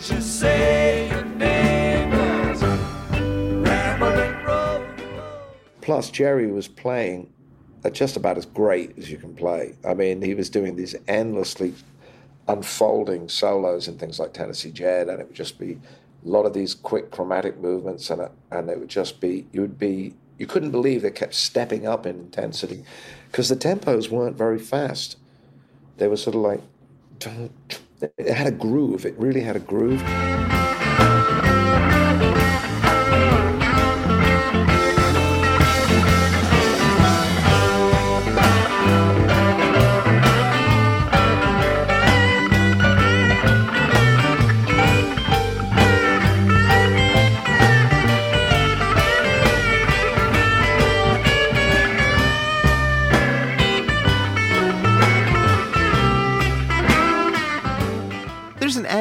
you 0.09 0.21
say 0.21 1.09
your 1.09 1.25
name 1.25 2.09
was 2.11 2.63
Ramblin' 3.13 4.43
Rose? 4.43 4.87
Plus, 5.81 6.09
Jerry 6.09 6.51
was 6.51 6.67
playing 6.67 7.31
just 7.93 8.17
about 8.17 8.37
as 8.37 8.45
great 8.45 8.97
as 8.97 9.09
you 9.09 9.17
can 9.17 9.33
play. 9.33 9.75
I 9.85 9.93
mean, 9.93 10.21
he 10.21 10.33
was 10.33 10.49
doing 10.49 10.75
these 10.75 10.95
endlessly 11.07 11.73
unfolding 12.47 13.29
solos 13.29 13.87
and 13.87 13.99
things 13.99 14.19
like 14.19 14.33
Tennessee 14.33 14.71
Jed, 14.71 15.07
and 15.07 15.21
it 15.21 15.27
would 15.27 15.35
just 15.35 15.59
be 15.59 15.79
a 16.25 16.27
lot 16.27 16.45
of 16.45 16.53
these 16.53 16.73
quick 16.73 17.11
chromatic 17.11 17.59
movements, 17.59 18.09
and 18.09 18.27
and 18.51 18.69
it 18.69 18.79
would 18.79 18.89
just 18.89 19.21
be 19.21 19.45
you 19.51 19.61
would 19.61 19.79
be 19.79 20.13
you 20.37 20.47
couldn't 20.47 20.71
believe 20.71 21.01
they 21.01 21.11
kept 21.11 21.35
stepping 21.35 21.87
up 21.87 22.05
in 22.05 22.17
intensity 22.17 22.83
because 23.31 23.49
the 23.49 23.55
tempos 23.55 24.09
weren't 24.09 24.37
very 24.37 24.59
fast. 24.59 25.17
They 25.97 26.07
were 26.07 26.17
sort 26.17 26.35
of 26.35 26.41
like 26.41 26.61
it 28.17 28.33
had 28.33 28.47
a 28.47 28.51
groove. 28.51 29.05
It 29.05 29.17
really 29.17 29.41
had 29.41 29.55
a 29.55 29.59
groove. 29.59 30.01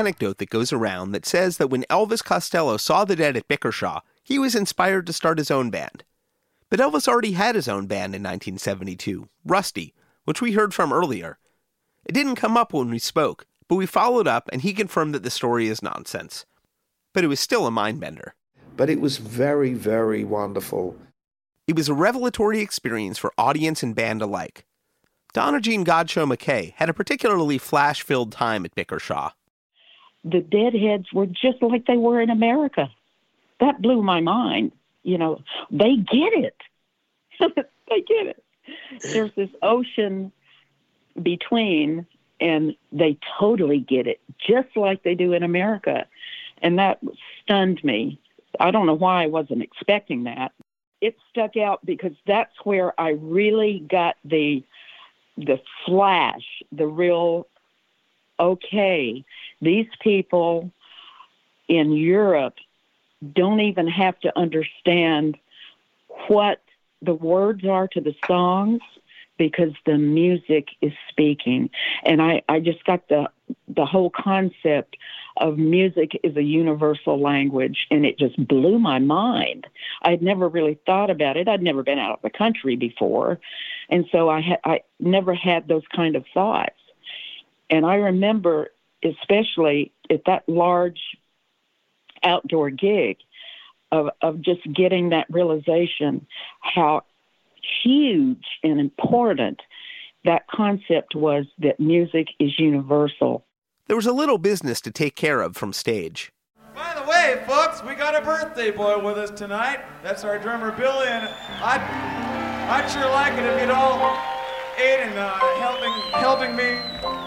Anecdote 0.09 0.39
that 0.39 0.49
goes 0.49 0.73
around 0.73 1.13
that 1.13 1.27
says 1.27 1.59
that 1.59 1.69
when 1.69 1.83
Elvis 1.91 2.25
Costello 2.25 2.79
saw 2.79 3.05
the 3.05 3.15
dead 3.15 3.37
at 3.37 3.47
Bickershaw, 3.47 4.01
he 4.23 4.39
was 4.39 4.55
inspired 4.55 5.07
to 5.07 5.13
start 5.13 5.37
his 5.37 5.51
own 5.51 5.69
band. 5.69 6.03
But 6.71 6.81
Elvis 6.81 7.07
already 7.07 7.33
had 7.33 7.55
his 7.55 7.69
own 7.69 7.87
band 7.87 8.15
in 8.15 8.23
1972, 8.23 9.29
Rusty, 9.45 9.93
which 10.25 10.41
we 10.41 10.53
heard 10.53 10.73
from 10.73 10.95
earlier. 10.95 11.39
It 12.07 12.13
didn't 12.13 12.37
come 12.37 12.57
up 12.57 12.73
when 12.73 12.89
we 12.89 12.99
spoke, 12.99 13.45
but 13.69 13.75
we 13.75 13.85
followed 13.85 14.27
up 14.27 14.49
and 14.51 14.63
he 14.63 14.73
confirmed 14.73 15.15
that 15.15 15.25
the 15.25 15.31
story 15.31 15.69
is 15.69 15.83
nonsense. 15.83 16.47
But 17.13 17.23
it 17.23 17.29
was 17.29 17.39
still 17.39 17.67
a 17.67 17.71
mind 17.71 18.01
bender. 18.01 18.35
But 18.79 18.89
it 18.89 19.03
was 19.03 19.19
very, 19.19 19.75
very 19.75 20.25
wonderful. 20.25 20.97
It 21.67 21.77
was 21.77 21.91
a 21.91 21.95
revelatory 21.95 22.61
experience 22.61 23.19
for 23.19 23.35
audience 23.37 23.83
and 23.83 23.95
band 23.95 24.23
alike. 24.23 24.65
Donna 25.35 25.61
Jean 25.61 25.85
Godchaux 25.85 26.35
McKay 26.35 26.73
had 26.77 26.89
a 26.89 26.95
particularly 26.95 27.59
flash 27.59 28.01
filled 28.01 28.33
time 28.33 28.65
at 28.65 28.75
Bickershaw 28.75 29.33
the 30.25 30.41
deadheads 30.41 31.13
were 31.13 31.27
just 31.27 31.63
like 31.63 31.87
they 31.87 31.97
were 31.97 32.21
in 32.21 32.31
America. 32.31 32.91
That 33.61 33.81
blew 33.83 34.03
my 34.03 34.21
mind. 34.21 34.73
You 35.03 35.19
know, 35.19 35.43
they 35.71 35.97
get 35.97 36.33
it. 36.33 36.57
they 37.41 38.01
get 38.03 38.27
it. 38.27 38.45
There's 39.13 39.31
this 39.37 39.51
ocean 39.63 40.33
between, 41.23 42.07
and 42.41 42.75
they 42.93 43.19
totally 43.39 43.81
get 43.81 44.07
it, 44.07 44.21
just 44.47 44.77
like 44.77 45.03
they 45.03 45.15
do 45.15 45.33
in 45.33 45.43
America. 45.43 46.07
And 46.61 46.79
that 46.79 47.01
stunned 47.43 47.83
me. 47.83 48.21
I 48.61 48.71
don't 48.71 48.87
know 48.87 48.95
why 48.95 49.25
I 49.25 49.27
wasn't 49.27 49.63
expecting 49.63 50.25
that. 50.25 50.53
It 51.01 51.17
stuck 51.31 51.57
out 51.57 51.85
because 51.87 52.13
that's 52.27 52.55
where 52.65 52.99
I 53.01 53.11
really 53.11 53.87
got 53.89 54.17
the 54.25 54.65
the 55.37 55.61
flash, 55.87 56.43
the 56.73 56.87
real 56.87 57.47
okay, 58.41 59.25
these 59.61 59.89
people 60.01 60.71
in 61.69 61.93
Europe 61.93 62.55
don't 63.35 63.61
even 63.61 63.89
have 63.89 64.19
to 64.21 64.39
understand 64.39 65.37
what 66.29 66.63
the 67.03 67.15
words 67.15 67.65
are 67.65 67.89
to 67.89 68.01
the 68.01 68.15
songs 68.27 68.81
because 69.39 69.73
the 69.87 69.97
music 69.97 70.69
is 70.83 70.93
speaking. 71.09 71.71
And 72.05 72.21
I, 72.21 72.43
I 72.49 72.61
just 72.61 72.85
got 72.85 73.09
the 73.09 73.29
the 73.69 73.87
whole 73.87 74.11
concept 74.11 74.97
of 75.39 75.57
music 75.57 76.19
is 76.23 76.37
a 76.37 76.43
universal 76.43 77.19
language 77.21 77.87
and 77.91 78.05
it 78.05 78.19
just 78.19 78.37
blew 78.47 78.79
my 78.79 78.99
mind. 78.99 79.67
I'd 80.03 80.21
never 80.21 80.49
really 80.49 80.79
thought 80.85 81.09
about 81.09 81.37
it. 81.37 81.49
I'd 81.49 81.63
never 81.63 81.83
been 81.83 81.99
out 81.99 82.15
of 82.17 82.23
the 82.23 82.37
country 82.37 82.77
before. 82.77 83.39
And 83.89 84.05
so 84.13 84.29
I 84.29 84.41
had 84.41 84.59
I 84.65 84.81
never 85.01 85.35
had 85.35 85.69
those 85.69 85.85
kind 85.95 86.17
of 86.17 86.25
thoughts. 86.35 86.75
And 87.71 87.85
I 87.85 87.97
remember, 87.97 88.71
especially 89.05 89.93
at 90.11 90.23
that 90.27 90.49
large 90.49 91.01
outdoor 92.23 92.71
gig, 92.71 93.19
of, 93.91 94.11
of 94.23 94.41
just 94.43 94.61
getting 94.75 95.11
that 95.11 95.27
realization 95.31 96.27
how 96.61 97.03
huge 97.83 98.45
and 98.63 98.81
important 98.81 99.61
that 100.25 100.47
concept 100.49 101.15
was 101.15 101.47
that 101.59 101.81
music 101.81 102.29
is 102.39 102.59
universal. 102.59 103.45
There 103.87 103.97
was 103.97 104.07
a 104.07 104.13
little 104.13 104.39
business 104.39 104.81
to 104.83 104.91
take 104.91 105.17
care 105.17 105.41
of 105.41 105.57
from 105.57 105.73
stage. 105.73 106.33
By 106.75 106.95
the 106.95 107.09
way, 107.09 107.43
folks, 107.47 107.83
we 107.83 107.95
got 107.95 108.15
a 108.15 108.21
birthday 108.21 108.71
boy 108.71 109.03
with 109.03 109.17
us 109.17 109.31
tonight. 109.31 109.81
That's 110.03 110.25
our 110.25 110.39
drummer 110.39 110.71
Billy, 110.73 111.09
and 111.09 111.29
I 111.61 112.29
I'd 112.71 112.87
sure 112.89 113.09
like 113.11 113.33
it 113.33 113.45
if 113.45 113.61
you'd 113.61 113.71
all 113.71 113.97
aid 114.77 115.01
in 115.01 115.17
uh, 115.17 115.39
helping 115.59 115.93
helping 116.21 116.55
me 116.55 117.18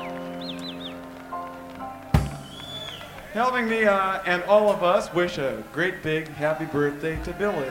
helping 3.34 3.68
me 3.70 3.86
uh, 3.86 4.22
and 4.26 4.44
all 4.44 4.70
of 4.70 4.84
us 4.84 5.14
wish 5.14 5.38
a 5.38 5.64
great 5.74 6.04
big 6.04 6.28
happy 6.28 6.66
birthday 6.66 7.22
to 7.24 7.34
Billy. 7.34 7.70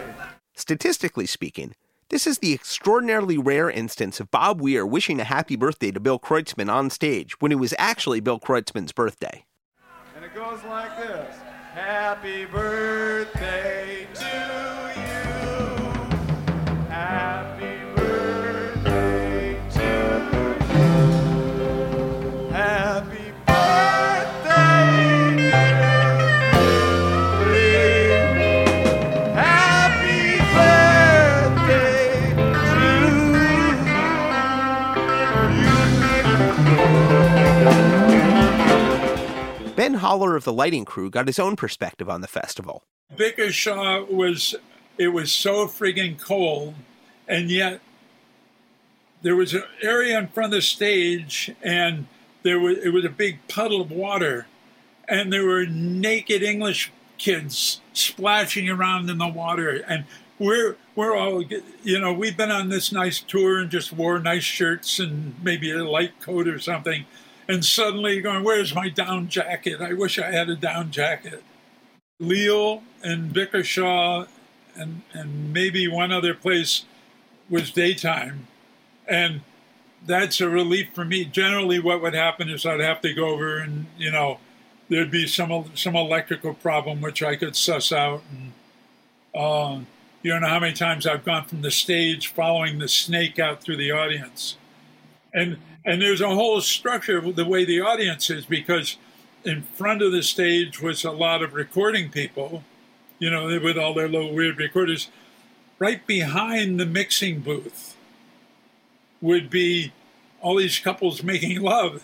Statistically 0.54 1.26
speaking, 1.26 1.74
this 2.08 2.26
is 2.26 2.38
the 2.38 2.52
extraordinarily 2.52 3.38
rare 3.38 3.70
instance 3.70 4.18
of 4.20 4.30
Bob 4.30 4.60
Weir 4.60 4.84
wishing 4.84 5.20
a 5.20 5.24
happy 5.24 5.56
birthday 5.56 5.90
to 5.92 6.00
Bill 6.00 6.18
Kreutzmann 6.18 6.72
on 6.72 6.90
stage 6.90 7.40
when 7.40 7.52
it 7.52 7.58
was 7.58 7.74
actually 7.78 8.20
Bill 8.20 8.40
Kreutzmann's 8.40 8.92
birthday. 8.92 9.44
And 10.16 10.24
it 10.24 10.34
goes 10.34 10.62
like 10.64 10.96
this 10.98 11.36
Happy 11.74 12.46
birthday 12.46 14.08
to 14.14 14.79
Haller 40.00 40.36
of 40.36 40.44
the 40.44 40.52
lighting 40.52 40.84
crew 40.84 41.10
got 41.10 41.26
his 41.26 41.38
own 41.38 41.56
perspective 41.56 42.10
on 42.10 42.20
the 42.20 42.28
festival. 42.28 42.82
Bickershaw 43.16 44.10
was 44.10 44.54
it 44.98 45.08
was 45.08 45.32
so 45.32 45.66
friggin' 45.66 46.18
cold, 46.20 46.74
and 47.26 47.50
yet 47.50 47.80
there 49.22 49.36
was 49.36 49.54
an 49.54 49.62
area 49.82 50.18
in 50.18 50.28
front 50.28 50.52
of 50.52 50.58
the 50.58 50.62
stage, 50.62 51.50
and 51.62 52.06
there 52.42 52.58
was 52.58 52.78
it 52.78 52.90
was 52.90 53.04
a 53.04 53.10
big 53.10 53.38
puddle 53.48 53.80
of 53.80 53.90
water, 53.90 54.46
and 55.08 55.32
there 55.32 55.44
were 55.44 55.66
naked 55.66 56.42
English 56.42 56.90
kids 57.18 57.80
splashing 57.92 58.68
around 58.68 59.10
in 59.10 59.18
the 59.18 59.28
water, 59.28 59.82
and 59.86 60.04
we're 60.38 60.76
we're 60.96 61.14
all 61.16 61.42
you 61.82 61.98
know 61.98 62.12
we've 62.12 62.36
been 62.36 62.50
on 62.50 62.68
this 62.68 62.90
nice 62.90 63.20
tour 63.20 63.58
and 63.58 63.70
just 63.70 63.92
wore 63.92 64.18
nice 64.18 64.42
shirts 64.42 64.98
and 64.98 65.34
maybe 65.42 65.70
a 65.70 65.84
light 65.84 66.18
coat 66.20 66.48
or 66.48 66.58
something, 66.58 67.04
and 67.50 67.64
suddenly 67.64 68.20
going, 68.20 68.44
"Where's 68.44 68.74
my 68.74 68.88
down 68.88 69.28
jacket? 69.28 69.80
I 69.80 69.92
wish 69.92 70.18
I 70.18 70.30
had 70.30 70.48
a 70.48 70.54
down 70.54 70.92
jacket." 70.92 71.42
Lille 72.20 72.84
and 73.02 73.34
Bickershaw 73.34 74.28
and 74.76 75.02
and 75.12 75.52
maybe 75.52 75.88
one 75.88 76.12
other 76.12 76.32
place 76.32 76.84
was 77.48 77.72
daytime, 77.72 78.46
and 79.08 79.40
that's 80.06 80.40
a 80.40 80.48
relief 80.48 80.90
for 80.94 81.04
me. 81.04 81.24
Generally, 81.24 81.80
what 81.80 82.00
would 82.00 82.14
happen 82.14 82.48
is 82.48 82.64
I'd 82.64 82.78
have 82.80 83.00
to 83.00 83.12
go 83.12 83.30
over 83.30 83.58
and 83.58 83.86
you 83.98 84.12
know 84.12 84.38
there'd 84.88 85.10
be 85.10 85.26
some 85.26 85.72
some 85.74 85.96
electrical 85.96 86.54
problem 86.54 87.00
which 87.00 87.20
I 87.20 87.34
could 87.34 87.56
suss 87.56 87.90
out. 87.90 88.22
And 88.30 88.52
uh, 89.34 89.80
you 90.22 90.30
don't 90.30 90.42
know 90.42 90.48
how 90.48 90.60
many 90.60 90.74
times 90.74 91.04
I've 91.04 91.24
gone 91.24 91.46
from 91.46 91.62
the 91.62 91.70
stage 91.72 92.28
following 92.28 92.78
the 92.78 92.88
snake 92.88 93.40
out 93.40 93.60
through 93.60 93.78
the 93.78 93.90
audience, 93.90 94.56
and 95.34 95.58
and 95.84 96.02
there's 96.02 96.20
a 96.20 96.34
whole 96.34 96.60
structure 96.60 97.18
of 97.18 97.36
the 97.36 97.44
way 97.44 97.64
the 97.64 97.80
audience 97.80 98.30
is 98.30 98.44
because 98.44 98.96
in 99.44 99.62
front 99.62 100.02
of 100.02 100.12
the 100.12 100.22
stage 100.22 100.82
was 100.82 101.04
a 101.04 101.10
lot 101.10 101.42
of 101.42 101.54
recording 101.54 102.10
people, 102.10 102.64
you 103.18 103.30
know, 103.30 103.46
with 103.60 103.78
all 103.78 103.94
their 103.94 104.08
little 104.08 104.34
weird 104.34 104.58
recorders. 104.58 105.08
Right 105.78 106.06
behind 106.06 106.78
the 106.78 106.86
mixing 106.86 107.40
booth 107.40 107.96
would 109.20 109.48
be 109.48 109.92
all 110.40 110.56
these 110.56 110.78
couples 110.78 111.22
making 111.22 111.60
love, 111.62 112.02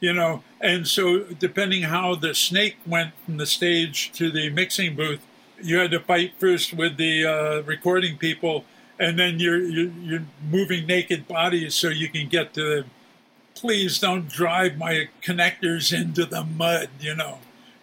you 0.00 0.12
know. 0.12 0.44
And 0.60 0.86
so, 0.86 1.20
depending 1.20 1.82
how 1.82 2.14
the 2.14 2.34
snake 2.34 2.76
went 2.86 3.12
from 3.24 3.36
the 3.36 3.46
stage 3.46 4.12
to 4.12 4.30
the 4.30 4.50
mixing 4.50 4.94
booth, 4.94 5.20
you 5.60 5.78
had 5.78 5.90
to 5.92 6.00
fight 6.00 6.34
first 6.38 6.72
with 6.72 6.96
the 6.96 7.26
uh, 7.26 7.62
recording 7.62 8.16
people, 8.16 8.64
and 8.98 9.18
then 9.18 9.40
you're, 9.40 9.60
you're 9.60 9.92
you're 10.02 10.24
moving 10.50 10.86
naked 10.86 11.26
bodies 11.26 11.74
so 11.74 11.88
you 11.88 12.08
can 12.08 12.28
get 12.28 12.54
to 12.54 12.62
the 12.62 12.84
please 13.54 13.98
don't 13.98 14.28
drive 14.28 14.76
my 14.76 15.08
connectors 15.22 15.96
into 15.96 16.24
the 16.26 16.44
mud, 16.44 16.88
you 17.00 17.14
know. 17.14 17.38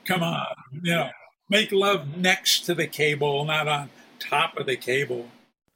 Come 0.06 0.24
on, 0.24 0.46
you 0.72 0.94
know. 0.94 1.10
Make 1.50 1.72
love 1.72 2.18
next 2.18 2.62
to 2.66 2.76
the 2.76 2.88
cable, 2.88 3.44
not 3.46 3.68
on 3.68 3.90
top 4.20 4.58
of 4.58 4.66
the 4.66 4.76
cable. 4.76 5.28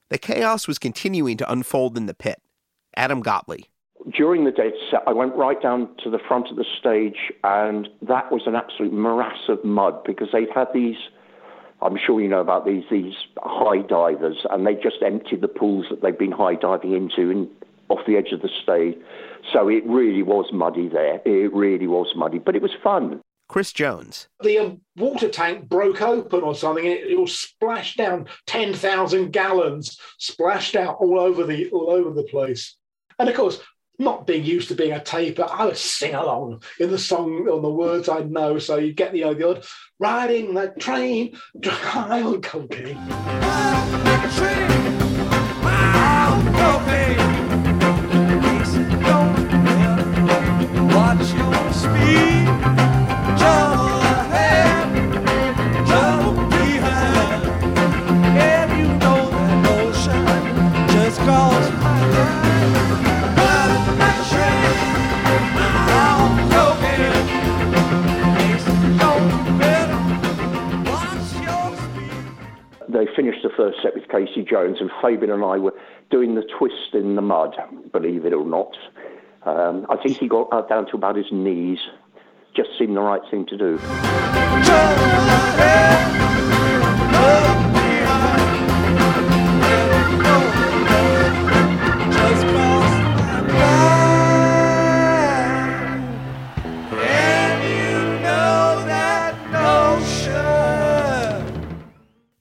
The 0.10 0.18
chaos 0.18 0.68
was 0.68 0.80
continuing 0.80 1.38
to 1.38 1.52
unfold 1.52 1.98
in 1.98 2.06
the 2.06 2.14
pit. 2.14 2.42
Adam 2.96 3.22
Gottlieb. 3.22 3.66
During 4.16 4.46
the 4.46 4.52
dead 4.52 4.74
set, 4.92 5.02
I 5.08 5.14
went 5.14 5.36
right 5.36 5.60
down 5.62 5.90
to 6.04 6.10
the 6.10 6.20
front 6.20 6.50
of 6.50 6.58
the 6.58 6.66
stage, 6.80 7.34
and 7.44 7.90
that 8.04 8.32
was 8.32 8.44
an 8.46 8.56
absolute 8.56 8.94
morass 8.94 9.50
of 9.50 9.64
mud 9.66 10.04
because 10.04 10.30
they'd 10.32 10.52
had 10.54 10.68
these. 10.74 10.98
I'm 11.82 11.98
sure 11.98 12.22
you 12.22 12.28
know 12.28 12.40
about 12.40 12.66
these 12.66 12.84
these 12.90 13.14
high 13.38 13.82
divers, 13.82 14.46
and 14.50 14.66
they 14.66 14.76
just 14.76 14.98
emptied 15.06 15.42
the 15.42 15.48
pools 15.48 15.86
that 15.90 16.02
they've 16.02 16.18
been 16.18 16.32
high 16.32 16.56
diving 16.56 16.94
into 16.94 17.30
and 17.30 17.48
off 17.90 18.00
the 18.08 18.18
edge 18.18 18.32
of 18.32 18.42
the 18.42 18.50
stage. 18.64 18.98
So 19.54 19.68
it 19.68 19.86
really 19.86 20.24
was 20.24 20.52
muddy 20.52 20.88
there. 20.88 21.22
It 21.26 21.54
really 21.54 21.88
was 21.88 22.14
muddy, 22.16 22.40
but 22.40 22.56
it 22.56 22.62
was 22.62 22.72
fun. 22.84 23.22
Chris 23.48 23.72
Jones. 23.72 24.28
The 24.42 24.58
um, 24.58 24.82
water 24.96 25.30
tank 25.30 25.70
broke 25.70 26.02
open 26.02 26.42
or 26.42 26.56
something. 26.56 26.86
It, 26.86 27.12
it 27.12 27.18
all 27.18 27.28
splashed 27.28 27.98
down, 27.98 28.28
ten 28.48 28.74
thousand 28.74 29.32
gallons 29.32 30.00
splashed 30.18 30.76
out 30.76 30.98
all 31.00 31.20
over 31.20 31.44
the 31.44 31.70
all 31.70 31.92
over 31.92 32.10
the 32.10 32.24
place. 32.24 32.76
And 33.20 33.30
of 33.30 33.36
course, 33.36 33.62
not 34.00 34.28
being 34.28 34.44
used 34.44 34.70
to 34.70 34.76
being 34.76 34.92
a 34.94 35.00
taper, 35.04 35.48
I 35.50 35.66
would 35.66 35.78
sing 35.78 36.16
along 36.16 36.64
in 36.80 36.92
the 36.92 36.98
song 36.98 37.48
on 37.48 37.62
the 37.62 37.70
words 37.70 38.10
I 38.10 38.20
know. 38.20 38.60
So 38.60 38.78
you 38.78 38.94
get 38.94 39.14
the 39.14 39.24
odd 39.24 39.66
riding 40.00 40.54
the 40.54 40.74
train, 40.80 41.38
high 41.64 42.22
on 42.22 42.42
cocaine. 42.42 42.98
They 72.96 73.08
finished 73.14 73.44
the 73.44 73.50
first 73.50 73.80
set 73.84 73.94
with 73.94 74.08
Casey 74.08 74.42
Jones, 74.42 74.78
and 74.80 74.90
Fabian 75.02 75.30
and 75.30 75.44
I 75.44 75.58
were 75.58 75.74
doing 76.10 76.36
the 76.36 76.48
twist 76.58 76.94
in 76.94 77.16
the 77.16 77.22
mud, 77.22 77.54
believe 77.92 78.26
it 78.26 78.32
or 78.32 78.46
not. 78.46 78.74
Um, 79.46 79.86
I 79.90 79.98
think 80.02 80.18
he 80.18 80.30
got 80.30 80.48
uh, 80.54 80.62
down 80.62 80.86
to 80.92 80.96
about 80.96 81.18
his 81.18 81.30
knees. 81.30 81.80
Just 82.56 82.70
seemed 82.80 82.96
the 82.96 83.02
right 83.02 83.20
thing 83.30 83.48
to 83.48 83.58
do. 83.58 83.78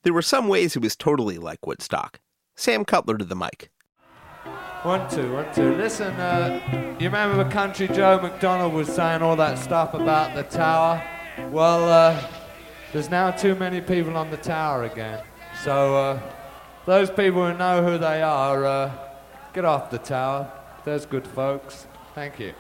There 0.05 0.13
were 0.13 0.21
some 0.21 0.49
ways 0.49 0.77
it 0.77 0.83
was 0.83 0.97
totally 0.97 1.39
like 1.39 1.67
Woodstock. 1.67 2.21
Sam 2.57 2.85
Cutler 2.85 3.17
to 3.17 3.25
the 3.25 3.35
mic. 3.35 3.71
One, 4.83 5.09
two, 5.09 5.33
one, 5.33 5.53
two. 5.55 5.75
Listen, 5.77 6.13
uh, 6.17 6.97
you 7.01 7.07
remember 7.07 7.43
the 7.43 7.49
country 7.49 7.89
Joe 7.89 8.21
McDonald 8.21 8.75
was 8.75 8.87
saying 8.87 9.23
all 9.23 9.35
that 9.37 9.59
stuff 9.59 9.95
about 9.95 10.35
the 10.35 10.43
tower? 10.43 11.03
Well, 11.51 11.89
uh, 11.89 12.23
there's 12.93 13.09
now 13.09 13.31
too 13.31 13.55
many 13.55 13.81
people 13.81 14.15
on 14.19 14.31
the 14.31 14.37
tower 14.37 14.85
again. 14.85 15.25
So, 15.63 15.97
uh, 15.97 16.21
those 16.85 17.09
people 17.09 17.51
who 17.51 17.57
know 17.57 17.83
who 17.83 17.97
they 17.97 18.21
are, 18.21 18.63
uh, 18.67 18.93
get 19.55 19.65
off 19.65 19.91
the 19.91 19.97
tower. 19.97 20.53
There's 20.85 21.07
good 21.07 21.27
folks. 21.27 21.87
Thank 22.15 22.39
you. 22.39 22.53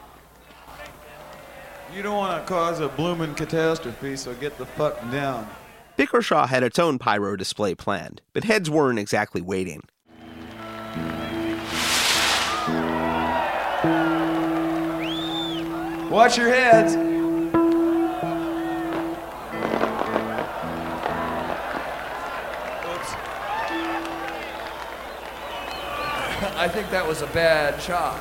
You 1.94 2.02
don't 2.02 2.16
want 2.16 2.42
to 2.42 2.48
cause 2.50 2.80
a 2.80 2.88
blooming 2.88 3.34
catastrophe, 3.34 4.16
so 4.16 4.32
get 4.32 4.56
the 4.56 4.64
fuck 4.64 4.98
down. 5.10 5.46
Bickershaw 5.96 6.48
had 6.48 6.64
its 6.64 6.78
own 6.78 6.98
pyro 6.98 7.36
display 7.36 7.76
planned, 7.76 8.20
but 8.32 8.42
heads 8.42 8.68
weren't 8.68 8.98
exactly 8.98 9.40
waiting. 9.40 9.82
Watch 16.10 16.36
your 16.36 16.48
heads. 16.48 16.96
I 26.56 26.68
think 26.68 26.90
that 26.90 27.06
was 27.06 27.22
a 27.22 27.28
bad 27.28 27.80
shot. 27.80 28.20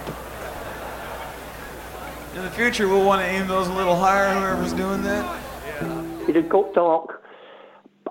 In 2.35 2.43
the 2.43 2.51
future, 2.51 2.87
we'll 2.87 3.03
want 3.03 3.21
to 3.21 3.27
aim 3.27 3.47
those 3.47 3.67
a 3.67 3.73
little 3.73 3.95
higher, 3.95 4.31
whoever's 4.33 4.73
doing 4.73 5.01
that. 5.03 5.39
It 6.27 6.35
had 6.35 6.49
got 6.49 6.73
dark. 6.75 7.22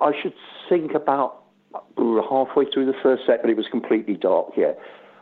I 0.01 0.13
should 0.21 0.35
think 0.69 0.95
about 0.95 1.43
halfway 1.97 2.65
through 2.73 2.87
the 2.87 2.95
first 3.03 3.27
set, 3.27 3.43
but 3.43 3.51
it 3.51 3.57
was 3.57 3.67
completely 3.71 4.15
dark. 4.15 4.53
Yeah. 4.57 4.73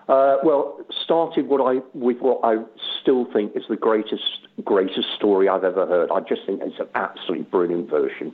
Uh, 0.08 0.38
well, 0.42 0.80
started 1.04 1.46
what 1.46 1.60
I 1.60 1.80
with 1.94 2.18
what 2.18 2.40
I 2.42 2.56
still 3.00 3.26
think 3.32 3.54
is 3.54 3.62
the 3.68 3.76
greatest 3.76 4.48
greatest 4.64 5.06
story 5.16 5.48
I've 5.48 5.64
ever 5.64 5.86
heard. 5.86 6.10
I 6.10 6.20
just 6.20 6.42
think 6.46 6.60
it's 6.62 6.80
an 6.80 6.88
absolutely 6.94 7.44
brilliant 7.44 7.88
version. 7.88 8.32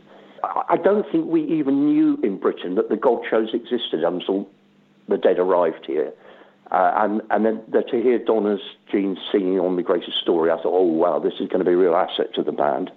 I, 0.68 0.76
don't 0.76 1.04
think 1.10 1.26
we 1.26 1.42
even 1.44 1.86
knew 1.86 2.18
in 2.22 2.38
Britain 2.38 2.76
that 2.76 2.88
the 2.88 2.94
Godchauxs 2.94 3.52
existed 3.52 4.04
until 4.04 4.48
the 5.08 5.16
Dead 5.16 5.38
arrived 5.38 5.84
here. 5.86 6.12
Uh, 6.70 6.92
and 6.96 7.22
and 7.30 7.44
then 7.44 7.62
the, 7.70 7.82
to 7.82 8.02
hear 8.02 8.18
Donna 8.18 8.56
Jean 8.90 9.16
singing 9.30 9.60
on 9.60 9.76
the 9.76 9.82
greatest 9.82 10.18
story, 10.22 10.50
I 10.50 10.56
thought, 10.56 10.66
oh 10.66 10.82
wow, 10.82 11.18
this 11.18 11.34
is 11.34 11.48
going 11.48 11.60
to 11.60 11.64
be 11.64 11.72
a 11.72 11.76
real 11.76 11.94
asset 11.94 12.34
to 12.34 12.42
the 12.42 12.52
band. 12.52 12.90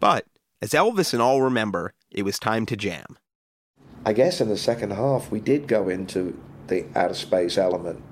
But, 0.00 0.26
as 0.60 0.70
Elvis 0.70 1.12
and 1.12 1.22
all 1.22 1.42
remember, 1.42 1.94
it 2.10 2.24
was 2.24 2.38
time 2.38 2.66
to 2.66 2.76
jam. 2.76 3.16
I 4.06 4.12
guess 4.12 4.40
in 4.40 4.48
the 4.48 4.56
second 4.56 4.92
half 4.92 5.30
we 5.30 5.40
did 5.40 5.66
go 5.66 5.88
into 5.88 6.38
the 6.66 6.84
outer 6.94 7.14
space 7.14 7.56
element, 7.56 8.02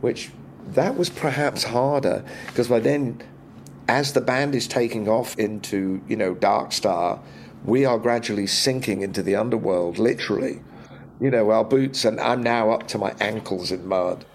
which 0.00 0.30
that 0.68 0.96
was 0.96 1.10
perhaps 1.10 1.64
harder 1.64 2.24
because 2.46 2.68
by 2.68 2.80
then, 2.80 3.20
as 3.88 4.12
the 4.12 4.20
band 4.20 4.54
is 4.54 4.66
taking 4.68 5.08
off 5.08 5.38
into 5.38 6.00
you 6.08 6.16
know 6.16 6.34
Dark 6.34 6.72
Star, 6.72 7.20
we 7.64 7.84
are 7.84 7.98
gradually 7.98 8.46
sinking 8.46 9.02
into 9.02 9.22
the 9.22 9.34
underworld, 9.34 9.98
literally. 9.98 10.60
You 11.24 11.30
know, 11.30 11.50
our 11.52 11.64
boots, 11.64 12.04
and 12.04 12.20
I'm 12.20 12.42
now 12.42 12.70
up 12.70 12.86
to 12.88 12.98
my 12.98 13.14
ankles 13.18 13.72
in 13.72 13.86
mud. 13.86 14.26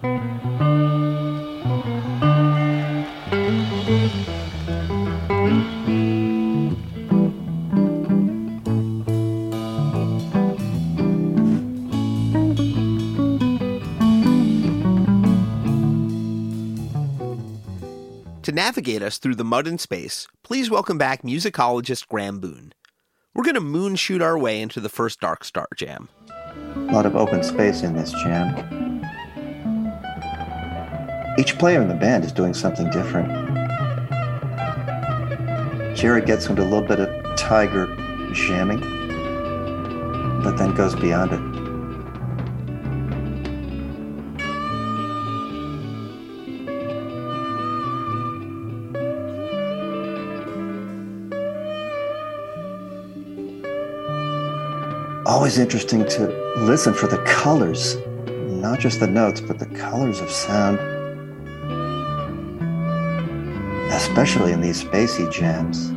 To 18.41 18.51
navigate 18.51 19.03
us 19.03 19.19
through 19.19 19.35
the 19.35 19.43
mud 19.43 19.67
and 19.67 19.79
space, 19.79 20.27
please 20.41 20.71
welcome 20.71 20.97
back 20.97 21.21
musicologist 21.21 22.07
Graham 22.07 22.39
Boone. 22.39 22.73
We're 23.35 23.43
going 23.43 23.53
to 23.53 23.61
moon 23.61 23.95
shoot 23.95 24.23
our 24.23 24.39
way 24.39 24.59
into 24.59 24.79
the 24.79 24.89
first 24.89 25.19
Dark 25.19 25.43
Star 25.43 25.67
jam. 25.75 26.09
A 26.89 26.91
lot 26.91 27.05
of 27.05 27.15
open 27.15 27.43
space 27.43 27.83
in 27.83 27.93
this 27.93 28.11
jam. 28.23 28.55
Each 31.37 31.55
player 31.55 31.83
in 31.83 31.87
the 31.87 31.93
band 31.93 32.25
is 32.25 32.31
doing 32.31 32.55
something 32.55 32.89
different. 32.89 33.29
Jerry 35.95 36.21
gets 36.21 36.47
into 36.47 36.63
a 36.63 36.65
little 36.65 36.81
bit 36.81 36.99
of 36.99 37.37
tiger 37.37 37.85
jamming, 38.33 38.79
but 40.41 40.57
then 40.57 40.73
goes 40.73 40.95
beyond 40.95 41.33
it. 41.33 41.68
Always 55.29 55.59
interesting 55.59 56.07
to 56.07 56.25
listen 56.57 56.91
for 56.91 57.05
the 57.05 57.19
colors, 57.19 57.97
not 58.25 58.79
just 58.79 58.99
the 58.99 59.05
notes, 59.05 59.39
but 59.39 59.59
the 59.59 59.67
colors 59.67 60.21
of 60.21 60.31
sound. 60.31 60.79
Especially 63.91 64.53
in 64.53 64.59
these 64.59 64.83
spacey 64.83 65.31
jams. 65.31 65.91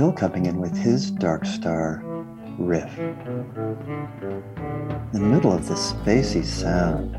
Phil 0.00 0.12
coming 0.14 0.46
in 0.46 0.58
with 0.58 0.74
his 0.74 1.10
Dark 1.10 1.44
Star 1.44 2.02
riff. 2.56 2.98
In 2.98 3.12
the 5.12 5.20
middle 5.20 5.52
of 5.52 5.68
this 5.68 5.92
spacey 5.92 6.42
sound. 6.42 7.12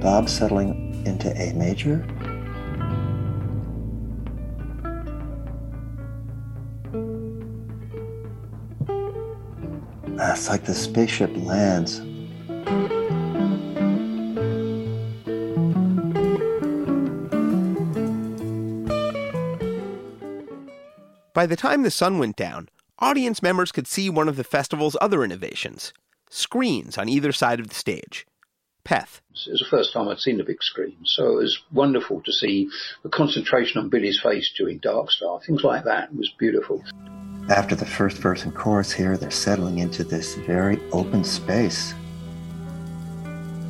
Bob 0.00 0.28
settling 0.28 1.06
into 1.06 1.30
A 1.40 1.52
major. 1.52 2.04
Ah, 10.18 10.32
It's 10.32 10.48
like 10.48 10.64
the 10.64 10.74
spaceship 10.74 11.30
lands 11.36 12.00
By 21.34 21.46
the 21.46 21.56
time 21.56 21.82
the 21.82 21.90
sun 21.90 22.18
went 22.20 22.36
down, 22.36 22.68
audience 23.00 23.42
members 23.42 23.72
could 23.72 23.88
see 23.88 24.08
one 24.08 24.28
of 24.28 24.36
the 24.36 24.44
festival's 24.44 24.96
other 25.00 25.24
innovations 25.24 25.92
screens 26.30 26.96
on 26.96 27.08
either 27.08 27.32
side 27.32 27.60
of 27.60 27.68
the 27.68 27.74
stage. 27.74 28.26
Peth. 28.84 29.20
It 29.46 29.50
was 29.50 29.60
the 29.60 29.66
first 29.68 29.92
time 29.92 30.08
I'd 30.08 30.20
seen 30.20 30.40
a 30.40 30.44
big 30.44 30.62
screen, 30.62 30.96
so 31.04 31.38
it 31.38 31.42
was 31.42 31.60
wonderful 31.72 32.20
to 32.22 32.32
see 32.32 32.68
the 33.02 33.08
concentration 33.08 33.80
on 33.80 33.88
Billy's 33.88 34.20
face 34.20 34.52
during 34.56 34.78
Dark 34.78 35.10
Star. 35.10 35.40
Things 35.40 35.64
like 35.64 35.84
that 35.84 36.10
it 36.10 36.16
was 36.16 36.30
beautiful. 36.38 36.84
After 37.50 37.74
the 37.74 37.86
first 37.86 38.18
verse 38.18 38.44
and 38.44 38.54
chorus 38.54 38.92
here, 38.92 39.16
they're 39.16 39.30
settling 39.30 39.78
into 39.78 40.04
this 40.04 40.34
very 40.36 40.80
open 40.92 41.24
space. 41.24 41.94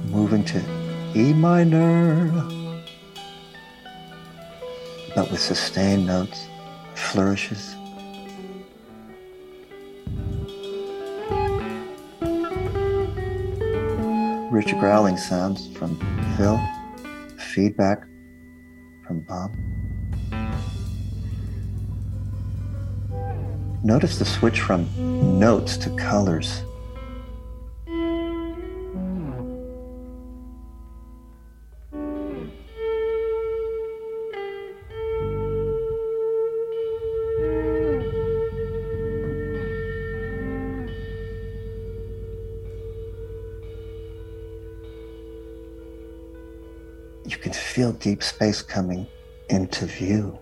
Moving 0.06 0.44
to 0.46 0.62
E 1.14 1.32
minor. 1.32 2.30
But 5.14 5.30
with 5.30 5.40
sustained 5.40 6.06
notes, 6.06 6.46
flourishes. 6.94 7.74
Rich 14.50 14.78
growling 14.78 15.16
sounds 15.16 15.66
from 15.76 15.98
Phil, 16.36 16.60
feedback 17.38 18.04
from 19.06 19.20
Bob. 19.20 19.52
Notice 23.84 24.18
the 24.18 24.24
switch 24.24 24.60
from 24.60 24.88
notes 25.38 25.76
to 25.78 25.90
colors. 25.96 26.62
Deep 47.94 48.22
space 48.22 48.62
coming 48.62 49.06
into 49.48 49.86
view. 49.86 50.38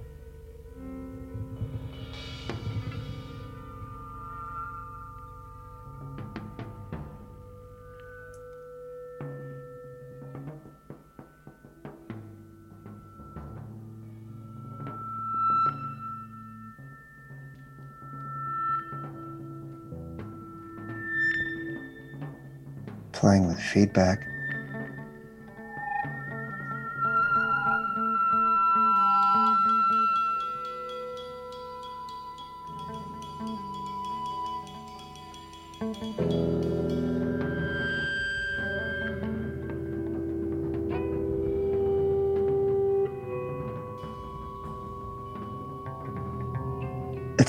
Playing 23.13 23.47
with 23.47 23.61
feedback. 23.61 24.32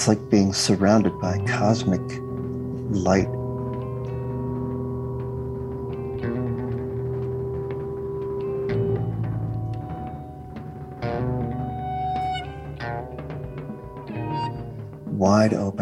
It's 0.04 0.10
like 0.10 0.30
being 0.30 0.52
surrounded 0.52 1.18
by 1.22 1.38
cosmic 1.48 2.02
light. 2.92 3.30
Wide 15.08 15.54
open, 15.54 15.73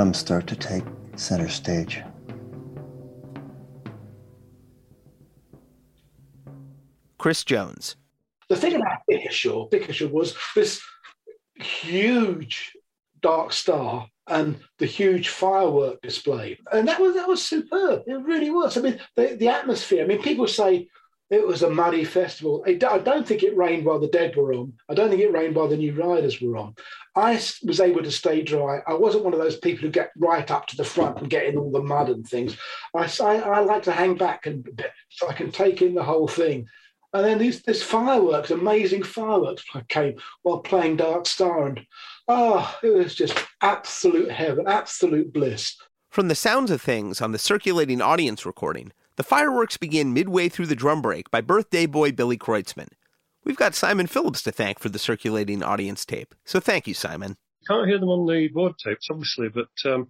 drums 0.00 0.16
start 0.16 0.46
to 0.46 0.56
take 0.56 0.82
center 1.16 1.46
stage. 1.46 2.02
Chris 7.18 7.44
Jones. 7.44 7.96
The 8.48 8.56
thing 8.56 8.76
about 8.76 9.00
Bickershaw, 9.10 9.70
Bickershaw 9.70 10.10
was 10.10 10.34
this 10.54 10.80
huge 11.56 12.72
dark 13.20 13.52
star 13.52 14.08
and 14.26 14.58
the 14.78 14.86
huge 14.86 15.28
firework 15.28 16.00
display, 16.00 16.58
and 16.72 16.88
that 16.88 16.98
was 16.98 17.14
that 17.16 17.28
was 17.28 17.46
superb. 17.46 18.04
It 18.06 18.24
really 18.24 18.48
was. 18.48 18.78
I 18.78 18.80
mean, 18.80 18.98
the, 19.16 19.36
the 19.38 19.48
atmosphere. 19.48 20.02
I 20.02 20.06
mean, 20.06 20.22
people 20.22 20.46
say 20.46 20.88
it 21.30 21.46
was 21.46 21.62
a 21.62 21.70
muddy 21.70 22.04
festival. 22.04 22.64
I 22.66 22.72
don't 22.72 23.26
think 23.26 23.42
it 23.42 23.56
rained 23.56 23.84
while 23.84 24.00
the 24.00 24.08
Dead 24.08 24.34
were 24.34 24.52
on. 24.52 24.72
I 24.88 24.94
don't 24.94 25.10
think 25.10 25.20
it 25.20 25.32
rained 25.32 25.54
while 25.54 25.68
the 25.68 25.76
New 25.76 25.92
Riders 25.92 26.40
were 26.40 26.56
on. 26.56 26.74
I 27.20 27.40
was 27.62 27.80
able 27.80 28.02
to 28.02 28.10
stay 28.10 28.42
dry. 28.42 28.80
I 28.86 28.94
wasn't 28.94 29.24
one 29.24 29.34
of 29.34 29.40
those 29.40 29.58
people 29.58 29.82
who 29.82 29.90
get 29.90 30.10
right 30.16 30.50
up 30.50 30.66
to 30.68 30.76
the 30.76 30.84
front 30.84 31.18
and 31.18 31.28
get 31.28 31.44
in 31.44 31.58
all 31.58 31.70
the 31.70 31.82
mud 31.82 32.08
and 32.08 32.26
things. 32.26 32.56
I, 32.96 33.10
I, 33.20 33.36
I 33.36 33.60
like 33.60 33.82
to 33.84 33.92
hang 33.92 34.14
back 34.16 34.46
and 34.46 34.66
so 35.10 35.28
I 35.28 35.34
can 35.34 35.52
take 35.52 35.82
in 35.82 35.94
the 35.94 36.02
whole 36.02 36.28
thing. 36.28 36.66
And 37.12 37.24
then 37.24 37.38
these 37.38 37.62
this 37.62 37.82
fireworks, 37.82 38.50
amazing 38.50 39.02
fireworks 39.02 39.64
came 39.88 40.16
while 40.42 40.60
playing 40.60 40.96
Dark 40.96 41.26
Star, 41.26 41.66
and 41.66 41.80
oh, 42.28 42.78
it 42.84 42.94
was 42.94 43.16
just 43.16 43.36
absolute 43.62 44.30
heaven, 44.30 44.66
absolute 44.68 45.32
bliss. 45.32 45.76
From 46.08 46.28
the 46.28 46.36
sounds 46.36 46.70
of 46.70 46.80
things 46.80 47.20
on 47.20 47.32
the 47.32 47.38
circulating 47.38 48.00
audience 48.00 48.46
recording, 48.46 48.92
the 49.16 49.24
fireworks 49.24 49.76
begin 49.76 50.12
midway 50.12 50.48
through 50.48 50.66
the 50.66 50.76
drum 50.76 51.02
break 51.02 51.30
by 51.32 51.40
birthday 51.40 51.86
boy 51.86 52.12
Billy 52.12 52.38
Kreutzmann. 52.38 52.90
We've 53.50 53.56
got 53.56 53.74
Simon 53.74 54.06
Phillips 54.06 54.42
to 54.42 54.52
thank 54.52 54.78
for 54.78 54.90
the 54.90 54.98
circulating 55.00 55.60
audience 55.64 56.04
tape, 56.04 56.36
so 56.44 56.60
thank 56.60 56.86
you, 56.86 56.94
Simon. 56.94 57.36
Can't 57.66 57.88
hear 57.88 57.98
them 57.98 58.08
on 58.08 58.24
the 58.24 58.46
board 58.46 58.74
tapes, 58.78 59.08
obviously, 59.10 59.48
but 59.48 59.90
um, 59.90 60.06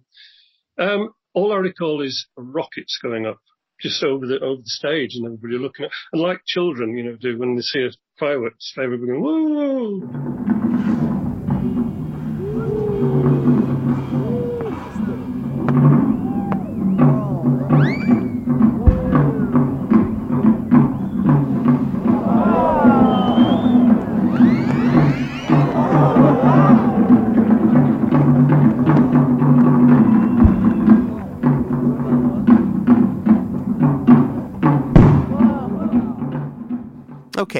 um, 0.77 1.09
all 1.33 1.51
I 1.51 1.55
recall 1.55 2.03
is 2.03 2.27
rockets 2.37 2.99
going 3.01 3.25
up 3.25 3.39
just 3.81 4.03
over 4.03 4.27
the 4.27 4.39
over 4.41 4.61
the 4.61 4.69
stage 4.69 5.15
and 5.15 5.25
everybody 5.25 5.57
looking 5.57 5.85
at, 5.85 5.91
and 6.13 6.21
like 6.21 6.41
children, 6.45 6.95
you 6.95 7.03
know, 7.03 7.15
do 7.15 7.39
when 7.39 7.55
they 7.55 7.63
see 7.63 7.81
a 7.81 7.89
fireworks, 8.19 8.73
everybody 8.77 9.07
going, 9.07 9.23
whoa. 9.23 10.60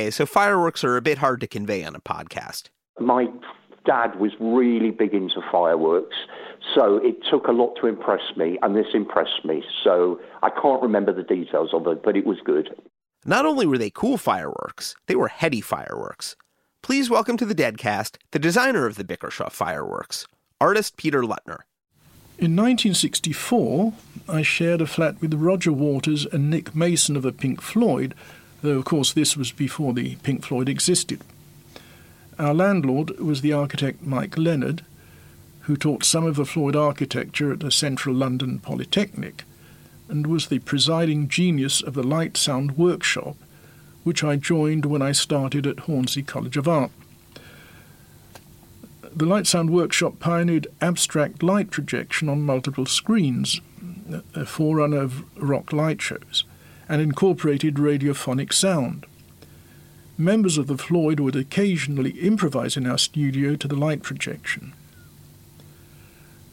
Okay, 0.01 0.09
so 0.09 0.25
fireworks 0.25 0.83
are 0.83 0.97
a 0.97 1.01
bit 1.01 1.19
hard 1.19 1.41
to 1.41 1.47
convey 1.47 1.83
on 1.83 1.95
a 1.95 1.99
podcast. 1.99 2.69
My 2.99 3.27
dad 3.85 4.19
was 4.19 4.31
really 4.39 4.89
big 4.89 5.13
into 5.13 5.43
fireworks, 5.51 6.15
so 6.73 6.97
it 6.97 7.17
took 7.29 7.45
a 7.45 7.51
lot 7.51 7.75
to 7.79 7.85
impress 7.85 8.35
me, 8.35 8.57
and 8.63 8.75
this 8.75 8.95
impressed 8.95 9.45
me. 9.45 9.63
So 9.83 10.19
I 10.41 10.49
can't 10.49 10.81
remember 10.81 11.13
the 11.13 11.21
details 11.21 11.69
of 11.71 11.85
it, 11.85 12.01
but 12.01 12.17
it 12.17 12.25
was 12.25 12.39
good. 12.43 12.75
Not 13.25 13.45
only 13.45 13.67
were 13.67 13.77
they 13.77 13.91
cool 13.91 14.17
fireworks, 14.17 14.95
they 15.05 15.15
were 15.15 15.27
heady 15.27 15.61
fireworks. 15.61 16.35
Please 16.81 17.11
welcome 17.11 17.37
to 17.37 17.45
the 17.45 17.53
Deadcast 17.53 18.17
the 18.31 18.39
designer 18.39 18.87
of 18.87 18.95
the 18.95 19.03
Bickershaw 19.03 19.51
fireworks, 19.51 20.25
artist 20.59 20.97
Peter 20.97 21.21
Lutner. 21.21 21.59
In 22.39 22.55
1964, 22.55 23.93
I 24.27 24.41
shared 24.41 24.81
a 24.81 24.87
flat 24.87 25.21
with 25.21 25.35
Roger 25.35 25.71
Waters 25.71 26.25
and 26.25 26.49
Nick 26.49 26.73
Mason 26.73 27.15
of 27.15 27.21
the 27.21 27.31
Pink 27.31 27.61
Floyd 27.61 28.15
though 28.61 28.77
of 28.77 28.85
course 28.85 29.13
this 29.13 29.35
was 29.35 29.51
before 29.51 29.93
the 29.93 30.15
Pink 30.17 30.45
Floyd 30.45 30.69
existed. 30.69 31.21
Our 32.39 32.53
landlord 32.53 33.19
was 33.19 33.41
the 33.41 33.53
architect 33.53 34.03
Mike 34.03 34.37
Leonard, 34.37 34.83
who 35.61 35.75
taught 35.75 36.03
some 36.03 36.25
of 36.25 36.35
the 36.35 36.45
Floyd 36.45 36.75
architecture 36.75 37.51
at 37.51 37.59
the 37.59 37.71
Central 37.71 38.15
London 38.15 38.59
Polytechnic, 38.59 39.43
and 40.09 40.27
was 40.27 40.47
the 40.47 40.59
presiding 40.59 41.27
genius 41.27 41.81
of 41.81 41.93
the 41.93 42.03
Light 42.03 42.37
Sound 42.37 42.77
Workshop, 42.77 43.35
which 44.03 44.23
I 44.23 44.35
joined 44.35 44.85
when 44.85 45.01
I 45.01 45.11
started 45.11 45.67
at 45.67 45.81
Hornsey 45.81 46.23
College 46.23 46.57
of 46.57 46.67
Art. 46.67 46.91
The 49.13 49.25
Light 49.25 49.45
Sound 49.45 49.69
Workshop 49.69 50.19
pioneered 50.19 50.67
abstract 50.81 51.43
light 51.43 51.69
projection 51.69 52.29
on 52.29 52.41
multiple 52.41 52.85
screens, 52.85 53.61
a 54.33 54.45
forerunner 54.45 55.01
of 55.01 55.23
rock 55.37 55.71
light 55.71 56.01
shows 56.01 56.43
and 56.91 57.01
incorporated 57.01 57.75
radiophonic 57.75 58.51
sound. 58.51 59.05
Members 60.17 60.57
of 60.57 60.67
the 60.67 60.77
Floyd 60.77 61.21
would 61.21 61.37
occasionally 61.37 62.19
improvise 62.19 62.75
in 62.75 62.85
our 62.85 62.97
studio 62.97 63.55
to 63.55 63.67
the 63.69 63.77
light 63.77 64.03
projection. 64.03 64.73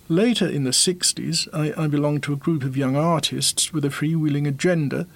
Later 0.09 0.47
in 0.47 0.63
the 0.63 0.71
60s, 0.71 1.49
I, 1.53 1.83
I 1.83 1.89
belonged 1.89 2.23
to 2.23 2.33
a 2.33 2.37
group 2.37 2.63
of 2.63 2.77
young 2.77 2.95
artists 2.95 3.73
with 3.73 3.85
a 3.85 3.89
freewheeling 3.89 4.47
agenda, 4.47 5.09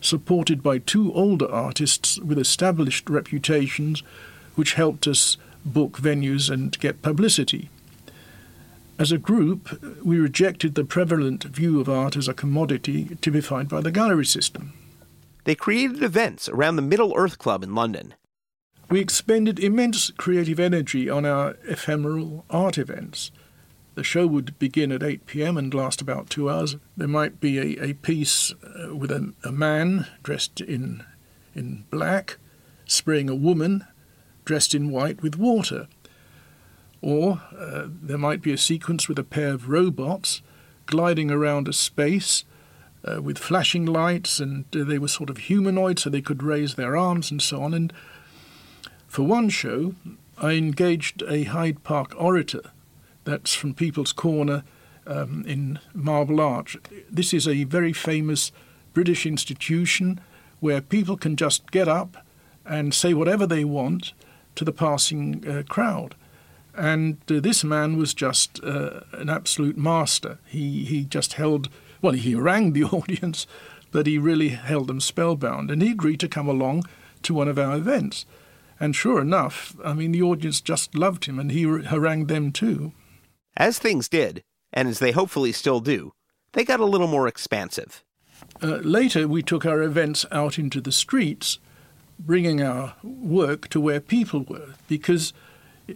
supported 0.00 0.62
by 0.62 0.78
two 0.78 1.12
older 1.12 1.52
artists 1.52 2.18
with 2.20 2.38
established 2.38 3.10
reputations, 3.10 4.02
which 4.54 4.72
helped 4.72 5.06
us 5.06 5.36
book 5.66 5.98
venues 5.98 6.50
and 6.50 6.80
get 6.80 7.02
publicity. 7.02 7.68
As 9.02 9.10
a 9.10 9.18
group, 9.18 9.82
we 10.04 10.20
rejected 10.20 10.76
the 10.76 10.84
prevalent 10.84 11.42
view 11.42 11.80
of 11.80 11.88
art 11.88 12.16
as 12.16 12.28
a 12.28 12.32
commodity 12.32 13.16
typified 13.20 13.68
by 13.68 13.80
the 13.80 13.90
gallery 13.90 14.24
system. 14.24 14.74
They 15.42 15.56
created 15.56 16.04
events 16.04 16.48
around 16.48 16.76
the 16.76 16.82
Middle 16.82 17.12
Earth 17.16 17.36
Club 17.36 17.64
in 17.64 17.74
London. 17.74 18.14
We 18.88 19.00
expended 19.00 19.58
immense 19.58 20.12
creative 20.12 20.60
energy 20.60 21.10
on 21.10 21.26
our 21.26 21.56
ephemeral 21.64 22.44
art 22.48 22.78
events. 22.78 23.32
The 23.96 24.04
show 24.04 24.28
would 24.28 24.56
begin 24.60 24.92
at 24.92 25.02
8 25.02 25.26
pm 25.26 25.56
and 25.56 25.74
last 25.74 26.00
about 26.00 26.30
two 26.30 26.48
hours. 26.48 26.76
There 26.96 27.08
might 27.08 27.40
be 27.40 27.58
a, 27.58 27.84
a 27.84 27.94
piece 27.94 28.52
uh, 28.52 28.94
with 28.94 29.10
a, 29.10 29.34
a 29.42 29.50
man 29.50 30.06
dressed 30.22 30.60
in, 30.60 31.02
in 31.56 31.86
black 31.90 32.38
spraying 32.86 33.28
a 33.28 33.34
woman 33.34 33.84
dressed 34.44 34.76
in 34.76 34.92
white 34.92 35.24
with 35.24 35.36
water. 35.36 35.88
Or 37.02 37.42
uh, 37.58 37.86
there 37.88 38.18
might 38.18 38.40
be 38.40 38.52
a 38.52 38.58
sequence 38.58 39.08
with 39.08 39.18
a 39.18 39.24
pair 39.24 39.52
of 39.52 39.68
robots 39.68 40.40
gliding 40.86 41.30
around 41.30 41.68
a 41.68 41.72
space 41.72 42.44
uh, 43.04 43.20
with 43.20 43.38
flashing 43.38 43.84
lights, 43.84 44.38
and 44.38 44.64
uh, 44.74 44.84
they 44.84 44.98
were 44.98 45.08
sort 45.08 45.28
of 45.28 45.38
humanoid, 45.38 45.98
so 45.98 46.08
they 46.08 46.20
could 46.20 46.42
raise 46.42 46.76
their 46.76 46.96
arms 46.96 47.30
and 47.30 47.42
so 47.42 47.62
on. 47.62 47.74
And 47.74 47.92
for 49.08 49.24
one 49.24 49.48
show, 49.48 49.94
I 50.38 50.52
engaged 50.52 51.22
a 51.28 51.44
Hyde 51.44 51.82
Park 51.82 52.14
orator. 52.16 52.62
That's 53.24 53.54
from 53.54 53.74
People's 53.74 54.12
Corner 54.12 54.62
um, 55.06 55.44
in 55.46 55.80
Marble 55.92 56.40
Arch. 56.40 56.76
This 57.10 57.34
is 57.34 57.48
a 57.48 57.64
very 57.64 57.92
famous 57.92 58.52
British 58.94 59.26
institution 59.26 60.20
where 60.60 60.80
people 60.80 61.16
can 61.16 61.36
just 61.36 61.70
get 61.70 61.88
up 61.88 62.24
and 62.64 62.94
say 62.94 63.12
whatever 63.12 63.46
they 63.46 63.64
want 63.64 64.12
to 64.54 64.64
the 64.64 64.72
passing 64.72 65.44
uh, 65.48 65.62
crowd. 65.68 66.14
And 66.74 67.18
uh, 67.30 67.40
this 67.40 67.64
man 67.64 67.96
was 67.96 68.14
just 68.14 68.62
uh, 68.64 69.00
an 69.12 69.28
absolute 69.28 69.76
master. 69.76 70.38
He, 70.46 70.84
he 70.84 71.04
just 71.04 71.34
held, 71.34 71.68
well, 72.00 72.14
he 72.14 72.32
harangued 72.32 72.74
the 72.74 72.84
audience, 72.96 73.46
but 73.90 74.06
he 74.06 74.18
really 74.18 74.50
held 74.50 74.88
them 74.88 75.00
spellbound. 75.00 75.70
And 75.70 75.82
he 75.82 75.90
agreed 75.90 76.20
to 76.20 76.28
come 76.28 76.48
along 76.48 76.84
to 77.22 77.34
one 77.34 77.48
of 77.48 77.58
our 77.58 77.76
events. 77.76 78.24
And 78.80 78.96
sure 78.96 79.20
enough, 79.20 79.76
I 79.84 79.92
mean, 79.92 80.12
the 80.12 80.22
audience 80.22 80.60
just 80.60 80.94
loved 80.94 81.26
him 81.26 81.38
and 81.38 81.52
he 81.52 81.62
harangued 81.62 82.28
them 82.28 82.50
too. 82.50 82.92
As 83.56 83.78
things 83.78 84.08
did, 84.08 84.42
and 84.72 84.88
as 84.88 84.98
they 84.98 85.12
hopefully 85.12 85.52
still 85.52 85.80
do, 85.80 86.12
they 86.52 86.64
got 86.64 86.80
a 86.80 86.86
little 86.86 87.06
more 87.06 87.28
expansive. 87.28 88.02
Uh, 88.62 88.78
later, 88.78 89.28
we 89.28 89.42
took 89.42 89.64
our 89.64 89.82
events 89.82 90.26
out 90.32 90.58
into 90.58 90.80
the 90.80 90.92
streets, 90.92 91.58
bringing 92.18 92.62
our 92.62 92.94
work 93.02 93.68
to 93.68 93.80
where 93.80 94.00
people 94.00 94.40
were, 94.42 94.74
because 94.88 95.32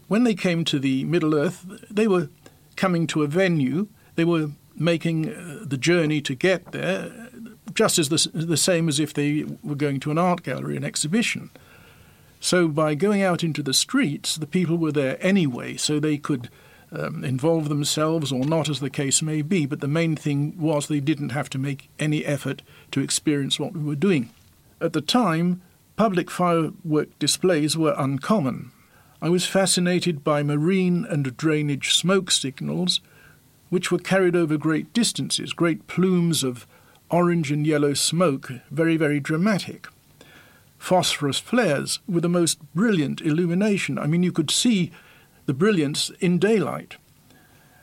when 0.09 0.25
they 0.25 0.35
came 0.35 0.65
to 0.65 0.79
the 0.79 1.05
Middle 1.05 1.35
Earth, 1.35 1.65
they 1.91 2.09
were 2.09 2.29
coming 2.77 3.07
to 3.09 3.23
a 3.23 3.27
venue, 3.27 3.89
they 4.15 4.25
were 4.25 4.51
making 4.75 5.33
uh, 5.33 5.59
the 5.63 5.79
journey 5.79 6.21
to 6.21 6.35
get 6.35 6.73
there, 6.73 7.31
just 7.73 7.99
as 7.99 8.09
the, 8.09 8.31
the 8.33 8.57
same 8.57 8.89
as 8.89 9.01
if 9.01 9.15
they 9.15 9.45
were 9.63 9.75
going 9.75 10.01
to 10.01 10.11
an 10.11 10.19
art 10.19 10.43
gallery, 10.43 10.77
an 10.77 10.85
exhibition. 10.85 11.51
So, 12.41 12.69
by 12.69 12.95
going 12.95 13.23
out 13.23 13.43
into 13.43 13.63
the 13.63 13.75
streets, 13.75 14.37
the 14.37 14.47
people 14.47 14.77
were 14.77 14.93
there 14.93 15.17
anyway, 15.21 15.77
so 15.77 15.99
they 15.99 16.19
could 16.19 16.51
um, 16.93 17.25
involve 17.25 17.69
themselves 17.69 18.31
or 18.31 18.45
not, 18.45 18.69
as 18.69 18.81
the 18.81 18.91
case 18.91 19.23
may 19.23 19.43
be. 19.43 19.67
But 19.67 19.81
the 19.81 19.89
main 19.89 20.17
thing 20.17 20.55
was 20.59 20.87
they 20.87 21.01
didn't 21.01 21.31
have 21.31 21.51
to 21.51 21.59
make 21.59 21.89
any 21.99 22.25
effort 22.25 22.63
to 22.93 23.01
experience 23.01 23.59
what 23.59 23.73
we 23.73 23.83
were 23.83 23.97
doing. 23.97 24.31
At 24.81 24.93
the 24.93 25.01
time, 25.01 25.63
public 25.97 26.31
firework 26.31 27.19
displays 27.19 27.77
were 27.77 27.95
uncommon. 27.97 28.71
I 29.27 29.28
was 29.28 29.44
fascinated 29.44 30.23
by 30.23 30.44
marine 30.44 31.05
and 31.05 31.36
drainage 31.36 31.97
smoke 31.97 32.31
signals, 32.31 33.01
which 33.70 33.90
were 33.90 33.98
carried 33.98 34.36
over 34.36 34.57
great 34.57 34.93
distances, 34.93 35.53
great 35.53 35.89
plumes 35.89 36.44
of 36.44 36.65
orange 37.11 37.51
and 37.51 37.66
yellow 37.66 37.93
smoke, 37.93 38.53
very, 38.70 38.97
very 38.97 39.19
dramatic. 39.19 39.89
Phosphorus 40.78 41.40
flares 41.40 41.98
with 42.07 42.23
the 42.23 42.28
most 42.28 42.61
brilliant 42.73 43.20
illumination. 43.20 43.98
I 43.98 44.07
mean, 44.07 44.23
you 44.23 44.31
could 44.31 44.48
see 44.48 44.93
the 45.47 45.55
brilliance 45.55 46.11
in 46.20 46.39
daylight. 46.39 46.97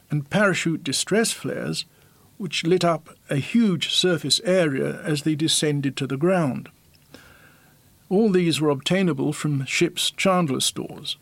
And 0.10 0.30
parachute 0.30 0.82
distress 0.82 1.34
flares, 1.34 1.84
which 2.38 2.64
lit 2.64 2.86
up 2.86 3.18
a 3.30 3.36
huge 3.36 3.90
surface 3.94 4.40
area 4.45 5.02
as 5.02 5.24
they 5.24 5.36
descended 5.36 5.98
to 5.98 6.07
the 6.07 6.15
ground. 6.15 6.70
All 8.07 8.30
these 8.30 8.61
were 8.61 8.70
obtainable 8.70 9.34
from 9.34 9.65
ships' 9.65 10.10
Chandler 10.10 10.61
stores, 10.61 11.18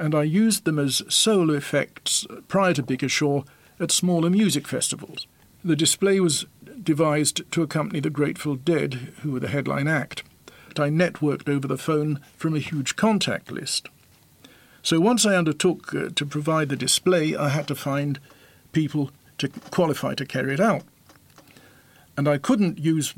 and 0.00 0.14
I 0.14 0.22
used 0.22 0.64
them 0.64 0.78
as 0.78 1.02
solo 1.08 1.54
effects 1.54 2.26
prior 2.48 2.72
to 2.74 2.82
Bickershaw 2.82 3.46
at 3.78 3.92
smaller 3.92 4.30
music 4.30 4.66
festivals. 4.66 5.26
The 5.62 5.76
display 5.76 6.18
was 6.20 6.46
devised 6.82 7.42
to 7.52 7.62
accompany 7.62 8.00
the 8.00 8.08
Grateful 8.08 8.56
Dead, 8.56 8.94
who 9.20 9.32
were 9.32 9.40
the 9.40 9.48
headline 9.48 9.86
act. 9.86 10.24
I 10.78 10.88
networked 10.88 11.48
over 11.48 11.68
the 11.68 11.76
phone 11.76 12.20
from 12.36 12.54
a 12.54 12.60
huge 12.60 12.96
contact 12.96 13.52
list. 13.52 13.88
So 14.82 14.98
once 14.98 15.26
I 15.26 15.36
undertook 15.36 15.94
uh, 15.94 16.08
to 16.14 16.24
provide 16.24 16.70
the 16.70 16.76
display, 16.76 17.36
I 17.36 17.50
had 17.50 17.68
to 17.68 17.74
find 17.74 18.18
people 18.72 19.10
to 19.36 19.48
qualify 19.48 20.14
to 20.14 20.24
carry 20.24 20.54
it 20.54 20.60
out. 20.60 20.82
And 22.16 22.26
I 22.26 22.38
couldn't 22.38 22.78
use 22.78 23.12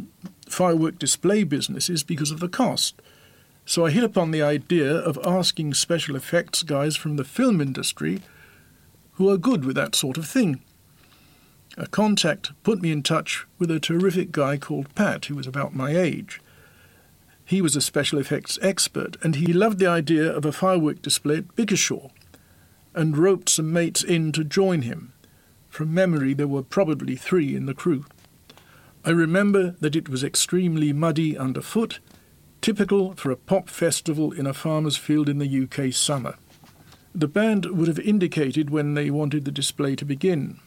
firework 0.48 0.98
display 0.98 1.44
businesses 1.44 2.02
because 2.02 2.32
of 2.32 2.40
the 2.40 2.48
cost. 2.48 3.00
So 3.64 3.86
I 3.86 3.90
hit 3.90 4.04
upon 4.04 4.30
the 4.30 4.42
idea 4.42 4.92
of 4.92 5.18
asking 5.24 5.74
special 5.74 6.16
effects 6.16 6.62
guys 6.62 6.96
from 6.96 7.16
the 7.16 7.24
film 7.24 7.60
industry 7.60 8.20
who 9.12 9.30
are 9.30 9.38
good 9.38 9.64
with 9.64 9.76
that 9.76 9.94
sort 9.94 10.16
of 10.16 10.26
thing. 10.26 10.60
A 11.78 11.86
contact 11.86 12.52
put 12.64 12.82
me 12.82 12.92
in 12.92 13.02
touch 13.02 13.46
with 13.58 13.70
a 13.70 13.80
terrific 13.80 14.30
guy 14.30 14.58
called 14.58 14.94
Pat, 14.94 15.26
who 15.26 15.36
was 15.36 15.46
about 15.46 15.74
my 15.74 15.96
age. 15.96 16.40
He 17.44 17.62
was 17.62 17.76
a 17.76 17.80
special 17.80 18.18
effects 18.18 18.58
expert, 18.62 19.16
and 19.22 19.36
he 19.36 19.52
loved 19.52 19.78
the 19.78 19.86
idea 19.86 20.30
of 20.30 20.44
a 20.44 20.52
firework 20.52 21.00
display 21.00 21.38
at 21.38 21.56
Bickershaw, 21.56 22.10
and 22.94 23.16
roped 23.16 23.48
some 23.48 23.72
mates 23.72 24.02
in 24.02 24.32
to 24.32 24.44
join 24.44 24.82
him. 24.82 25.12
From 25.68 25.94
memory, 25.94 26.34
there 26.34 26.48
were 26.48 26.62
probably 26.62 27.16
three 27.16 27.56
in 27.56 27.66
the 27.66 27.74
crew. 27.74 28.04
I 29.04 29.10
remember 29.10 29.76
that 29.80 29.96
it 29.96 30.08
was 30.08 30.22
extremely 30.22 30.92
muddy 30.92 31.38
underfoot, 31.38 32.00
typical 32.62 33.12
for 33.14 33.30
a 33.30 33.36
pop 33.36 33.68
festival 33.68 34.32
in 34.32 34.46
a 34.46 34.54
farmer's 34.54 34.96
field 34.96 35.28
in 35.28 35.38
the 35.38 35.62
UK 35.64 35.92
summer. 35.92 36.36
The 37.14 37.28
band 37.28 37.66
would 37.66 37.88
have 37.88 37.98
indicated 37.98 38.70
when 38.70 38.94
they 38.94 39.10
wanted 39.10 39.44
the 39.44 39.50
display 39.50 39.96
to 39.96 40.04
begin. 40.04 40.58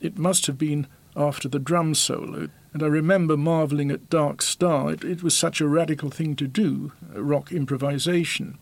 It 0.00 0.16
must 0.16 0.46
have 0.46 0.56
been 0.56 0.86
after 1.14 1.48
the 1.48 1.58
drum 1.58 1.94
solo, 1.94 2.48
and 2.72 2.82
I 2.82 2.86
remember 2.86 3.36
marvelling 3.36 3.90
at 3.90 4.08
Dark 4.08 4.40
Star. 4.40 4.92
It, 4.92 5.04
it 5.04 5.22
was 5.22 5.36
such 5.36 5.60
a 5.60 5.68
radical 5.68 6.10
thing 6.10 6.36
to 6.36 6.46
do, 6.46 6.92
rock 7.12 7.52
improvisation. 7.52 8.58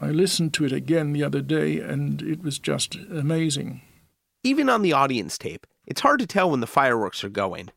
I 0.00 0.10
listened 0.10 0.54
to 0.54 0.64
it 0.64 0.72
again 0.72 1.12
the 1.12 1.24
other 1.24 1.40
day, 1.40 1.80
and 1.80 2.22
it 2.22 2.42
was 2.42 2.58
just 2.58 2.94
amazing. 2.94 3.80
Even 4.44 4.68
on 4.68 4.82
the 4.82 4.92
audience 4.92 5.36
tape, 5.36 5.66
it's 5.86 6.02
hard 6.02 6.20
to 6.20 6.26
tell 6.26 6.50
when 6.50 6.60
the 6.60 6.66
fireworks 6.66 7.24
are 7.24 7.28
going. 7.28 7.70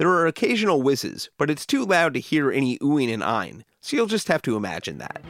There 0.00 0.08
are 0.08 0.26
occasional 0.26 0.80
whizzes, 0.80 1.28
but 1.36 1.50
it's 1.50 1.66
too 1.66 1.84
loud 1.84 2.14
to 2.14 2.20
hear 2.20 2.50
any 2.50 2.78
oohing 2.78 3.12
and 3.12 3.22
eyeing, 3.22 3.66
so 3.82 3.98
you'll 3.98 4.06
just 4.06 4.28
have 4.28 4.40
to 4.40 4.56
imagine 4.56 4.96
that. 4.96 5.20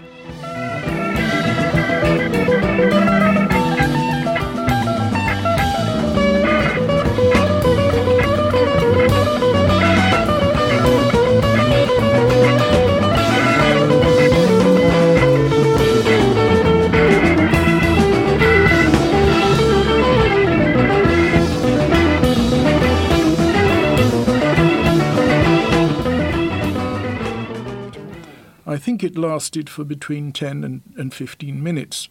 I 28.71 28.77
think 28.77 29.03
it 29.03 29.19
lasted 29.19 29.69
for 29.69 29.83
between 29.83 30.31
10 30.31 30.63
and, 30.63 30.83
and 30.97 31.13
15 31.13 31.61
minutes. 31.61 32.09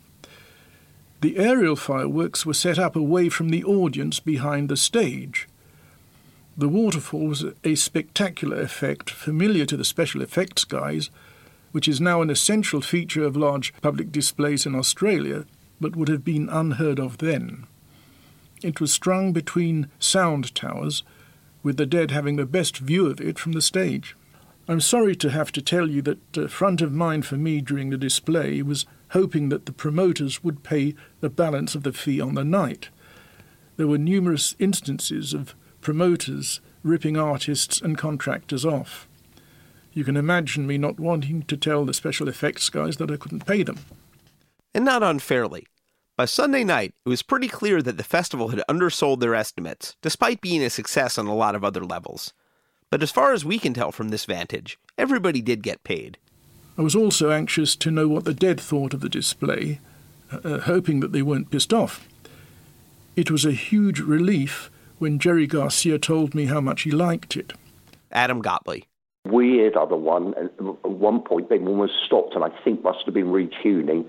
The 1.21 1.37
aerial 1.37 1.77
fireworks 1.77 2.45
were 2.45 2.53
set 2.53 2.77
up 2.77 2.97
away 2.97 3.29
from 3.29 3.47
the 3.47 3.63
audience 3.63 4.19
behind 4.19 4.67
the 4.67 4.75
stage. 4.75 5.47
The 6.57 6.67
waterfall 6.67 7.27
was 7.27 7.45
a 7.63 7.75
spectacular 7.75 8.59
effect 8.59 9.09
familiar 9.09 9.65
to 9.67 9.77
the 9.77 9.85
special 9.85 10.21
effects 10.21 10.65
guys, 10.65 11.09
which 11.71 11.87
is 11.87 12.01
now 12.01 12.21
an 12.21 12.29
essential 12.29 12.81
feature 12.81 13.23
of 13.23 13.37
large 13.37 13.73
public 13.81 14.11
displays 14.11 14.65
in 14.65 14.75
Australia, 14.75 15.45
but 15.79 15.95
would 15.95 16.09
have 16.09 16.25
been 16.25 16.49
unheard 16.49 16.99
of 16.99 17.19
then. 17.19 17.67
It 18.61 18.81
was 18.81 18.91
strung 18.91 19.31
between 19.31 19.87
sound 19.97 20.53
towers, 20.55 21.03
with 21.63 21.77
the 21.77 21.85
dead 21.85 22.11
having 22.11 22.35
the 22.35 22.45
best 22.45 22.79
view 22.79 23.07
of 23.07 23.21
it 23.21 23.39
from 23.39 23.53
the 23.53 23.61
stage. 23.61 24.13
I'm 24.69 24.81
sorry 24.81 25.15
to 25.15 25.31
have 25.31 25.51
to 25.53 25.63
tell 25.63 25.89
you 25.89 26.03
that 26.03 26.37
uh, 26.37 26.47
front 26.47 26.81
of 26.81 26.91
mind 26.91 27.25
for 27.25 27.37
me 27.37 27.59
during 27.59 27.89
the 27.89 27.97
display 27.97 28.61
was 28.61 28.85
hoping 29.13 29.49
that 29.49 29.65
the 29.65 29.71
promoters 29.71 30.43
would 30.43 30.61
pay 30.61 30.93
the 31.21 31.29
balance 31.31 31.73
of 31.73 31.81
the 31.81 31.91
fee 31.91 32.21
on 32.21 32.35
the 32.35 32.43
night. 32.43 32.89
There 33.77 33.87
were 33.87 33.97
numerous 33.97 34.55
instances 34.59 35.33
of 35.33 35.55
promoters 35.81 36.61
ripping 36.83 37.17
artists 37.17 37.81
and 37.81 37.97
contractors 37.97 38.63
off. 38.63 39.07
You 39.91 40.03
can 40.03 40.15
imagine 40.15 40.67
me 40.67 40.77
not 40.77 40.99
wanting 40.99 41.41
to 41.47 41.57
tell 41.57 41.83
the 41.83 41.93
special 41.95 42.27
effects 42.27 42.69
guys 42.69 42.97
that 42.97 43.09
I 43.09 43.17
couldn't 43.17 43.47
pay 43.47 43.63
them. 43.63 43.79
And 44.75 44.85
not 44.85 45.01
unfairly. 45.01 45.65
By 46.15 46.25
Sunday 46.25 46.63
night, 46.63 46.93
it 47.07 47.09
was 47.09 47.23
pretty 47.23 47.47
clear 47.47 47.81
that 47.81 47.97
the 47.97 48.03
festival 48.03 48.49
had 48.49 48.61
undersold 48.69 49.19
their 49.19 49.33
estimates, 49.33 49.95
despite 50.03 50.41
being 50.41 50.61
a 50.61 50.69
success 50.69 51.17
on 51.17 51.25
a 51.25 51.33
lot 51.33 51.55
of 51.55 51.63
other 51.63 51.83
levels. 51.83 52.35
But 52.89 53.03
as 53.03 53.11
far 53.11 53.33
as 53.33 53.45
we 53.45 53.59
can 53.59 53.73
tell 53.73 53.91
from 53.91 54.09
this 54.09 54.25
vantage, 54.25 54.79
everybody 54.97 55.41
did 55.41 55.61
get 55.61 55.83
paid. 55.83 56.17
I 56.77 56.81
was 56.81 56.95
also 56.95 57.29
anxious 57.29 57.75
to 57.75 57.91
know 57.91 58.07
what 58.07 58.25
the 58.25 58.33
dead 58.33 58.59
thought 58.59 58.93
of 58.93 59.01
the 59.01 59.09
display, 59.09 59.79
uh, 60.31 60.59
hoping 60.59 60.99
that 61.01 61.11
they 61.11 61.21
weren't 61.21 61.51
pissed 61.51 61.73
off. 61.73 62.07
It 63.15 63.29
was 63.29 63.45
a 63.45 63.51
huge 63.51 63.99
relief 63.99 64.71
when 64.97 65.19
Jerry 65.19 65.45
Garcia 65.45 65.99
told 65.99 66.33
me 66.33 66.45
how 66.45 66.61
much 66.61 66.83
he 66.83 66.91
liked 66.91 67.35
it. 67.35 67.53
Adam 68.11 68.41
Gottlieb. 68.41 68.83
Weird 69.25 69.75
other 69.75 69.95
one. 69.95 70.33
At 70.33 70.89
one 70.89 71.21
point, 71.21 71.49
they 71.49 71.59
almost 71.59 71.93
stopped, 72.05 72.33
and 72.33 72.43
I 72.43 72.49
think 72.63 72.83
must 72.83 73.05
have 73.05 73.13
been 73.13 73.27
retuning, 73.27 74.07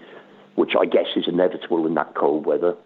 which 0.55 0.73
I 0.81 0.87
guess 0.87 1.07
is 1.17 1.27
inevitable 1.27 1.87
in 1.87 1.95
that 1.95 2.15
cold 2.15 2.47
weather. 2.47 2.77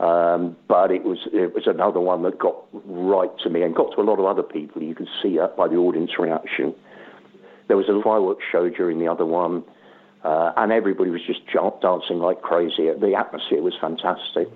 Um, 0.00 0.56
but 0.66 0.90
it 0.90 1.04
was 1.04 1.18
it 1.30 1.54
was 1.54 1.66
another 1.66 2.00
one 2.00 2.22
that 2.22 2.38
got 2.38 2.56
right 2.72 3.30
to 3.44 3.50
me 3.50 3.60
and 3.62 3.74
got 3.74 3.94
to 3.94 4.00
a 4.00 4.02
lot 4.02 4.18
of 4.18 4.24
other 4.24 4.42
people. 4.42 4.82
You 4.82 4.94
can 4.94 5.06
see 5.22 5.36
that 5.36 5.58
by 5.58 5.68
the 5.68 5.76
audience 5.76 6.12
reaction. 6.18 6.74
There 7.68 7.76
was 7.76 7.86
a 7.90 8.00
fireworks 8.02 8.42
show 8.50 8.70
during 8.70 8.98
the 8.98 9.08
other 9.08 9.26
one, 9.26 9.62
uh, 10.24 10.52
and 10.56 10.72
everybody 10.72 11.10
was 11.10 11.20
just 11.26 11.40
jump, 11.52 11.82
dancing 11.82 12.18
like 12.18 12.40
crazy. 12.40 12.88
The 12.98 13.14
atmosphere 13.14 13.60
was 13.60 13.74
fantastic. 13.78 14.48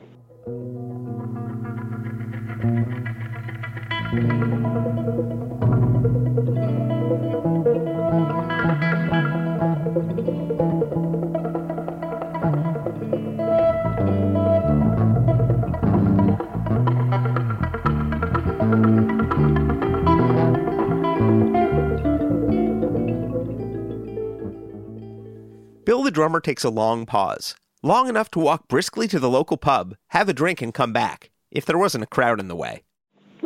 The 26.04 26.10
drummer 26.10 26.38
takes 26.38 26.64
a 26.64 26.70
long 26.70 27.06
pause, 27.06 27.56
long 27.82 28.08
enough 28.08 28.30
to 28.30 28.38
walk 28.38 28.68
briskly 28.68 29.08
to 29.08 29.18
the 29.18 29.30
local 29.30 29.56
pub, 29.56 29.96
have 30.08 30.28
a 30.28 30.34
drink, 30.34 30.60
and 30.60 30.74
come 30.74 30.92
back, 30.92 31.30
if 31.50 31.64
there 31.64 31.78
wasn't 31.78 32.04
a 32.04 32.06
crowd 32.06 32.38
in 32.38 32.48
the 32.48 32.54
way. 32.54 32.82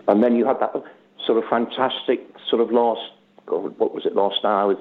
And 0.08 0.22
then 0.22 0.34
you 0.34 0.44
had 0.44 0.58
that 0.60 0.72
sort 1.24 1.42
of 1.42 1.48
fantastic 1.48 2.20
sort 2.50 2.60
of 2.60 2.72
last, 2.72 3.12
God, 3.46 3.78
what 3.78 3.94
was 3.94 4.04
it, 4.04 4.16
last 4.16 4.44
hour 4.44 4.68
with 4.68 4.78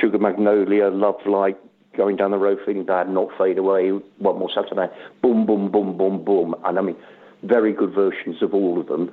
Sugar 0.00 0.18
Magnolia, 0.18 0.88
Love 0.88 1.16
Light, 1.26 1.58
going 1.96 2.16
down 2.16 2.30
the 2.30 2.38
road, 2.38 2.58
feeling 2.64 2.84
bad, 2.84 3.08
not 3.08 3.28
fade 3.36 3.58
away, 3.58 3.90
one 3.90 4.38
more 4.38 4.50
Saturday, 4.54 4.86
boom, 5.20 5.44
boom, 5.44 5.70
boom, 5.70 5.98
boom, 5.98 6.24
boom. 6.24 6.54
And 6.64 6.78
I 6.78 6.82
mean, 6.82 6.96
very 7.42 7.72
good 7.72 7.92
versions 7.92 8.42
of 8.42 8.54
all 8.54 8.78
of 8.80 8.86
them, 8.86 9.10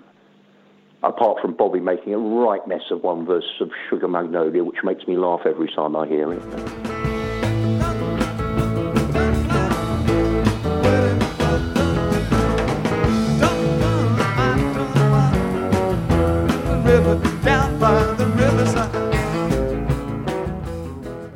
apart 1.02 1.41
from 1.41 1.56
Bobby 1.56 1.80
making 1.80 2.14
a 2.14 2.19
right 2.19 2.65
mess 2.68 2.91
of 2.91 3.02
one 3.02 3.26
verse 3.26 3.60
of 3.60 3.72
Sugar 3.90 4.07
Magnolia, 4.07 4.64
which 4.64 4.84
makes 4.84 5.07
me 5.07 5.18
laugh 5.18 5.41
every 5.45 5.72
time 5.73 5.95
I 5.95 6.07
hear 6.07 6.34
it. 6.34 7.15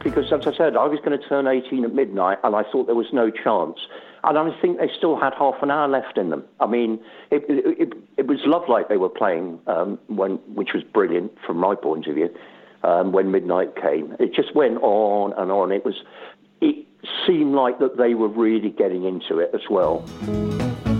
Because, 0.09 0.33
as 0.33 0.47
I 0.47 0.57
said, 0.57 0.75
I 0.75 0.87
was 0.87 0.99
going 1.05 1.17
to 1.17 1.29
turn 1.29 1.45
18 1.45 1.85
at 1.85 1.93
midnight 1.93 2.39
and 2.43 2.55
I 2.55 2.63
thought 2.63 2.87
there 2.87 2.95
was 2.95 3.13
no 3.13 3.29
chance. 3.29 3.77
And 4.23 4.37
I 4.37 4.59
think 4.59 4.79
they 4.79 4.89
still 4.97 5.19
had 5.19 5.33
half 5.37 5.61
an 5.61 5.69
hour 5.69 5.87
left 5.87 6.17
in 6.17 6.29
them. 6.31 6.43
I 6.59 6.65
mean, 6.65 6.99
it, 7.29 7.45
it, 7.47 7.93
it 8.17 8.27
was 8.27 8.39
Love 8.45 8.67
Light 8.67 8.89
they 8.89 8.97
were 8.97 9.09
playing, 9.09 9.59
um, 9.67 9.99
when, 10.07 10.37
which 10.55 10.69
was 10.73 10.83
brilliant 10.83 11.31
from 11.45 11.57
my 11.57 11.75
point 11.75 12.07
of 12.07 12.15
view, 12.15 12.29
um, 12.83 13.11
when 13.11 13.31
midnight 13.31 13.75
came. 13.75 14.15
It 14.19 14.33
just 14.33 14.55
went 14.55 14.77
on 14.81 15.33
and 15.37 15.51
on. 15.51 15.71
It 15.71 15.85
was, 15.85 15.95
it 16.59 16.87
seemed 17.27 17.53
like 17.53 17.77
that 17.79 17.97
they 17.97 18.15
were 18.15 18.29
really 18.29 18.71
getting 18.71 19.05
into 19.05 19.37
it 19.37 19.51
as 19.53 19.61
well. 19.69 19.99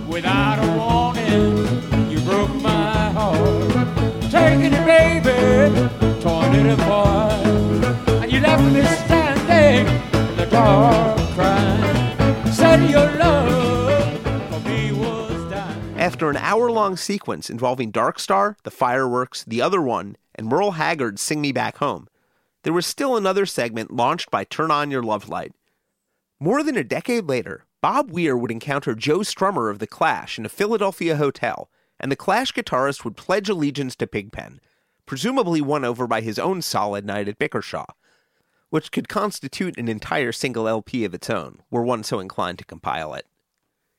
Without 0.07 0.59
a 0.59 0.77
warning, 0.77 2.11
you 2.11 2.19
broke 2.21 2.53
my 2.61 3.11
heart. 3.11 4.31
Taking 4.31 4.71
it, 4.71 4.85
baby, 4.85 6.21
torn 6.21 6.55
it 6.55 6.79
apart. 6.79 7.48
After 15.97 16.29
an 16.29 16.37
hour 16.37 16.71
long 16.71 16.97
sequence 16.97 17.49
involving 17.49 17.91
Dark 17.91 18.19
Star, 18.19 18.57
the 18.63 18.71
fireworks, 18.71 19.43
the 19.45 19.61
other 19.61 19.81
one, 19.81 20.15
and 20.35 20.47
Merle 20.47 20.71
Haggard's 20.71 21.21
Sing 21.21 21.41
Me 21.41 21.51
Back 21.51 21.77
Home, 21.77 22.07
there 22.63 22.73
was 22.73 22.85
still 22.85 23.15
another 23.15 23.45
segment 23.45 23.91
launched 23.91 24.31
by 24.31 24.43
Turn 24.43 24.71
On 24.71 24.91
Your 24.91 25.03
Love 25.03 25.29
Light. 25.29 25.53
More 26.39 26.63
than 26.63 26.77
a 26.77 26.83
decade 26.83 27.25
later, 27.25 27.65
Bob 27.81 28.11
Weir 28.11 28.37
would 28.37 28.51
encounter 28.51 28.95
Joe 28.95 29.19
Strummer 29.19 29.69
of 29.71 29.79
The 29.79 29.87
Clash 29.87 30.37
in 30.37 30.45
a 30.45 30.49
Philadelphia 30.49 31.15
hotel 31.15 31.69
and 31.99 32.11
the 32.11 32.15
Clash 32.15 32.53
guitarist 32.53 33.03
would 33.03 33.17
pledge 33.17 33.49
allegiance 33.49 33.95
to 33.97 34.07
Pigpen, 34.07 34.59
presumably 35.05 35.61
won 35.61 35.83
over 35.83 36.07
by 36.07 36.21
his 36.21 36.39
own 36.39 36.61
solid 36.61 37.05
night 37.05 37.27
at 37.27 37.37
Bickershaw, 37.37 37.85
which 38.69 38.91
could 38.91 39.09
constitute 39.09 39.77
an 39.77 39.87
entire 39.87 40.31
single 40.31 40.67
LP 40.67 41.03
of 41.05 41.13
its 41.13 41.29
own, 41.29 41.61
were 41.69 41.83
one 41.83 42.03
so 42.03 42.19
inclined 42.19 42.59
to 42.59 42.65
compile 42.65 43.13
it. 43.13 43.25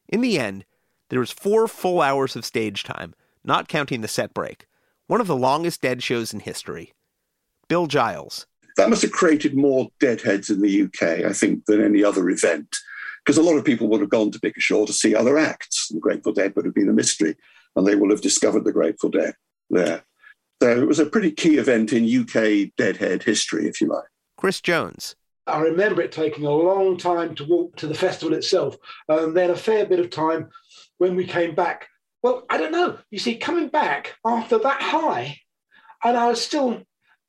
In 0.08 0.20
the 0.20 0.38
end, 0.38 0.64
there 1.08 1.20
was 1.20 1.30
four 1.30 1.66
full 1.68 2.00
hours 2.00 2.36
of 2.36 2.44
stage 2.44 2.84
time, 2.84 3.14
not 3.44 3.68
counting 3.68 4.00
the 4.00 4.08
set 4.08 4.32
break, 4.32 4.66
one 5.06 5.20
of 5.20 5.26
the 5.26 5.36
longest 5.36 5.82
dead 5.82 6.02
shows 6.02 6.32
in 6.32 6.40
history. 6.40 6.92
Bill 7.68 7.86
Giles. 7.86 8.46
That 8.76 8.90
must 8.90 9.02
have 9.02 9.12
created 9.12 9.56
more 9.56 9.88
deadheads 9.98 10.50
in 10.50 10.60
the 10.60 10.82
UK, 10.82 11.24
I 11.24 11.32
think, 11.32 11.66
than 11.66 11.84
any 11.84 12.04
other 12.04 12.28
event, 12.30 12.76
because 13.24 13.36
a 13.36 13.42
lot 13.42 13.56
of 13.56 13.64
people 13.64 13.88
would 13.88 14.00
have 14.00 14.10
gone 14.10 14.30
to 14.30 14.40
Bickershaw 14.40 14.86
to 14.86 14.92
see 14.92 15.14
other 15.14 15.38
acts. 15.38 15.88
The 15.88 16.00
Grateful 16.00 16.32
Dead 16.32 16.54
would 16.54 16.64
have 16.64 16.74
been 16.74 16.88
a 16.88 16.92
mystery 16.92 17.36
and 17.76 17.86
they 17.86 17.94
will 17.94 18.10
have 18.10 18.22
discovered 18.22 18.64
the 18.64 18.72
Grateful 18.72 19.10
Dead 19.10 19.34
there. 19.68 20.04
So 20.62 20.80
it 20.80 20.86
was 20.86 20.98
a 20.98 21.06
pretty 21.06 21.32
key 21.32 21.56
event 21.56 21.92
in 21.92 22.04
UK 22.04 22.70
Deadhead 22.76 23.22
history, 23.22 23.66
if 23.66 23.80
you 23.80 23.88
like. 23.88 24.04
Chris 24.40 24.62
Jones. 24.62 25.16
I 25.46 25.60
remember 25.60 26.00
it 26.00 26.12
taking 26.12 26.46
a 26.46 26.50
long 26.50 26.96
time 26.96 27.34
to 27.34 27.44
walk 27.44 27.76
to 27.76 27.86
the 27.86 27.94
festival 27.94 28.34
itself, 28.34 28.78
and 29.06 29.36
then 29.36 29.50
a 29.50 29.54
fair 29.54 29.84
bit 29.84 30.00
of 30.00 30.08
time 30.08 30.48
when 30.96 31.14
we 31.14 31.26
came 31.26 31.54
back. 31.54 31.88
Well, 32.22 32.46
I 32.48 32.56
don't 32.56 32.72
know. 32.72 32.96
You 33.10 33.18
see, 33.18 33.36
coming 33.36 33.68
back 33.68 34.16
after 34.24 34.58
that 34.58 34.80
high, 34.80 35.36
and 36.02 36.16
I 36.16 36.28
was 36.28 36.40
still 36.40 36.82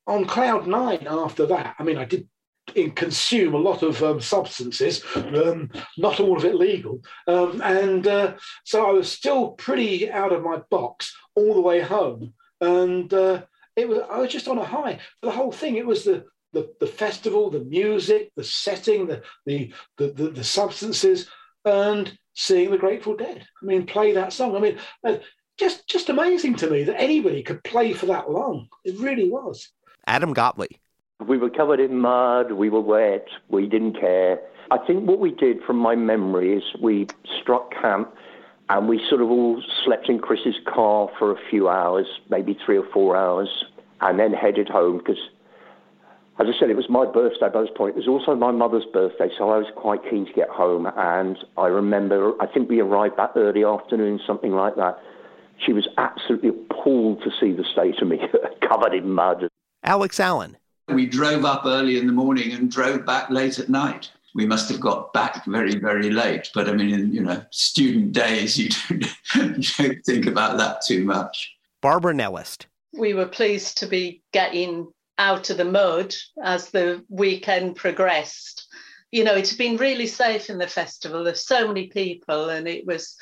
on 0.06 0.24
cloud 0.24 0.66
nine 0.66 1.06
after 1.06 1.44
that. 1.46 1.76
I 1.78 1.82
mean, 1.82 1.98
I 1.98 2.06
did 2.06 2.26
consume 2.96 3.52
a 3.52 3.58
lot 3.58 3.82
of 3.82 4.02
um, 4.02 4.18
substances, 4.18 5.04
um, 5.14 5.70
not 5.98 6.18
all 6.18 6.38
of 6.38 6.46
it 6.46 6.54
legal. 6.54 7.02
Um, 7.28 7.60
and 7.62 8.06
uh, 8.06 8.36
so 8.64 8.88
I 8.88 8.92
was 8.92 9.12
still 9.12 9.50
pretty 9.50 10.10
out 10.10 10.32
of 10.32 10.42
my 10.42 10.62
box 10.70 11.14
all 11.34 11.52
the 11.52 11.60
way 11.60 11.82
home. 11.82 12.32
And 12.62 13.12
uh, 13.12 13.42
it 13.76 13.86
was 13.86 13.98
I 14.10 14.16
was 14.16 14.32
just 14.32 14.48
on 14.48 14.56
a 14.56 14.64
high. 14.64 15.00
The 15.20 15.30
whole 15.30 15.52
thing, 15.52 15.76
it 15.76 15.86
was 15.86 16.04
the 16.04 16.24
the, 16.52 16.72
the 16.80 16.86
festival, 16.86 17.50
the 17.50 17.60
music, 17.60 18.30
the 18.36 18.44
setting, 18.44 19.06
the, 19.06 19.22
the 19.46 19.72
the, 19.96 20.08
the 20.08 20.30
the 20.30 20.44
substances, 20.44 21.28
and 21.64 22.16
seeing 22.34 22.70
the 22.70 22.78
Grateful 22.78 23.16
Dead. 23.16 23.46
I 23.62 23.64
mean, 23.64 23.86
play 23.86 24.12
that 24.12 24.32
song. 24.32 24.56
I 24.56 24.60
mean, 24.60 24.78
uh, 25.04 25.16
just 25.58 25.86
just 25.88 26.08
amazing 26.08 26.56
to 26.56 26.70
me 26.70 26.84
that 26.84 27.00
anybody 27.00 27.42
could 27.42 27.62
play 27.64 27.92
for 27.92 28.06
that 28.06 28.30
long. 28.30 28.68
It 28.84 28.98
really 28.98 29.30
was. 29.30 29.70
Adam 30.06 30.32
Gottlieb. 30.32 30.78
We 31.26 31.38
were 31.38 31.50
covered 31.50 31.78
in 31.78 32.00
mud, 32.00 32.52
we 32.52 32.68
were 32.68 32.80
wet, 32.80 33.28
we 33.48 33.68
didn't 33.68 34.00
care. 34.00 34.40
I 34.72 34.78
think 34.78 35.06
what 35.06 35.20
we 35.20 35.30
did 35.30 35.62
from 35.62 35.76
my 35.76 35.94
memory 35.94 36.54
is 36.56 36.64
we 36.80 37.06
struck 37.40 37.70
camp 37.80 38.12
and 38.68 38.88
we 38.88 39.00
sort 39.08 39.20
of 39.20 39.30
all 39.30 39.62
slept 39.84 40.08
in 40.08 40.18
Chris's 40.18 40.56
car 40.66 41.08
for 41.18 41.30
a 41.30 41.36
few 41.50 41.68
hours, 41.68 42.06
maybe 42.30 42.58
three 42.64 42.78
or 42.78 42.86
four 42.92 43.16
hours, 43.16 43.64
and 44.00 44.18
then 44.18 44.32
headed 44.32 44.68
home 44.68 44.98
because, 44.98 45.18
as 46.42 46.48
I 46.48 46.58
said, 46.58 46.70
it 46.70 46.76
was 46.76 46.88
my 46.88 47.06
birthday 47.06 47.48
by 47.48 47.62
this 47.62 47.70
point. 47.76 47.94
It 47.96 47.98
was 47.98 48.08
also 48.08 48.34
my 48.34 48.50
mother's 48.50 48.84
birthday, 48.92 49.28
so 49.38 49.50
I 49.50 49.58
was 49.58 49.66
quite 49.76 50.00
keen 50.10 50.26
to 50.26 50.32
get 50.32 50.48
home. 50.48 50.90
And 50.96 51.38
I 51.56 51.68
remember, 51.68 52.32
I 52.40 52.46
think 52.46 52.68
we 52.68 52.80
arrived 52.80 53.16
that 53.16 53.32
early 53.36 53.64
afternoon, 53.64 54.18
something 54.26 54.50
like 54.50 54.74
that. 54.74 54.98
She 55.64 55.72
was 55.72 55.86
absolutely 55.98 56.48
appalled 56.48 57.22
to 57.22 57.30
see 57.38 57.52
the 57.52 57.64
state 57.64 58.02
of 58.02 58.08
me, 58.08 58.20
covered 58.68 58.92
in 58.92 59.12
mud. 59.12 59.46
Alex 59.84 60.18
Allen. 60.18 60.56
We 60.88 61.06
drove 61.06 61.44
up 61.44 61.64
early 61.64 61.96
in 61.96 62.08
the 62.08 62.12
morning 62.12 62.52
and 62.52 62.70
drove 62.70 63.06
back 63.06 63.30
late 63.30 63.60
at 63.60 63.68
night. 63.68 64.10
We 64.34 64.44
must 64.44 64.68
have 64.68 64.80
got 64.80 65.12
back 65.12 65.44
very, 65.46 65.76
very 65.76 66.10
late. 66.10 66.50
But 66.54 66.68
I 66.68 66.72
mean, 66.72 66.92
in, 66.92 67.12
you 67.12 67.22
know, 67.22 67.40
student 67.50 68.12
days, 68.12 68.58
you 68.58 68.70
don't, 69.34 69.58
you 69.78 69.84
don't 69.84 70.04
think 70.04 70.26
about 70.26 70.58
that 70.58 70.82
too 70.84 71.04
much. 71.04 71.54
Barbara 71.80 72.14
Nellist. 72.14 72.66
We 72.92 73.14
were 73.14 73.26
pleased 73.26 73.78
to 73.78 73.86
be 73.86 74.22
getting 74.32 74.88
out 75.18 75.50
of 75.50 75.56
the 75.56 75.64
mud 75.64 76.14
as 76.42 76.70
the 76.70 77.04
weekend 77.08 77.76
progressed. 77.76 78.66
You 79.10 79.24
know, 79.24 79.34
it's 79.34 79.54
been 79.54 79.76
really 79.76 80.06
safe 80.06 80.48
in 80.48 80.58
the 80.58 80.66
festival. 80.66 81.24
There's 81.24 81.46
so 81.46 81.68
many 81.68 81.88
people, 81.88 82.48
and 82.48 82.66
it 82.66 82.86
was. 82.86 83.16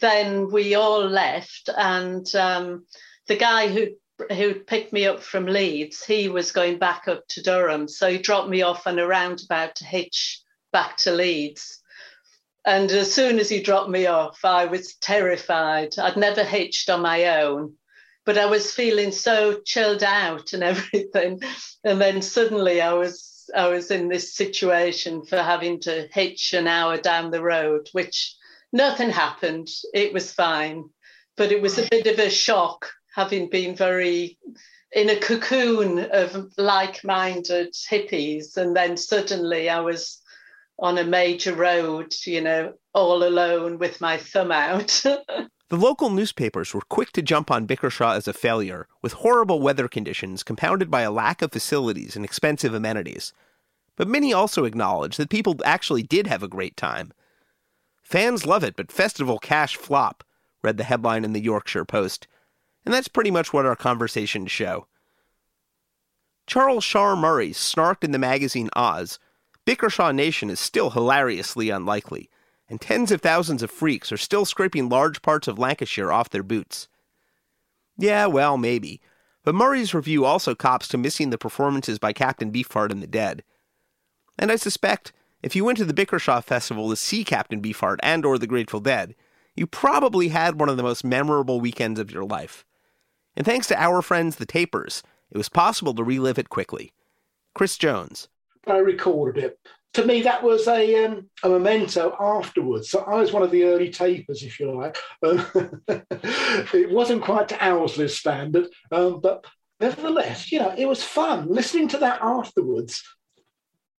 Then 0.00 0.52
we 0.52 0.76
all 0.76 1.04
left, 1.08 1.68
and 1.76 2.32
um, 2.36 2.86
the 3.26 3.36
guy 3.36 3.68
who 3.68 3.88
who 4.32 4.54
picked 4.54 4.92
me 4.92 5.06
up 5.06 5.22
from 5.22 5.46
Leeds, 5.46 6.04
he 6.04 6.28
was 6.28 6.52
going 6.52 6.78
back 6.78 7.08
up 7.08 7.26
to 7.28 7.42
Durham. 7.42 7.88
So 7.88 8.10
he 8.10 8.18
dropped 8.18 8.48
me 8.48 8.62
off 8.62 8.86
on 8.86 8.98
a 8.98 9.06
roundabout 9.06 9.76
to 9.76 9.84
hitch 9.84 10.42
back 10.72 10.96
to 10.98 11.12
Leeds. 11.12 11.80
And 12.66 12.90
as 12.90 13.12
soon 13.12 13.38
as 13.38 13.48
he 13.48 13.62
dropped 13.62 13.88
me 13.88 14.06
off, 14.06 14.38
I 14.44 14.66
was 14.66 14.94
terrified. 14.96 15.98
I'd 15.98 16.16
never 16.16 16.44
hitched 16.44 16.90
on 16.90 17.00
my 17.00 17.40
own, 17.40 17.74
but 18.24 18.38
I 18.38 18.46
was 18.46 18.72
feeling 18.72 19.12
so 19.12 19.60
chilled 19.64 20.02
out 20.02 20.52
and 20.52 20.62
everything. 20.72 21.40
And 21.84 22.00
then 22.00 22.22
suddenly 22.22 22.80
I 22.80 22.92
was 22.92 23.50
I 23.54 23.68
was 23.68 23.90
in 23.90 24.08
this 24.08 24.34
situation 24.34 25.24
for 25.24 25.38
having 25.38 25.80
to 25.80 26.08
hitch 26.12 26.52
an 26.52 26.68
hour 26.68 26.98
down 26.98 27.30
the 27.30 27.42
road, 27.42 27.88
which 27.92 28.36
nothing 28.72 29.10
happened. 29.10 29.68
It 29.92 30.12
was 30.12 30.32
fine. 30.32 30.84
But 31.36 31.50
it 31.50 31.60
was 31.60 31.78
a 31.78 31.88
bit 31.90 32.06
of 32.06 32.18
a 32.18 32.30
shock 32.30 32.90
having 33.14 33.48
been 33.48 33.74
very 33.74 34.38
in 34.92 35.08
a 35.08 35.16
cocoon 35.16 35.98
of 36.12 36.52
like-minded 36.56 37.72
hippies 37.72 38.56
and 38.56 38.74
then 38.74 38.96
suddenly 38.96 39.68
i 39.68 39.80
was 39.80 40.20
on 40.78 40.98
a 40.98 41.04
major 41.04 41.54
road 41.54 42.12
you 42.26 42.40
know 42.40 42.72
all 42.92 43.22
alone 43.22 43.78
with 43.78 44.00
my 44.00 44.16
thumb 44.16 44.50
out 44.50 45.02
the 45.70 45.76
local 45.76 46.10
newspapers 46.10 46.74
were 46.74 46.80
quick 46.80 47.12
to 47.12 47.22
jump 47.22 47.48
on 47.48 47.66
bickershaw 47.66 48.16
as 48.16 48.26
a 48.26 48.32
failure 48.32 48.88
with 49.02 49.12
horrible 49.12 49.60
weather 49.60 49.86
conditions 49.86 50.42
compounded 50.42 50.90
by 50.90 51.02
a 51.02 51.12
lack 51.12 51.42
of 51.42 51.52
facilities 51.52 52.16
and 52.16 52.24
expensive 52.24 52.74
amenities. 52.74 53.32
But 53.94 54.08
many 54.08 54.32
also 54.32 54.64
acknowledged 54.64 55.16
that 55.18 55.30
people 55.30 55.56
actually 55.64 56.02
did 56.02 56.26
have 56.26 56.42
a 56.42 56.48
great 56.48 56.76
time. 56.76 57.12
Fans 58.02 58.44
love 58.44 58.64
it 58.64 58.74
but 58.74 58.90
festival 58.90 59.38
cash 59.38 59.76
flop 59.76 60.24
read 60.60 60.76
the 60.76 60.84
headline 60.84 61.24
in 61.24 61.32
the 61.32 61.40
yorkshire 61.40 61.84
post 61.84 62.26
and 62.84 62.92
that's 62.92 63.08
pretty 63.08 63.30
much 63.30 63.52
what 63.52 63.64
our 63.66 63.76
conversations 63.76 64.50
show. 64.50 64.88
Charles 66.48 66.82
Shaar 66.82 67.14
Murray 67.14 67.50
snarked 67.50 68.02
in 68.02 68.10
the 68.10 68.18
magazine 68.18 68.70
Oz 68.74 69.20
Bickershaw 69.64 70.12
Nation 70.12 70.50
is 70.50 70.58
still 70.58 70.90
hilariously 70.90 71.70
unlikely, 71.70 72.29
and 72.70 72.80
tens 72.80 73.10
of 73.10 73.20
thousands 73.20 73.62
of 73.62 73.70
freaks 73.70 74.12
are 74.12 74.16
still 74.16 74.44
scraping 74.44 74.88
large 74.88 75.20
parts 75.20 75.48
of 75.48 75.58
Lancashire 75.58 76.12
off 76.12 76.30
their 76.30 76.44
boots. 76.44 76.88
Yeah, 77.98 78.26
well, 78.26 78.56
maybe. 78.56 79.00
But 79.44 79.56
Murray's 79.56 79.92
review 79.92 80.24
also 80.24 80.54
cops 80.54 80.86
to 80.88 80.98
missing 80.98 81.30
the 81.30 81.38
performances 81.38 81.98
by 81.98 82.12
Captain 82.12 82.52
Beefheart 82.52 82.92
and 82.92 83.02
the 83.02 83.08
Dead. 83.08 83.42
And 84.38 84.52
I 84.52 84.56
suspect 84.56 85.12
if 85.42 85.56
you 85.56 85.64
went 85.64 85.78
to 85.78 85.84
the 85.84 85.94
Bickershaw 85.94 86.44
Festival 86.44 86.88
to 86.88 86.96
see 86.96 87.24
Captain 87.24 87.60
Beefheart 87.60 87.96
and 88.02 88.24
or 88.24 88.38
the 88.38 88.46
Grateful 88.46 88.80
Dead, 88.80 89.14
you 89.56 89.66
probably 89.66 90.28
had 90.28 90.60
one 90.60 90.68
of 90.68 90.76
the 90.76 90.82
most 90.82 91.02
memorable 91.04 91.60
weekends 91.60 91.98
of 91.98 92.12
your 92.12 92.24
life. 92.24 92.64
And 93.36 93.44
thanks 93.44 93.66
to 93.68 93.82
our 93.82 94.00
friends 94.00 94.36
the 94.36 94.46
Tapers, 94.46 95.02
it 95.30 95.36
was 95.36 95.48
possible 95.48 95.94
to 95.94 96.04
relive 96.04 96.38
it 96.38 96.50
quickly. 96.50 96.92
Chris 97.54 97.76
Jones. 97.76 98.28
I 98.66 98.76
recorded 98.76 99.42
it. 99.42 99.58
To 99.94 100.04
me, 100.04 100.22
that 100.22 100.42
was 100.42 100.68
a 100.68 101.04
um, 101.04 101.28
a 101.42 101.48
memento 101.48 102.16
afterwards. 102.20 102.90
So 102.90 103.00
I 103.00 103.16
was 103.16 103.32
one 103.32 103.42
of 103.42 103.50
the 103.50 103.64
early 103.64 103.90
tapers, 103.90 104.42
if 104.42 104.60
you 104.60 104.72
like. 104.72 104.96
Um, 105.22 105.82
it 105.88 106.90
wasn't 106.90 107.22
quite 107.22 107.48
to 107.48 107.64
Owsley's 107.64 108.16
standard, 108.16 108.68
um, 108.92 109.20
but 109.20 109.44
nevertheless, 109.80 110.52
you 110.52 110.60
know, 110.60 110.72
it 110.76 110.86
was 110.86 111.02
fun 111.02 111.48
listening 111.48 111.88
to 111.88 111.98
that 111.98 112.20
afterwards. 112.22 113.02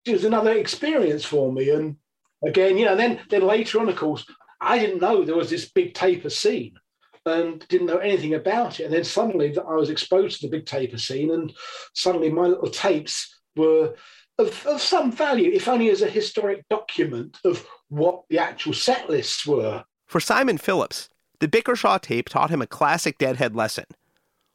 It 0.06 0.14
was 0.14 0.24
another 0.24 0.54
experience 0.54 1.26
for 1.26 1.52
me, 1.52 1.70
and 1.72 1.98
again, 2.44 2.78
you 2.78 2.86
know, 2.86 2.96
then 2.96 3.20
then 3.30 3.42
later 3.42 3.80
on, 3.82 3.90
of 3.90 3.98
course, 3.98 4.26
I 4.62 4.80
didn't 4.80 5.02
know 5.02 5.24
there 5.24 5.36
was 5.36 5.50
this 5.50 5.70
big 5.70 5.94
taper 5.94 6.30
scene 6.30 6.76
and 7.26 7.66
didn't 7.68 7.88
know 7.88 7.98
anything 7.98 8.34
about 8.34 8.80
it. 8.80 8.86
And 8.86 8.94
then 8.94 9.04
suddenly 9.04 9.56
I 9.58 9.76
was 9.76 9.90
exposed 9.90 10.40
to 10.40 10.48
the 10.48 10.58
big 10.58 10.66
taper 10.66 10.98
scene, 10.98 11.32
and 11.32 11.52
suddenly 11.94 12.30
my 12.30 12.48
little 12.48 12.70
tapes 12.70 13.42
were 13.56 13.96
of, 14.38 14.66
of 14.66 14.82
some 14.82 15.12
value, 15.12 15.52
if 15.52 15.68
only 15.68 15.90
as 15.90 16.02
a 16.02 16.10
historic 16.10 16.68
document 16.70 17.38
of 17.44 17.66
what 17.90 18.24
the 18.30 18.40
actual 18.40 18.74
set 18.74 19.10
lists 19.10 19.46
were. 19.46 19.84
For 20.08 20.20
Simon 20.20 20.58
Phillips, 20.58 21.10
the 21.40 21.48
Bickershaw 21.48 22.02
tape 22.02 22.30
taught 22.30 22.50
him 22.50 22.62
a 22.62 22.68
classic 22.68 23.18
Deadhead 23.18 23.56
lesson. 23.56 23.86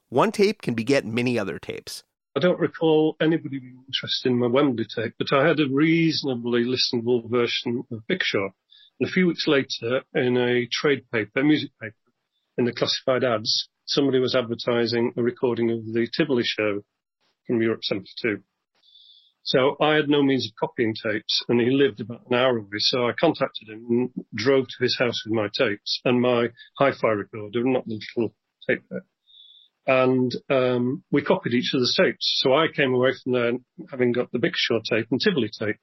One 0.09 0.32
tape 0.32 0.62
can 0.62 0.74
beget 0.74 1.05
many 1.05 1.39
other 1.39 1.59
tapes. 1.59 2.05
I 2.36 2.40
don't 2.40 2.61
recall 2.61 3.16
anybody 3.20 3.59
being 3.59 3.82
interested 3.86 4.28
in 4.28 4.39
my 4.39 4.47
Wembley 4.47 4.86
tape, 4.94 5.15
but 5.19 5.32
I 5.32 5.48
had 5.48 5.59
a 5.59 5.69
reasonably 5.69 6.65
listenable 6.65 7.28
version 7.31 7.82
of 7.90 8.03
Bickershaw. 8.09 8.51
And 9.01 9.09
a 9.09 9.12
few 9.12 9.27
weeks 9.27 9.47
later, 9.47 10.03
in 10.15 10.36
a 10.36 10.66
trade 10.66 11.05
paper, 11.11 11.40
a 11.40 11.44
music 11.44 11.70
paper, 11.81 11.94
in 12.59 12.66
the 12.66 12.73
classified 12.73 13.24
ads, 13.24 13.69
somebody 13.86 14.19
was 14.19 14.35
advertising 14.35 15.12
a 15.16 15.23
recording 15.23 15.70
of 15.70 15.93
the 15.93 16.09
Tivoli 16.15 16.44
show 16.44 16.82
from 17.47 17.62
Europe 17.62 17.85
72. 17.85 18.43
So 19.47 19.77
I 19.81 19.94
had 19.94 20.09
no 20.09 20.24
means 20.24 20.44
of 20.44 20.56
copying 20.59 20.93
tapes 20.93 21.44
and 21.48 21.60
he 21.60 21.70
lived 21.70 22.01
about 22.01 22.27
an 22.28 22.35
hour 22.35 22.59
away. 22.59 22.78
So 22.78 23.06
I 23.06 23.12
contacted 23.12 23.68
him 23.68 23.86
and 23.89 24.24
drove 24.35 24.66
to 24.66 24.82
his 24.82 24.97
house 24.98 25.23
with 25.24 25.35
my 25.35 25.47
tapes 25.56 26.01
and 26.05 26.20
my 26.20 26.48
hi-fi 26.77 27.10
recorder, 27.10 27.62
not 27.62 27.86
the 27.86 28.01
little 28.16 28.35
tape 28.68 28.82
there. 28.90 29.05
And 29.86 30.32
um, 30.51 31.05
we 31.12 31.23
copied 31.23 31.55
each 31.55 31.70
other's 31.77 31.97
tapes. 31.97 32.40
So 32.43 32.55
I 32.55 32.66
came 32.74 32.93
away 32.93 33.10
from 33.23 33.35
there 33.35 33.52
having 33.89 34.10
got 34.10 34.32
the 34.32 34.40
Bickershaw 34.40 34.82
tape 34.82 35.06
and 35.12 35.20
Tivoli 35.20 35.51
tape. 35.56 35.77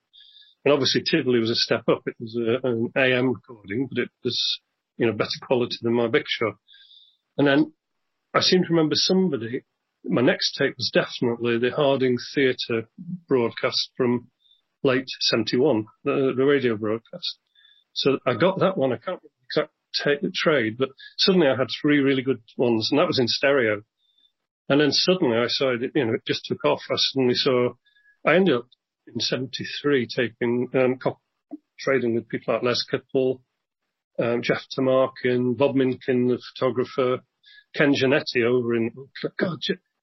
And 0.65 0.73
obviously 0.73 1.03
Tivoli 1.09 1.39
was 1.39 1.49
a 1.49 1.55
step 1.55 1.83
up. 1.89 2.01
It 2.05 2.15
was 2.19 2.35
a, 2.35 2.67
an 2.67 2.91
AM 2.97 3.29
recording, 3.33 3.87
but 3.89 3.97
it 3.97 4.09
was, 4.25 4.59
you 4.97 5.05
know, 5.05 5.13
better 5.13 5.39
quality 5.41 5.77
than 5.81 5.93
my 5.93 6.07
Bickershaw. 6.07 6.51
And 7.37 7.47
then 7.47 7.71
I 8.33 8.41
seem 8.41 8.63
to 8.63 8.69
remember 8.69 8.95
somebody 8.95 9.63
my 10.05 10.21
next 10.21 10.55
tape 10.55 10.75
was 10.77 10.91
definitely 10.93 11.57
the 11.57 11.71
Harding 11.71 12.17
Theatre 12.33 12.89
broadcast 13.27 13.91
from 13.95 14.29
late 14.83 15.07
71, 15.21 15.85
the, 16.03 16.33
the, 16.35 16.45
radio 16.45 16.75
broadcast. 16.75 17.37
So 17.93 18.19
I 18.25 18.33
got 18.33 18.59
that 18.59 18.77
one. 18.77 18.91
I 18.91 18.97
can't 18.97 19.21
exact 19.49 19.71
t- 20.03 20.29
trade, 20.35 20.77
but 20.77 20.89
suddenly 21.17 21.47
I 21.47 21.55
had 21.55 21.67
three 21.81 21.99
really 21.99 22.21
good 22.21 22.41
ones, 22.57 22.89
and 22.91 22.99
that 22.99 23.07
was 23.07 23.19
in 23.19 23.27
stereo. 23.27 23.81
And 24.69 24.81
then 24.81 24.91
suddenly 24.91 25.37
I 25.37 25.47
saw 25.47 25.73
it, 25.73 25.91
you 25.93 26.05
know, 26.05 26.13
it 26.13 26.25
just 26.25 26.45
took 26.45 26.63
off. 26.65 26.81
I 26.89 26.95
suddenly 26.97 27.35
saw, 27.35 27.73
I 28.25 28.35
ended 28.35 28.55
up 28.55 28.67
in 29.07 29.19
73 29.19 30.07
taking, 30.07 30.69
um, 30.73 30.99
trading 31.79 32.15
with 32.15 32.29
people 32.29 32.53
like 32.53 32.63
Les 32.63 32.83
Kippel, 32.89 33.41
um, 34.19 34.41
Jeff 34.41 34.61
Tamarkin, 34.77 35.57
Bob 35.57 35.75
Minkin, 35.75 36.29
the 36.29 36.41
photographer, 36.55 37.23
Ken 37.75 37.93
Janetti 37.93 38.43
over 38.45 38.75
in, 38.75 38.91
God, 39.37 39.59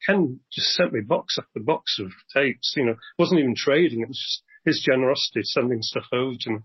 Ken 0.07 0.41
just 0.53 0.69
sent 0.75 0.93
me 0.93 1.01
box 1.01 1.39
after 1.39 1.61
box 1.61 1.99
of 1.99 2.11
tapes. 2.35 2.75
You 2.77 2.87
know, 2.87 2.97
wasn't 3.19 3.41
even 3.41 3.55
trading. 3.55 4.01
It 4.01 4.09
was 4.09 4.19
just 4.19 4.43
his 4.65 4.81
generosity 4.81 5.43
sending 5.43 5.83
stuff 5.83 6.07
over 6.13 6.37
to 6.41 6.51
me. 6.51 6.59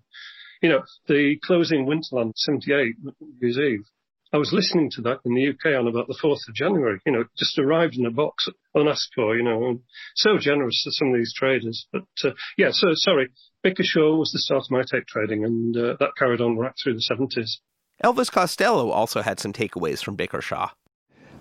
You 0.61 0.69
know, 0.69 0.83
the 1.07 1.37
closing 1.43 1.85
Winterland 1.85 2.33
78, 2.35 2.95
New 3.03 3.13
Year's 3.41 3.57
Eve. 3.57 3.85
I 4.33 4.37
was 4.37 4.51
listening 4.51 4.89
to 4.91 5.01
that 5.03 5.19
in 5.23 5.33
the 5.33 5.49
UK 5.49 5.79
on 5.79 5.87
about 5.87 6.07
the 6.07 6.19
4th 6.21 6.47
of 6.49 6.55
January. 6.55 6.99
You 7.05 7.11
know, 7.13 7.23
just 7.37 7.57
arrived 7.57 7.95
in 7.95 8.05
a 8.05 8.11
box 8.11 8.49
unasked 8.73 9.13
for, 9.15 9.35
you 9.37 9.43
know, 9.43 9.79
so 10.15 10.37
generous 10.37 10.83
to 10.83 10.91
some 10.91 11.09
of 11.09 11.15
these 11.15 11.33
traders. 11.33 11.87
But, 11.91 12.03
uh, 12.23 12.31
yeah, 12.57 12.71
so 12.71 12.87
sorry. 12.93 13.29
Bickershaw 13.63 14.17
was 14.17 14.31
the 14.31 14.39
start 14.39 14.63
of 14.63 14.71
my 14.71 14.83
tape 14.83 15.07
trading 15.07 15.45
and 15.45 15.77
uh, 15.77 15.95
that 15.99 16.17
carried 16.17 16.41
on 16.41 16.57
right 16.57 16.73
through 16.81 16.95
the 16.95 17.07
70s. 17.09 17.59
Elvis 18.03 18.31
Costello 18.31 18.89
also 18.89 19.21
had 19.21 19.39
some 19.39 19.53
takeaways 19.53 20.03
from 20.03 20.17
Bickershaw. 20.17 20.71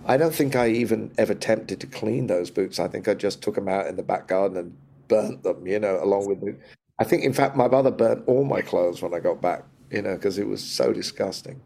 I 0.05 0.17
don't 0.17 0.33
think 0.33 0.55
I 0.55 0.69
even 0.69 1.11
ever 1.17 1.33
attempted 1.33 1.79
to 1.79 1.87
clean 1.87 2.27
those 2.27 2.51
boots. 2.51 2.79
I 2.79 2.87
think 2.87 3.07
I 3.07 3.15
just 3.15 3.41
took 3.41 3.55
them 3.55 3.67
out 3.67 3.87
in 3.87 3.95
the 3.95 4.03
back 4.03 4.27
garden 4.27 4.57
and 4.57 4.77
burnt 5.07 5.43
them, 5.43 5.65
you 5.65 5.79
know, 5.79 6.01
along 6.01 6.27
with. 6.27 6.59
I 6.99 7.03
think, 7.03 7.23
in 7.23 7.33
fact, 7.33 7.55
my 7.55 7.67
mother 7.67 7.91
burnt 7.91 8.23
all 8.27 8.45
my 8.45 8.61
clothes 8.61 9.01
when 9.01 9.13
I 9.13 9.19
got 9.19 9.41
back, 9.41 9.63
you 9.89 10.01
know, 10.01 10.15
because 10.15 10.37
it 10.37 10.47
was 10.47 10.63
so 10.63 10.93
disgusting. 10.93 11.61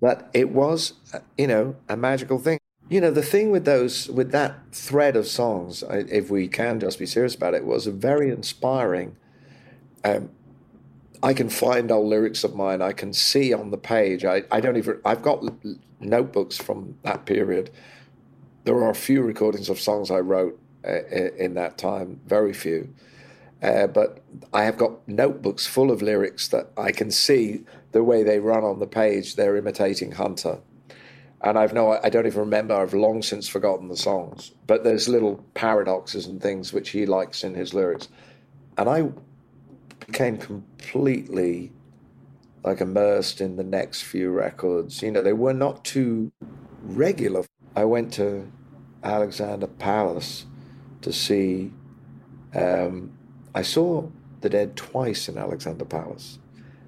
But 0.00 0.28
it 0.34 0.50
was, 0.50 0.94
you 1.38 1.46
know, 1.46 1.76
a 1.88 1.96
magical 1.96 2.38
thing. 2.38 2.58
You 2.88 3.00
know, 3.00 3.10
the 3.10 3.22
thing 3.22 3.50
with 3.50 3.64
those, 3.64 4.08
with 4.10 4.32
that 4.32 4.58
thread 4.72 5.16
of 5.16 5.26
songs, 5.26 5.82
if 5.88 6.30
we 6.30 6.48
can 6.48 6.80
just 6.80 6.98
be 6.98 7.06
serious 7.06 7.34
about 7.34 7.54
it, 7.54 7.64
was 7.64 7.86
a 7.86 7.92
very 7.92 8.30
inspiring. 8.30 9.16
Um, 10.04 10.30
I 11.22 11.34
can 11.34 11.48
find 11.48 11.90
old 11.90 12.08
lyrics 12.08 12.42
of 12.42 12.54
mine. 12.54 12.82
I 12.82 12.92
can 12.92 13.12
see 13.12 13.52
on 13.52 13.70
the 13.70 13.78
page. 13.78 14.24
I, 14.24 14.42
I 14.50 14.60
don't 14.60 14.76
even. 14.76 15.00
I've 15.04 15.22
got 15.22 15.44
notebooks 16.00 16.58
from 16.58 16.98
that 17.04 17.26
period. 17.26 17.70
There 18.64 18.76
are 18.76 18.90
a 18.90 18.94
few 18.94 19.22
recordings 19.22 19.68
of 19.68 19.80
songs 19.80 20.10
I 20.10 20.18
wrote 20.18 20.58
uh, 20.86 21.02
in 21.36 21.54
that 21.54 21.78
time, 21.78 22.20
very 22.26 22.52
few. 22.52 22.92
Uh, 23.62 23.86
but 23.86 24.22
I 24.52 24.64
have 24.64 24.76
got 24.76 25.06
notebooks 25.06 25.66
full 25.66 25.92
of 25.92 26.02
lyrics 26.02 26.48
that 26.48 26.70
I 26.76 26.90
can 26.90 27.12
see 27.12 27.64
the 27.92 28.02
way 28.02 28.24
they 28.24 28.40
run 28.40 28.64
on 28.64 28.80
the 28.80 28.86
page. 28.88 29.36
They're 29.36 29.56
imitating 29.56 30.12
Hunter. 30.12 30.58
And 31.40 31.58
I've 31.58 31.72
no, 31.72 31.98
I 32.02 32.08
don't 32.08 32.26
even 32.26 32.40
remember. 32.40 32.74
I've 32.74 32.94
long 32.94 33.22
since 33.22 33.46
forgotten 33.46 33.88
the 33.88 33.96
songs. 33.96 34.52
But 34.66 34.82
there's 34.82 35.08
little 35.08 35.44
paradoxes 35.54 36.26
and 36.26 36.40
things 36.40 36.72
which 36.72 36.90
he 36.90 37.06
likes 37.06 37.44
in 37.44 37.54
his 37.54 37.74
lyrics. 37.74 38.08
And 38.76 38.88
I 38.88 39.10
became 40.06 40.36
completely 40.36 41.72
like 42.64 42.80
immersed 42.80 43.40
in 43.40 43.56
the 43.56 43.64
next 43.64 44.02
few 44.02 44.30
records. 44.30 45.02
You 45.02 45.10
know, 45.10 45.22
they 45.22 45.32
were 45.32 45.52
not 45.52 45.84
too 45.84 46.32
regular. 46.82 47.44
I 47.74 47.84
went 47.84 48.12
to 48.14 48.50
Alexandra 49.02 49.68
Palace 49.68 50.46
to 51.00 51.12
see. 51.12 51.72
Um, 52.54 53.12
I 53.54 53.62
saw 53.62 54.08
the 54.40 54.48
Dead 54.48 54.76
twice 54.76 55.28
in 55.28 55.38
Alexandra 55.38 55.86
Palace, 55.86 56.38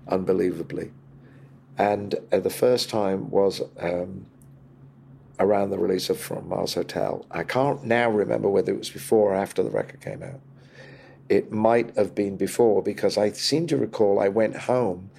unbelievably, 0.08 0.92
and 1.78 2.14
uh, 2.32 2.40
the 2.40 2.50
first 2.50 2.88
time 2.90 3.30
was 3.30 3.62
um, 3.80 4.26
around 5.38 5.70
the 5.70 5.78
release 5.78 6.10
of 6.10 6.18
From 6.18 6.48
Mars 6.48 6.74
Hotel. 6.74 7.24
I 7.30 7.42
can't 7.42 7.84
now 7.84 8.10
remember 8.10 8.48
whether 8.48 8.72
it 8.72 8.78
was 8.78 8.90
before 8.90 9.32
or 9.32 9.34
after 9.34 9.62
the 9.62 9.70
record 9.70 10.00
came 10.00 10.22
out. 10.22 10.40
It 11.28 11.50
might 11.50 11.96
have 11.96 12.14
been 12.14 12.36
before 12.36 12.82
because 12.82 13.16
I 13.16 13.32
seem 13.32 13.66
to 13.68 13.76
recall 13.76 14.20
I 14.20 14.28
went 14.28 14.56
home 14.56 15.10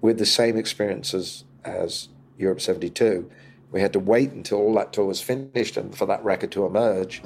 with 0.00 0.18
the 0.18 0.26
same 0.26 0.56
experiences 0.56 1.44
as 1.64 2.08
Europe 2.38 2.60
72. 2.60 3.28
We 3.72 3.80
had 3.80 3.92
to 3.94 3.98
wait 3.98 4.30
until 4.32 4.58
all 4.58 4.74
that 4.74 4.92
tour 4.92 5.06
was 5.06 5.20
finished 5.20 5.76
and 5.76 5.96
for 5.96 6.06
that 6.06 6.24
record 6.24 6.52
to 6.52 6.64
emerge. 6.64 7.22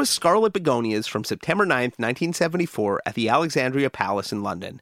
Was 0.00 0.08
Scarlet 0.08 0.54
Begonias 0.54 1.06
from 1.06 1.24
September 1.24 1.66
9, 1.66 1.82
1974, 1.98 3.02
at 3.04 3.14
the 3.14 3.28
Alexandra 3.28 3.90
Palace 3.90 4.32
in 4.32 4.42
London. 4.42 4.80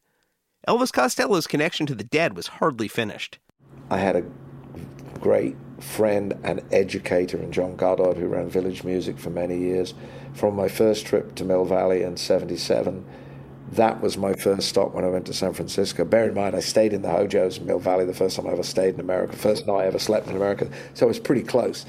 Elvis 0.69 0.93
Costello's 0.93 1.49
connection 1.49 1.87
to 1.87 1.97
the 1.97 2.05
dead 2.05 2.37
was 2.37 2.47
hardly 2.47 2.87
finished. 2.87 3.41
I 3.91 3.99
had 3.99 4.15
a 4.15 4.23
great 5.19 5.57
friend 5.81 6.39
and 6.45 6.63
educator 6.71 7.37
in 7.37 7.51
John 7.51 7.75
Goddard, 7.75 8.17
who 8.17 8.29
ran 8.29 8.49
Village 8.49 8.85
Music 8.85 9.19
for 9.19 9.31
many 9.31 9.59
years. 9.59 9.93
From 10.35 10.55
my 10.55 10.69
first 10.69 11.05
trip 11.05 11.35
to 11.35 11.45
Mill 11.45 11.65
Valley 11.65 12.05
in 12.05 12.17
77, 12.17 13.05
that 13.73 14.01
was 14.01 14.17
my 14.17 14.35
first 14.35 14.69
stop 14.69 14.95
when 14.95 15.05
I 15.05 15.09
went 15.09 15.27
to 15.27 15.35
San 15.35 15.53
Francisco. 15.53 16.05
Bear 16.05 16.29
in 16.29 16.35
mind, 16.35 16.55
I 16.55 16.61
stayed 16.61 16.93
in 16.93 17.03
the 17.03 17.11
Hojos 17.11 17.59
in 17.59 17.67
Mill 17.67 17.81
Valley 17.81 18.05
the 18.05 18.15
first 18.15 18.37
time 18.37 18.47
I 18.47 18.53
ever 18.53 18.63
stayed 18.63 18.95
in 18.95 19.01
America, 19.01 19.35
first 19.35 19.67
night 19.67 19.81
I 19.81 19.87
ever 19.87 19.99
slept 19.99 20.29
in 20.29 20.37
America. 20.37 20.71
So 20.95 21.07
it 21.07 21.09
was 21.09 21.19
pretty 21.19 21.43
close, 21.43 21.87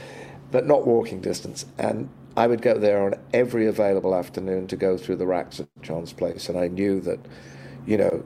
but 0.50 0.66
not 0.66 0.88
walking 0.88 1.22
distance. 1.22 1.68
And 1.78 2.10
I 2.40 2.48
would 2.48 2.62
go 2.62 2.78
there 2.78 3.04
on 3.04 3.16
every 3.34 3.68
available 3.68 4.16
afternoon 4.16 4.68
to 4.68 4.78
go 4.78 4.98
through 4.98 5.18
the 5.18 5.28
racks 5.28 5.60
at 5.60 5.68
John's 5.82 6.14
place. 6.14 6.48
And 6.48 6.58
I 6.58 6.70
knew 6.70 7.02
that, 7.02 7.20
you 7.86 7.98
know, 7.98 8.24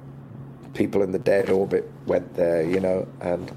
people 0.75 1.01
in 1.01 1.11
the 1.11 1.17
dead 1.17 1.49
orbit 1.49 1.89
went 2.05 2.35
there, 2.35 2.61
you 2.61 2.79
know, 2.79 3.07
and 3.21 3.51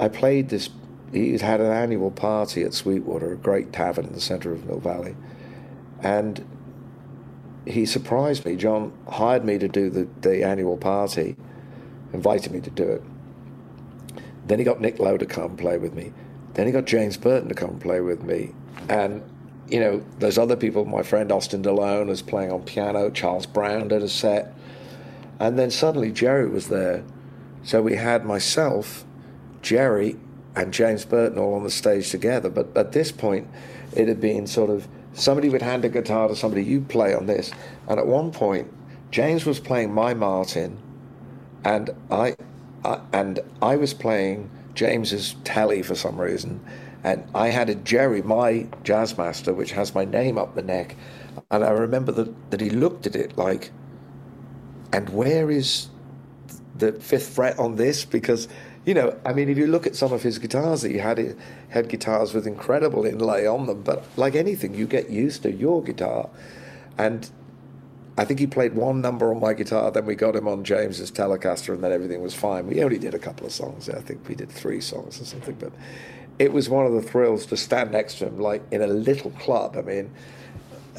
I 0.00 0.08
played 0.08 0.48
this. 0.48 0.68
He 1.12 1.38
had 1.38 1.60
an 1.60 1.70
annual 1.70 2.10
party 2.10 2.64
at 2.64 2.74
Sweetwater, 2.74 3.34
a 3.34 3.36
great 3.36 3.72
tavern 3.72 4.04
in 4.06 4.14
the 4.14 4.20
center 4.20 4.50
of 4.50 4.66
Mill 4.66 4.80
Valley. 4.80 5.14
And 6.00 6.44
he 7.64 7.86
surprised 7.86 8.44
me. 8.44 8.56
John 8.56 8.92
hired 9.08 9.44
me 9.44 9.58
to 9.58 9.68
do 9.68 9.90
the, 9.90 10.08
the 10.22 10.42
annual 10.42 10.76
party, 10.76 11.36
invited 12.12 12.50
me 12.50 12.60
to 12.62 12.70
do 12.70 12.88
it. 12.88 13.02
Then 14.44 14.58
he 14.58 14.64
got 14.64 14.80
Nick 14.80 14.98
Lowe 14.98 15.18
to 15.18 15.26
come 15.26 15.56
play 15.56 15.78
with 15.78 15.94
me. 15.94 16.12
Then 16.54 16.66
he 16.66 16.72
got 16.72 16.84
James 16.84 17.16
Burton 17.16 17.48
to 17.48 17.54
come 17.54 17.78
play 17.78 18.00
with 18.00 18.24
me. 18.24 18.54
And, 18.88 19.22
you 19.68 19.80
know, 19.80 20.04
there's 20.18 20.38
other 20.38 20.56
people. 20.56 20.84
My 20.84 21.02
friend 21.02 21.30
Austin 21.32 21.62
DeLone 21.62 22.08
was 22.08 22.22
playing 22.22 22.52
on 22.52 22.62
piano. 22.62 23.10
Charles 23.10 23.46
Brown 23.46 23.88
did 23.88 24.02
a 24.02 24.08
set. 24.08 24.54
And 25.38 25.58
then 25.58 25.70
suddenly 25.70 26.12
Jerry 26.12 26.48
was 26.48 26.68
there. 26.68 27.04
So 27.64 27.82
we 27.82 27.96
had 27.96 28.24
myself, 28.24 29.04
Jerry, 29.62 30.16
and 30.54 30.72
James 30.72 31.04
Burton 31.04 31.38
all 31.38 31.54
on 31.54 31.64
the 31.64 31.70
stage 31.70 32.10
together. 32.10 32.50
But 32.50 32.76
at 32.76 32.92
this 32.92 33.12
point, 33.12 33.48
it 33.94 34.08
had 34.08 34.20
been 34.20 34.46
sort 34.46 34.70
of 34.70 34.88
somebody 35.14 35.48
would 35.48 35.62
hand 35.62 35.84
a 35.84 35.88
guitar 35.88 36.28
to 36.28 36.36
somebody, 36.36 36.64
you 36.64 36.80
play 36.80 37.14
on 37.14 37.26
this. 37.26 37.52
And 37.88 37.98
at 37.98 38.06
one 38.06 38.30
point, 38.32 38.72
James 39.10 39.44
was 39.44 39.60
playing 39.60 39.92
my 39.92 40.14
Martin, 40.14 40.78
and 41.64 41.90
I, 42.10 42.34
I 42.84 43.00
and 43.12 43.40
I 43.60 43.76
was 43.76 43.94
playing 43.94 44.50
James's 44.74 45.36
Tele 45.44 45.82
for 45.82 45.94
some 45.94 46.20
reason, 46.20 46.64
and 47.04 47.24
I 47.34 47.48
had 47.48 47.68
a 47.68 47.74
Jerry, 47.74 48.22
my 48.22 48.66
Jazzmaster, 48.84 49.54
which 49.54 49.72
has 49.72 49.94
my 49.94 50.04
name 50.04 50.38
up 50.38 50.54
the 50.54 50.62
neck, 50.62 50.96
and 51.50 51.64
I 51.64 51.70
remember 51.70 52.12
that 52.12 52.50
that 52.50 52.60
he 52.60 52.70
looked 52.70 53.06
at 53.06 53.16
it 53.16 53.36
like, 53.36 53.72
and 54.92 55.08
where 55.10 55.50
is 55.50 55.88
the 56.76 56.92
fifth 56.92 57.34
fret 57.34 57.58
on 57.58 57.76
this? 57.76 58.04
Because 58.04 58.48
you 58.84 58.94
know, 58.94 59.16
I 59.24 59.32
mean, 59.32 59.48
if 59.48 59.58
you 59.58 59.68
look 59.68 59.86
at 59.86 59.94
some 59.94 60.12
of 60.12 60.22
his 60.22 60.38
guitars 60.38 60.82
that 60.82 60.90
he 60.90 60.98
had, 60.98 61.18
he 61.18 61.30
had 61.68 61.88
guitars 61.88 62.34
with 62.34 62.46
incredible 62.46 63.04
inlay 63.04 63.46
on 63.46 63.66
them. 63.66 63.82
But 63.82 64.04
like 64.16 64.34
anything, 64.34 64.74
you 64.74 64.86
get 64.86 65.08
used 65.08 65.42
to 65.44 65.52
your 65.52 65.82
guitar, 65.82 66.28
and 66.98 67.30
I 68.18 68.24
think 68.24 68.40
he 68.40 68.46
played 68.46 68.74
one 68.74 69.00
number 69.00 69.32
on 69.32 69.40
my 69.40 69.54
guitar. 69.54 69.90
Then 69.90 70.04
we 70.04 70.14
got 70.16 70.36
him 70.36 70.48
on 70.48 70.64
James's 70.64 71.10
Telecaster, 71.10 71.72
and 71.74 71.82
then 71.82 71.92
everything 71.92 72.22
was 72.22 72.34
fine. 72.34 72.66
We 72.66 72.82
only 72.82 72.98
did 72.98 73.14
a 73.14 73.18
couple 73.18 73.46
of 73.46 73.52
songs. 73.52 73.88
I 73.88 74.00
think 74.00 74.28
we 74.28 74.34
did 74.34 74.50
three 74.50 74.80
songs 74.80 75.20
or 75.20 75.24
something, 75.24 75.54
but 75.54 75.72
it 76.38 76.52
was 76.52 76.68
one 76.68 76.86
of 76.86 76.92
the 76.92 77.02
thrills 77.02 77.46
to 77.46 77.56
stand 77.56 77.92
next 77.92 78.18
to 78.18 78.26
him, 78.26 78.38
like 78.38 78.62
in 78.70 78.82
a 78.82 78.86
little 78.86 79.30
club. 79.32 79.76
I 79.76 79.82
mean, 79.82 80.10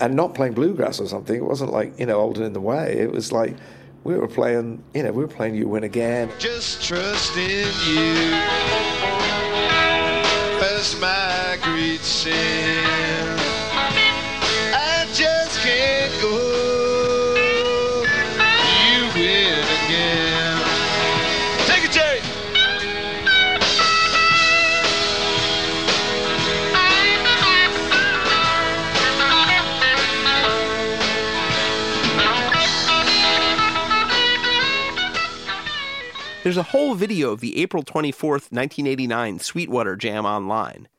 and 0.01 0.15
not 0.15 0.34
playing 0.34 0.53
bluegrass 0.53 0.99
or 0.99 1.07
something. 1.07 1.35
It 1.35 1.45
wasn't 1.45 1.72
like 1.72 1.99
you 1.99 2.05
know, 2.05 2.19
old 2.19 2.38
and 2.38 2.45
in 2.45 2.53
the 2.53 2.61
way. 2.61 2.93
It 2.93 3.11
was 3.11 3.31
like 3.31 3.55
we 4.03 4.15
were 4.15 4.27
playing, 4.27 4.84
you 4.93 5.03
know, 5.03 5.11
we 5.11 5.23
were 5.23 5.30
playing 5.30 5.55
You 5.55 5.68
Win 5.68 5.84
Again. 5.84 6.30
Just 6.39 6.84
trust 6.84 7.38
in 7.38 7.68
you 7.88 8.14
as 10.61 10.99
my 10.99 11.57
great 11.61 12.01
sin. 12.01 12.84
I 14.76 15.07
just 15.14 15.60
can't 15.61 16.22
go. 16.22 16.32
There's 36.44 36.57
a 36.57 36.64
whole 36.64 36.94
video 36.94 37.32
of 37.32 37.40
the 37.40 37.61
April 37.61 37.84
24th, 37.84 38.52
1989 38.52 39.40
Sweetwater 39.40 39.95
Jam 39.95 40.26
online. 40.26 40.90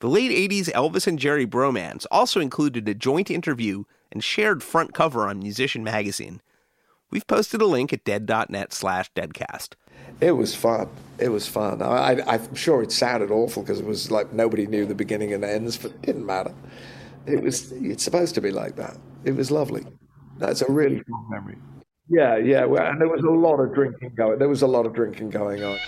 The 0.00 0.08
late 0.08 0.32
80s 0.32 0.68
Elvis 0.72 1.06
and 1.06 1.20
Jerry 1.20 1.46
bromance 1.46 2.04
also 2.10 2.40
included 2.40 2.88
a 2.88 2.94
joint 2.94 3.30
interview 3.30 3.84
and 4.10 4.24
shared 4.24 4.60
front 4.60 4.94
cover 4.94 5.28
on 5.28 5.38
Musician 5.38 5.84
Magazine. 5.84 6.40
We've 7.12 7.28
posted 7.28 7.62
a 7.62 7.66
link 7.66 7.92
at 7.92 8.02
dead.net 8.02 8.72
slash 8.72 9.12
deadcast. 9.12 9.74
It 10.20 10.32
was 10.32 10.56
fun. 10.56 10.88
It 11.20 11.28
was 11.28 11.46
fun. 11.46 11.80
I, 11.80 12.20
I'm 12.26 12.56
sure 12.56 12.82
it 12.82 12.90
sounded 12.90 13.30
awful 13.30 13.62
because 13.62 13.78
it 13.78 13.86
was 13.86 14.10
like 14.10 14.32
nobody 14.32 14.66
knew 14.66 14.84
the 14.84 14.96
beginning 14.96 15.32
and 15.32 15.44
ends, 15.44 15.78
but 15.78 15.92
it 15.92 16.02
didn't 16.02 16.26
matter. 16.26 16.52
It 17.24 17.40
was. 17.40 17.70
It's 17.70 18.02
supposed 18.02 18.34
to 18.34 18.40
be 18.40 18.50
like 18.50 18.74
that. 18.74 18.96
It 19.22 19.36
was 19.36 19.52
lovely. 19.52 19.86
That's 20.38 20.60
a 20.62 20.72
really 20.72 21.04
fun 21.04 21.30
memory. 21.30 21.56
Yeah, 22.10 22.36
yeah. 22.38 22.64
And 22.64 23.00
there 23.00 23.08
was 23.08 23.22
a 23.22 23.30
lot 23.30 23.60
of 23.60 23.74
drinking 23.74 24.12
going. 24.16 24.38
There 24.38 24.48
was 24.48 24.62
a 24.62 24.66
lot 24.66 24.86
of 24.86 24.94
drinking 24.94 25.28
going 25.30 25.62
on. 25.62 25.78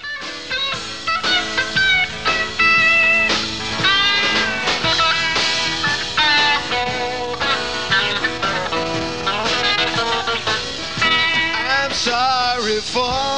I'm 11.72 11.92
sorry 11.92 12.80
for 12.80 13.29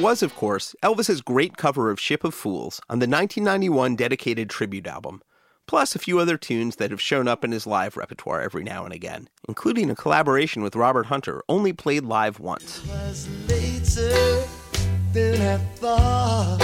was, 0.00 0.22
of 0.22 0.34
course, 0.34 0.74
Elvis's 0.82 1.20
great 1.20 1.58
cover 1.58 1.90
of 1.90 2.00
Ship 2.00 2.24
of 2.24 2.32
Fools 2.32 2.80
on 2.88 3.00
the 3.00 3.08
1991 3.08 3.96
dedicated 3.96 4.48
tribute 4.48 4.86
album, 4.86 5.20
plus 5.66 5.94
a 5.94 5.98
few 5.98 6.18
other 6.18 6.38
tunes 6.38 6.76
that 6.76 6.90
have 6.90 7.00
shown 7.00 7.28
up 7.28 7.44
in 7.44 7.52
his 7.52 7.66
live 7.66 7.98
repertoire 7.98 8.40
every 8.40 8.64
now 8.64 8.84
and 8.84 8.94
again, 8.94 9.28
including 9.46 9.90
a 9.90 9.94
collaboration 9.94 10.62
with 10.62 10.74
Robert 10.74 11.06
Hunter, 11.06 11.42
only 11.50 11.74
played 11.74 12.04
live 12.04 12.40
once. 12.40 12.82
was 12.86 13.28
later 13.46 14.42
than 15.12 15.40
I 15.42 15.58
thought. 15.76 16.62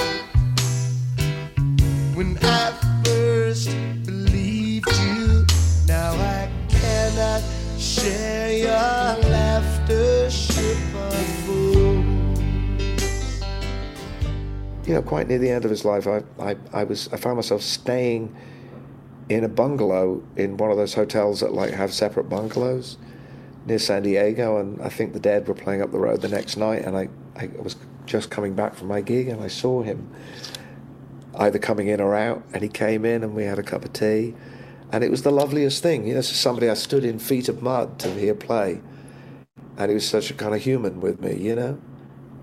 When 2.14 2.38
I 2.40 2.72
first 3.04 3.68
believed 4.06 4.90
you, 4.98 5.44
now 5.86 6.12
I 6.12 6.50
cannot 6.70 7.42
share 7.78 8.52
your 8.56 9.30
laughter, 9.30 10.30
ship 10.30 10.78
of 10.94 11.14
fools. 11.44 12.15
You 14.86 14.94
know, 14.94 15.02
quite 15.02 15.28
near 15.28 15.38
the 15.38 15.50
end 15.50 15.64
of 15.64 15.70
his 15.70 15.84
life, 15.84 16.06
I, 16.06 16.22
I, 16.38 16.56
I 16.72 16.84
was 16.84 17.08
I 17.12 17.16
found 17.16 17.36
myself 17.36 17.62
staying 17.62 18.34
in 19.28 19.42
a 19.42 19.48
bungalow 19.48 20.22
in 20.36 20.56
one 20.56 20.70
of 20.70 20.76
those 20.76 20.94
hotels 20.94 21.40
that 21.40 21.52
like 21.52 21.72
have 21.72 21.92
separate 21.92 22.28
bungalows 22.28 22.96
near 23.66 23.80
San 23.80 24.04
Diego, 24.04 24.58
and 24.58 24.80
I 24.80 24.88
think 24.88 25.12
the 25.12 25.20
Dead 25.20 25.48
were 25.48 25.54
playing 25.54 25.82
up 25.82 25.90
the 25.90 25.98
road 25.98 26.22
the 26.22 26.28
next 26.28 26.56
night, 26.56 26.84
and 26.84 26.96
I, 26.96 27.08
I 27.34 27.50
was 27.60 27.74
just 28.06 28.30
coming 28.30 28.54
back 28.54 28.76
from 28.76 28.86
my 28.86 29.00
gig, 29.00 29.26
and 29.26 29.42
I 29.42 29.48
saw 29.48 29.82
him 29.82 30.08
either 31.34 31.58
coming 31.58 31.88
in 31.88 32.00
or 32.00 32.14
out, 32.14 32.44
and 32.54 32.62
he 32.62 32.68
came 32.68 33.04
in, 33.04 33.24
and 33.24 33.34
we 33.34 33.42
had 33.42 33.58
a 33.58 33.64
cup 33.64 33.84
of 33.84 33.92
tea, 33.92 34.34
and 34.92 35.02
it 35.02 35.10
was 35.10 35.22
the 35.22 35.32
loveliest 35.32 35.82
thing. 35.82 36.06
You 36.06 36.14
know, 36.14 36.20
somebody 36.20 36.70
I 36.70 36.74
stood 36.74 37.04
in 37.04 37.18
feet 37.18 37.48
of 37.48 37.60
mud 37.60 37.98
to 37.98 38.14
hear 38.14 38.36
play, 38.36 38.80
and 39.76 39.90
he 39.90 39.94
was 39.94 40.08
such 40.08 40.30
a 40.30 40.34
kind 40.34 40.54
of 40.54 40.62
human 40.62 41.00
with 41.00 41.20
me, 41.20 41.34
you 41.34 41.56
know, 41.56 41.80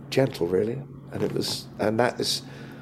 gentle 0.09 0.47
really, 0.47 0.81
and 1.13 1.23
it 1.23 1.33
was, 1.33 1.65
and 1.79 1.99
that 1.99 2.19
is. 2.19 2.41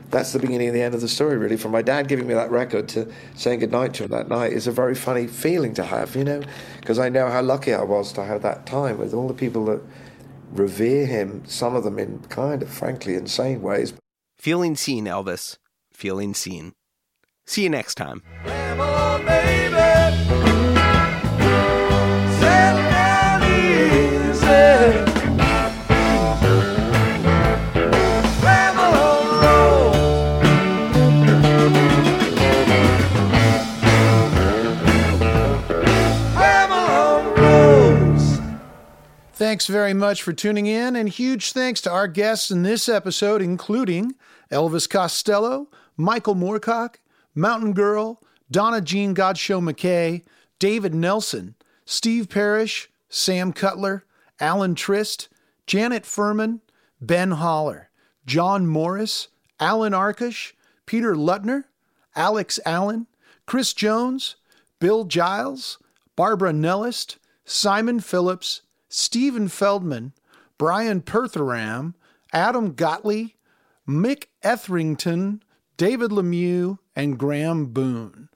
That's 0.10 0.34
the 0.34 0.40
beginning 0.40 0.68
and 0.68 0.76
the 0.76 0.82
end 0.82 0.94
of 0.94 1.00
the 1.00 1.08
story, 1.08 1.38
really. 1.38 1.56
From 1.56 1.72
my 1.72 1.82
dad 1.82 2.10
giving 2.10 2.28
me 2.28 2.34
that 2.34 2.52
record 2.52 2.90
to 2.90 3.10
saying 3.34 3.62
goodnight 3.62 3.94
to 3.94 4.04
him 4.04 4.12
that 4.12 4.28
night 4.28 4.52
is 4.52 4.68
a 4.68 4.72
very 4.72 4.94
funny 4.94 5.26
feeling 5.26 5.74
to 5.76 5.86
have, 5.86 6.18
you 6.18 6.26
know, 6.26 6.44
because 6.82 7.00
I 7.00 7.08
know 7.08 7.30
how 7.30 7.42
lucky 7.42 7.74
I 7.74 7.84
was 7.84 8.12
to 8.14 8.26
have 8.26 8.42
that 8.42 8.66
time 8.66 8.98
with 8.98 9.14
all 9.14 9.30
the 9.30 9.34
people 9.34 9.64
that 9.68 9.82
revere 10.52 11.06
him, 11.06 11.44
some 11.46 11.78
of 11.78 11.86
them 11.86 11.98
in 11.98 12.20
kind 12.28 12.62
of, 12.62 12.70
frankly, 12.70 13.16
insane 13.16 13.62
ways. 13.62 13.94
Feeling 14.38 14.76
seen, 14.76 15.06
Elvis. 15.06 15.58
Feeling 15.94 16.34
seen. 16.34 16.74
See 17.46 17.64
you 17.64 17.70
next 17.70 17.96
time. 17.96 18.22
Thanks 39.52 39.68
very 39.68 39.94
much 39.94 40.24
for 40.24 40.32
tuning 40.32 40.66
in, 40.66 40.96
and 40.96 41.10
huge 41.10 41.52
thanks 41.52 41.82
to 41.82 41.92
our 41.92 42.08
guests 42.08 42.52
in 42.52 42.64
this 42.64 42.88
episode, 42.88 43.42
including 43.42 44.16
Elvis 44.50 44.90
Costello, 44.90 45.68
Michael 45.98 46.36
Moorcock, 46.36 47.02
Mountain 47.36 47.74
Girl, 47.74 48.24
Donna 48.50 48.80
Jean 48.80 49.14
Godchaux 49.14 49.62
MacKay, 49.62 50.24
David 50.58 50.96
Nelson, 50.96 51.56
Steve 51.84 52.30
Parish, 52.30 52.90
Sam 53.10 53.52
Cutler, 53.52 54.06
Alan 54.40 54.74
Trist, 54.74 55.28
Janet 55.68 56.06
Furman, 56.06 56.62
Ben 57.02 57.32
Haller, 57.32 57.90
John 58.26 58.66
Morris, 58.66 59.28
Allan 59.60 59.92
Arkush, 59.92 60.54
Peter 60.86 61.14
Lutner, 61.14 61.66
Alex 62.16 62.58
Allen, 62.66 63.06
Chris 63.46 63.74
Jones, 63.74 64.38
Bill 64.80 65.04
Giles, 65.04 65.78
Barbara 66.16 66.54
Nellist, 66.54 67.18
Simon 67.44 68.00
Phillips, 68.00 68.62
Stephen 68.94 69.48
Feldman, 69.48 70.12
Brian 70.58 71.02
Pertheram, 71.02 71.94
Adam 72.34 72.74
Gottlieb, 72.74 73.32
Mick 73.88 74.26
Etherington, 74.44 75.42
David 75.78 76.12
Lemieux, 76.12 76.78
and 76.96 77.18
Graham 77.18 77.68
Boone. 77.68 78.30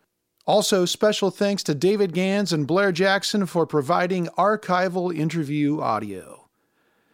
Also, 0.48 0.86
special 0.86 1.30
thanks 1.30 1.61
to 1.64 1.76
David 1.76 2.14
Gans 2.14 2.53
and 2.53 2.65
Blair 2.68 2.91
Jackson 2.91 3.45
for 3.45 3.65
providing 3.65 4.27
archival 4.38 5.15
interview 5.15 5.82
audio. 5.82 6.48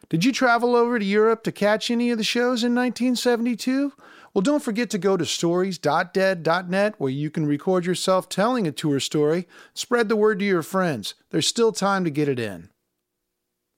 Did 0.10 0.26
you 0.26 0.34
travel 0.34 0.76
over 0.76 1.00
to 1.00 1.06
Europe 1.06 1.44
to 1.46 1.52
catch 1.52 1.90
any 1.90 2.12
of 2.12 2.18
the 2.18 2.24
shows 2.24 2.64
in 2.64 2.76
1972? 2.76 3.94
Well, 4.34 4.42
don't 4.42 4.64
forget 4.64 4.90
to 4.92 4.98
go 4.98 5.18
to 5.18 5.26
stories.dead.net 5.26 6.96
where 6.98 7.10
you 7.10 7.30
can 7.30 7.46
record 7.46 7.86
yourself 7.86 8.30
telling 8.30 8.68
a 8.68 8.72
tour 8.72 9.00
story. 9.00 9.48
Spread 9.74 10.10
the 10.10 10.16
word 10.16 10.40
to 10.40 10.46
your 10.46 10.64
friends. 10.64 11.16
There's 11.30 11.48
still 11.48 11.72
time 11.72 12.04
to 12.04 12.10
get 12.10 12.28
it 12.28 12.40
in. 12.40 12.71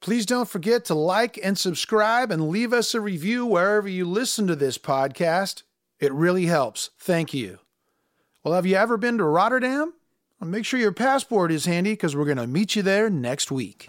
Please 0.03 0.25
don't 0.25 0.49
forget 0.49 0.84
to 0.84 0.93
like 0.93 1.39
and 1.41 1.57
subscribe 1.57 2.30
and 2.30 2.49
leave 2.49 2.73
us 2.73 2.93
a 2.93 2.99
review 2.99 3.45
wherever 3.45 3.88
you 3.88 4.03
listen 4.03 4.47
to 4.47 4.55
this 4.55 4.77
podcast. 4.77 5.63
It 5.97 6.11
really 6.11 6.47
helps. 6.47 6.89
Thank 6.99 7.34
you. 7.34 7.59
Well, 8.43 8.53
have 8.53 8.65
you 8.65 8.75
ever 8.75 8.97
been 8.97 9.17
to 9.19 9.23
Rotterdam? 9.23 9.93
Well, 10.41 10.49
make 10.49 10.65
sure 10.65 10.77
your 10.77 10.91
passport 10.91 11.53
is 11.53 11.63
handy 11.63 11.93
because 11.93 12.17
we're 12.17 12.25
going 12.25 12.35
to 12.35 12.47
meet 12.47 12.75
you 12.75 12.81
there 12.81 13.09
next 13.09 13.49
week. 13.49 13.88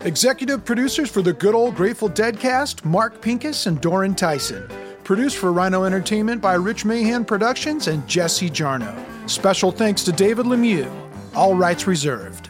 Executive 0.00 0.64
producers 0.64 1.10
for 1.10 1.20
the 1.20 1.34
good 1.34 1.54
old 1.54 1.74
Grateful 1.74 2.08
Dead 2.08 2.40
cast 2.40 2.82
Mark 2.86 3.20
Pinkus 3.20 3.66
and 3.66 3.78
Doran 3.82 4.14
Tyson. 4.14 4.66
Produced 5.04 5.36
for 5.36 5.52
Rhino 5.52 5.84
Entertainment 5.84 6.40
by 6.40 6.54
Rich 6.54 6.86
Mahan 6.86 7.26
Productions 7.26 7.88
and 7.88 8.08
Jesse 8.08 8.48
Jarnow. 8.48 8.98
Special 9.28 9.70
thanks 9.70 10.04
to 10.04 10.12
David 10.12 10.46
Lemieux. 10.46 10.90
All 11.34 11.54
rights 11.54 11.86
reserved. 11.86 12.45